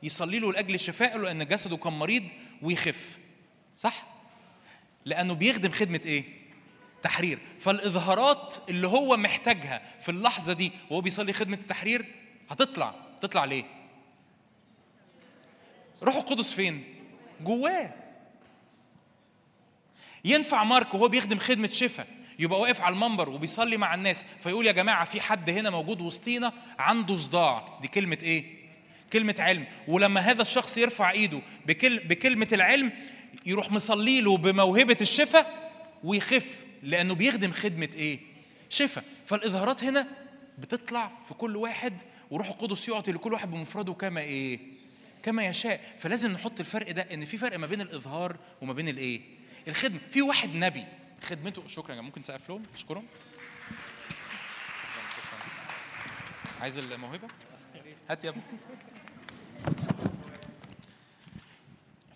يصلي 0.04 0.40
له 0.40 0.52
لأجل 0.52 0.80
شفائه 0.80 1.18
لأن 1.18 1.48
جسده 1.48 1.78
كان 1.78 1.94
مريض 1.94 2.24
ويخف 2.62 3.18
صح؟ 3.78 4.08
لأنه 5.06 5.34
بيخدم 5.34 5.72
خدمة 5.72 6.02
إيه؟ 6.06 6.40
تحرير 7.04 7.40
فالإظهارات 7.60 8.56
اللي 8.70 8.88
هو 8.88 9.18
محتاجها 9.18 9.82
في 10.00 10.10
اللحظة 10.10 10.54
دي 10.54 10.72
وهو 10.90 11.02
بيصلي 11.02 11.34
خدمة 11.34 11.58
التحرير 11.58 12.06
هتطلع 12.50 12.96
تطلع 13.22 13.46
ليه؟ 13.46 13.64
روح 16.04 16.16
القدس 16.16 16.54
فين؟ 16.54 16.84
جواه 17.42 17.94
ينفع 20.26 20.64
مارك 20.64 20.94
وهو 20.94 21.08
بيخدم 21.08 21.40
خدمة 21.40 21.68
شفاء 21.68 22.08
يبقى 22.40 22.60
واقف 22.60 22.82
على 22.82 22.94
المنبر 22.96 23.30
وبيصلي 23.30 23.78
مع 23.78 23.94
الناس 23.94 24.26
فيقول 24.44 24.68
يا 24.68 24.72
جماعة 24.72 25.06
في 25.06 25.22
حد 25.22 25.50
هنا 25.50 25.70
موجود 25.70 26.02
وسطينا 26.02 26.54
عنده 26.80 27.16
صداع 27.16 27.80
دي 27.82 27.88
كلمة 27.88 28.18
إيه؟ 28.24 28.60
كلمة 29.14 29.36
علم 29.40 29.66
ولما 29.88 30.20
هذا 30.20 30.42
الشخص 30.42 30.78
يرفع 30.78 31.12
إيده 31.12 31.42
بكل 31.66 32.00
بكلمة 32.00 32.48
العلم 32.54 32.92
يروح 33.46 33.72
مصلي 33.72 34.22
له 34.22 34.38
بموهبة 34.38 34.98
الشفاء 35.02 35.72
ويخف 36.04 36.64
لأنه 36.84 37.16
بيخدم 37.16 37.52
خدمة 37.52 37.90
إيه؟ 37.96 38.20
شفاء 38.70 39.04
فالإظهارات 39.26 39.84
هنا 39.84 40.08
بتطلع 40.58 41.12
في 41.28 41.34
كل 41.34 41.56
واحد 41.56 41.94
وروح 42.32 42.48
القدس 42.48 42.90
يعطي 42.90 43.12
لكل 43.12 43.34
واحد 43.34 43.52
بمفرده 43.52 43.94
كما 43.94 44.22
إيه؟ 44.22 44.60
كما 45.24 45.46
يشاء. 45.48 45.96
فلازم 46.00 46.32
نحط 46.32 46.60
الفرق 46.60 46.92
ده 46.92 47.02
إن 47.02 47.26
في 47.26 47.38
فرق 47.38 47.60
ما 47.60 47.68
بين 47.68 47.82
الإظهار 47.82 48.38
وما 48.62 48.74
بين 48.74 48.90
الإيه؟ 48.90 49.22
الخدمة. 49.68 50.00
في 50.10 50.22
واحد 50.22 50.56
نبي. 50.56 50.86
خدمته 51.22 51.68
شكرا 51.68 51.96
يا. 51.96 52.02
ممكن 52.02 52.20
نسقف 52.20 52.50
لهم؟ 52.50 52.64
اشكرهم 52.74 53.06
عايز 56.62 56.78
الموهبة؟ 56.78 57.28
هات 58.10 58.24
يا 58.24 58.30
ابني. 58.30 58.42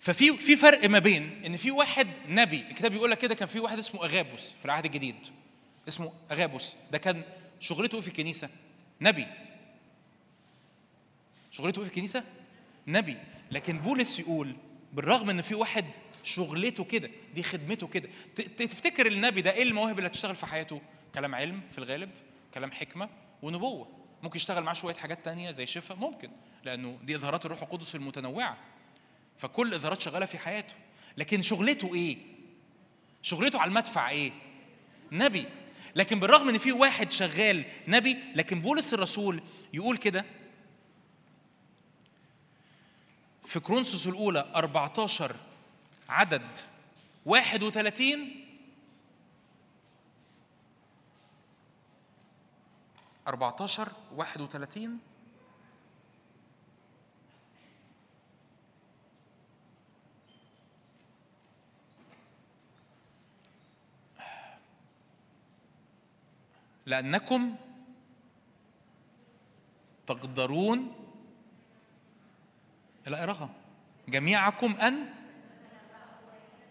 ففي 0.00 0.36
في 0.36 0.56
فرق 0.56 0.88
ما 0.88 0.98
بين 0.98 1.44
إن 1.46 1.56
في 1.56 1.70
واحد 1.70 2.08
نبي. 2.28 2.60
الكتاب 2.60 2.90
بيقول 2.90 3.10
لك 3.10 3.18
كده 3.18 3.34
كان 3.34 3.48
في 3.48 3.60
واحد 3.60 3.78
اسمه 3.78 4.04
أغابوس 4.04 4.54
في 4.58 4.64
العهد 4.64 4.84
الجديد. 4.84 5.16
اسمه 5.88 6.12
أغابوس. 6.30 6.76
ده 6.92 6.98
كان 6.98 7.22
شغلته 7.60 7.96
إيه 7.96 8.02
في 8.02 8.08
الكنيسة؟ 8.08 8.48
نبي. 9.00 9.26
شغلته 11.54 11.78
إيه 11.78 11.84
في 11.84 11.90
الكنيسة؟ 11.90 12.24
نبي. 12.86 13.16
لكن 13.50 13.78
بولس 13.78 14.20
يقول 14.20 14.56
بالرغم 14.92 15.30
إن 15.30 15.42
في 15.42 15.54
واحد 15.54 15.84
شغلته 16.24 16.84
كده 16.84 17.10
دي 17.34 17.42
خدمته 17.42 17.86
كده 17.86 18.08
تفتكر 18.56 19.06
النبي 19.06 19.40
ده 19.40 19.52
إيه 19.52 19.62
المواهب 19.62 19.98
اللي 19.98 20.08
هتشتغل 20.08 20.34
في 20.36 20.46
حياته؟ 20.46 20.80
كلام 21.14 21.34
علم 21.34 21.60
في 21.72 21.78
الغالب 21.78 22.10
كلام 22.54 22.72
حكمة 22.72 23.08
ونبوة. 23.42 23.88
ممكن 24.22 24.36
يشتغل 24.36 24.62
معاه 24.64 24.74
شوية 24.74 24.94
حاجات 24.94 25.24
تانية 25.24 25.50
زي 25.50 25.66
شفاء 25.66 25.96
ممكن 25.96 26.30
لأنه 26.64 26.98
دي 27.02 27.16
إظهارات 27.16 27.46
الروح 27.46 27.62
القدس 27.62 27.94
المتنوعة. 27.94 28.58
فكل 29.38 29.74
إظهارات 29.74 30.00
شغالة 30.00 30.26
في 30.26 30.38
حياته. 30.38 30.74
لكن 31.16 31.42
شغلته 31.42 31.94
إيه؟ 31.94 32.16
شغلته 33.22 33.60
على 33.60 33.68
المدفع 33.68 34.10
إيه؟ 34.10 34.32
نبي. 35.12 35.46
لكن 35.96 36.20
بالرغم 36.20 36.48
إن 36.48 36.58
في 36.58 36.72
واحد 36.72 37.10
شغال 37.10 37.64
نبي 37.88 38.16
لكن 38.34 38.60
بولس 38.60 38.94
الرسول 38.94 39.42
يقول 39.72 39.96
كده 39.96 40.24
في 43.44 43.60
كرونسوس 43.60 44.06
الأولى 44.06 44.52
14 44.54 45.36
عدد 46.08 46.58
31 47.26 48.44
14 53.28 53.92
31 54.16 54.98
لأنكم 66.86 67.54
تقدرون 70.06 71.03
لا 73.06 73.18
اقراها 73.20 73.50
جميعكم 74.08 74.76
أن 74.76 75.06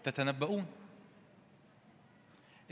تتنبؤون. 0.04 0.66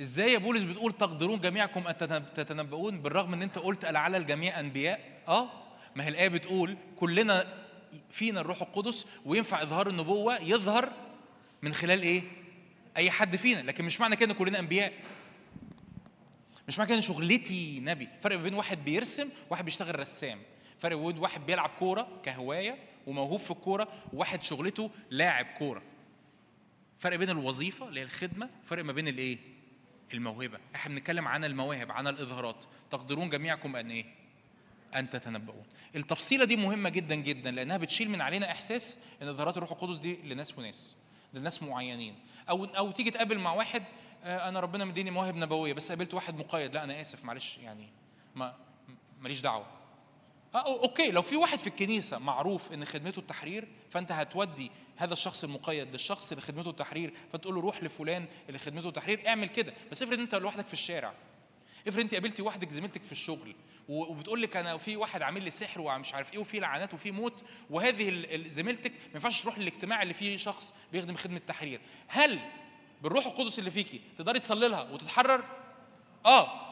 إزاي 0.01 0.33
يا 0.33 0.39
بولس 0.39 0.65
بتقول 0.65 0.93
تقدرون 0.93 1.41
جميعكم 1.41 1.87
أن 1.87 1.97
تتنب- 1.97 2.35
تتنبؤون 2.35 3.03
بالرغم 3.03 3.33
إن 3.33 3.43
أنت 3.43 3.59
قلت 3.59 3.85
لعل 3.85 4.15
الجميع 4.17 4.61
أنبياء؟ 4.61 5.23
آه. 5.29 5.49
ما 5.97 6.05
هي 6.05 6.09
الآية 6.09 6.29
بتقول 6.29 6.77
كلنا 6.97 7.47
فينا 8.11 8.41
الروح 8.41 8.63
القدس 8.63 9.07
وينفع 9.27 9.63
إظهار 9.63 9.89
النبوة 9.89 10.39
يظهر 10.39 10.93
من 11.63 11.75
خلال 11.75 12.03
إيه؟ 12.03 12.23
أي 12.97 13.11
حد 13.11 13.37
فينا. 13.37 13.61
لكن 13.61 13.85
مش 13.85 14.01
معنى 14.01 14.17
كده 14.17 14.33
إن 14.33 14.39
كلنا 14.39 14.59
أنبياء. 14.59 14.93
مش 16.69 16.79
معنى 16.79 16.89
كده 16.89 16.97
إن 16.97 17.03
شغلتي 17.03 17.81
نبي. 17.81 18.09
فرق 18.23 18.37
بين 18.37 18.55
واحد 18.55 18.85
بيرسم 18.85 19.29
وواحد 19.51 19.65
بيشتغل 19.65 20.01
رسام. 20.01 20.39
فرق 20.79 20.97
بين 20.97 21.19
واحد 21.19 21.47
بيلعب 21.47 21.71
كورة 21.79 22.09
كهواية 22.23 22.79
وموهوب 23.07 23.41
في 23.41 23.51
الكورة 23.51 23.89
وواحد 24.13 24.43
شغلته 24.43 24.91
لاعب 25.11 25.47
كورة. 25.59 25.83
فرق 26.99 27.17
بين 27.17 27.31
الوظيفة 27.31 27.89
اللي 27.89 28.01
هي 28.01 28.05
الخدمة 28.05 28.51
فرق 28.65 28.85
ما 28.85 28.93
بين 28.93 29.09
الايه؟ 29.09 29.39
الموهبة. 30.15 30.59
إحنا 30.75 30.95
بنتكلم 30.95 31.29
عن 31.29 31.45
المواهب 31.45 31.93
عن 31.93 32.07
الإظهارات. 32.09 32.65
تقدرون 32.91 33.31
جميعكم 33.31 33.77
أن 33.77 33.91
إيه؟ 33.91 34.05
أن 34.95 35.11
تتنبؤون. 35.11 35.65
التفصيلة 35.97 36.45
دي 36.45 36.57
مهمة 36.57 36.89
جدا 36.89 37.15
جدا 37.15 37.51
لأنها 37.51 37.77
بتشيل 37.77 38.11
من 38.11 38.21
علينا 38.21 38.51
إحساس 38.51 38.99
إن 39.23 39.29
إظهارات 39.29 39.57
الروح 39.57 39.71
القدس 39.71 39.99
دي 39.99 40.17
لناس 40.25 40.59
وناس 40.59 40.97
لناس 41.35 41.63
معينين. 41.63 42.15
أو 42.49 42.65
أو 42.65 42.91
تيجي 42.91 43.11
تقابل 43.11 43.39
مع 43.39 43.53
واحد 43.53 43.83
آه، 44.25 44.49
أنا 44.49 44.61
ربنا 44.61 44.85
مديني 44.85 45.11
مواهب 45.11 45.37
نبوية 45.37 45.73
بس 45.73 45.89
قابلت 45.89 46.15
واحد 46.15 46.37
مقيد. 46.37 46.75
لا 46.75 46.85
أنا 46.85 47.01
آسف 47.01 47.25
معلش 47.25 47.59
يعني 47.59 47.89
ما 48.35 48.57
ماليش 49.21 49.41
دعوة. 49.41 49.67
أوكي 50.55 51.11
لو 51.11 51.23
في 51.23 51.37
واحد 51.37 51.59
في 51.59 51.67
الكنيسة 51.67 52.19
معروف 52.19 52.73
إن 52.73 52.85
خدمته 52.85 53.19
التحرير 53.19 53.69
فأنت 53.91 54.13
هتودي 54.13 54.71
هذا 54.97 55.13
الشخص 55.13 55.45
المقيد 55.45 55.93
للشخص 55.93 56.33
اللي 56.33 56.43
خدمته 56.43 56.71
التحرير 56.71 57.13
فتقول 57.33 57.55
له 57.55 57.61
روح 57.61 57.83
لفلان 57.83 58.27
اللي 58.49 58.59
خدمته 58.59 58.89
التحرير 58.89 59.29
اعمل 59.29 59.49
كده. 59.49 59.75
بس 59.91 60.03
افرض 60.03 60.19
أنت 60.19 60.35
لوحدك 60.35 60.67
في 60.67 60.73
الشارع. 60.73 61.15
افرض 61.89 62.01
أنت 62.01 62.15
قابلتي 62.15 62.43
واحدك 62.43 62.71
زميلتك 62.71 63.03
في 63.03 63.13
الشغل 63.13 63.55
وبتقول 63.89 64.43
لك 64.43 64.57
أنا 64.57 64.77
في 64.77 64.97
واحد 64.97 65.23
عامل 65.23 65.43
لي 65.43 65.51
سحر 65.51 65.81
ومش 65.81 66.15
عارف 66.15 66.33
إيه 66.33 66.39
وفي 66.39 66.61
لعنات 66.61 66.95
وفي 66.95 67.11
موت 67.11 67.45
وهذه 67.71 68.27
زميلتك 68.49 68.91
ما 68.91 69.15
ينفعش 69.15 69.43
تروح 69.43 69.59
للاجتماع 69.59 70.03
اللي 70.03 70.15
فيه 70.15 70.37
شخص 70.37 70.75
بيخدم 70.93 71.15
خدمة 71.15 71.41
تحرير 71.47 71.81
هل 72.09 72.39
بالروح 73.03 73.27
القدس 73.27 73.59
اللي 73.59 73.71
فيكي 73.71 74.01
تقدري 74.19 74.39
تصلي 74.39 74.69
لها 74.69 74.83
وتتحرر؟ 74.83 75.45
آه. 76.27 76.72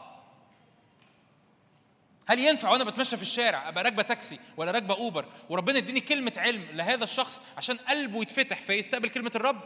هل 2.31 2.39
ينفع 2.39 2.69
وأنا 2.69 2.83
بتمشى 2.83 3.17
في 3.17 3.21
الشارع 3.21 3.69
ابقى 3.69 3.83
راكبه 3.83 4.03
تاكسي 4.03 4.39
ولا 4.57 4.71
راكبه 4.71 4.95
اوبر 4.95 5.25
وربنا 5.49 5.77
يديني 5.77 5.99
كلمه 5.99 6.33
علم 6.37 6.67
لهذا 6.73 7.03
الشخص 7.03 7.41
عشان 7.57 7.77
قلبه 7.77 8.21
يتفتح 8.21 8.61
فيستقبل 8.61 9.09
كلمه 9.09 9.31
الرب؟ 9.35 9.61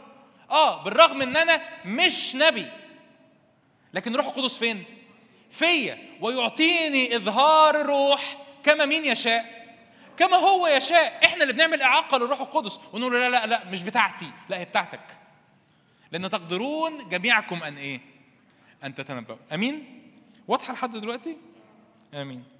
آه 0.50 0.84
بالرغم 0.84 1.22
إن 1.22 1.36
أنا 1.36 1.62
مش 1.84 2.36
نبي. 2.36 2.66
لكن 3.94 4.16
روح 4.16 4.26
القدس 4.26 4.58
فين؟ 4.58 4.84
فيا 5.50 5.98
ويعطيني 6.20 7.16
إظهار 7.16 7.80
الروح 7.80 8.36
كما 8.64 8.84
مين 8.84 9.04
يشاء؟ 9.04 9.66
كما 10.16 10.36
هو 10.36 10.66
يشاء. 10.66 11.20
إحنا 11.24 11.42
اللي 11.42 11.52
بنعمل 11.52 11.82
إعاقة 11.82 12.18
للروح 12.18 12.40
القدس 12.40 12.80
ونقول 12.92 13.20
لا 13.20 13.30
لا 13.30 13.46
لا 13.46 13.64
مش 13.64 13.82
بتاعتي 13.82 14.30
لا 14.48 14.58
هي 14.58 14.64
بتاعتك. 14.64 15.18
لأن 16.12 16.30
تقدرون 16.30 17.08
جميعكم 17.08 17.62
أن 17.62 17.76
إيه؟ 17.76 18.00
أن 18.84 18.94
تتنبؤوا. 18.94 19.38
آمين؟ 19.52 20.02
واضحة 20.48 20.72
لحد 20.72 20.96
دلوقتي؟ 20.96 21.36
آمين. 22.14 22.55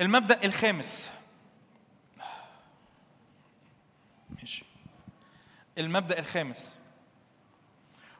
المبدأ 0.00 0.44
الخامس. 0.44 1.12
ماشي. 4.30 4.64
المبدأ 5.78 6.18
الخامس. 6.18 6.78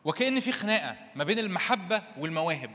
وكأن 0.04 0.40
في 0.40 0.52
خناقة 0.52 0.96
ما 1.14 1.24
بين 1.24 1.38
المحبة 1.38 2.02
والمواهب. 2.18 2.70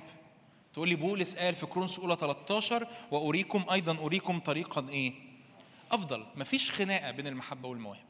تقول 0.73 0.89
لي 0.89 0.95
بولس 0.95 1.35
قال 1.35 1.55
في 1.55 1.65
كورنثوس 1.65 1.99
اولى 1.99 2.15
13 2.15 2.87
واريكم 3.11 3.65
أيضا 3.71 4.05
اريكم 4.05 4.39
طريقا 4.39 4.89
إيه؟ 4.89 5.13
أفضل. 5.91 6.25
مفيش 6.35 6.71
خناقة 6.71 7.11
بين 7.11 7.27
المحبة 7.27 7.69
والمواهب. 7.69 8.05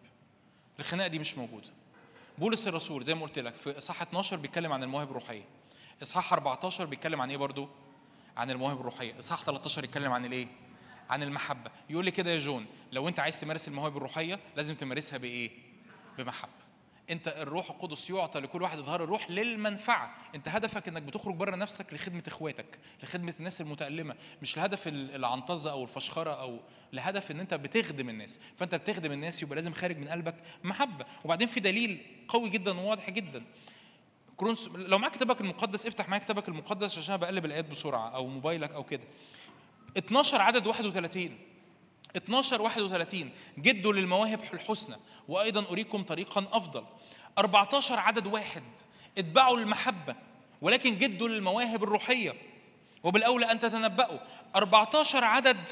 الخناقة 0.80 1.08
دي 1.08 1.20
مش 1.20 1.38
موجودة. 1.38 1.70
بولس 2.38 2.68
الرسول 2.68 3.04
زي 3.04 3.14
ما 3.16 3.22
قلت 3.22 3.40
لك 3.40 3.54
في 3.54 3.78
إصحاح 3.78 4.02
12 4.02 4.36
بيتكلم 4.38 4.74
عن 4.74 4.84
المواهب 4.84 5.10
الروحية. 5.10 5.44
إصحاح 6.02 6.34
14 6.34 6.86
بيتكلم 6.86 7.22
عن 7.22 7.30
إيه 7.30 7.38
برضو؟ 7.38 7.70
عن 8.38 8.52
المواهب 8.52 8.80
الروحية. 8.80 9.20
إصحاح 9.20 9.44
13 9.44 9.84
يتكلم 9.84 10.12
عن 10.12 10.26
الإيه؟ 10.26 10.48
عن 11.10 11.24
المحبة. 11.24 11.72
يقول 11.90 12.06
لي 12.06 12.12
كده 12.12 12.32
يا 12.32 12.38
جون 12.38 12.66
لو 12.92 13.08
انت 13.08 13.20
عايز 13.20 13.40
تمارس 13.40 13.68
المواهب 13.68 13.98
الروحية 13.98 14.40
لازم 14.56 14.76
تمارسها 14.76 15.18
بإيه؟ 15.18 15.52
بمحبة. 16.18 16.64
انت 17.10 17.28
الروح 17.28 17.70
القدس 17.70 18.10
يعطى 18.10 18.40
لكل 18.40 18.62
واحد 18.62 18.78
إظهار 18.80 19.04
الروح 19.04 19.32
للمنفعة. 19.32 20.16
انت 20.36 20.48
هدفك 20.48 20.88
إنك 20.88 21.02
بتخرج 21.02 21.36
بره 21.36 21.56
نفسك 21.56 21.94
لخدمة 21.94 22.24
إخواتك 22.28 22.80
لخدمة 23.04 23.34
الناس 23.40 23.62
المتألمة 23.62 24.16
مش 24.42 24.58
لهدف 24.58 24.88
ال- 24.88 25.16
العنطزة 25.16 25.72
أو 25.72 25.84
الفشخرة 25.84 26.32
أو 26.32 26.60
لهدف 26.94 27.32
إن 27.32 27.40
انت 27.40 27.54
بتخدم 27.54 28.10
الناس. 28.10 28.40
فأنت 28.58 28.76
بتخدم 28.76 29.12
الناس 29.12 29.44
يبقى 29.44 29.56
لازم 29.56 29.74
خارج 29.74 29.98
من 29.98 30.08
قلبك 30.08 30.36
محبة. 30.64 31.06
وبعدين 31.26 31.48
في 31.48 31.60
دليل 31.60 32.02
قوي 32.28 32.50
جدا 32.50 32.80
وواضح 32.80 33.10
جدا. 33.10 33.44
كرونس 34.38 34.68
لو 34.68 34.98
معاك 34.98 35.12
كتابك 35.12 35.42
المقدس 35.42 35.86
افتح 35.86 36.10
معاك 36.10 36.24
كتابك 36.24 36.48
المقدس 36.50 36.98
عشان 36.98 37.18
بقلب 37.18 37.46
الآيات 37.46 37.66
بسرعة 37.70 38.10
أو 38.10 38.28
موبايلك 38.28 38.72
أو 38.72 38.84
كده. 38.84 39.04
12 39.98 40.42
عدد 40.42 40.68
31 40.68 41.38
12 42.16 42.62
31 42.62 43.30
جدوا 43.58 43.94
للمواهب 43.94 44.40
الحسنى 44.54 44.96
وأيضا 45.28 45.66
أريكم 45.70 46.04
طريقا 46.04 46.46
أفضل. 46.52 46.84
14 47.38 48.00
عدد 48.00 48.28
واحد 48.28 48.64
اتبعوا 49.18 49.58
المحبة 49.58 50.16
ولكن 50.62 50.98
جدوا 50.98 51.28
للمواهب 51.28 51.84
الروحية. 51.84 52.34
وبالأولى 53.04 53.52
أن 53.52 53.60
تتنبأوا. 53.60 54.20
14 54.56 55.24
عدد 55.24 55.70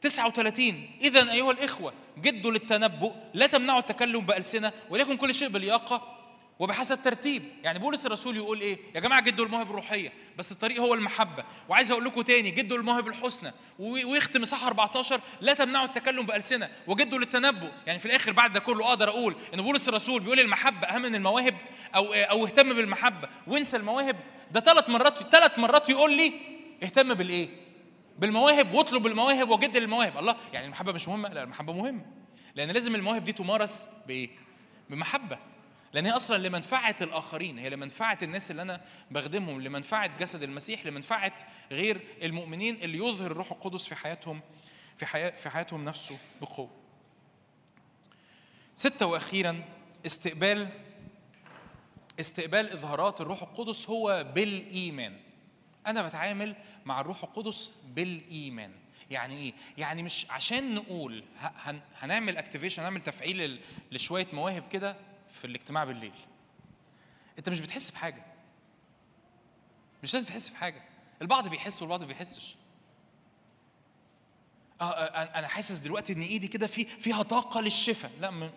39 0.00 0.90
اذا 1.00 1.32
أيها 1.32 1.50
الإخوة 1.50 1.92
جدوا 2.18 2.52
للتنبؤ. 2.52 3.12
لا 3.34 3.46
تمنعوا 3.46 3.80
التكلم 3.80 4.20
بألسنة 4.20 4.72
وليكن 4.90 5.16
كل 5.16 5.34
شيء 5.34 5.48
بلياقه 5.48 6.15
وبحسب 6.58 7.02
ترتيب 7.02 7.42
يعني 7.62 7.78
بولس 7.78 8.06
الرسول 8.06 8.36
يقول 8.36 8.60
إيه؟ 8.60 8.78
يا 8.94 9.00
جماعة 9.00 9.20
جدوا 9.22 9.46
المواهب 9.46 9.70
الروحية 9.70 10.12
بس 10.38 10.52
الطريق 10.52 10.80
هو 10.80 10.94
المحبة. 10.94 11.44
وعايز 11.68 11.90
أقول 11.90 12.04
لكم 12.04 12.20
تاني 12.22 12.50
جدوا 12.50 12.78
المواهب 12.78 13.08
الحسنى. 13.08 13.52
ويختم 13.78 14.42
اصحاح 14.42 14.66
14 14.66 15.20
لا 15.40 15.54
تمنعوا 15.54 15.86
التكلم 15.86 16.26
بألسنة. 16.26 16.70
وجدوا 16.86 17.18
للتنبؤ. 17.18 17.68
يعني 17.86 17.98
في 17.98 18.06
الآخر 18.06 18.32
بعد 18.32 18.52
ده 18.52 18.60
كله 18.60 18.88
أقدر 18.88 19.08
أقول 19.08 19.36
إن 19.54 19.62
بولس 19.62 19.88
الرسول 19.88 20.20
بيقول 20.22 20.40
المحبة 20.40 20.86
أهم 20.86 21.02
من 21.02 21.14
المواهب 21.14 21.56
أو 21.94 22.12
أو 22.12 22.46
اهتم 22.46 22.72
بالمحبة. 22.74 23.28
وانسى 23.46 23.76
المواهب. 23.76 24.16
ده 24.50 24.60
ثلاث 24.60 24.88
مرات 24.90 25.18
ثلاث 25.32 25.58
مرات 25.58 25.88
يقول 25.88 26.16
لي 26.16 26.32
اهتم 26.82 27.14
بالإيه؟ 27.14 27.48
بالمواهب 28.18 28.74
واطلب 28.74 29.06
المواهب 29.06 29.50
وجد 29.50 29.76
المواهب. 29.76 30.18
الله 30.18 30.36
يعني 30.52 30.66
المحبة 30.66 30.92
مش 30.92 31.08
مهمة. 31.08 31.28
لا 31.28 31.42
المحبة 31.42 31.72
مهمة. 31.72 32.04
لأن 32.54 32.70
لازم 32.70 32.94
المواهب 32.94 33.24
دي 33.24 33.32
تمارس 33.32 33.88
بإيه؟ 34.06 34.28
بمحبة. 34.90 35.38
لأن 35.96 36.06
هي 36.06 36.12
أصلا 36.12 36.48
لمنفعة 36.48 36.96
الآخرين 37.00 37.58
هي 37.58 37.70
لمنفعة 37.70 38.18
الناس 38.22 38.50
اللي 38.50 38.62
أنا 38.62 38.80
بخدمهم 39.10 39.60
لمنفعة 39.60 40.18
جسد 40.18 40.42
المسيح 40.42 40.86
لمنفعة 40.86 41.32
غير 41.70 42.00
المؤمنين 42.22 42.74
اللي 42.82 42.98
يظهر 42.98 43.30
الروح 43.30 43.52
القدس 43.52 43.84
في 43.86 43.94
حياتهم 43.94 44.40
في 44.96 45.06
حياة 45.06 45.30
في 45.30 45.50
حياتهم 45.50 45.84
نفسه 45.84 46.18
بقوة. 46.40 46.70
ستة 48.74 49.06
وأخيرا 49.06 49.64
استقبال 50.06 50.68
استقبال 52.20 52.70
إظهارات 52.72 53.20
الروح 53.20 53.42
القدس 53.42 53.90
هو 53.90 54.32
بالإيمان. 54.34 55.16
أنا 55.86 56.02
بتعامل 56.02 56.56
مع 56.84 57.00
الروح 57.00 57.24
القدس 57.24 57.72
بالإيمان. 57.84 58.72
يعني 59.10 59.36
إيه؟ 59.36 59.52
يعني 59.78 60.02
مش 60.02 60.26
عشان 60.30 60.74
نقول 60.74 61.24
هنعمل 61.98 62.36
اكتيفيشن 62.36 62.82
هنعمل 62.82 63.00
تفعيل 63.00 63.60
لشوية 63.92 64.26
مواهب 64.32 64.64
كده 64.72 64.96
في 65.36 65.44
الاجتماع 65.46 65.84
بالليل. 65.84 66.12
انت 67.38 67.48
مش 67.48 67.60
بتحس 67.60 67.90
بحاجة. 67.90 68.22
مش 70.02 70.14
لازم 70.14 70.26
تحس 70.26 70.48
بحاجة. 70.48 70.82
البعض 71.22 71.48
بيحس 71.48 71.82
والبعض 71.82 72.00
ما 72.00 72.06
بيحسش. 72.06 72.56
آه 74.80 74.84
آه، 74.84 75.38
أنا 75.38 75.46
حاسس 75.48 75.78
دلوقتي 75.78 76.12
إن 76.12 76.20
إيدي 76.20 76.48
كده 76.48 76.66
في 76.66 76.84
فيها 76.84 77.22
طاقة 77.22 77.60
للشفاء. 77.60 78.12
لا 78.20 78.30
م... 78.30 78.50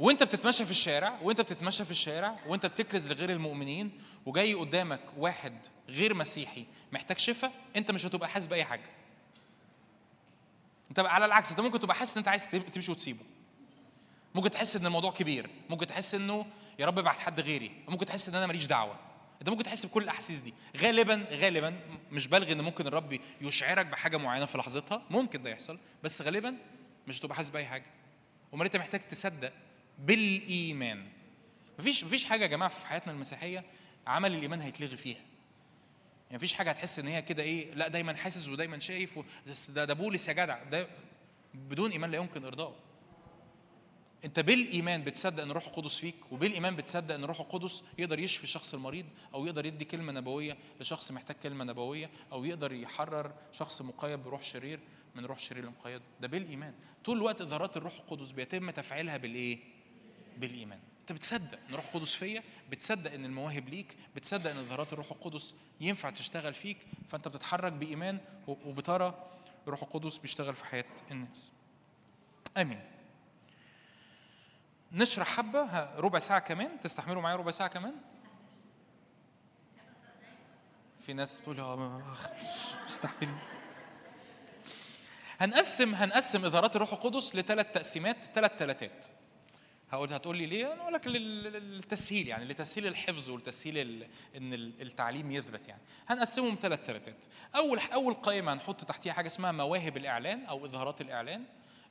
وأنت 0.00 0.22
بتتمشى 0.22 0.64
في 0.64 0.70
الشارع 0.70 1.18
وأنت 1.22 1.40
بتتمشى 1.40 1.84
في 1.84 1.90
الشارع 1.90 2.36
وأنت 2.46 2.66
بتكرز 2.66 3.10
لغير 3.10 3.30
المؤمنين 3.30 4.00
وجاي 4.26 4.54
قدامك 4.54 5.00
واحد 5.16 5.66
غير 5.88 6.14
مسيحي 6.14 6.66
محتاج 6.92 7.18
شفاء 7.18 7.52
أنت 7.76 7.90
مش 7.90 8.06
هتبقى 8.06 8.28
حاسس 8.28 8.46
بأي 8.46 8.64
حاجة. 8.64 8.90
أنت 10.90 10.98
على 10.98 11.24
العكس 11.24 11.50
أنت 11.50 11.60
ممكن 11.60 11.80
تبقى 11.80 11.96
حاسس 11.96 12.12
إن 12.12 12.18
أنت 12.18 12.28
عايز 12.28 12.48
تم- 12.48 12.62
تمشي 12.62 12.90
وتسيبه. 12.90 13.24
ممكن 14.34 14.50
تحس 14.50 14.76
إن 14.76 14.86
الموضوع 14.86 15.10
كبير 15.12 15.50
ممكن 15.70 15.86
تحس 15.86 16.14
إنه 16.14 16.46
يا 16.78 16.86
رب 16.86 16.98
أبعت 16.98 17.18
حد 17.18 17.40
غيري 17.40 17.70
ممكن 17.88 18.06
تحس 18.06 18.28
إن 18.28 18.34
أنا 18.34 18.46
ماليش 18.46 18.66
دعوة. 18.66 18.98
أنت 19.40 19.48
ممكن 19.50 19.64
تحس 19.64 19.86
بكل 19.86 20.02
الأحاسيس 20.02 20.38
دي. 20.38 20.54
غالبا 20.76 21.26
غالبا 21.30 21.80
مش 22.10 22.26
بلغي 22.28 22.52
إن 22.52 22.60
ممكن 22.60 22.86
الرب 22.86 23.18
يشعرك 23.40 23.86
بحاجة 23.86 24.16
معينة 24.16 24.46
في 24.46 24.58
لحظتها 24.58 25.02
ممكن 25.10 25.42
ده 25.42 25.50
يحصل 25.50 25.78
بس 26.02 26.22
غالبا 26.22 26.56
مش 27.08 27.20
هتبقى 27.20 27.36
حاسس 27.36 27.48
بأي 27.50 27.64
حاجة. 27.66 27.84
أمال 28.54 28.66
أنت 28.66 28.76
محتاج 28.76 29.00
تصدق 29.00 29.52
بالإيمان. 29.98 31.08
مفيش 31.78 32.04
مفيش 32.04 32.24
حاجة 32.24 32.42
يا 32.42 32.46
جماعة 32.48 32.70
في 32.70 32.86
حياتنا 32.86 33.12
المسيحية 33.12 33.64
عمل 34.06 34.34
الإيمان 34.34 34.60
هيتلغي 34.60 34.96
فيها. 34.96 35.20
يعني 36.26 36.36
مفيش 36.36 36.52
حاجة 36.54 36.70
هتحس 36.70 36.98
إن 36.98 37.06
هي 37.06 37.22
كده 37.22 37.42
إيه 37.42 37.74
لا 37.74 37.88
دايما 37.88 38.14
حاسس 38.16 38.48
ودايما 38.48 38.78
شايف 38.78 39.18
ده 39.68 39.84
ده 39.84 39.94
بولس 39.94 40.28
يا 40.28 40.32
جدع 40.32 40.62
ده 40.62 40.88
بدون 41.54 41.90
إيمان 41.90 42.10
لا 42.10 42.16
يمكن 42.16 42.44
ارضائه 42.44 42.74
انت 44.24 44.40
بالايمان 44.40 45.04
بتصدق 45.04 45.42
ان 45.42 45.50
الروح 45.50 45.66
القدس 45.66 45.96
فيك 45.98 46.14
وبالايمان 46.30 46.76
بتصدق 46.76 47.14
ان 47.14 47.24
الروح 47.24 47.40
القدس 47.40 47.82
يقدر 47.98 48.18
يشفي 48.18 48.44
الشخص 48.44 48.74
المريض 48.74 49.06
أو 49.34 49.46
يقدر 49.46 49.66
يدي 49.66 49.84
كلمة 49.84 50.12
نبوية 50.12 50.56
لشخص 50.80 51.12
محتاج 51.12 51.36
كلمة 51.36 51.64
نبوية 51.64 52.10
أو 52.32 52.44
يقدر 52.44 52.72
يحرر 52.72 53.32
شخص 53.52 53.82
مقيد 53.82 54.18
بروح 54.18 54.42
شرير 54.42 54.80
من 55.14 55.24
روح 55.24 55.38
شرير 55.38 55.64
المقيد. 55.64 56.02
ده 56.20 56.28
بالايمان. 56.28 56.74
طول 57.04 57.16
الوقت 57.16 57.40
اظهارات 57.40 57.76
الروح 57.76 57.94
القدس 57.94 58.30
بيتم 58.30 58.70
تفعيلها 58.70 59.16
بالإيه؟ 59.16 59.58
بالايمان. 60.38 60.80
انت 61.00 61.12
بتصدق 61.12 61.58
إن 61.58 61.70
الروح 61.70 61.86
القدس 61.94 62.14
فيا 62.14 62.42
بتصدق 62.70 63.12
إن 63.12 63.24
المواهب 63.24 63.68
ليك 63.68 63.96
بتصدق 64.16 64.50
إن 64.50 64.56
اظهارات 64.56 64.92
الروح 64.92 65.10
القدس 65.12 65.54
ينفع 65.80 66.10
تشتغل 66.10 66.54
فيك 66.54 66.78
فأنت 67.08 67.28
بتتحرك 67.28 67.72
بإيمان 67.72 68.18
وبترى 68.46 69.28
الروح 69.66 69.82
القدس 69.82 70.18
بيشتغل 70.18 70.54
في 70.54 70.64
حياة 70.64 70.84
الناس. 71.10 71.52
آمين. 72.56 72.93
نشرح 74.94 75.28
حبة 75.36 75.94
ربع 75.96 76.18
ساعة 76.18 76.38
كمان 76.40 76.80
تستحملوا 76.80 77.22
معايا 77.22 77.36
ربع 77.36 77.50
ساعة 77.50 77.68
كمان 77.68 77.94
في 81.06 81.12
ناس 81.12 81.38
بتقول 81.38 81.56
ما- 81.56 81.98
مش 81.98 82.86
مستحملين 82.86 83.38
هنقسم 85.40 85.94
هنقسم 85.94 86.44
اظهارات 86.44 86.76
الروح 86.76 86.92
القدس 86.92 87.36
لثلاث 87.36 87.66
تقسيمات 87.72 88.24
ثلاث 88.24 88.52
ثلاثات 88.58 89.06
هقول 89.90 90.12
هتقول 90.12 90.36
لي 90.36 90.46
ليه؟ 90.46 90.72
أنا 90.72 90.82
أقول 90.82 90.92
لك 90.92 91.06
لل- 91.06 91.42
لل- 91.42 91.52
للتسهيل 91.76 92.28
يعني 92.28 92.44
لتسهيل 92.44 92.86
الحفظ 92.86 93.30
ولتسهيل 93.30 93.78
إن 94.36 94.54
ال- 94.54 94.82
التعليم 94.82 95.30
يثبت 95.30 95.68
يعني. 95.68 95.80
هنقسمهم 96.06 96.58
ثلاث 96.62 96.84
ثلاثات. 96.84 97.24
أول 97.56 97.78
أول 97.94 98.14
قائمة 98.14 98.52
هنحط 98.52 98.84
تحتيها 98.84 99.12
حاجة 99.12 99.26
اسمها 99.26 99.52
مواهب 99.52 99.96
الإعلان 99.96 100.44
أو 100.44 100.66
إظهارات 100.66 101.00
الإعلان. 101.00 101.44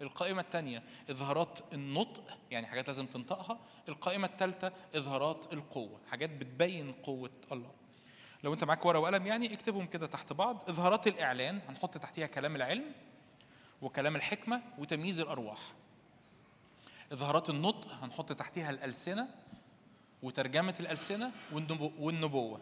القائمة 0.03 0.41
الثانية 0.41 0.83
إظهارات 1.09 1.59
النطق 1.73 2.37
يعني 2.51 2.67
حاجات 2.67 2.87
لازم 2.87 3.05
تنطقها، 3.05 3.59
القائمة 3.89 4.27
الثالثة 4.27 4.71
إظهارات 4.95 5.53
القوة، 5.53 5.99
حاجات 6.11 6.29
بتبين 6.29 6.91
قوة 6.91 7.29
الله. 7.51 7.71
لو 8.43 8.53
أنت 8.53 8.63
معاك 8.63 8.85
ورقة 8.85 8.99
وقلم 8.99 9.27
يعني 9.27 9.53
اكتبهم 9.53 9.85
كده 9.87 10.07
تحت 10.07 10.33
بعض، 10.33 10.69
إظهارات 10.69 11.07
الإعلان 11.07 11.59
هنحط 11.69 11.97
تحتيها 11.97 12.27
كلام 12.27 12.55
العلم 12.55 12.91
وكلام 13.81 14.15
الحكمة 14.15 14.61
وتمييز 14.77 15.19
الأرواح. 15.19 15.59
إظهارات 17.11 17.49
النطق 17.49 17.91
هنحط 18.01 18.33
تحتها 18.33 18.69
الألسنة 18.69 19.27
وترجمة 20.23 20.75
الألسنة 20.79 21.31
والنبو- 21.53 21.91
والنبوة 21.99 22.59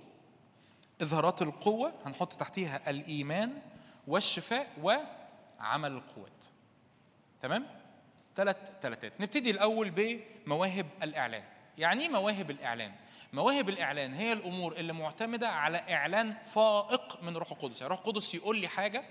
إظهارات 1.02 1.42
القوة 1.42 1.94
هنحط 2.06 2.34
تحتها 2.34 2.90
الإيمان 2.90 3.62
والشفاء 4.08 4.68
وعمل 4.84 5.92
القوات 5.92 6.46
تمام؟ 7.42 7.68
ثلاث 8.36 8.58
ثلاثات 8.82 9.22
نبتدي 9.22 9.52
الأول 9.52 9.92
بمواهب 10.46 10.86
الإعلان. 11.04 11.44
يعني 11.78 12.04
إيه 12.04 12.10
مواهب 12.10 12.52
الإعلان؟ 12.52 12.92
مواهب 13.34 13.70
الإعلان 13.70 14.14
هي 14.14 14.34
الأمور 14.34 14.74
اللي 14.74 14.94
معتمدة 14.94 15.50
على 15.50 15.78
إعلان 15.78 16.36
فائق 16.54 17.24
من 17.24 17.38
روح 17.38 17.52
القدس. 17.52 17.82
يعني 17.82 17.90
روح 17.90 18.00
القدس 18.00 18.36
يقول 18.36 18.58
لي 18.58 18.68
حاجة 18.68 19.04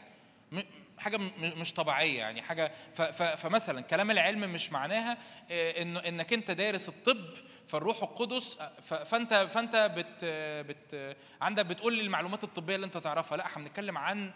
حاجة 0.99 1.17
مش 1.39 1.73
طبيعية 1.73 2.19
يعني 2.19 2.43
حاجة 2.43 2.73
فمثلا 3.13 3.81
كلام 3.81 4.11
العلم 4.11 4.53
مش 4.53 4.73
معناها 4.73 5.19
انه 5.51 6.01
إنك 6.01 6.33
أنت 6.33 6.51
دارس 6.51 6.89
الطب 6.89 7.35
فالروح 7.67 8.03
القدس 8.03 8.59
فأنت 8.81 9.35
فأنت 9.35 9.77
بت 9.97 10.25
بت 10.69 11.17
عندك 11.41 11.67
بتقول 11.67 11.95
لي 11.95 12.03
المعلومات 12.03 12.45
الطبية 12.45 12.75
اللي 12.75 12.87
أنت 12.87 12.97
تعرفها. 12.97 13.37
لا 13.37 13.47
إحنا 13.47 13.65
بنتكلم 13.65 13.99
عن 13.99 14.33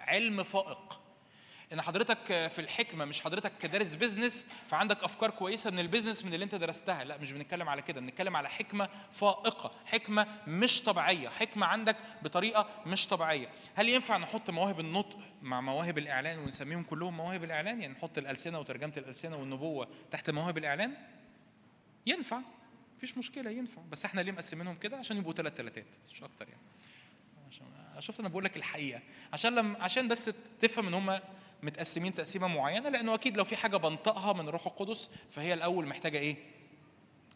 علم 0.00 0.42
فائق. 0.42 1.00
إن 1.72 1.82
حضرتك 1.82 2.24
في 2.26 2.58
الحكمة 2.58 3.04
مش 3.04 3.20
حضرتك 3.20 3.52
كدارس 3.58 3.94
business 3.94 4.46
فعندك 4.66 5.04
أفكار 5.04 5.30
كويسة 5.30 5.70
من 5.70 5.78
ال 5.78 5.83
business 5.83 6.24
من 6.24 6.34
اللي 6.34 6.44
أنت 6.44 6.54
درستها. 6.54 7.04
لا 7.04 7.18
مش 7.18 7.32
بنتكلم 7.32 7.68
على 7.68 7.82
كده. 7.82 8.00
بنتكلم 8.00 8.36
على 8.36 8.48
حكمة 8.48 8.88
فائقة 9.12 9.72
حكمة 9.86 10.26
مش 10.46 10.82
طبيعية. 10.82 11.28
حكمة 11.28 11.66
عندك 11.66 11.96
بطريقة 12.22 12.68
مش 12.86 13.06
طبيعية. 13.06 13.48
هل 13.74 13.88
ينفع 13.88 14.16
نحط 14.16 14.50
مواهب 14.50 14.80
النطق 14.80 15.18
مع 15.42 15.60
مواهب 15.60 15.98
الإعلان 15.98 16.38
ونسميهم 16.38 16.82
كلهم 16.82 17.16
مواهب 17.16 17.44
الإعلان؟ 17.44 17.80
يعني 17.80 17.92
نحط 17.94 18.18
الألسنة 18.18 18.60
وترجمة 18.60 18.92
الألسنة 18.96 19.36
والنبوة 19.36 19.88
تحت 20.10 20.30
مواهب 20.30 20.58
الإعلان؟ 20.58 20.94
ينفع. 22.06 22.40
مفيش 22.96 23.18
مشكلة 23.18 23.50
ينفع. 23.50 23.82
بس 23.90 24.04
إحنا 24.04 24.20
ليه 24.20 24.32
مقسمينهم 24.32 24.76
كده؟ 24.76 24.96
عشان 24.96 25.16
يبقوا 25.16 25.32
ثلاث 25.32 25.54
ثلاثات 25.54 25.86
مش 26.12 26.22
أكتر 26.22 26.48
يعني. 26.48 26.62
عشان 27.50 27.66
شفت 27.98 28.20
أنا 28.20 28.28
بقول 28.28 28.44
لك 28.44 28.56
الحقيقة. 28.56 29.00
عشان 29.32 29.54
لم 29.54 29.76
عشان 29.80 30.08
بس 30.08 30.30
تفهم 30.60 30.86
إن 30.86 30.94
هم 30.94 31.20
متقسمين 31.64 32.14
تقسيمة 32.14 32.46
معينة 32.46 32.88
لأنه 32.88 33.14
أكيد 33.14 33.36
لو 33.36 33.44
في 33.44 33.56
حاجة 33.56 33.76
بنطقها 33.76 34.32
من 34.32 34.48
الروح 34.48 34.66
القدس 34.66 35.10
فهي 35.30 35.54
الأول 35.54 35.86
محتاجة 35.86 36.18
إيه؟ 36.18 36.36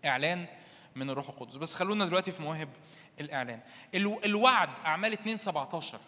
إعلان 0.05 0.47
من 0.97 1.11
الروح 1.11 1.29
القدس 1.29 1.57
بس 1.57 1.75
خلونا 1.75 2.05
دلوقتي 2.05 2.33
في 2.33 2.43
مواهب 2.43 2.69
الإعلان 3.21 3.61
الو- 3.95 4.21
الوعد 4.25 4.79
أعمال 4.79 5.13
2 5.13 5.37
17 5.37 5.99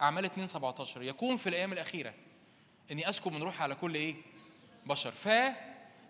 أعمال 0.00 0.24
2 0.24 0.46
17 0.46 1.02
يكون 1.02 1.36
في 1.36 1.48
الأيام 1.48 1.72
الأخيرة 1.72 2.14
إني 2.90 3.08
اسكب 3.08 3.32
من 3.32 3.42
روحي 3.42 3.62
على 3.62 3.74
كل 3.74 3.94
إيه؟ 3.94 4.14
بشر 4.86 5.10
ف 5.10 5.28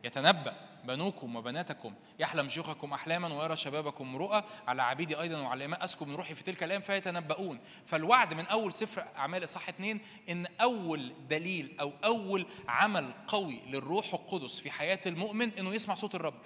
يتنبأ 0.07 0.57
بنوكم 0.85 1.37
وبناتكم 1.37 1.95
يحلم 2.19 2.49
شيوخكم 2.49 2.93
أحلاما 2.93 3.35
ويرى 3.35 3.57
شبابكم 3.57 4.16
رؤى 4.16 4.45
على 4.69 4.83
عبيدي 4.83 5.20
أيضا 5.20 5.41
وعلى 5.41 5.59
الاماء 5.59 5.85
اسكب 5.85 6.09
من 6.09 6.15
روحي 6.15 6.35
في 6.35 6.45
تلك 6.45 6.62
الأيام 6.62 6.83
فيتنبؤون. 6.83 7.61
فالوعد 7.87 8.35
من 8.35 8.47
أول 8.47 8.73
سفر 8.73 9.07
أعمال 9.16 9.45
إصحاح 9.45 9.69
اثنين 9.69 10.01
إن 10.28 10.47
أول 10.61 11.12
دليل 11.28 11.77
أو 11.81 11.93
أول 12.05 12.47
عمل 12.69 13.12
قوي 13.27 13.61
للروح 13.66 14.15
القدس 14.15 14.61
في 14.61 14.70
حياة 14.70 15.01
المؤمن 15.07 15.51
إنه 15.59 15.74
يسمع 15.74 15.95
صوت 15.95 16.15
الرب. 16.15 16.41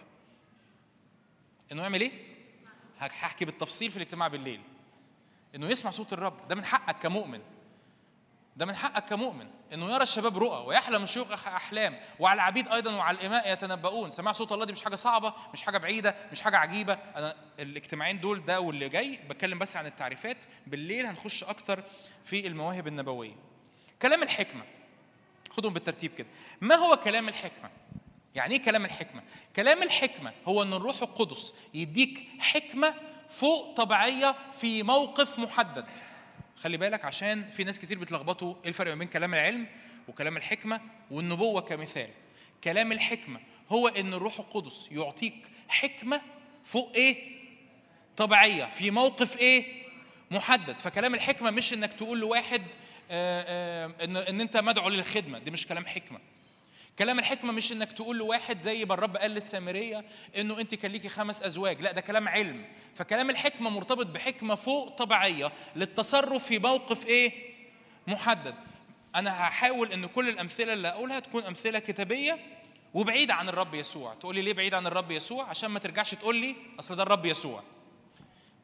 إنه 1.73 1.83
يعمل 1.83 2.01
إيه؟ 2.01 2.13
هحكي 2.99 3.45
بالتفصيل 3.45 3.91
في 3.91 3.97
الاجتماع 3.97 4.29
بالليل. 4.29 4.61
إنه 5.55 5.67
يسمع 5.67 5.91
صوت 5.91 6.13
الرب. 6.13 6.49
ده 6.49 6.55
من 6.55 6.65
حقك 6.65 6.99
كمؤمن. 6.99 7.41
ده 8.57 8.67
من 8.67 8.77
حقك 8.77 9.05
كمؤمن 9.05 9.47
إنه 9.73 9.91
يرى 9.91 10.03
الشباب 10.03 10.39
رؤى 10.39 10.67
ويحلم 10.67 11.03
الشيوخ 11.03 11.47
أحلام 11.47 12.01
وعلى 12.19 12.35
العبيد 12.35 12.69
أيضا 12.69 12.95
وعلى 12.95 13.19
الإماء 13.19 13.53
يتنبؤون. 13.53 14.11
سماع 14.11 14.33
صوت 14.33 14.53
الله 14.53 14.65
دي 14.65 14.73
مش 14.73 14.83
حاجة 14.83 14.97
صعبة 14.97 15.35
مش 15.53 15.63
حاجة 15.63 15.79
بعيدة 15.79 16.15
مش 16.33 16.43
حاجة 16.43 16.57
عجيبة. 16.57 16.93
أنا 17.17 17.37
الاجتماعين 17.59 18.21
دول 18.21 18.45
ده 18.45 18.61
واللي 18.61 18.89
جاي 18.89 19.21
بتكلم 19.29 19.59
بس 19.59 19.77
عن 19.77 19.87
التعريفات. 19.87 20.45
بالليل 20.67 21.07
هنخش 21.07 21.45
أكتر 21.45 21.85
في 22.25 22.47
المواهب 22.47 22.87
النبوية. 22.87 23.37
كلام 24.03 24.23
الحكمة. 24.23 24.63
خدهم 25.51 25.73
بالترتيب 25.75 26.15
كده. 26.15 26.29
ما 26.61 26.75
هو 26.75 26.97
كلام 26.97 27.29
الحكمة؟ 27.29 27.71
يعني 28.35 28.55
إيه 28.55 28.63
كلام 28.63 28.85
الحكمة؟ 28.85 29.23
كلام 29.57 29.83
الحكمة 29.83 30.33
هو 30.49 30.63
إن 30.63 30.73
الروح 30.73 31.03
القدس 31.03 31.55
يديك 31.75 32.29
حكمة 32.39 32.95
فوق 33.29 33.77
طبيعية 33.77 34.35
في 34.61 34.83
موقف 34.83 35.39
محدد. 35.39 35.87
خلي 36.63 36.77
بالك 36.77 37.05
عشان 37.05 37.51
في 37.51 37.65
ناس 37.65 37.79
كتير 37.79 37.99
بتلخبطوا 37.99 38.55
إيه 38.63 38.69
الفرق 38.69 38.91
ما 38.93 38.99
بين 38.99 39.09
كلام 39.09 39.35
العلم 39.35 39.67
وكلام 40.09 40.37
الحكمة 40.37 40.81
والنبوة 41.11 41.61
كمثال. 41.61 42.11
كلام 42.65 42.93
الحكمة 42.93 43.41
هو 43.71 43.89
إن 43.89 44.15
الروح 44.15 44.39
القدس 44.39 44.89
يعطيك 44.93 45.35
حكمة 45.69 46.21
فوق 46.65 46.93
إيه؟ 46.95 47.41
طبيعية. 48.17 48.65
في 48.65 48.91
موقف 48.91 49.39
إيه؟ 49.39 49.83
محدد. 50.31 50.79
فكلام 50.79 51.15
الحكمة 51.15 51.51
مش 51.51 51.73
إنك 51.73 51.93
تقول 51.93 52.21
لواحد 52.21 52.63
آه، 53.11 53.45
آه، 53.49 54.05
إن 54.05 54.17
إن 54.17 54.41
أنت 54.41 54.57
مدعو 54.57 54.89
للخدمة. 54.89 55.39
دي 55.39 55.51
مش 55.51 55.67
كلام 55.67 55.87
حكمة. 55.87 56.19
كلام 57.01 57.19
الحكمة 57.19 57.53
مش 57.53 57.73
إنك 57.73 57.93
تقول 57.93 58.19
لواحد 58.19 58.61
زي 58.61 58.85
ما 58.85 58.95
الرب 58.95 59.17
قال 59.17 59.31
للسامرية 59.31 60.05
إنه 60.37 60.61
أنت 60.61 60.75
كان 60.75 60.91
ليكي 60.93 61.09
خمس 61.09 61.43
أزواج. 61.43 61.81
لا 61.81 61.93
ده 61.93 62.01
كلام 62.01 62.29
علم. 62.29 62.65
فكلام 62.95 63.31
الحكمة 63.31 63.71
مرتبط 63.71 64.07
بحكمة 64.07 64.55
فوق 64.55 64.89
طبيعية 64.97 65.53
للتصرف 65.77 66.45
في 66.47 66.59
موقف 66.59 67.07
إيه؟ 67.07 67.33
محدد. 68.07 68.55
أنا 69.15 69.41
هحاول 69.41 69.93
إن 69.93 70.07
كل 70.07 70.29
الأمثلة 70.29 70.73
اللي 70.73 70.89
اقولها 70.89 71.21
تكون 71.21 71.43
أمثلة 71.45 71.79
كتابية 71.79 72.39
وبعيدة 72.95 73.35
عن 73.35 73.49
الرب 73.49 73.75
يسوع. 73.75 74.15
تقول 74.15 74.35
لي 74.35 74.43
ليه 74.43 74.53
بعيد 74.53 74.75
عن 74.75 74.87
الرب 74.87 75.11
يسوع؟ 75.11 75.45
عشان 75.49 75.71
ما 75.71 75.79
ترجعش 75.79 76.15
تقول 76.15 76.37
لي 76.37 76.57
أصل 76.79 76.97
ده 76.97 77.03
الرب 77.03 77.27
يسوع. 77.27 77.63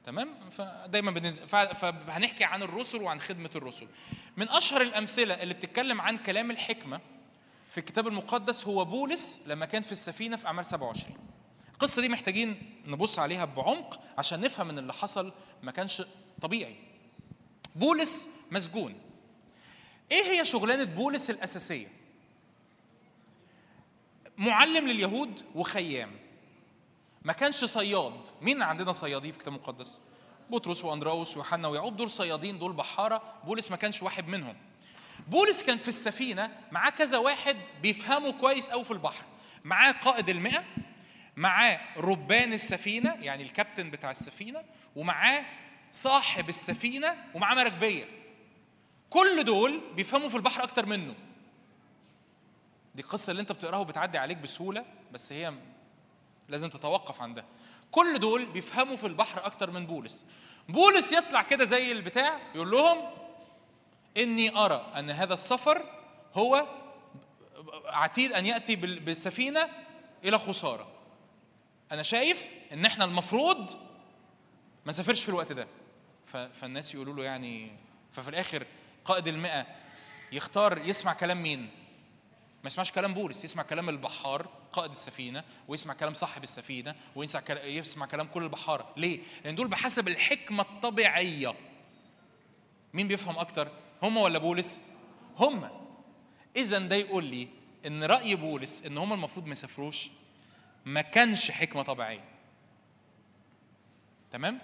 تمام؟ 0.07 0.35
فدايما 0.51 1.11
بننزل 1.11 1.49
ف- 1.49 1.57
فهنحكي 1.57 2.45
عن 2.45 2.63
الرسل 2.63 3.03
وعن 3.03 3.21
خدمة 3.21 3.51
الرسل. 3.57 3.87
من 4.37 4.49
أشهر 4.49 4.81
الأمثلة 4.83 5.35
اللي 5.35 5.55
بتتكلم 5.55 6.01
عن 6.01 6.19
كلام 6.19 6.51
الحكمة 6.51 7.01
في 7.69 7.79
الكتاب 7.79 8.07
المقدس 8.07 8.67
هو 8.67 8.85
بولس 8.85 9.41
لما 9.47 9.67
كان 9.67 9.83
في 9.83 9.93
السفينة 9.93 10.37
في 10.37 10.47
أعمال 10.47 10.67
27 10.67 11.17
القصة 11.73 12.03
دي 12.03 12.09
محتاجين 12.09 12.81
نبص 12.87 13.19
عليها 13.19 13.45
بعمق 13.45 14.01
عشان 14.19 14.41
نفهم 14.41 14.71
إن 14.71 14.79
اللي 14.79 14.93
حصل 14.93 15.33
ما 15.63 15.73
كانش 15.73 16.03
طبيعي. 16.43 16.77
بولس 17.75 18.27
مسجون. 18.51 18.95
إيه 20.13 20.23
هي 20.25 20.45
شغلانة 20.45 20.85
بولس 20.85 21.31
الأساسية؟ 21.31 21.93
معلم 24.39 24.89
لليهود 24.89 25.43
وخيام. 25.55 26.11
ما 27.25 27.33
كانش 27.33 27.65
صياد. 27.65 28.29
مين 28.43 28.63
عندنا 28.63 28.93
صيادين 28.93 29.33
في 29.33 29.39
الكتاب 29.39 29.55
المقدس؟ 29.55 30.01
بطرس 30.51 30.85
وأندراوس 30.85 31.37
ويوحنا 31.37 31.69
ويعقوب 31.69 31.97
دول 31.97 32.11
صيادين 32.11 32.59
دول 32.59 32.73
بحارة. 32.73 33.23
بولس 33.45 33.71
ما 33.71 33.77
كانش 33.77 34.03
واحد 34.03 34.29
منهم. 34.29 34.57
بولس 35.27 35.63
كان 35.63 35.79
في 35.79 35.89
السفينة 35.89 36.51
معاه 36.73 36.91
كذا 36.91 37.19
واحد 37.19 37.57
بيفهموا 37.83 38.31
كويس 38.31 38.71
قوي 38.71 38.85
في 38.85 38.91
البحر. 38.91 39.25
معاه 39.65 39.93
قائد 39.93 40.29
المئة 40.29 40.65
معاه 41.37 41.81
ربان 41.97 42.53
السفينة 42.53 43.15
يعني 43.21 43.43
الكابتن 43.43 43.91
بتاع 43.91 44.11
السفينة 44.11 44.63
ومعاه 44.97 45.45
صاحب 45.91 46.49
السفينة 46.49 47.17
ومعاه 47.35 47.55
مراكبيه 47.55 48.05
كل 49.11 49.45
دول 49.45 49.81
بيفهموا 49.95 50.29
في 50.29 50.37
البحر 50.37 50.63
أكتر 50.63 50.87
منه. 50.87 51.15
دي 52.95 53.03
القصة 53.03 53.31
اللي 53.31 53.41
أنت 53.43 53.53
بتقراها 53.53 53.79
وبتعدي 53.81 54.19
عليك 54.19 54.37
بسهولة 54.37 54.85
بس 55.13 55.33
هي 55.33 55.55
لازم 56.49 56.69
تتوقف 56.69 57.21
عندها 57.21 57.45
كل 57.91 58.19
دول 58.19 58.47
بيفهموا 58.47 58.97
في 58.97 59.07
البحر 59.07 59.47
أكتر 59.47 59.71
من 59.71 59.87
بولس. 59.87 60.27
بولس 60.69 61.13
يطلع 61.13 61.43
كده 61.43 61.65
زي 61.65 61.93
البتاع 61.93 62.41
يقول 62.55 62.71
لهم 62.71 62.99
إني 64.17 64.57
أرى 64.59 64.93
أن 64.97 65.11
هذا 65.11 65.35
السفر 65.35 65.83
هو 66.35 66.67
عتيد 67.87 68.33
أن 68.33 68.47
يأتي 68.47 68.77
بال- 68.77 69.01
بالسفينة 69.01 69.69
إلى 70.25 70.39
خسارة. 70.39 70.87
أنا 71.93 72.03
شايف 72.03 72.53
إن 72.73 72.85
إحنا 72.85 73.05
المفروض 73.05 73.71
ما 74.85 74.91
نسافرش 74.93 75.23
في 75.23 75.29
الوقت 75.29 75.53
ده. 75.53 75.67
فالناس 76.53 76.95
يقولوا 76.95 77.15
له 77.15 77.25
يعني 77.25 77.73
ففي 78.13 78.29
الآخر 78.29 78.67
قائد 79.05 79.29
المئة 79.29 79.67
يختار 80.33 80.79
يسمع 80.79 81.13
كلام 81.13 81.43
مين؟ 81.43 81.61
ما 82.63 82.67
يسمعش 82.67 82.91
كلام 82.93 83.15
بولس 83.15 83.45
يسمع 83.45 83.63
كلام 83.63 83.89
البحار 83.89 84.49
قائد 84.73 84.91
السفينة 84.91 85.45
ويسمع 85.69 85.95
كلام 85.95 86.15
صاحب 86.15 86.43
السفينة 86.43 86.95
ويسمع 87.17 87.43
يسمع 87.65 88.07
كلام 88.07 88.27
كل 88.27 88.43
البحاره 88.43 88.93
ليه؟ 88.97 89.21
لأن 89.45 89.55
دول 89.55 89.69
بحسب 89.69 90.09
الحكمة 90.09 90.63
الطبيعية. 90.63 91.55
مين 92.95 93.09
بيفهم 93.09 93.39
أكتر؟ 93.39 93.69
هم 94.03 94.17
ولا 94.17 94.39
بولس؟ 94.39 94.81
هم. 95.39 95.69
اذا 96.57 96.79
ده 96.79 96.97
يقول 96.97 97.25
لي 97.25 97.49
إن 97.87 98.05
رأي 98.05 98.35
بولس 98.35 98.83
إن 98.83 98.99
هم 98.99 99.13
المفروض 99.13 99.47
ما 99.47 99.53
يسافروش 99.53 100.11
ما 100.85 101.01
كانش 101.01 101.51
حكمة 101.51 101.83
طبيعية. 101.83 102.25
تمام؟ 104.33 104.59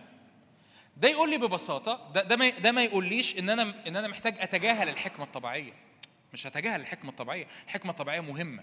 ده 0.97 1.09
يقول 1.09 1.31
لي 1.31 1.39
ببساطة 1.39 2.11
ده 2.15 2.23
ده 2.23 2.37
ما 2.37 2.49
ده 2.51 2.73
ما 2.73 2.85
يقوليش 2.85 3.39
إن 3.39 3.51
أنا 3.51 3.87
إن 3.87 3.97
أنا 3.97 4.09
محتاج 4.09 4.37
أتجاهل 4.39 4.89
الحكمة 4.89 5.25
الطبيعية. 5.25 5.73
مش 6.33 6.47
هتجاهل 6.47 6.81
الحكمة 6.81 7.11
الطبيعية. 7.11 7.47
الحكمة 7.65 7.91
الطبيعية 7.91 8.21
مهمة. 8.21 8.63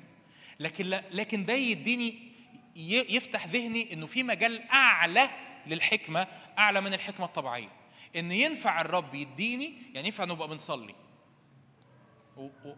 لكن 0.59 0.85
لا 0.85 1.03
لكن 1.11 1.45
ده 1.45 1.53
يديني 1.53 2.29
يفتح 2.75 3.47
ذهني 3.47 3.93
إنه 3.93 4.07
في 4.07 4.23
مجال 4.23 4.69
أعلى 4.69 5.29
للحكمة 5.67 6.27
أعلى 6.57 6.81
من 6.81 6.93
الحكمة 6.93 7.25
الطبيعية. 7.25 7.69
إن 8.15 8.31
ينفع 8.31 8.81
الرب 8.81 9.15
يديني 9.15 9.73
يعني 9.93 10.07
ينفع 10.07 10.25
نبقى 10.25 10.47
بنصلي. 10.47 10.95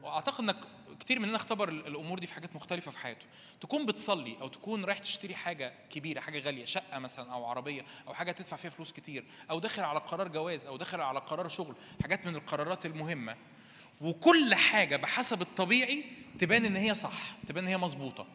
وأعتقد 0.03 0.39
إنك 0.43 0.57
كتير 0.99 1.19
مننا 1.19 1.35
اختبر 1.35 1.69
ال- 1.69 1.87
الأمور 1.87 2.19
دي 2.19 2.27
في 2.27 2.33
حاجات 2.33 2.55
مختلفة 2.55 2.91
في 2.91 2.97
حياته. 2.97 3.25
تكون 3.61 3.85
بتصلي 3.85 4.37
أو 4.41 4.47
تكون 4.47 4.85
رايح 4.85 4.97
تشتري 4.97 5.35
حاجة 5.35 5.73
كبيرة 5.89 6.19
حاجة 6.19 6.39
غالية 6.39 6.65
شقة 6.65 6.99
مثلا 6.99 7.33
أو 7.33 7.45
عربية 7.45 7.85
أو 8.07 8.13
حاجة 8.13 8.31
تدفع 8.31 8.57
فيها 8.57 8.69
فلوس 8.69 8.91
كتير 8.91 9.25
أو 9.49 9.59
داخل 9.59 9.83
على 9.83 9.99
قرار 9.99 10.27
جواز 10.27 10.67
أو 10.67 10.77
داخل 10.77 11.01
على 11.01 11.19
قرار 11.19 11.47
شغل 11.47 11.75
حاجات 12.01 12.25
من 12.27 12.35
القرارات 12.35 12.85
المهمة. 12.85 13.35
وكل 14.01 14.55
حاجة 14.55 14.95
بحسب 14.95 15.41
الطبيعي 15.41 16.03
تبان 16.39 16.65
إن 16.65 16.75
هي 16.75 16.95
صح 16.95 17.35
تبان 17.47 17.63
إن 17.63 17.69
هي 17.69 17.77
مظبوطة. 17.77 18.25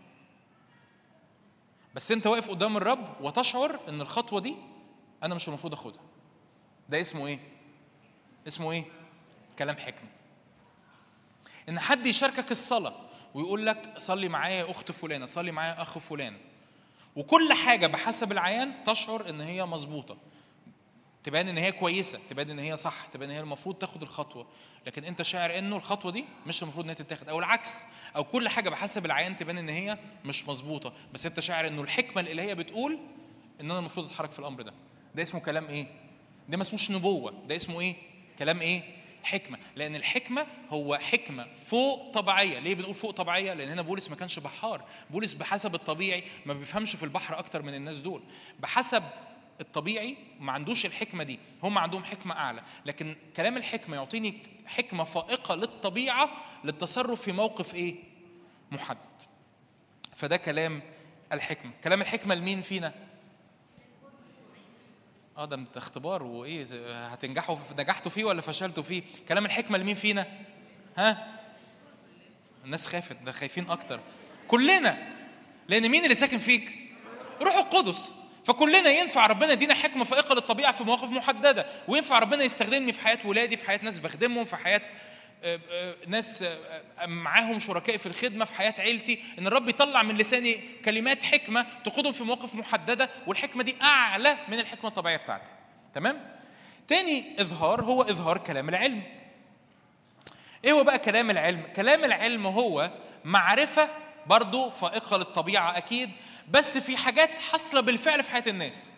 بس 1.95 2.13
أنت 2.13 2.27
واقف 2.27 2.51
قدام 2.51 2.77
الرب 2.77 3.17
وتشعر 3.21 3.81
إن 3.89 4.01
الخطوة 4.01 4.41
دي 4.41 4.55
أنا 5.23 5.35
مش 5.35 5.49
المفروض 5.49 5.73
أخدها. 5.73 6.03
ده 6.89 7.01
اسمه 7.01 7.27
إيه؟ 7.27 7.39
اسمه 8.47 8.73
إيه؟ 8.73 8.85
كلام 9.59 9.77
حكمة. 9.77 10.09
إن 11.69 11.81
حد 11.81 12.07
يشاركك 12.07 12.51
الصلاة 12.51 12.95
ويقول 13.35 13.67
لك 13.67 13.95
صلي 13.99 14.29
معايا 14.29 14.65
يا 14.65 14.71
أخت 14.71 14.93
فلانة 14.93 15.27
صلي 15.27 15.53
معايا 15.53 15.75
يا 15.75 15.83
أخ 15.83 15.99
فلان 15.99 16.37
وكل 17.17 17.53
حاجة 17.53 17.87
بحسب 17.87 18.33
العيان 18.33 18.85
تشعر 18.85 19.29
إن 19.29 19.41
هي 19.41 19.65
مظبوطة. 19.65 20.17
تبان 21.25 21.49
إن 21.49 21.59
هي 21.59 21.73
كويسة 21.73 22.19
تبان 22.29 22.51
إن 22.51 22.59
هي 22.59 22.77
صح 22.77 23.07
تبان 23.07 23.29
إن 23.31 23.35
هي 23.37 23.41
المفروض 23.41 23.75
تاخد 23.77 24.03
الخطوة. 24.03 24.47
لكن 24.87 25.05
أنت 25.05 25.23
شاعر 25.23 25.59
إنه 25.59 25.77
الخطوة 25.77 26.13
دي 26.13 26.25
مش 26.47 26.63
المفروض 26.63 26.85
إن 26.85 26.89
هي 26.89 26.95
تتاخد. 26.95 27.29
أو 27.29 27.39
العكس 27.39 27.85
أو 28.17 28.25
كل 28.25 28.49
حاجة 28.49 28.69
بحسب 28.71 29.07
العيان 29.07 29.37
تبان 29.37 29.59
إن 29.59 29.69
هي 29.69 29.99
مش 30.25 30.49
مظبوطة. 30.49 30.93
بس 31.15 31.27
أنت 31.27 31.41
شاعر 31.41 31.67
إنه 31.67 31.83
الحكمة 31.83 32.23
الإلهية 32.23 32.55
بتقول 32.55 32.99
إن 33.61 33.71
أنا 33.71 33.79
المفروض 33.79 34.07
أتحرك 34.07 34.31
في 34.31 34.39
الأمر 34.39 34.63
ده. 34.63 34.75
ده 35.15 35.23
اسمه 35.23 35.41
كلام 35.41 35.67
إيه؟ 35.67 35.87
ده 36.49 36.57
ما 36.57 36.63
اسموش 36.63 36.91
نبوة 36.91 37.35
ده 37.49 37.57
اسمه 37.57 37.81
إيه؟ 37.81 37.95
كلام 38.39 38.61
إيه؟ 38.61 38.83
حكمة. 39.23 39.59
لأن 39.77 39.97
الحكمة 39.97 40.47
هو 40.71 40.97
حكمة 40.97 41.47
فوق 41.67 42.13
طبيعية. 42.13 42.59
ليه 42.59 42.75
بنقول 42.75 42.95
فوق 42.95 43.11
طبيعية؟ 43.11 43.55
لأن 43.55 43.69
هنا 43.69 43.83
بولس 43.83 44.11
ما 44.11 44.17
كانش 44.17 44.39
بحار. 44.39 44.85
بولس 45.11 45.33
بحسب 45.33 45.75
الطبيعي 45.75 46.25
ما 46.47 46.55
بيفهمش 46.55 46.97
في 46.97 47.03
البحر 47.03 47.39
أكتر 47.39 47.63
من 47.63 47.75
الناس 47.75 48.01
دول. 48.01 48.23
بحسب 48.61 49.03
الطبيعي 49.61 50.17
ما 50.41 50.53
عندوش 50.53 50.87
الحكمة 50.87 51.25
دي. 51.25 51.39
هم 51.63 51.79
عندهم 51.79 52.05
حكمة 52.05 52.35
أعلى. 52.35 52.63
لكن 52.87 53.17
كلام 53.37 53.57
الحكمة 53.57 53.97
يعطيني 53.97 54.35
حكمة 54.67 55.05
فائقة 55.05 55.55
للطبيعة 55.55 56.31
للتصرف 56.65 57.23
في 57.23 57.33
موقف 57.33 57.75
إيه؟ 57.75 57.95
محدد. 58.71 58.99
فده 60.17 60.37
كلام 60.37 60.83
الحكمة. 61.33 61.71
كلام 61.85 62.01
الحكمة 62.01 62.35
لمين 62.35 62.63
فينا؟ 62.63 62.95
آه 65.37 65.45
ده 65.45 65.57
انت 65.57 65.77
اختبار 65.77 66.23
وإيه 66.23 66.67
هتنجحوا 67.07 67.57
نجحتوا 67.79 68.11
فيه 68.11 68.25
ولا 68.25 68.43
فشلتوا 68.43 68.83
فيه؟ 68.83 69.03
كلام 69.29 69.45
الحكمة 69.47 69.79
لمين 69.79 69.95
فينا؟ 69.95 70.27
ها؟ 70.97 71.39
الناس 72.65 72.87
خافت 72.87 73.17
ده 73.25 73.33
خايفين 73.33 73.71
أكتر. 73.71 74.01
كلنا 74.49 74.99
لأن 75.69 75.89
مين 75.89 76.05
اللي 76.05 76.15
ساكن 76.15 76.39
فيك؟ 76.39 76.73
روح 77.43 77.57
القدس. 77.57 78.15
فكلنا 78.47 78.91
ينفع 78.91 79.27
ربنا 79.27 79.53
يدينا 79.53 79.75
حكمة 79.75 80.05
فائقة 80.05 80.35
للطبيعة 80.35 80.73
في 80.73 80.85
مواقف 80.85 81.11
محددة 81.11 81.67
وينفع 81.89 82.19
ربنا 82.19 82.45
يستخدمني 82.45 82.93
في 82.93 83.01
حياة 83.01 83.19
ولادي 83.25 83.57
في 83.57 83.65
حياة 83.67 83.81
ناس 83.83 83.99
بخدمهم 83.99 84.45
في 84.45 84.57
حياة 84.57 84.83
ناس 86.07 86.43
آه، 86.43 87.07
معاهم 87.07 87.59
شركائي 87.59 87.99
في 87.99 88.07
الخدمة 88.07 88.45
في 88.45 88.53
حياة 88.53 88.75
عيلتي 88.79 89.23
إن 89.39 89.47
الرب 89.47 89.69
يطلع 89.69 90.03
من 90.03 90.17
لساني 90.17 90.61
كلمات 90.85 91.25
حكمة 91.25 91.67
تقودهم 91.85 92.13
في 92.13 92.25
مواقف 92.25 92.55
محددة 92.55 93.11
والحكمة 93.27 93.63
دي 93.63 93.77
أعلى 93.83 94.37
من 94.49 94.59
الحكمة 94.59 94.91
الطبيعية 94.91 95.17
بتاعتي. 95.17 95.51
تمام؟ 95.95 96.37
تاني 96.89 97.41
إظهار 97.41 97.85
هو 97.85 98.03
إظهار 98.03 98.39
كلام 98.39 98.69
العلم. 98.69 99.03
إيه 100.65 100.73
هو 100.73 100.85
بقى 100.85 100.99
كلام 100.99 101.31
العلم؟ 101.31 101.63
كلام 101.77 102.05
العلم 102.05 102.47
هو 102.47 102.91
معرفة 103.25 103.89
برضو 104.27 104.71
فائقة 104.71 105.17
للطبيعة 105.17 105.77
أكيد 105.77 106.11
بس 106.51 106.79
في 106.79 106.97
حاجات 106.97 107.31
حاصلة 107.39 107.81
بالفعل 107.81 108.23
في 108.23 108.31
حياة 108.31 108.45
الناس. 108.47 108.93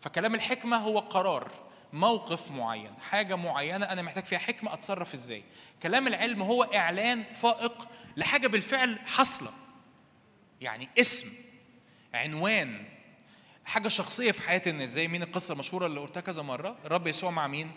فكلام 0.00 0.34
الحكمة 0.34 0.76
هو 0.76 0.98
قرار. 0.98 1.63
موقف 1.94 2.50
معين 2.50 2.94
حاجة 3.10 3.34
معينة 3.34 3.86
أنا 3.86 4.02
محتاج 4.02 4.24
فيها 4.24 4.38
حكمة 4.38 4.74
أتصرف 4.74 5.14
إزاي. 5.14 5.42
كلام 5.82 6.06
العلم 6.06 6.42
هو 6.42 6.62
إعلان 6.62 7.24
فائق 7.34 7.88
لحاجة 8.16 8.46
بالفعل 8.46 8.98
حاصلة. 9.06 9.50
يعني 10.60 10.88
اسم 10.98 11.32
عنوان 12.14 12.84
حاجة 13.64 13.88
شخصية 13.88 14.32
في 14.32 14.42
حياة 14.42 14.62
الناس. 14.66 14.90
زي 14.90 15.08
مين 15.08 15.22
القصة 15.22 15.52
المشهورة 15.52 15.86
اللي 15.86 16.00
قلتها 16.00 16.20
كذا 16.20 16.42
مرة؟ 16.42 16.76
الرب 16.84 17.06
يسوع 17.06 17.30
مع 17.30 17.46
مين؟ 17.46 17.70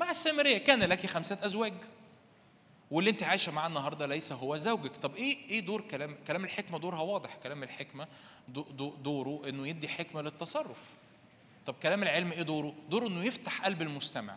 مع 0.00 0.10
السامرية. 0.10 0.58
كان 0.58 0.82
لك 0.82 1.06
خمسة 1.06 1.38
أزواج 1.42 1.74
واللي 2.90 3.10
أنت 3.10 3.22
عايشة 3.22 3.52
معاه 3.52 3.66
النهارده 3.66 4.06
ليس 4.06 4.32
هو 4.32 4.56
زوجك. 4.56 4.96
طب 4.96 5.16
إيه 5.16 5.36
إيه 5.50 5.60
دور 5.60 5.80
كلام 5.80 6.16
كلام 6.26 6.44
الحكمة؟ 6.44 6.78
دورها 6.78 7.00
واضح. 7.00 7.34
كلام 7.34 7.62
الحكمة 7.62 8.08
دو 8.48 8.62
دو 8.62 8.94
دوره 8.94 9.48
إنه 9.48 9.68
يدي 9.68 9.88
حكمة 9.88 10.22
للتصرف. 10.22 10.92
طب 11.66 11.74
كلام 11.82 12.02
العلم 12.02 12.32
إيه 12.32 12.42
دوره؟ 12.42 12.74
دوره 12.88 13.06
إنه 13.06 13.24
يفتح 13.24 13.64
قلب 13.64 13.82
المستمع. 13.82 14.36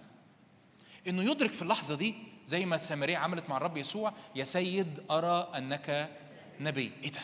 إنه 1.07 1.23
يدرك 1.23 1.51
في 1.51 1.61
اللحظة 1.61 1.95
دي 1.95 2.15
زي 2.45 2.65
ما 2.65 2.77
سامرية 2.77 3.17
عملت 3.17 3.49
مع 3.49 3.57
الرب 3.57 3.77
يسوع 3.77 4.13
يا 4.35 4.43
سيد 4.45 4.99
أرى 5.11 5.51
أنك 5.57 6.09
نبي. 6.59 6.91
إيه 7.03 7.11
ده؟ 7.11 7.19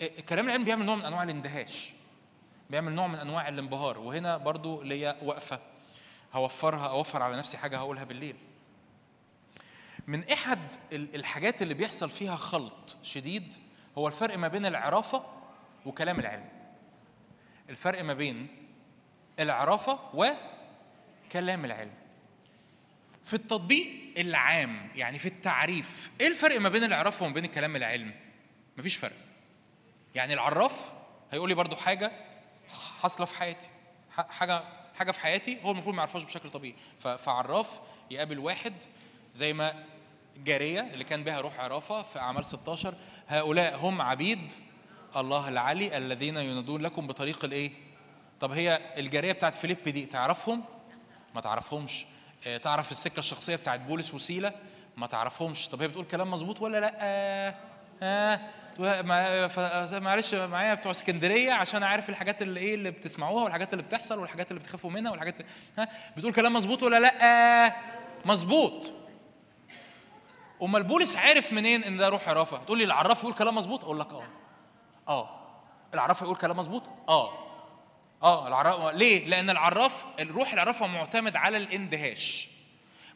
إيه 0.00 0.20
كلام 0.20 0.46
العلم 0.46 0.64
بيعمل 0.64 0.86
نوع 0.86 0.96
من 0.96 1.04
أنواع 1.04 1.22
الاندهاش. 1.22 1.92
بيعمل 2.70 2.92
نوع 2.92 3.06
من 3.06 3.14
أنواع 3.18 3.48
الانبهار. 3.48 3.98
وهنا 3.98 4.36
برضو 4.36 4.82
ليا 4.82 5.16
وقفة. 5.22 5.60
هوفرها 6.32 6.86
أوفر 6.88 7.22
على 7.22 7.36
نفسي 7.36 7.58
حاجة 7.58 7.76
هقولها 7.76 8.04
بالليل. 8.04 8.36
من 10.06 10.28
إحد 10.30 10.72
ال- 10.92 11.14
الحاجات 11.14 11.62
اللي 11.62 11.74
بيحصل 11.74 12.10
فيها 12.10 12.36
خلط 12.36 12.96
شديد 13.02 13.54
هو 13.98 14.08
الفرق 14.08 14.38
ما 14.38 14.48
بين 14.48 14.66
العرافة 14.66 15.24
وكلام 15.86 16.20
العلم. 16.20 16.48
الفرق 17.70 18.02
ما 18.04 18.12
بين 18.14 18.48
العرافة 19.40 19.98
وكلام 20.14 21.64
العلم. 21.64 21.90
في 23.24 23.34
التطبيق 23.34 23.88
العام 24.18 24.90
يعني 24.94 25.18
في 25.18 25.26
التعريف 25.28 26.10
إيه 26.20 26.28
الفرق 26.28 26.60
ما 26.60 26.68
بين 26.68 26.84
العرافة 26.84 27.24
وما 27.24 27.34
بين 27.34 27.44
الكلام 27.44 27.76
العلم؟ 27.76 28.14
مفيش 28.76 28.96
فرق. 28.96 29.16
يعني 30.14 30.34
العراف 30.34 30.92
هيقول 31.32 31.48
لي 31.48 31.54
برضو 31.54 31.76
حاجة 31.76 32.12
حاصلة 33.00 33.26
في 33.26 33.34
حياتي 33.38 33.68
ح- 34.16 34.28
حاجة 34.30 34.62
حاجة 34.94 35.10
في 35.10 35.20
حياتي 35.20 35.58
هو 35.62 35.70
المفروض 35.70 35.94
ما 35.94 36.00
يعرفهاش 36.02 36.24
بشكل 36.24 36.50
طبيعي. 36.50 36.74
فعراف 37.18 37.80
يقابل 38.10 38.38
واحد 38.38 38.72
زي 39.34 39.52
ما 39.52 39.84
جارية 40.36 40.80
اللي 40.80 41.04
كان 41.04 41.24
بها 41.24 41.40
روح 41.40 41.60
عرافة 41.60 42.02
في 42.02 42.18
أعمال 42.18 42.44
16 42.44 42.94
هؤلاء 43.28 43.76
هم 43.76 44.00
عبيد 44.02 44.52
الله 45.16 45.48
العلي 45.48 45.96
الذين 45.96 46.36
ينادون 46.36 46.82
لكم 46.82 47.06
بطريق 47.06 47.44
الإيه؟ 47.44 47.70
طب 48.44 48.52
هي 48.52 48.80
الجارية 48.98 49.32
بتاعت 49.32 49.54
فيليب 49.54 49.88
دي 49.88 50.06
تعرفهم؟ 50.06 50.64
ما 51.34 51.40
تعرفهمش. 51.40 52.06
آه، 52.46 52.56
تعرف 52.56 52.90
السكة 52.90 53.18
الشخصية 53.18 53.56
بتاعت 53.56 53.80
بولس 53.80 54.14
وسيله 54.14 54.52
ما 54.96 55.06
تعرفهمش. 55.06 55.68
طب 55.68 55.82
هي 55.82 55.88
بتقول 55.88 56.04
كلام 56.04 56.30
مظبوط 56.30 56.60
ولا 56.60 56.80
لأ؟ 56.80 56.94
ها 58.02 58.40
مع- 59.02 59.48
ف- 59.48 59.94
معلش 59.94 60.34
معايا 60.34 60.74
بتوع 60.74 60.90
اسكندرية 60.92 61.52
عشان 61.52 61.82
عارف 61.82 62.08
الحاجات 62.10 62.42
اللي 62.42 62.60
إيه 62.60 62.74
اللي 62.74 62.90
بتسمعوها 62.90 63.44
والحاجات 63.44 63.72
اللي 63.72 63.84
بتحصل 63.84 64.18
والحاجات 64.18 64.50
اللي 64.50 64.60
بتخافوا 64.60 64.90
منها 64.90 65.10
والحاجات 65.10 65.34
ها؟ 65.78 65.88
بتقول 66.16 66.32
كلام 66.32 66.52
مظبوط 66.52 66.82
ولا 66.82 67.00
لأ؟ 67.00 67.74
مظبوط. 68.24 68.92
أمال 70.62 70.82
بولس 70.82 71.16
عارف 71.16 71.52
منين 71.52 71.84
إن 71.84 71.96
ده 71.96 72.08
روح 72.08 72.28
عرافة؟ 72.28 72.56
تقول 72.56 72.78
لي 72.78 72.84
العراف 72.84 73.22
يقول 73.22 73.34
كلام 73.34 73.54
مظبوط؟ 73.54 73.84
أقول 73.84 74.00
لك 74.00 74.12
آه. 74.12 74.24
آه. 75.08 75.30
العراف 75.94 76.22
يقول 76.22 76.36
كلام 76.36 76.56
مظبوط؟ 76.56 76.82
آه. 77.08 77.43
آه 78.24 78.48
العراف 78.48 78.94
ليه؟ 78.94 79.28
لأن 79.28 79.50
العراف 79.50 80.04
الروح 80.20 80.52
العرافه 80.52 80.86
معتمد 80.86 81.36
على 81.36 81.56
الاندهاش. 81.56 82.48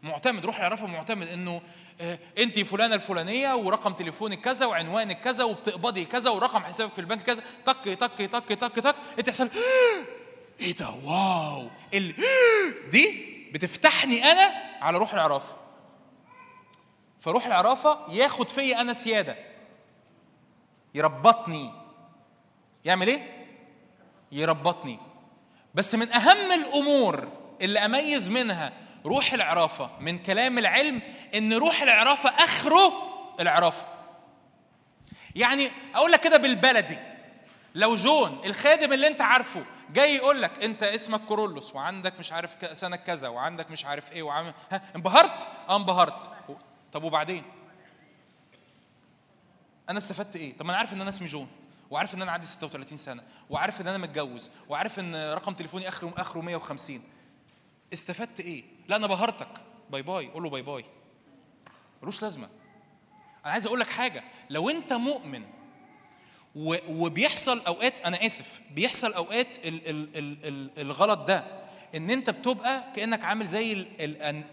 معتمد 0.03 0.47
روح 0.47 0.59
العرافه 0.59 0.87
معتمد 0.87 1.29
إنه 1.29 1.63
آه، 2.01 2.19
أنت 2.39 2.59
فلانة 2.59 2.95
الفلانية 2.95 3.55
ورقم 3.55 3.93
تليفونك 3.93 4.41
كذا 4.41 4.67
وعنوانك 4.67 5.21
كذا 5.21 5.45
وبتقبضي 5.45 6.05
كذا 6.05 6.31
ورقم 6.31 6.65
حسابك 6.65 6.93
في 6.93 6.99
البنك 7.01 7.23
كذا. 7.23 7.43
تك 7.67 7.85
تك 7.85 8.13
تك 8.33 8.49
تك 8.49 8.75
تك. 8.75 8.97
أنت 9.19 9.29
يحصل 9.29 9.51
إيه 10.61 10.75
ده؟ 10.75 10.91
واو. 11.05 11.69
ال... 11.95 12.15
دي 12.93 13.25
بتفتحني 13.53 14.25
أنا 14.33 14.55
على 14.81 14.99
روح 14.99 15.15
العرافه 15.15 15.57
فروح 17.21 17.47
العرافة 17.47 17.99
ياخد 18.13 18.49
فيا 18.49 18.81
أنا 18.81 18.93
سيادة. 18.93 19.37
يربطني. 20.95 21.73
يعمل 22.85 23.09
إيه؟ 23.09 23.38
يربطني. 24.33 24.99
بس 25.75 25.95
من 25.95 26.13
أهم 26.13 26.53
الأمور 26.53 27.29
اللي 27.61 27.79
أميز 27.79 28.29
منها 28.31 28.73
روح 29.07 29.33
العرافة 29.33 29.91
من 30.01 30.19
كلام 30.19 30.59
العلم 30.59 31.03
إن 31.35 31.53
روح 31.53 31.83
العرافة 31.83 32.31
اخره 32.31 32.93
العرافة. 33.41 33.87
يعني 35.35 35.71
أقول 35.95 36.13
لك 36.13 36.21
كده 36.21 36.37
بالبلدي. 36.37 36.99
لو 37.75 37.95
جون 37.95 38.41
الخادم 38.45 38.93
اللي 38.93 39.07
أنت 39.07 39.21
عارفه 39.21 39.65
جاي 39.93 40.15
يقول 40.15 40.43
لك 40.43 40.65
أنت 40.65 40.83
اسمك 40.83 41.21
كورولوس 41.21 41.75
وعندك 41.75 42.19
مش 42.19 42.33
عارف 42.33 42.57
سنة 42.79 42.97
كذا 42.97 43.29
وعندك 43.29 43.71
مش 43.71 43.85
عارف 43.85 44.13
إيه 44.13 44.23
وعامل 44.23 44.55
ها 44.71 44.83
انبهرت؟ 44.97 45.49
آه 45.69 45.77
انبهرت. 45.77 46.31
طب 46.93 47.05
وبعدين؟ 47.05 47.43
أنا 49.89 49.99
استفدت 49.99 50.37
إيه؟ 50.37 50.57
طب 50.57 50.65
ما 50.67 50.71
أنا 50.71 50.79
عارف 50.79 50.93
إن 50.93 51.01
أنا 51.01 51.11
اسمي 51.11 51.27
جون. 51.27 51.49
وعارف 51.91 52.15
إن 52.15 52.23
أنا 52.23 52.33
عندي 52.33 52.47
36 52.47 52.99
سنة 52.99 53.23
وعارف 53.51 53.81
إن 53.81 53.89
أنا 53.89 53.99
متجوز 53.99 54.51
وعارف 54.69 54.99
إن 54.99 55.15
رقم 55.17 55.55
تليفوني 55.55 55.89
آخره 55.89 56.13
آخره 56.17 56.41
150 56.41 57.03
استفدت 57.93 58.41
إيه؟ 58.41 58.65
لا 58.89 58.97
أنا 58.97 59.07
بهرتك. 59.07 59.49
bye 59.91 60.03
bye. 60.03 60.29
قول 60.29 60.43
له 60.43 60.51
bye 60.51 60.63
bye. 60.63 60.85
ملوش 62.03 62.23
لازمة. 62.23 62.49
أنا 63.45 63.53
عايز 63.53 63.67
أقول 63.67 63.81
لك 63.81 63.89
حاجة. 63.89 64.25
لو 64.51 64.71
أنت 64.71 64.93
مؤمن 64.93 65.45
وبيحصل 66.89 67.61
أوقات 67.67 68.01
أنا 68.01 68.27
آسف 68.27 68.61
بيحصل 68.71 69.13
أوقات 69.13 69.59
ال 69.59 69.89
ال 69.89 70.17
ال 70.19 70.45
ال 70.47 70.71
الغلط 70.81 71.19
ده 71.19 71.45
إن 71.95 72.11
أنت 72.11 72.31
بتبقى 72.31 72.85
كأنك 72.97 73.25
عامل 73.25 73.47
زي 73.47 73.87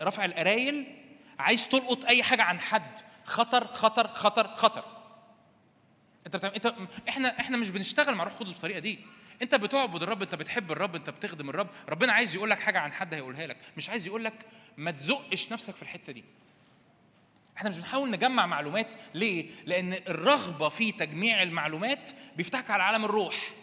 رفع 0.02 0.26
القرايل 0.26 0.98
عايز 1.40 1.68
تلقط 1.68 2.06
أي 2.06 2.24
حاجة 2.24 2.42
عن 2.44 2.60
حد. 2.60 3.00
خطر 3.26 3.68
خطر 3.68 4.08
خطر 4.08 4.48
خطر. 4.54 4.84
انت 6.26 6.36
بتعمل 6.36 6.56
انت 6.56 6.74
إحنا 7.10 7.40
إحنا 7.40 7.58
مش 7.58 7.70
بنشتغل 7.70 8.16
مع 8.16 8.24
روح 8.24 8.34
القدس 8.34 8.52
بالطريقة 8.52 8.80
دي. 8.80 9.00
انت 9.42 9.56
بتعبد 9.56 10.04
الرب 10.04 10.22
انت 10.22 10.36
بتحب 10.36 10.72
الرب 10.72 10.96
انت 10.96 11.10
بتخدم 11.10 11.50
الرب. 11.50 11.68
ربنا 11.90 12.14
عايز 12.14 12.36
يقول 12.36 12.50
لك 12.50 12.60
حاجة 12.60 12.80
عن 12.80 12.92
حد 12.94 13.14
هيقولها 13.14 13.48
لك 13.48 13.58
مش 13.78 13.90
عايز 13.90 14.08
يقول 14.08 14.24
لك 14.24 14.46
ما 14.78 14.92
تزقش 14.92 15.52
نفسك 15.52 15.76
في 15.76 15.82
الحتة 15.82 16.14
دي. 16.14 16.24
إحنا 17.58 17.70
مش 17.70 17.78
بنحاول 17.78 18.12
نجمع 18.12 18.46
معلومات. 18.46 18.96
ليه؟ 19.14 19.50
لأن 19.66 19.94
الرغبة 19.94 20.70
في 20.70 20.92
تجميع 20.92 21.44
المعلومات 21.44 22.12
بيفتحك 22.36 22.70
على 22.70 22.84
عالم 22.84 23.06
الروح. 23.06 23.54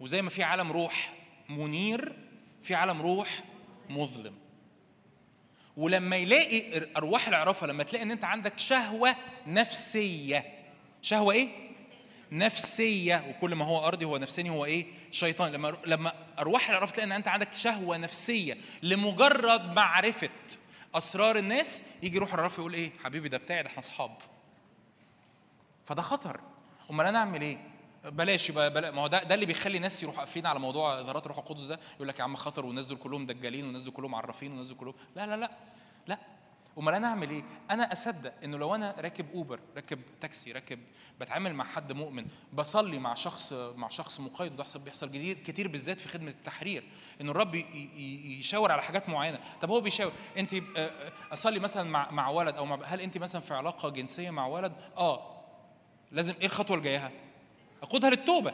وزي 0.00 0.22
ما 0.22 0.30
في 0.30 0.42
عالم 0.42 0.72
روح 0.72 1.14
منير 1.48 2.16
في 2.62 2.74
عالم 2.74 3.02
روح 3.02 3.44
مظلم. 3.90 4.34
ولما 5.76 6.16
يلاقي 6.16 6.86
أرواح 6.96 7.28
العرافة 7.28 7.66
لما 7.66 7.82
تلاقي 7.82 8.02
إن 8.02 8.10
أنت 8.10 8.24
عندك 8.24 8.58
شهوة 8.58 9.16
نفسية 9.46 10.55
شهوة 11.06 11.34
إيه؟ 11.34 11.48
نفسية. 12.32 13.24
وكل 13.28 13.54
ما 13.54 13.64
هو 13.64 13.86
أرضي 13.86 14.04
هو 14.04 14.16
نفساني 14.16 14.50
هو 14.50 14.64
إيه؟ 14.64 14.86
شيطان. 15.10 15.52
لما 15.52 15.76
لما 15.86 16.12
ارواح 16.38 16.70
العرافه 16.70 16.92
تلاقي 16.92 17.06
إن 17.06 17.12
أنت 17.12 17.28
عندك 17.28 17.54
شهوة 17.54 17.96
نفسية 17.96 18.56
لمجرد 18.82 19.72
معرفة 19.72 20.30
أسرار 20.94 21.38
الناس 21.38 21.82
يجي 22.02 22.18
روح 22.18 22.34
العرافه 22.34 22.60
يقول 22.60 22.74
إيه؟ 22.74 22.92
حبيبي 23.04 23.28
ده 23.28 23.38
بتاعي 23.38 23.62
ده 23.62 23.68
إحنا 23.68 23.78
أصحاب. 23.78 24.16
فده 25.84 26.02
خطر. 26.02 26.40
أمال 26.90 27.06
أنا 27.06 27.18
أعمل 27.18 27.42
إيه؟ 27.42 27.58
بلاش 28.04 28.50
يبقى 28.50 28.70
بلا 28.72 28.90
ما 28.90 29.02
هو 29.02 29.06
ده 29.06 29.22
ده 29.22 29.34
اللي 29.34 29.46
بيخلي 29.46 29.78
ناس 29.78 30.02
يروحوا 30.02 30.20
قافلين 30.20 30.46
على 30.46 30.58
موضوع 30.58 31.00
اظهارات 31.00 31.22
الروح 31.26 31.38
القدس 31.38 31.62
ده. 31.62 31.80
يقول 31.96 32.08
لك 32.08 32.18
يا 32.18 32.24
عم 32.24 32.36
خطر 32.36 32.66
والناس 32.66 32.86
دول 32.86 32.98
كلهم 32.98 33.26
دجالين 33.26 33.64
والناس 33.64 33.82
دول 33.82 33.92
كلهم 33.94 34.14
عرافين 34.14 34.50
والناس 34.50 34.68
دول 34.68 34.76
كلهم. 34.78 34.94
لا 35.16 35.26
لا 35.26 35.36
لا. 35.36 35.50
لا. 36.06 36.18
امال 36.78 36.94
أنا 36.94 37.06
اعمل 37.06 37.30
إيه؟ 37.30 37.42
أنا 37.70 37.92
اصدق 37.92 38.32
انه 38.44 38.58
لو 38.58 38.74
أنا 38.74 38.94
راكب 38.98 39.26
اوبر 39.34 39.60
راكب 39.76 40.00
تاكسي 40.20 40.52
راكب 40.52 40.78
بتعامل 41.20 41.54
مع 41.54 41.64
حد 41.64 41.92
مؤمن 41.92 42.26
بصلي 42.52 42.98
مع 42.98 43.14
شخص 43.14 43.52
مع 43.52 43.88
شخص 43.88 44.20
مقيد 44.20 44.52
وده 44.52 44.62
بيحصل 44.62 44.78
بيحصل 44.78 45.08
كتير 45.08 45.36
كتير 45.38 45.68
بالذات 45.68 46.00
في 46.00 46.08
خدمة 46.08 46.30
التحرير 46.30 46.84
إنه 47.20 47.30
الرب 47.30 47.54
يشاور 47.54 48.72
على 48.72 48.82
حاجات 48.82 49.08
معينة. 49.08 49.38
طب 49.60 49.70
هو 49.70 49.80
بيشاور 49.80 50.12
أنت 50.36 50.54
آه، 50.54 50.60
آه، 50.76 51.12
أصلي 51.32 51.58
مثلا 51.58 51.90
مع 51.90 52.10
مع 52.10 52.28
ولد 52.28 52.54
أو 52.56 52.66
مع 52.66 52.78
هل 52.84 53.00
أنت 53.00 53.18
مثلا 53.18 53.40
في 53.40 53.54
علاقة 53.54 53.88
جنسية 53.88 54.30
مع 54.30 54.46
ولد؟ 54.46 54.72
آه. 54.96 55.36
لازم 56.12 56.34
إيه 56.40 56.46
الخطوة 56.46 56.76
الجايه 56.76 57.10
اقودها 57.82 58.10
للتوبة. 58.10 58.52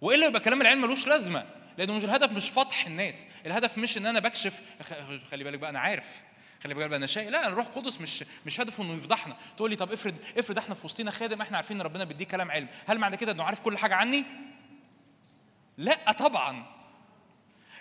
وإلا 0.00 0.26
يبقى 0.26 0.40
كلام 0.40 0.60
العلم 0.62 0.80
ملوش 0.80 1.06
لازمة 1.06 1.46
لأنه 1.78 1.94
مش 1.94 2.04
الهدف 2.04 2.32
مش 2.32 2.50
فتح 2.50 2.86
الناس 2.86 3.26
الهدف 3.46 3.78
مش 3.78 3.98
إن 3.98 4.06
أنا 4.06 4.20
بكشف 4.20 4.62
خلي 5.30 5.44
بالك 5.44 5.58
بقى 5.58 5.70
أنا 5.70 5.78
عارف. 5.78 6.22
خلي 6.62 6.74
بالك 6.74 6.92
أنا 6.92 7.06
شايف 7.06 7.28
لا 7.28 7.46
الروح 7.46 7.66
القدس 7.66 8.00
مش 8.00 8.24
مش 8.46 8.60
هدفه 8.60 8.84
إنه 8.84 8.94
يفضحنا. 8.94 9.36
تقول 9.56 9.70
لي 9.70 9.76
طب 9.76 9.92
افرض 9.92 10.14
افرض 10.38 10.58
إحنا 10.58 10.74
في 10.74 10.84
وسطينا 10.86 11.10
خادم 11.10 11.40
إحنا 11.40 11.56
عارفين 11.56 11.76
إن 11.76 11.82
ربنا 11.82 12.04
بيديه 12.04 12.24
كلام 12.24 12.50
علم. 12.50 12.68
هل 12.86 12.98
معنى 12.98 13.16
كده 13.16 13.32
إنه 13.32 13.44
عارف 13.44 13.60
كل 13.60 13.78
حاجة 13.78 13.94
عني؟ 13.94 14.24
لا 15.78 16.12
طبعا. 16.12 16.66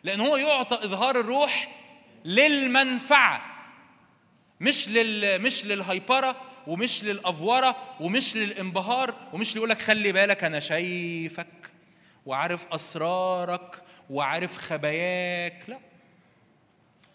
لأن 0.03 0.21
هو 0.21 0.37
يعطى 0.37 0.75
إظهار 0.85 1.19
الروح 1.19 1.75
للمنفعة 2.25 3.41
مش 4.61 4.89
لل 4.89 5.41
مش 5.41 5.65
للهيبرة 5.65 6.41
ومش 6.67 7.03
للأفورة 7.03 7.75
ومش 7.99 8.35
للانبهار 8.35 9.15
ومش 9.33 9.55
يقول 9.55 9.69
لك 9.69 9.81
خلي 9.81 10.11
بالك 10.11 10.43
أنا 10.43 10.59
شايفك 10.59 11.71
وعارف 12.25 12.67
أسرارك 12.71 13.83
وعارف 14.09 14.57
خباياك. 14.57 15.63
لا. 15.67 15.90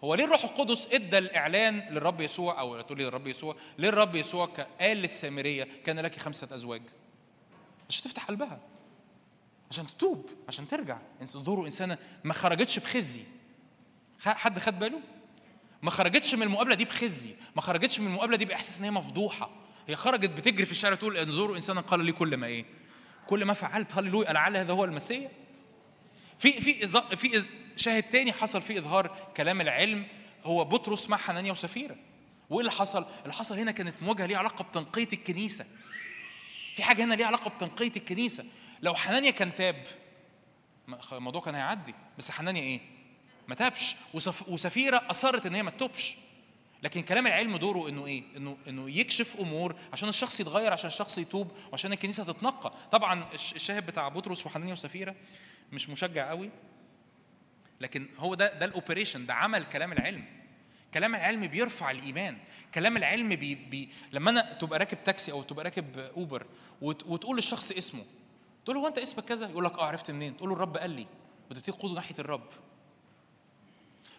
هو 0.07 0.15
ليه 0.15 0.25
الروح 0.25 0.45
القدس 0.45 0.89
إدى 0.93 1.19
الإعلان 1.19 1.81
للرب 1.91 2.21
يسوع 2.21 2.61
أو 2.61 2.81
تقول 2.81 2.99
لي 2.99 3.05
للرب 3.05 3.27
يسوع؟ 3.27 3.57
ليه 3.79 3.89
الرب 3.89 4.15
يسوع 4.15 4.47
قال 4.81 4.97
للسامريه 4.97 5.69
كان 5.85 5.99
لك 5.99 6.19
خمسة 6.19 6.49
أزواج؟ 6.55 6.83
عشان 7.89 8.05
تفتح 8.05 8.25
قلبها. 8.25 8.61
عشان 9.71 9.87
تتوب. 9.87 10.31
عشان 10.49 10.69
ترجع. 10.69 10.99
انظروا 11.21 11.67
إنسانة 11.67 11.99
ما 12.25 12.33
خرجتش 12.33 12.79
بخزي. 12.79 13.23
حد 14.21 14.59
خد 14.59 14.79
باله؟ 14.79 15.01
ما 15.83 15.91
خرجتش 15.91 16.35
من 16.35 16.43
المقابلة 16.43 16.75
دي 16.75 16.85
بخزي. 16.85 17.35
ما 17.57 17.63
خرجتش 17.63 18.01
من 18.01 18.07
المقابلة 18.07 18.37
دي 18.37 18.45
بإحساس 18.45 18.79
إن 18.79 18.85
هي 18.85 18.91
مفضوحة. 18.91 19.51
هي 19.89 19.97
خرجت 19.97 20.31
بتجري 20.31 20.67
في 20.67 20.73
الشارع 20.73 20.95
تقول 20.95 21.17
انظروا 21.17 21.57
انسانا 21.57 21.81
قال 21.81 22.05
لي 22.05 22.13
كل 22.13 22.37
ما 22.37 22.47
إيه؟ 22.47 22.65
كل 23.27 23.45
ما 23.45 23.55
فعلت 23.55 23.95
هللويا. 23.95 24.33
لعل 24.33 24.57
هذا 24.57 24.73
هو 24.73 24.85
المسيح؟ 24.85 25.31
في 26.39 26.53
في 26.61 26.87
في 27.17 27.49
شاهد 27.77 28.03
تاني 28.03 28.33
حصل 28.33 28.61
فيه 28.61 28.79
إظهار 28.79 29.17
كلام 29.37 29.61
العلم 29.61 30.07
هو 30.45 30.65
بطرس 30.65 31.09
مع 31.11 31.17
حنانيا 31.17 31.53
وسفيرة. 31.53 31.97
وإيه 32.51 32.61
اللي 32.61 32.71
حصل؟ 32.71 33.07
اللي 33.23 33.33
حصل 33.33 33.59
هنا 33.59 33.73
كانت 33.73 33.95
مواجهة 34.03 34.27
ليها 34.27 34.39
علاقة 34.39 34.63
بتنقية 34.65 35.09
الكنيسة. 35.13 35.67
في 36.75 36.83
حاجة 36.83 37.05
هنا 37.05 37.15
ليها 37.15 37.27
علاقة 37.27 37.51
بتنقية 37.51 37.93
الكنيسة. 37.97 38.45
لو 38.83 38.95
حنانيا 38.95 39.31
كان 39.31 39.55
تاب 39.55 39.85
الموضوع 41.13 41.41
كان 41.41 41.55
هيعدي. 41.55 41.95
بس 42.19 42.31
حنانيا 42.31 42.63
إيه؟ 42.63 42.81
ما 43.49 43.55
تابش. 43.55 43.97
وسف 44.15 44.49
وسفيرة 44.49 45.03
أصرت 45.11 45.47
إن 45.47 45.55
هي 45.55 45.63
ما 45.63 45.71
تتوبش. 45.71 46.17
لكن 46.83 47.03
كلام 47.03 47.27
العلم 47.27 47.57
دوره 47.57 47.89
إنه 47.89 48.07
إيه؟ 48.07 48.23
انه 48.37 48.57
إنه 48.69 48.91
يكشف 48.91 49.37
أمور 49.41 49.77
عشان 49.93 50.09
الشخص 50.09 50.41
يتغير 50.41 50.73
عشان 50.73 50.87
الشخص 50.87 51.19
يتوب 51.19 51.51
وعشان 51.71 51.93
الكنيسة 51.93 52.25
تتنقى. 52.25 52.73
طبعا 52.93 53.25
الش- 53.35 53.53
الشاهد 53.53 53.87
بتاع 53.87 54.09
بطرس 54.09 54.47
وحنانيا 54.47 54.73
وسفيرة 54.73 55.15
مش 55.73 55.89
مشجع 55.89 56.29
قوي. 56.31 56.51
لكن 57.81 58.07
هو 58.19 58.35
ده 58.35 58.59
ده 58.59 58.65
الأوبريشن 58.67 59.27
ده 59.27 59.35
عمل 59.35 59.65
كلام 59.65 59.93
العلم. 59.93 60.25
كلام 60.95 61.15
العلم 61.15 61.47
بيرفع 61.47 61.91
الإيمان. 61.91 62.39
كلام 62.75 62.97
العلم 62.97 63.29
بي 63.29 63.55
بي 63.55 63.89
لما 64.13 64.31
أنا 64.31 64.53
تبقى 64.53 64.79
راكب 64.79 65.03
تاكسي 65.05 65.33
أو 65.33 65.43
تبقى 65.43 65.65
راكب 65.65 65.99
أوبر 65.99 66.47
وت 66.83 67.07
وتقول 67.07 67.37
للشخص 67.37 67.73
اسمه 67.73 68.05
تقول 68.65 68.77
له 68.77 68.83
هو 68.83 68.87
أنت 68.87 68.99
اسمك 68.99 69.25
كذا؟ 69.25 69.49
يقول 69.49 69.65
لك 69.65 69.79
آه 69.79 69.85
عرفت 69.85 70.11
منين؟ 70.11 70.37
تقول 70.37 70.49
له 70.49 70.55
الرب 70.55 70.77
قال 70.77 70.91
لي. 70.91 71.07
وتبتدي 71.51 71.73
تقوده 71.73 71.95
ناحية 71.95 72.15
الرب. 72.19 72.49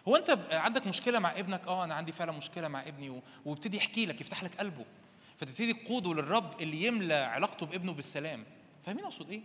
هو 0.08 0.16
أنت 0.16 0.38
عندك 0.52 0.86
مشكلة 0.86 1.18
مع 1.18 1.38
ابنك؟ 1.38 1.66
آه 1.68 1.84
أنا 1.84 1.94
عندي 1.94 2.12
فعلا 2.12 2.32
مشكلة 2.32 2.68
مع 2.68 2.82
ابني 2.82 3.10
و- 3.10 3.22
ويبتدي 3.44 3.76
يحكي 3.76 4.06
لك 4.06 4.20
يفتح 4.20 4.42
لك 4.42 4.56
قلبه. 4.56 4.84
فتبتدي 5.36 5.72
تقوده 5.72 6.14
للرب 6.14 6.60
اللي 6.60 6.86
يملى 6.86 7.14
علاقته 7.14 7.66
بابنه 7.66 7.92
بالسلام. 7.92 8.44
فاهمين 8.86 9.04
أقصد 9.04 9.30
إيه؟ 9.30 9.40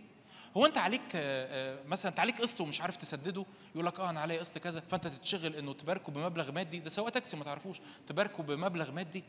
هو 0.56 0.66
انت 0.66 0.78
عليك 0.78 1.02
آه، 1.14 1.78
آه، 1.80 1.86
مثلا 1.86 2.10
انت 2.10 2.20
عليك 2.20 2.40
قسط 2.40 2.60
ومش 2.60 2.80
عارف 2.80 2.96
تسدده 2.96 3.44
يقول 3.74 3.86
لك 3.86 4.00
آه 4.00 4.10
أنا 4.10 4.20
عليا 4.20 4.40
قسط 4.40 4.58
كذا 4.58 4.80
فأنت 4.80 5.06
تتشغل 5.06 5.56
إنه 5.56 5.72
تباركه 5.72 6.12
بمبلغ 6.12 6.52
مادي 6.52 6.78
ده 6.78 6.90
سواء 6.90 7.08
تاكسي 7.08 7.36
ما 7.36 7.44
تعرفوش 7.44 7.80
تباركه 8.06 8.42
بمبلغ 8.42 8.90
مادي. 8.92 9.24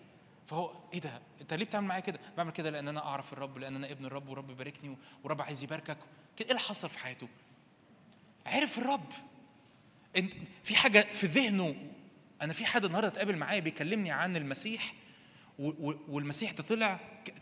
فهو 0.46 0.72
إيه 0.94 1.00
ده؟ 1.00 1.22
أنت 1.42 1.54
ليه 1.54 1.66
بتعمل 1.66 1.88
معايا 1.88 2.02
كده؟ 2.02 2.20
بعمل 2.38 2.52
كده 2.52 2.70
لأن 2.70 2.88
أنا 2.88 3.06
أعرف 3.06 3.34
الرب 3.34 3.58
لأن 3.58 3.76
أنا 3.76 3.92
ابن 3.92 4.06
الرب 4.06 4.30
والرب 4.30 4.50
يباركني 4.50 4.98
والرب 5.24 5.42
عايز 5.42 5.64
يباركك. 5.64 5.98
إيه 6.42 6.48
اللي 6.50 6.60
حصل 6.60 6.90
في 6.90 7.00
حياته؟ 7.00 7.28
عرف 8.46 8.78
الرب. 8.78 9.12
انت 10.18 10.34
في 10.64 10.76
حاجة 10.76 11.08
في 11.14 11.28
ذهنه 11.28 11.76
أنا 12.42 12.54
في 12.54 12.66
حد 12.66 12.86
النهارده 12.86 13.08
اتقابل 13.08 13.36
معايا 13.38 13.60
بيكلمني 13.60 14.12
عن 14.12 14.38
المسيح 14.38 14.94
والمسيح 16.08 16.52
ده 16.52 16.64
طلع 16.64 17.00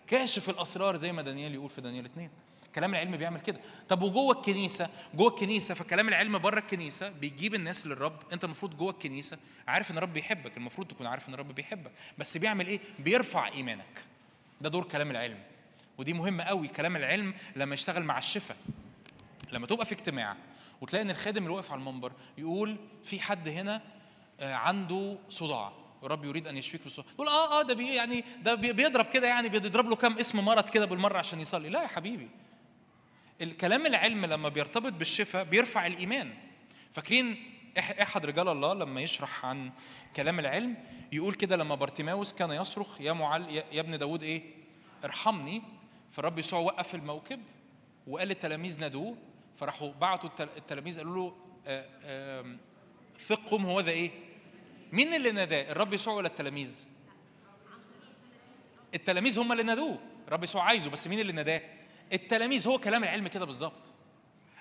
كاشف 0.07 0.49
الأسرار 0.49 0.95
زي 0.95 1.11
ما 1.11 1.21
دانيال 1.21 1.53
يقول 1.53 1.69
في 1.69 1.81
دانيال 1.81 2.05
اتنين. 2.05 2.29
كلام 2.75 2.91
العلم 2.95 3.17
بيعمل 3.17 3.39
كده. 3.39 3.59
طب 3.89 4.01
وجوه 4.01 4.35
الكنيسة؟ 4.35 4.89
جوه 5.13 5.29
الكنيسة 5.29 5.73
فكلام 5.73 6.07
العلم 6.07 6.37
بره 6.37 6.59
الكنيسة 6.59 7.09
بيجيب 7.09 7.55
الناس 7.55 7.87
للرب. 7.87 8.19
انت 8.33 8.43
المفروض 8.43 8.77
جوه 8.77 8.91
الكنيسة 8.91 9.37
عارف 9.67 9.91
ان 9.91 9.97
الرب 9.97 10.13
بيحبك 10.13 10.57
المفروض 10.57 10.87
تكون 10.87 11.07
عارف 11.07 11.29
ان 11.29 11.33
الرب 11.33 11.55
بيحبك. 11.55 11.91
بس 12.17 12.37
بيعمل 12.37 12.67
إيه؟ 12.67 12.79
بيرفع 12.99 13.47
إيمانك. 13.47 14.05
ده 14.61 14.69
دور 14.69 14.83
كلام 14.83 15.11
العلم. 15.11 15.37
ودي 15.97 16.13
مهمة 16.13 16.43
قوي. 16.43 16.67
كلام 16.67 16.95
العلم 16.95 17.33
لما 17.55 17.73
يشتغل 17.73 18.03
مع 18.03 18.17
الشفاء 18.17 18.57
لما 19.51 19.67
تبقى 19.67 19.85
في 19.85 19.91
اجتماع 19.91 20.35
وتلاقي 20.81 21.03
إن 21.03 21.09
الخادم 21.09 21.43
اللي 21.43 21.53
واقف 21.55 21.71
على 21.71 21.79
المنبر 21.79 22.11
يقول 22.37 22.77
في 23.03 23.19
حد 23.19 23.47
هنا 23.47 23.81
آه، 24.39 24.53
عنده 24.53 25.17
صداع. 25.29 25.71
الرب 26.03 26.25
يريد 26.25 26.47
أن 26.47 26.57
يشفيك 26.57 26.83
بالصداع. 26.83 27.11
تقول 27.15 27.27
آه 27.27 27.59
آه 27.59 27.63
ده 27.63 27.73
بي 27.73 27.95
يعني 27.95 28.23
ده 28.43 28.55
بي- 28.55 28.73
بيضرب 28.73 29.05
كده 29.05 29.27
يعني 29.27 29.49
بيضرب 29.49 29.89
له 29.89 29.95
كام 29.95 30.17
اسم 30.17 30.39
مرض 30.45 30.69
كده 30.69 30.85
بالمرة 30.85 31.17
عشان 31.17 31.39
يصلي. 31.41 31.69
لا 31.69 31.81
يا 31.81 31.87
حبيبي. 31.87 32.29
الكلام 33.41 33.85
العلم 33.85 34.25
لما 34.25 34.49
بيرتبط 34.49 34.93
بالشفاء 34.93 35.43
بيرفع 35.43 35.87
الإيمان. 35.87 36.33
فاكرين 36.91 37.43
إحد 37.77 38.25
رجال 38.25 38.47
الله 38.47 38.73
لما 38.73 39.01
يشرح 39.01 39.45
عن 39.45 39.71
كلام 40.15 40.39
العلم 40.39 40.77
يقول 41.11 41.33
كده 41.35 41.55
لما 41.55 41.75
بارتيماوس 41.75 42.33
كان 42.33 42.51
يصرخ 42.51 43.01
يا 43.01 43.13
معل 43.13 43.51
يا 43.51 43.79
ابن 43.79 43.97
داود 43.97 44.23
إيه؟ 44.23 44.41
ارحمني. 45.05 45.61
فالرب 46.11 46.39
يسوع 46.39 46.59
وقف 46.59 46.95
الموكب 46.95 47.39
وقال 48.07 48.27
للتلاميذ 48.27 48.79
نادوه 48.79 49.17
فراحوا 49.55 49.91
بعتوا 50.01 50.29
التل- 50.29 50.57
التلاميذ 50.57 50.97
قالوا 50.97 51.15
له 51.15 51.35
آه، 51.67 52.45
ثق 53.19 53.47
قم 53.47 53.65
هو 53.65 53.79
ذا 53.79 53.91
إيه؟ 53.91 54.11
مين 54.91 55.13
اللي 55.13 55.31
ناداه؟ 55.31 55.71
الرب 55.71 55.93
يسوع 55.93 56.13
ولا 56.13 56.27
التلاميذ؟ 56.27 56.85
التلاميذ 58.95 59.39
هم 59.39 59.51
اللي 59.51 59.63
نادوه. 59.63 59.99
الرب 60.27 60.43
يسوع 60.43 60.63
عايزه 60.63 60.89
بس 60.89 61.07
مين 61.07 61.19
اللي 61.19 61.31
ناداه؟ 61.33 61.61
التلاميذ 62.13 62.67
هو 62.67 62.77
كلام 62.77 63.03
العلم 63.03 63.27
كده 63.27 63.45
بالظبط. 63.45 63.93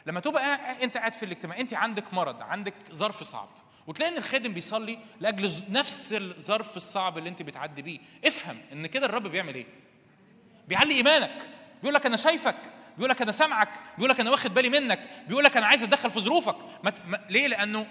لما 0.06 0.20
تبقى 0.20 0.44
انت 0.85 0.97
قاعد 0.97 1.12
في 1.12 1.24
الاجتماع 1.24 1.59
انت 1.59 1.74
عندك 1.74 2.14
مرض 2.14 2.43
عندك 2.43 2.74
ظرف 2.93 3.23
صعب 3.23 3.48
وتلاقي 3.86 4.12
ان 4.12 4.16
الخادم 4.19 4.52
بيصلي 4.52 4.98
لأجل 5.20 5.52
نفس 5.70 6.12
الظرف 6.12 6.77
الصعب 6.77 7.19
اللي 7.19 7.28
انت 7.28 7.43
بتعدي 7.43 7.82
بيه. 7.82 7.98
افهم 8.24 8.59
ان 8.73 8.86
كده 8.86 9.06
الرب 9.06 9.23
بيعمل 9.23 9.55
إيه. 9.55 9.66
بيعلي 10.69 10.94
إيمانك. 10.94 11.48
بيقول 11.81 11.94
لك 11.94 12.06
أنا 12.06 12.16
شايفك. 12.16 12.56
بيقول 12.97 13.10
لك 13.10 13.23
أنا 13.23 13.32
سامعك. 13.32 13.69
بيقول 13.97 14.10
لك 14.10 14.20
أنا 14.20 14.31
واخد 14.31 14.55
بالي 14.55 14.69
منك. 14.69 15.09
بيقول 15.28 15.44
لك 15.44 15.56
أنا 15.56 15.66
عايز 15.66 15.82
أتدخل 15.82 16.10
في 16.10 16.20
ظروفك. 16.20 16.56
ما 16.85 16.90
ت- 16.90 17.06
ما 17.06 17.24
ليه؟ 17.31 17.47
لأنه 17.47 17.86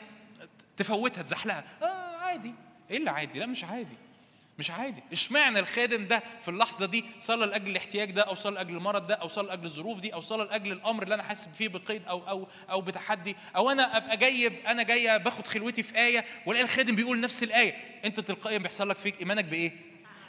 تفوتها 0.77 1.21
تزحلقها. 1.23 1.63
آه 1.81 2.17
عادي. 2.17 2.53
إيه 2.91 2.97
اللي 2.97 3.09
عادي. 3.09 3.39
لا 3.39 3.45
مش 3.45 3.63
عادي. 3.63 3.97
مش 4.61 4.71
عادي. 4.71 5.03
اشمعنى 5.11 5.59
الخادم 5.59 6.07
ده 6.07 6.23
في 6.41 6.47
اللحظة 6.47 6.85
دي 6.85 7.05
صلى 7.19 7.45
لأجل 7.45 7.71
الاحتياج 7.71 8.11
ده 8.11 8.21
أو 8.21 8.35
صلى 8.35 8.55
لأجل 8.55 8.75
المرض 8.75 9.07
ده 9.07 9.15
أو 9.15 9.27
صلى 9.27 9.47
لأجل 9.47 9.65
الظروف 9.65 9.99
دي 9.99 10.13
أو 10.13 10.21
صلى 10.21 10.43
لأجل 10.43 10.71
الأمر 10.71 11.03
اللي 11.03 11.15
أنا 11.15 11.23
حاسس 11.23 11.47
فيه 11.47 11.67
بقيد 11.67 12.03
أو 12.07 12.29
أو 12.29 12.47
أو 12.69 12.81
بتحدي؟ 12.81 13.35
أو 13.55 13.71
أنا 13.71 13.97
أبقى 13.97 14.17
جاي 14.17 14.47
أنا 14.67 14.83
جاي 14.83 15.19
باخد 15.19 15.47
خلوتي 15.47 15.83
في 15.83 15.95
آية 15.97 16.25
وألاقي 16.45 16.63
الخادم 16.63 16.95
بيقول 16.95 17.19
نفس 17.19 17.43
الآية. 17.43 17.75
أنت 18.05 18.19
تلقائيا 18.19 18.57
بيحصل 18.57 18.89
لك 18.89 18.97
فيك 18.97 19.19
إيمانك 19.19 19.45
بإيه؟ 19.45 19.71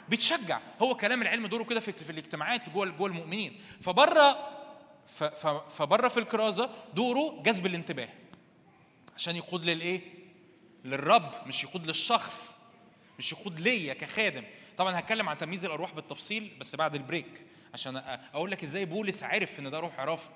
بتشجع 0.09 0.59
هو 0.81 0.95
كلام 0.95 1.21
العلم 1.21 1.47
دوره 1.47 1.63
كده 1.63 1.79
في, 1.79 1.91
في 1.93 2.09
الاجتماعات 2.09 2.69
جوه 2.69 2.85
جوه 2.85 3.07
المؤمنين. 3.07 3.59
فبره 3.81 4.49
فبره 5.69 6.07
في 6.07 6.19
الكرازة 6.19 6.69
دوره 6.93 7.41
جذب 7.43 7.65
الانتباه. 7.65 8.09
عشان 9.15 9.35
يقود 9.35 9.65
للإيه؟ 9.65 10.01
للرب 10.85 11.31
مش 11.47 11.63
يقود 11.63 11.87
للشخص. 11.87 12.62
مش 13.19 13.31
يقود 13.31 13.59
ليا 13.59 13.93
كخادم. 13.93 14.43
طبعا 14.77 14.99
هتكلم 14.99 15.29
عن 15.29 15.37
تمييز 15.37 15.65
الأرواح 15.65 15.93
بالتفصيل 15.93 16.51
بس 16.59 16.75
بعد 16.75 16.95
البريك 16.95 17.45
عشان 17.73 17.97
أقول 18.33 18.51
لك 18.51 18.63
إزاي 18.63 18.85
بولس 18.85 19.23
عرف 19.23 19.59
إن 19.59 19.71
ده 19.71 19.79
روح 19.79 19.99
عرافة. 19.99 20.29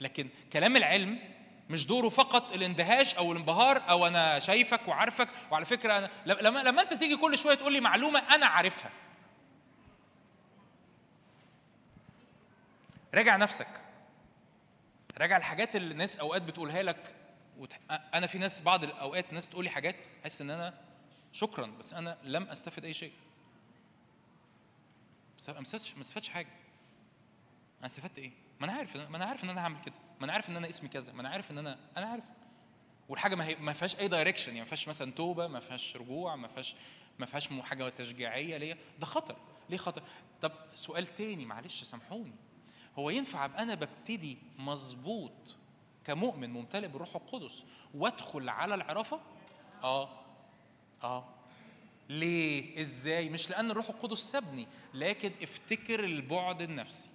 لكن 0.00 0.28
كلام 0.52 0.76
العلم 0.76 1.18
مش 1.70 1.86
دوره 1.86 2.08
فقط 2.08 2.52
الاندهاش 2.52 3.14
أو 3.14 3.32
الانبهار 3.32 3.82
أو 3.90 4.06
أنا 4.06 4.38
شايفك 4.38 4.88
وعارفك. 4.88 5.28
وعلى 5.50 5.64
فكرة 5.64 5.98
أنا 5.98 6.10
لما 6.26 6.58
لما 6.58 6.82
أنت 6.82 6.94
تيجي 6.94 7.16
كل 7.16 7.38
شوية 7.38 7.54
تقول 7.54 7.72
لي 7.72 7.80
معلومة 7.80 8.18
أنا 8.34 8.46
عارفها. 8.46 8.90
راجع 13.14 13.36
نفسك. 13.36 13.68
راجع 15.18 15.36
الحاجات 15.36 15.76
اللي 15.76 15.92
الناس 15.92 16.18
أوقات 16.18 16.42
بتقولها 16.42 16.82
لك 16.82 17.14
وت... 17.58 17.76
أنا 18.14 18.26
في 18.26 18.38
ناس 18.38 18.60
بعض 18.60 18.84
الأوقات 18.84 19.32
ناس 19.32 19.48
تقول 19.48 19.64
لي 19.64 19.70
حاجات 19.70 19.96
أحس 20.22 20.40
إن 20.40 20.50
أنا 20.50 20.74
شكرا 21.34 21.66
بس 21.66 21.94
أنا 21.94 22.18
لم 22.22 22.42
أستفد 22.42 22.84
أي 22.84 22.92
شيء. 22.94 23.12
بس 25.38 25.50
ما 25.50 25.62
استفدتش 26.00 26.28
حاجة. 26.28 26.48
أنا 27.78 27.86
استفدت 27.86 28.18
إيه؟ 28.18 28.30
ما 28.60 28.66
أنا 28.66 28.72
عارف 28.72 28.96
ما 28.96 29.16
أنا 29.16 29.24
عارف 29.24 29.44
إن 29.44 29.50
أنا 29.50 29.60
هعمل 29.60 29.80
كده. 29.80 29.94
ما 30.18 30.24
أنا 30.24 30.32
عارف 30.32 30.50
إن 30.50 30.56
أنا 30.56 30.68
اسمي 30.68 30.88
كذا. 30.88 31.12
ما 31.12 31.20
أنا 31.20 31.28
عارف 31.28 31.50
إن 31.50 31.58
أنا 31.58 31.78
أنا 31.96 32.06
عارف. 32.06 32.24
والحاجة 33.08 33.34
ما 33.34 33.46
هي 33.46 33.54
ما 33.54 33.72
فيهاش 33.72 33.96
أي 33.98 34.08
دايركشن 34.08 34.48
يعني 34.48 34.60
ما 34.60 34.66
فيهاش 34.66 34.88
مثلا 34.88 35.12
توبة 35.12 35.46
ما 35.46 35.60
فيهاش 35.60 35.96
رجوع 35.96 36.36
ما 36.36 36.48
فيهاش 36.48 36.76
ما 37.18 37.26
فيهاش 37.26 37.48
حاجة 37.48 37.88
تشجيعية 37.88 38.56
ليا. 38.56 38.78
ده 38.98 39.06
خطر. 39.06 39.36
ليه 39.70 39.76
خطر؟ 39.76 40.02
طب 40.40 40.52
سؤال 40.74 41.06
تاني 41.06 41.46
معلش 41.46 41.82
سامحوني. 41.84 42.32
هو 42.98 43.10
ينفع 43.10 43.44
أبقى 43.44 43.62
أنا 43.62 43.74
ببتدي 43.74 44.38
مظبوط 44.58 45.56
كمؤمن 46.04 46.50
ممتلئ 46.50 46.88
بالروح 46.88 47.16
القدس 47.16 47.64
وأدخل 47.94 48.48
على 48.48 48.74
العرافة؟ 48.74 49.20
آه. 49.82 50.23
آه. 51.04 51.24
ليه؟ 52.08 52.80
إزاي؟ 52.80 53.28
مش 53.28 53.50
لأن 53.50 53.70
الروح 53.70 53.88
القدس 53.88 54.18
سابني 54.18 54.68
لكن 54.94 55.32
افتكر 55.42 56.04
البعد 56.04 56.62
النفسي. 56.62 57.08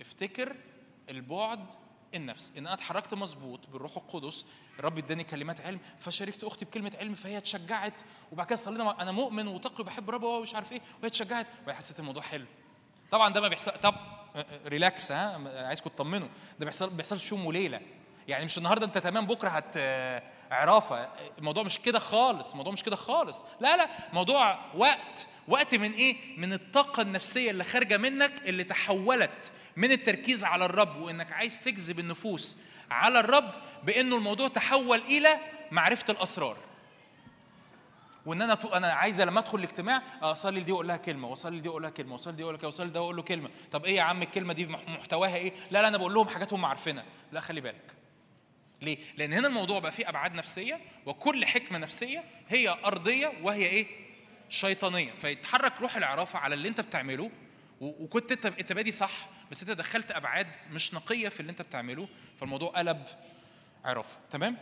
افتكر 0.00 0.56
البعد 1.10 1.64
النفسي. 2.14 2.52
إن 2.58 2.66
أنا 2.66 2.74
اتحركت 2.74 3.14
مظبوط 3.14 3.66
بالروح 3.72 3.96
القدس 3.96 4.44
الرب 4.78 4.98
إداني 4.98 5.24
كلمات 5.24 5.60
علم 5.60 5.80
فشاركت 5.98 6.44
أختي 6.44 6.64
بكلمة 6.64 6.92
علم 6.98 7.14
فهي 7.14 7.38
اتشجعت 7.38 8.00
وبعد 8.32 8.46
كده 8.46 8.56
صلينا 8.56 9.02
أنا 9.02 9.12
مؤمن 9.12 9.48
وتقي 9.48 9.84
بحب 9.84 10.08
الرب 10.08 10.22
ومش 10.22 10.54
عارف 10.54 10.72
إيه 10.72 10.80
وهي 10.98 11.06
اتشجعت 11.06 11.46
وهي 11.66 11.76
حسيت 11.76 12.00
الموضوع 12.00 12.22
حلو. 12.22 12.46
طبعا 13.10 13.32
ده 13.32 13.40
ما 13.40 13.48
بيحصل 13.48 13.72
طب 13.82 13.94
ريلاكس 14.66 15.12
ها؟ 15.12 15.66
عايزكم 15.66 15.90
تطمنوا. 15.90 16.28
ده 16.58 16.64
بيحصل 16.66 16.90
بيحصلش 16.90 17.32
يوم 17.32 17.46
وليلة. 17.46 17.80
يعني 18.28 18.44
مش 18.44 18.58
النهارده 18.58 18.86
انت 18.86 18.98
تمام 18.98 19.26
بكره 19.26 19.48
هت 19.48 19.76
عرافة. 20.50 21.08
الموضوع 21.38 21.62
مش 21.62 21.78
كده 21.78 21.98
خالص 21.98 22.50
الموضوع 22.50 22.72
مش 22.72 22.82
كده 22.82 22.96
خالص. 22.96 23.44
لا 23.60 23.76
لا 23.76 23.88
موضوع 24.12 24.58
وقت. 24.74 25.26
وقت 25.48 25.74
من 25.74 25.92
إيه؟ 25.92 26.16
من 26.38 26.52
الطاقة 26.52 27.00
النفسية 27.02 27.50
اللي 27.50 27.64
خارجة 27.64 27.96
منك 27.96 28.32
اللي 28.48 28.64
تحولت 28.64 29.52
من 29.76 29.92
التركيز 29.92 30.44
على 30.44 30.64
الرب 30.64 30.96
وإنك 31.02 31.32
عايز 31.32 31.58
تجذب 31.60 31.98
النفوس 31.98 32.56
على 32.90 33.20
الرب 33.20 33.50
بإنه 33.84 34.16
الموضوع 34.16 34.48
تحول 34.48 34.98
إلى 34.98 35.36
معرفة 35.70 36.12
الأسرار. 36.12 36.56
وإن 38.26 38.42
أنا 38.42 38.58
أنا 38.76 38.92
عايزه 38.92 39.24
لما 39.24 39.40
أدخل 39.40 39.58
الاجتماع 39.58 40.02
أصلي 40.22 40.60
لدي 40.60 40.72
وأقول 40.72 40.88
لها 40.88 40.96
كلمة 40.96 41.28
وأصلي 41.28 41.56
لدي 41.58 41.68
وأقول 41.68 41.82
لها 41.82 41.90
كلمة 41.90 42.12
وأصلي 42.12 42.32
لدي 42.32 42.42
وأقول 42.42 42.58
لها 42.58 42.66
وأصلي 42.66 42.86
لده 42.86 43.00
وأقول 43.00 43.16
له 43.16 43.22
كلمة. 43.22 43.50
طب 43.72 43.84
إيه 43.84 43.96
يا 43.96 44.02
عم 44.02 44.22
الكلمة 44.22 44.52
دي؟ 44.52 44.66
مح- 44.66 44.88
محتواها 44.88 45.36
إيه؟ 45.36 45.52
لا 45.70 45.82
لا 45.82 45.88
أنا 45.88 45.98
بقول 45.98 46.14
لهم 46.14 46.28
حاجات 46.28 46.52
هم 46.52 46.64
عارفينها. 46.64 47.04
لا 47.32 47.40
خلي 47.40 47.60
بالك. 47.60 47.94
ليه؟ 48.82 48.98
لأن 49.16 49.32
هنا 49.32 49.48
الموضوع 49.48 49.78
بقى 49.78 49.92
فيه 49.92 50.08
أبعاد 50.08 50.34
نفسية 50.34 50.80
وكل 51.06 51.46
حكمة 51.46 51.78
نفسية 51.78 52.24
هي 52.48 52.68
أرضية 52.84 53.32
وهي 53.42 53.66
إيه؟ 53.66 53.86
شيطانية. 54.48 55.12
فيتحرك 55.12 55.80
روح 55.80 55.96
العرافة 55.96 56.38
على 56.38 56.54
اللي 56.54 56.68
أنت 56.68 56.80
بتعمله 56.80 57.30
وكنت 57.80 58.32
أنت 58.32 58.46
أنت 58.46 58.72
بادي 58.72 58.92
صح 58.92 59.28
بس 59.50 59.62
أنت 59.62 59.70
دخلت 59.70 60.10
أبعاد 60.10 60.46
مش 60.70 60.94
نقية 60.94 61.28
في 61.28 61.40
اللي 61.40 61.50
أنت 61.50 61.62
بتعمله 61.62 62.08
فالموضوع 62.40 62.68
قلب 62.68 63.04
عرافة. 63.84 64.18
تمام؟ 64.30 64.56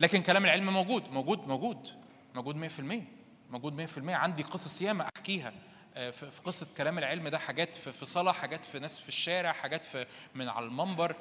لكن 0.00 0.22
كلام 0.22 0.44
العلم 0.44 0.72
موجود 0.72 1.10
موجود 1.10 1.48
موجود 1.48 1.88
موجود 2.34 2.70
100% 2.70 3.02
موجود 3.50 3.88
100% 3.88 3.98
عندي 4.08 4.42
قصص 4.42 4.82
ياما 4.82 5.08
أحكيها 5.16 5.52
آه، 5.94 6.10
في 6.10 6.40
قصة 6.44 6.66
كلام 6.76 6.98
العلم 6.98 7.28
ده 7.28 7.38
حاجات 7.38 7.76
في 7.76 7.92
في 7.92 8.04
صلاة 8.06 8.32
حاجات 8.32 8.64
في 8.64 8.78
ناس 8.78 8.98
في 8.98 9.08
الشارع 9.08 9.52
حاجات 9.52 9.84
في 9.84 10.06
من 10.34 10.48
على 10.48 10.66
المنبر. 10.66 11.16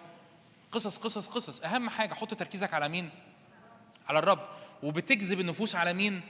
قصص 0.72 0.98
قصص 0.98 1.27
قصص. 1.27 1.61
أهم 1.61 1.90
حاجة 1.90 2.14
حط 2.14 2.34
تركيزك 2.34 2.74
على 2.74 2.90
مين؟ 2.90 3.10
على 4.08 4.19
الرب. 4.19 4.48
وبتجذب 4.84 5.40
النفوس 5.40 5.76
على 5.76 5.94
مين؟ 5.94 6.22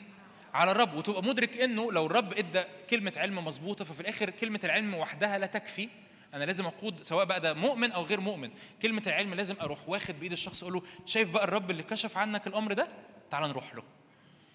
على 0.54 0.72
الرب. 0.72 0.94
وتبقى 0.94 1.24
مدرك 1.24 1.58
إنه 1.58 1.92
لو 1.92 2.06
الرب 2.06 2.34
إدى 2.34 2.64
كلمة 2.90 3.14
علم 3.18 3.46
مظبوطة 3.46 3.86
ففي 3.86 4.00
الآخر 4.00 4.30
كلمة 4.30 4.60
العلم 4.64 4.94
وحدها 4.94 5.38
لا 5.38 5.48
تكفي. 5.48 5.90
أنا 6.34 6.44
لازم 6.44 6.66
أقود 6.66 7.04
سواء 7.04 7.26
بقى 7.26 7.42
ده 7.42 7.54
مؤمن 7.54 7.92
أو 7.92 8.04
غير 8.04 8.20
مؤمن. 8.20 8.52
كلمة 8.82 9.04
العلم 9.08 9.34
لازم 9.34 9.56
أروح 9.62 9.90
واخد 9.90 10.20
بإيد 10.20 10.32
الشخص 10.32 10.64
أقول 10.64 10.74
له 10.74 10.82
شايف 11.06 11.30
بقى 11.32 11.44
الرب 11.44 11.72
اللي 11.72 11.84
كشف 11.84 12.18
عنك 12.18 12.48
الأمر 12.48 12.74
ده؟ 12.74 12.88
تعال 13.32 13.50
نروح 13.50 13.76
له. 13.76 13.84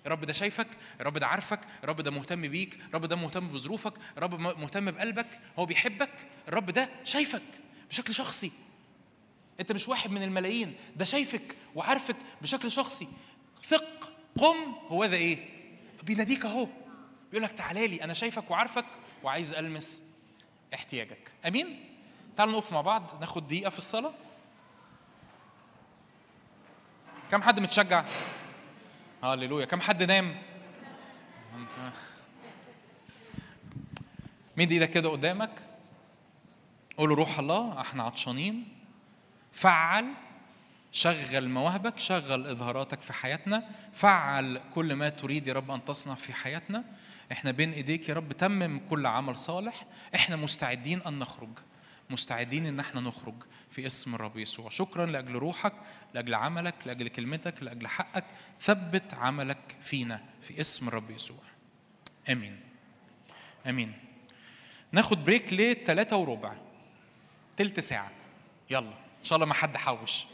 الرب 0.07 0.25
ده 0.25 0.33
شايفك 0.33 0.67
الرب 1.00 1.18
ده 1.18 1.26
عارفك 1.26 1.60
الرب 1.84 2.00
ده 2.00 2.10
مهتم 2.10 2.41
بيك 2.49 2.78
الرب 2.89 3.05
ده 3.05 3.17
مهتم 3.17 3.49
بظروفك 3.49 3.92
الرب 4.17 4.41
مهتم 4.41 4.91
بقلبك 4.91 5.41
هو 5.59 5.67
بيحبك 5.67 6.10
الرب 6.49 6.70
ده 6.70 6.89
شايفك 7.05 7.42
بشكل 7.91 8.15
شخصي. 8.15 8.52
انت 9.60 9.72
مش 9.72 9.89
واحد 9.89 10.10
من 10.10 10.22
الملايين. 10.22 10.74
ده 10.97 11.05
شايفك 11.05 11.56
وعارفك 11.74 12.16
بشكل 12.42 12.70
شخصي. 12.70 13.08
ثق 13.62 14.12
قم. 14.39 14.74
هو 14.89 15.06
ده 15.06 15.16
إيه؟ 15.16 15.39
بيناديك 16.02 16.44
أهو. 16.44 16.68
بيقول 17.30 17.44
لك 17.44 17.52
تعالى 17.52 17.86
لي 17.86 18.05
أنا 18.05 18.14
شايفك 18.14 18.50
وعارفك 18.50 18.86
وعايز 19.22 19.55
ألمس 19.55 20.02
احتياجك. 20.74 21.32
أمين؟ 21.47 21.84
تعالوا 22.36 22.52
نقف 22.52 22.72
مع 22.72 22.80
بعض 22.80 23.20
ناخد 23.20 23.48
دقيقة 23.48 23.70
في 23.70 23.78
الصلاة. 23.78 24.14
كم 27.30 27.42
حد 27.42 27.60
متشجع؟ 27.60 28.05
هللويا. 29.24 29.64
كم 29.64 29.80
حد 29.80 30.02
نام؟ 30.02 30.42
مد 34.56 34.72
إيدك 34.72 34.90
كده 34.90 35.08
قدامك؟ 35.08 35.62
قول 36.97 37.08
له 37.08 37.14
روح 37.14 37.39
الله 37.39 37.80
إحنا 37.80 38.02
عطشانين. 38.02 38.80
فعل 39.52 40.14
شغل 40.92 41.48
مواهبك 41.48 41.98
شغل 41.98 42.46
إظهاراتك 42.46 43.00
في 43.00 43.12
حياتنا. 43.12 43.70
فعل 43.92 44.60
كل 44.70 44.94
ما 44.94 45.08
تريد 45.08 45.46
يا 45.46 45.52
رب 45.52 45.70
أن 45.70 45.84
تصنع 45.84 46.14
في 46.14 46.32
حياتنا. 46.32 46.84
إحنا 47.32 47.50
بين 47.50 47.72
إيديك 47.72 48.08
يا 48.08 48.14
رب 48.14 48.32
تمم 48.32 48.80
كل 48.90 49.06
عمل 49.06 49.36
صالح. 49.36 49.86
إحنا 50.14 50.36
مستعدين 50.36 51.02
أن 51.02 51.18
نخرج. 51.18 51.58
مستعدين 52.10 52.66
إن 52.66 52.80
إحنا 52.80 53.00
نخرج 53.00 53.34
في 53.70 53.86
اسم 53.86 54.14
الرب 54.14 54.38
يسوع. 54.38 54.68
شكرا 54.68 55.06
لأجل 55.06 55.32
روحك 55.32 55.72
لأجل 56.14 56.34
عملك 56.34 56.74
لأجل 56.86 57.08
كلمتك 57.08 57.62
لأجل 57.62 57.88
حقك. 57.88 58.24
ثبت 58.60 59.14
عملك 59.14 59.76
فينا 59.80 60.20
في 60.42 60.60
اسم 60.60 60.88
الرب 60.88 61.10
يسوع. 61.10 61.42
آمين. 62.30 62.60
آمين. 63.66 63.92
ناخد 64.92 65.24
بريك 65.24 65.52
لثلاثة 65.52 66.16
وربع. 66.16 66.56
تلت 67.56 67.80
ساعة. 67.80 68.12
يلا. 68.70 69.09
ان 69.20 69.24
شاء 69.24 69.36
الله 69.36 69.47
ما 69.47 69.55
حد 69.55 69.76
حوش. 69.76 70.24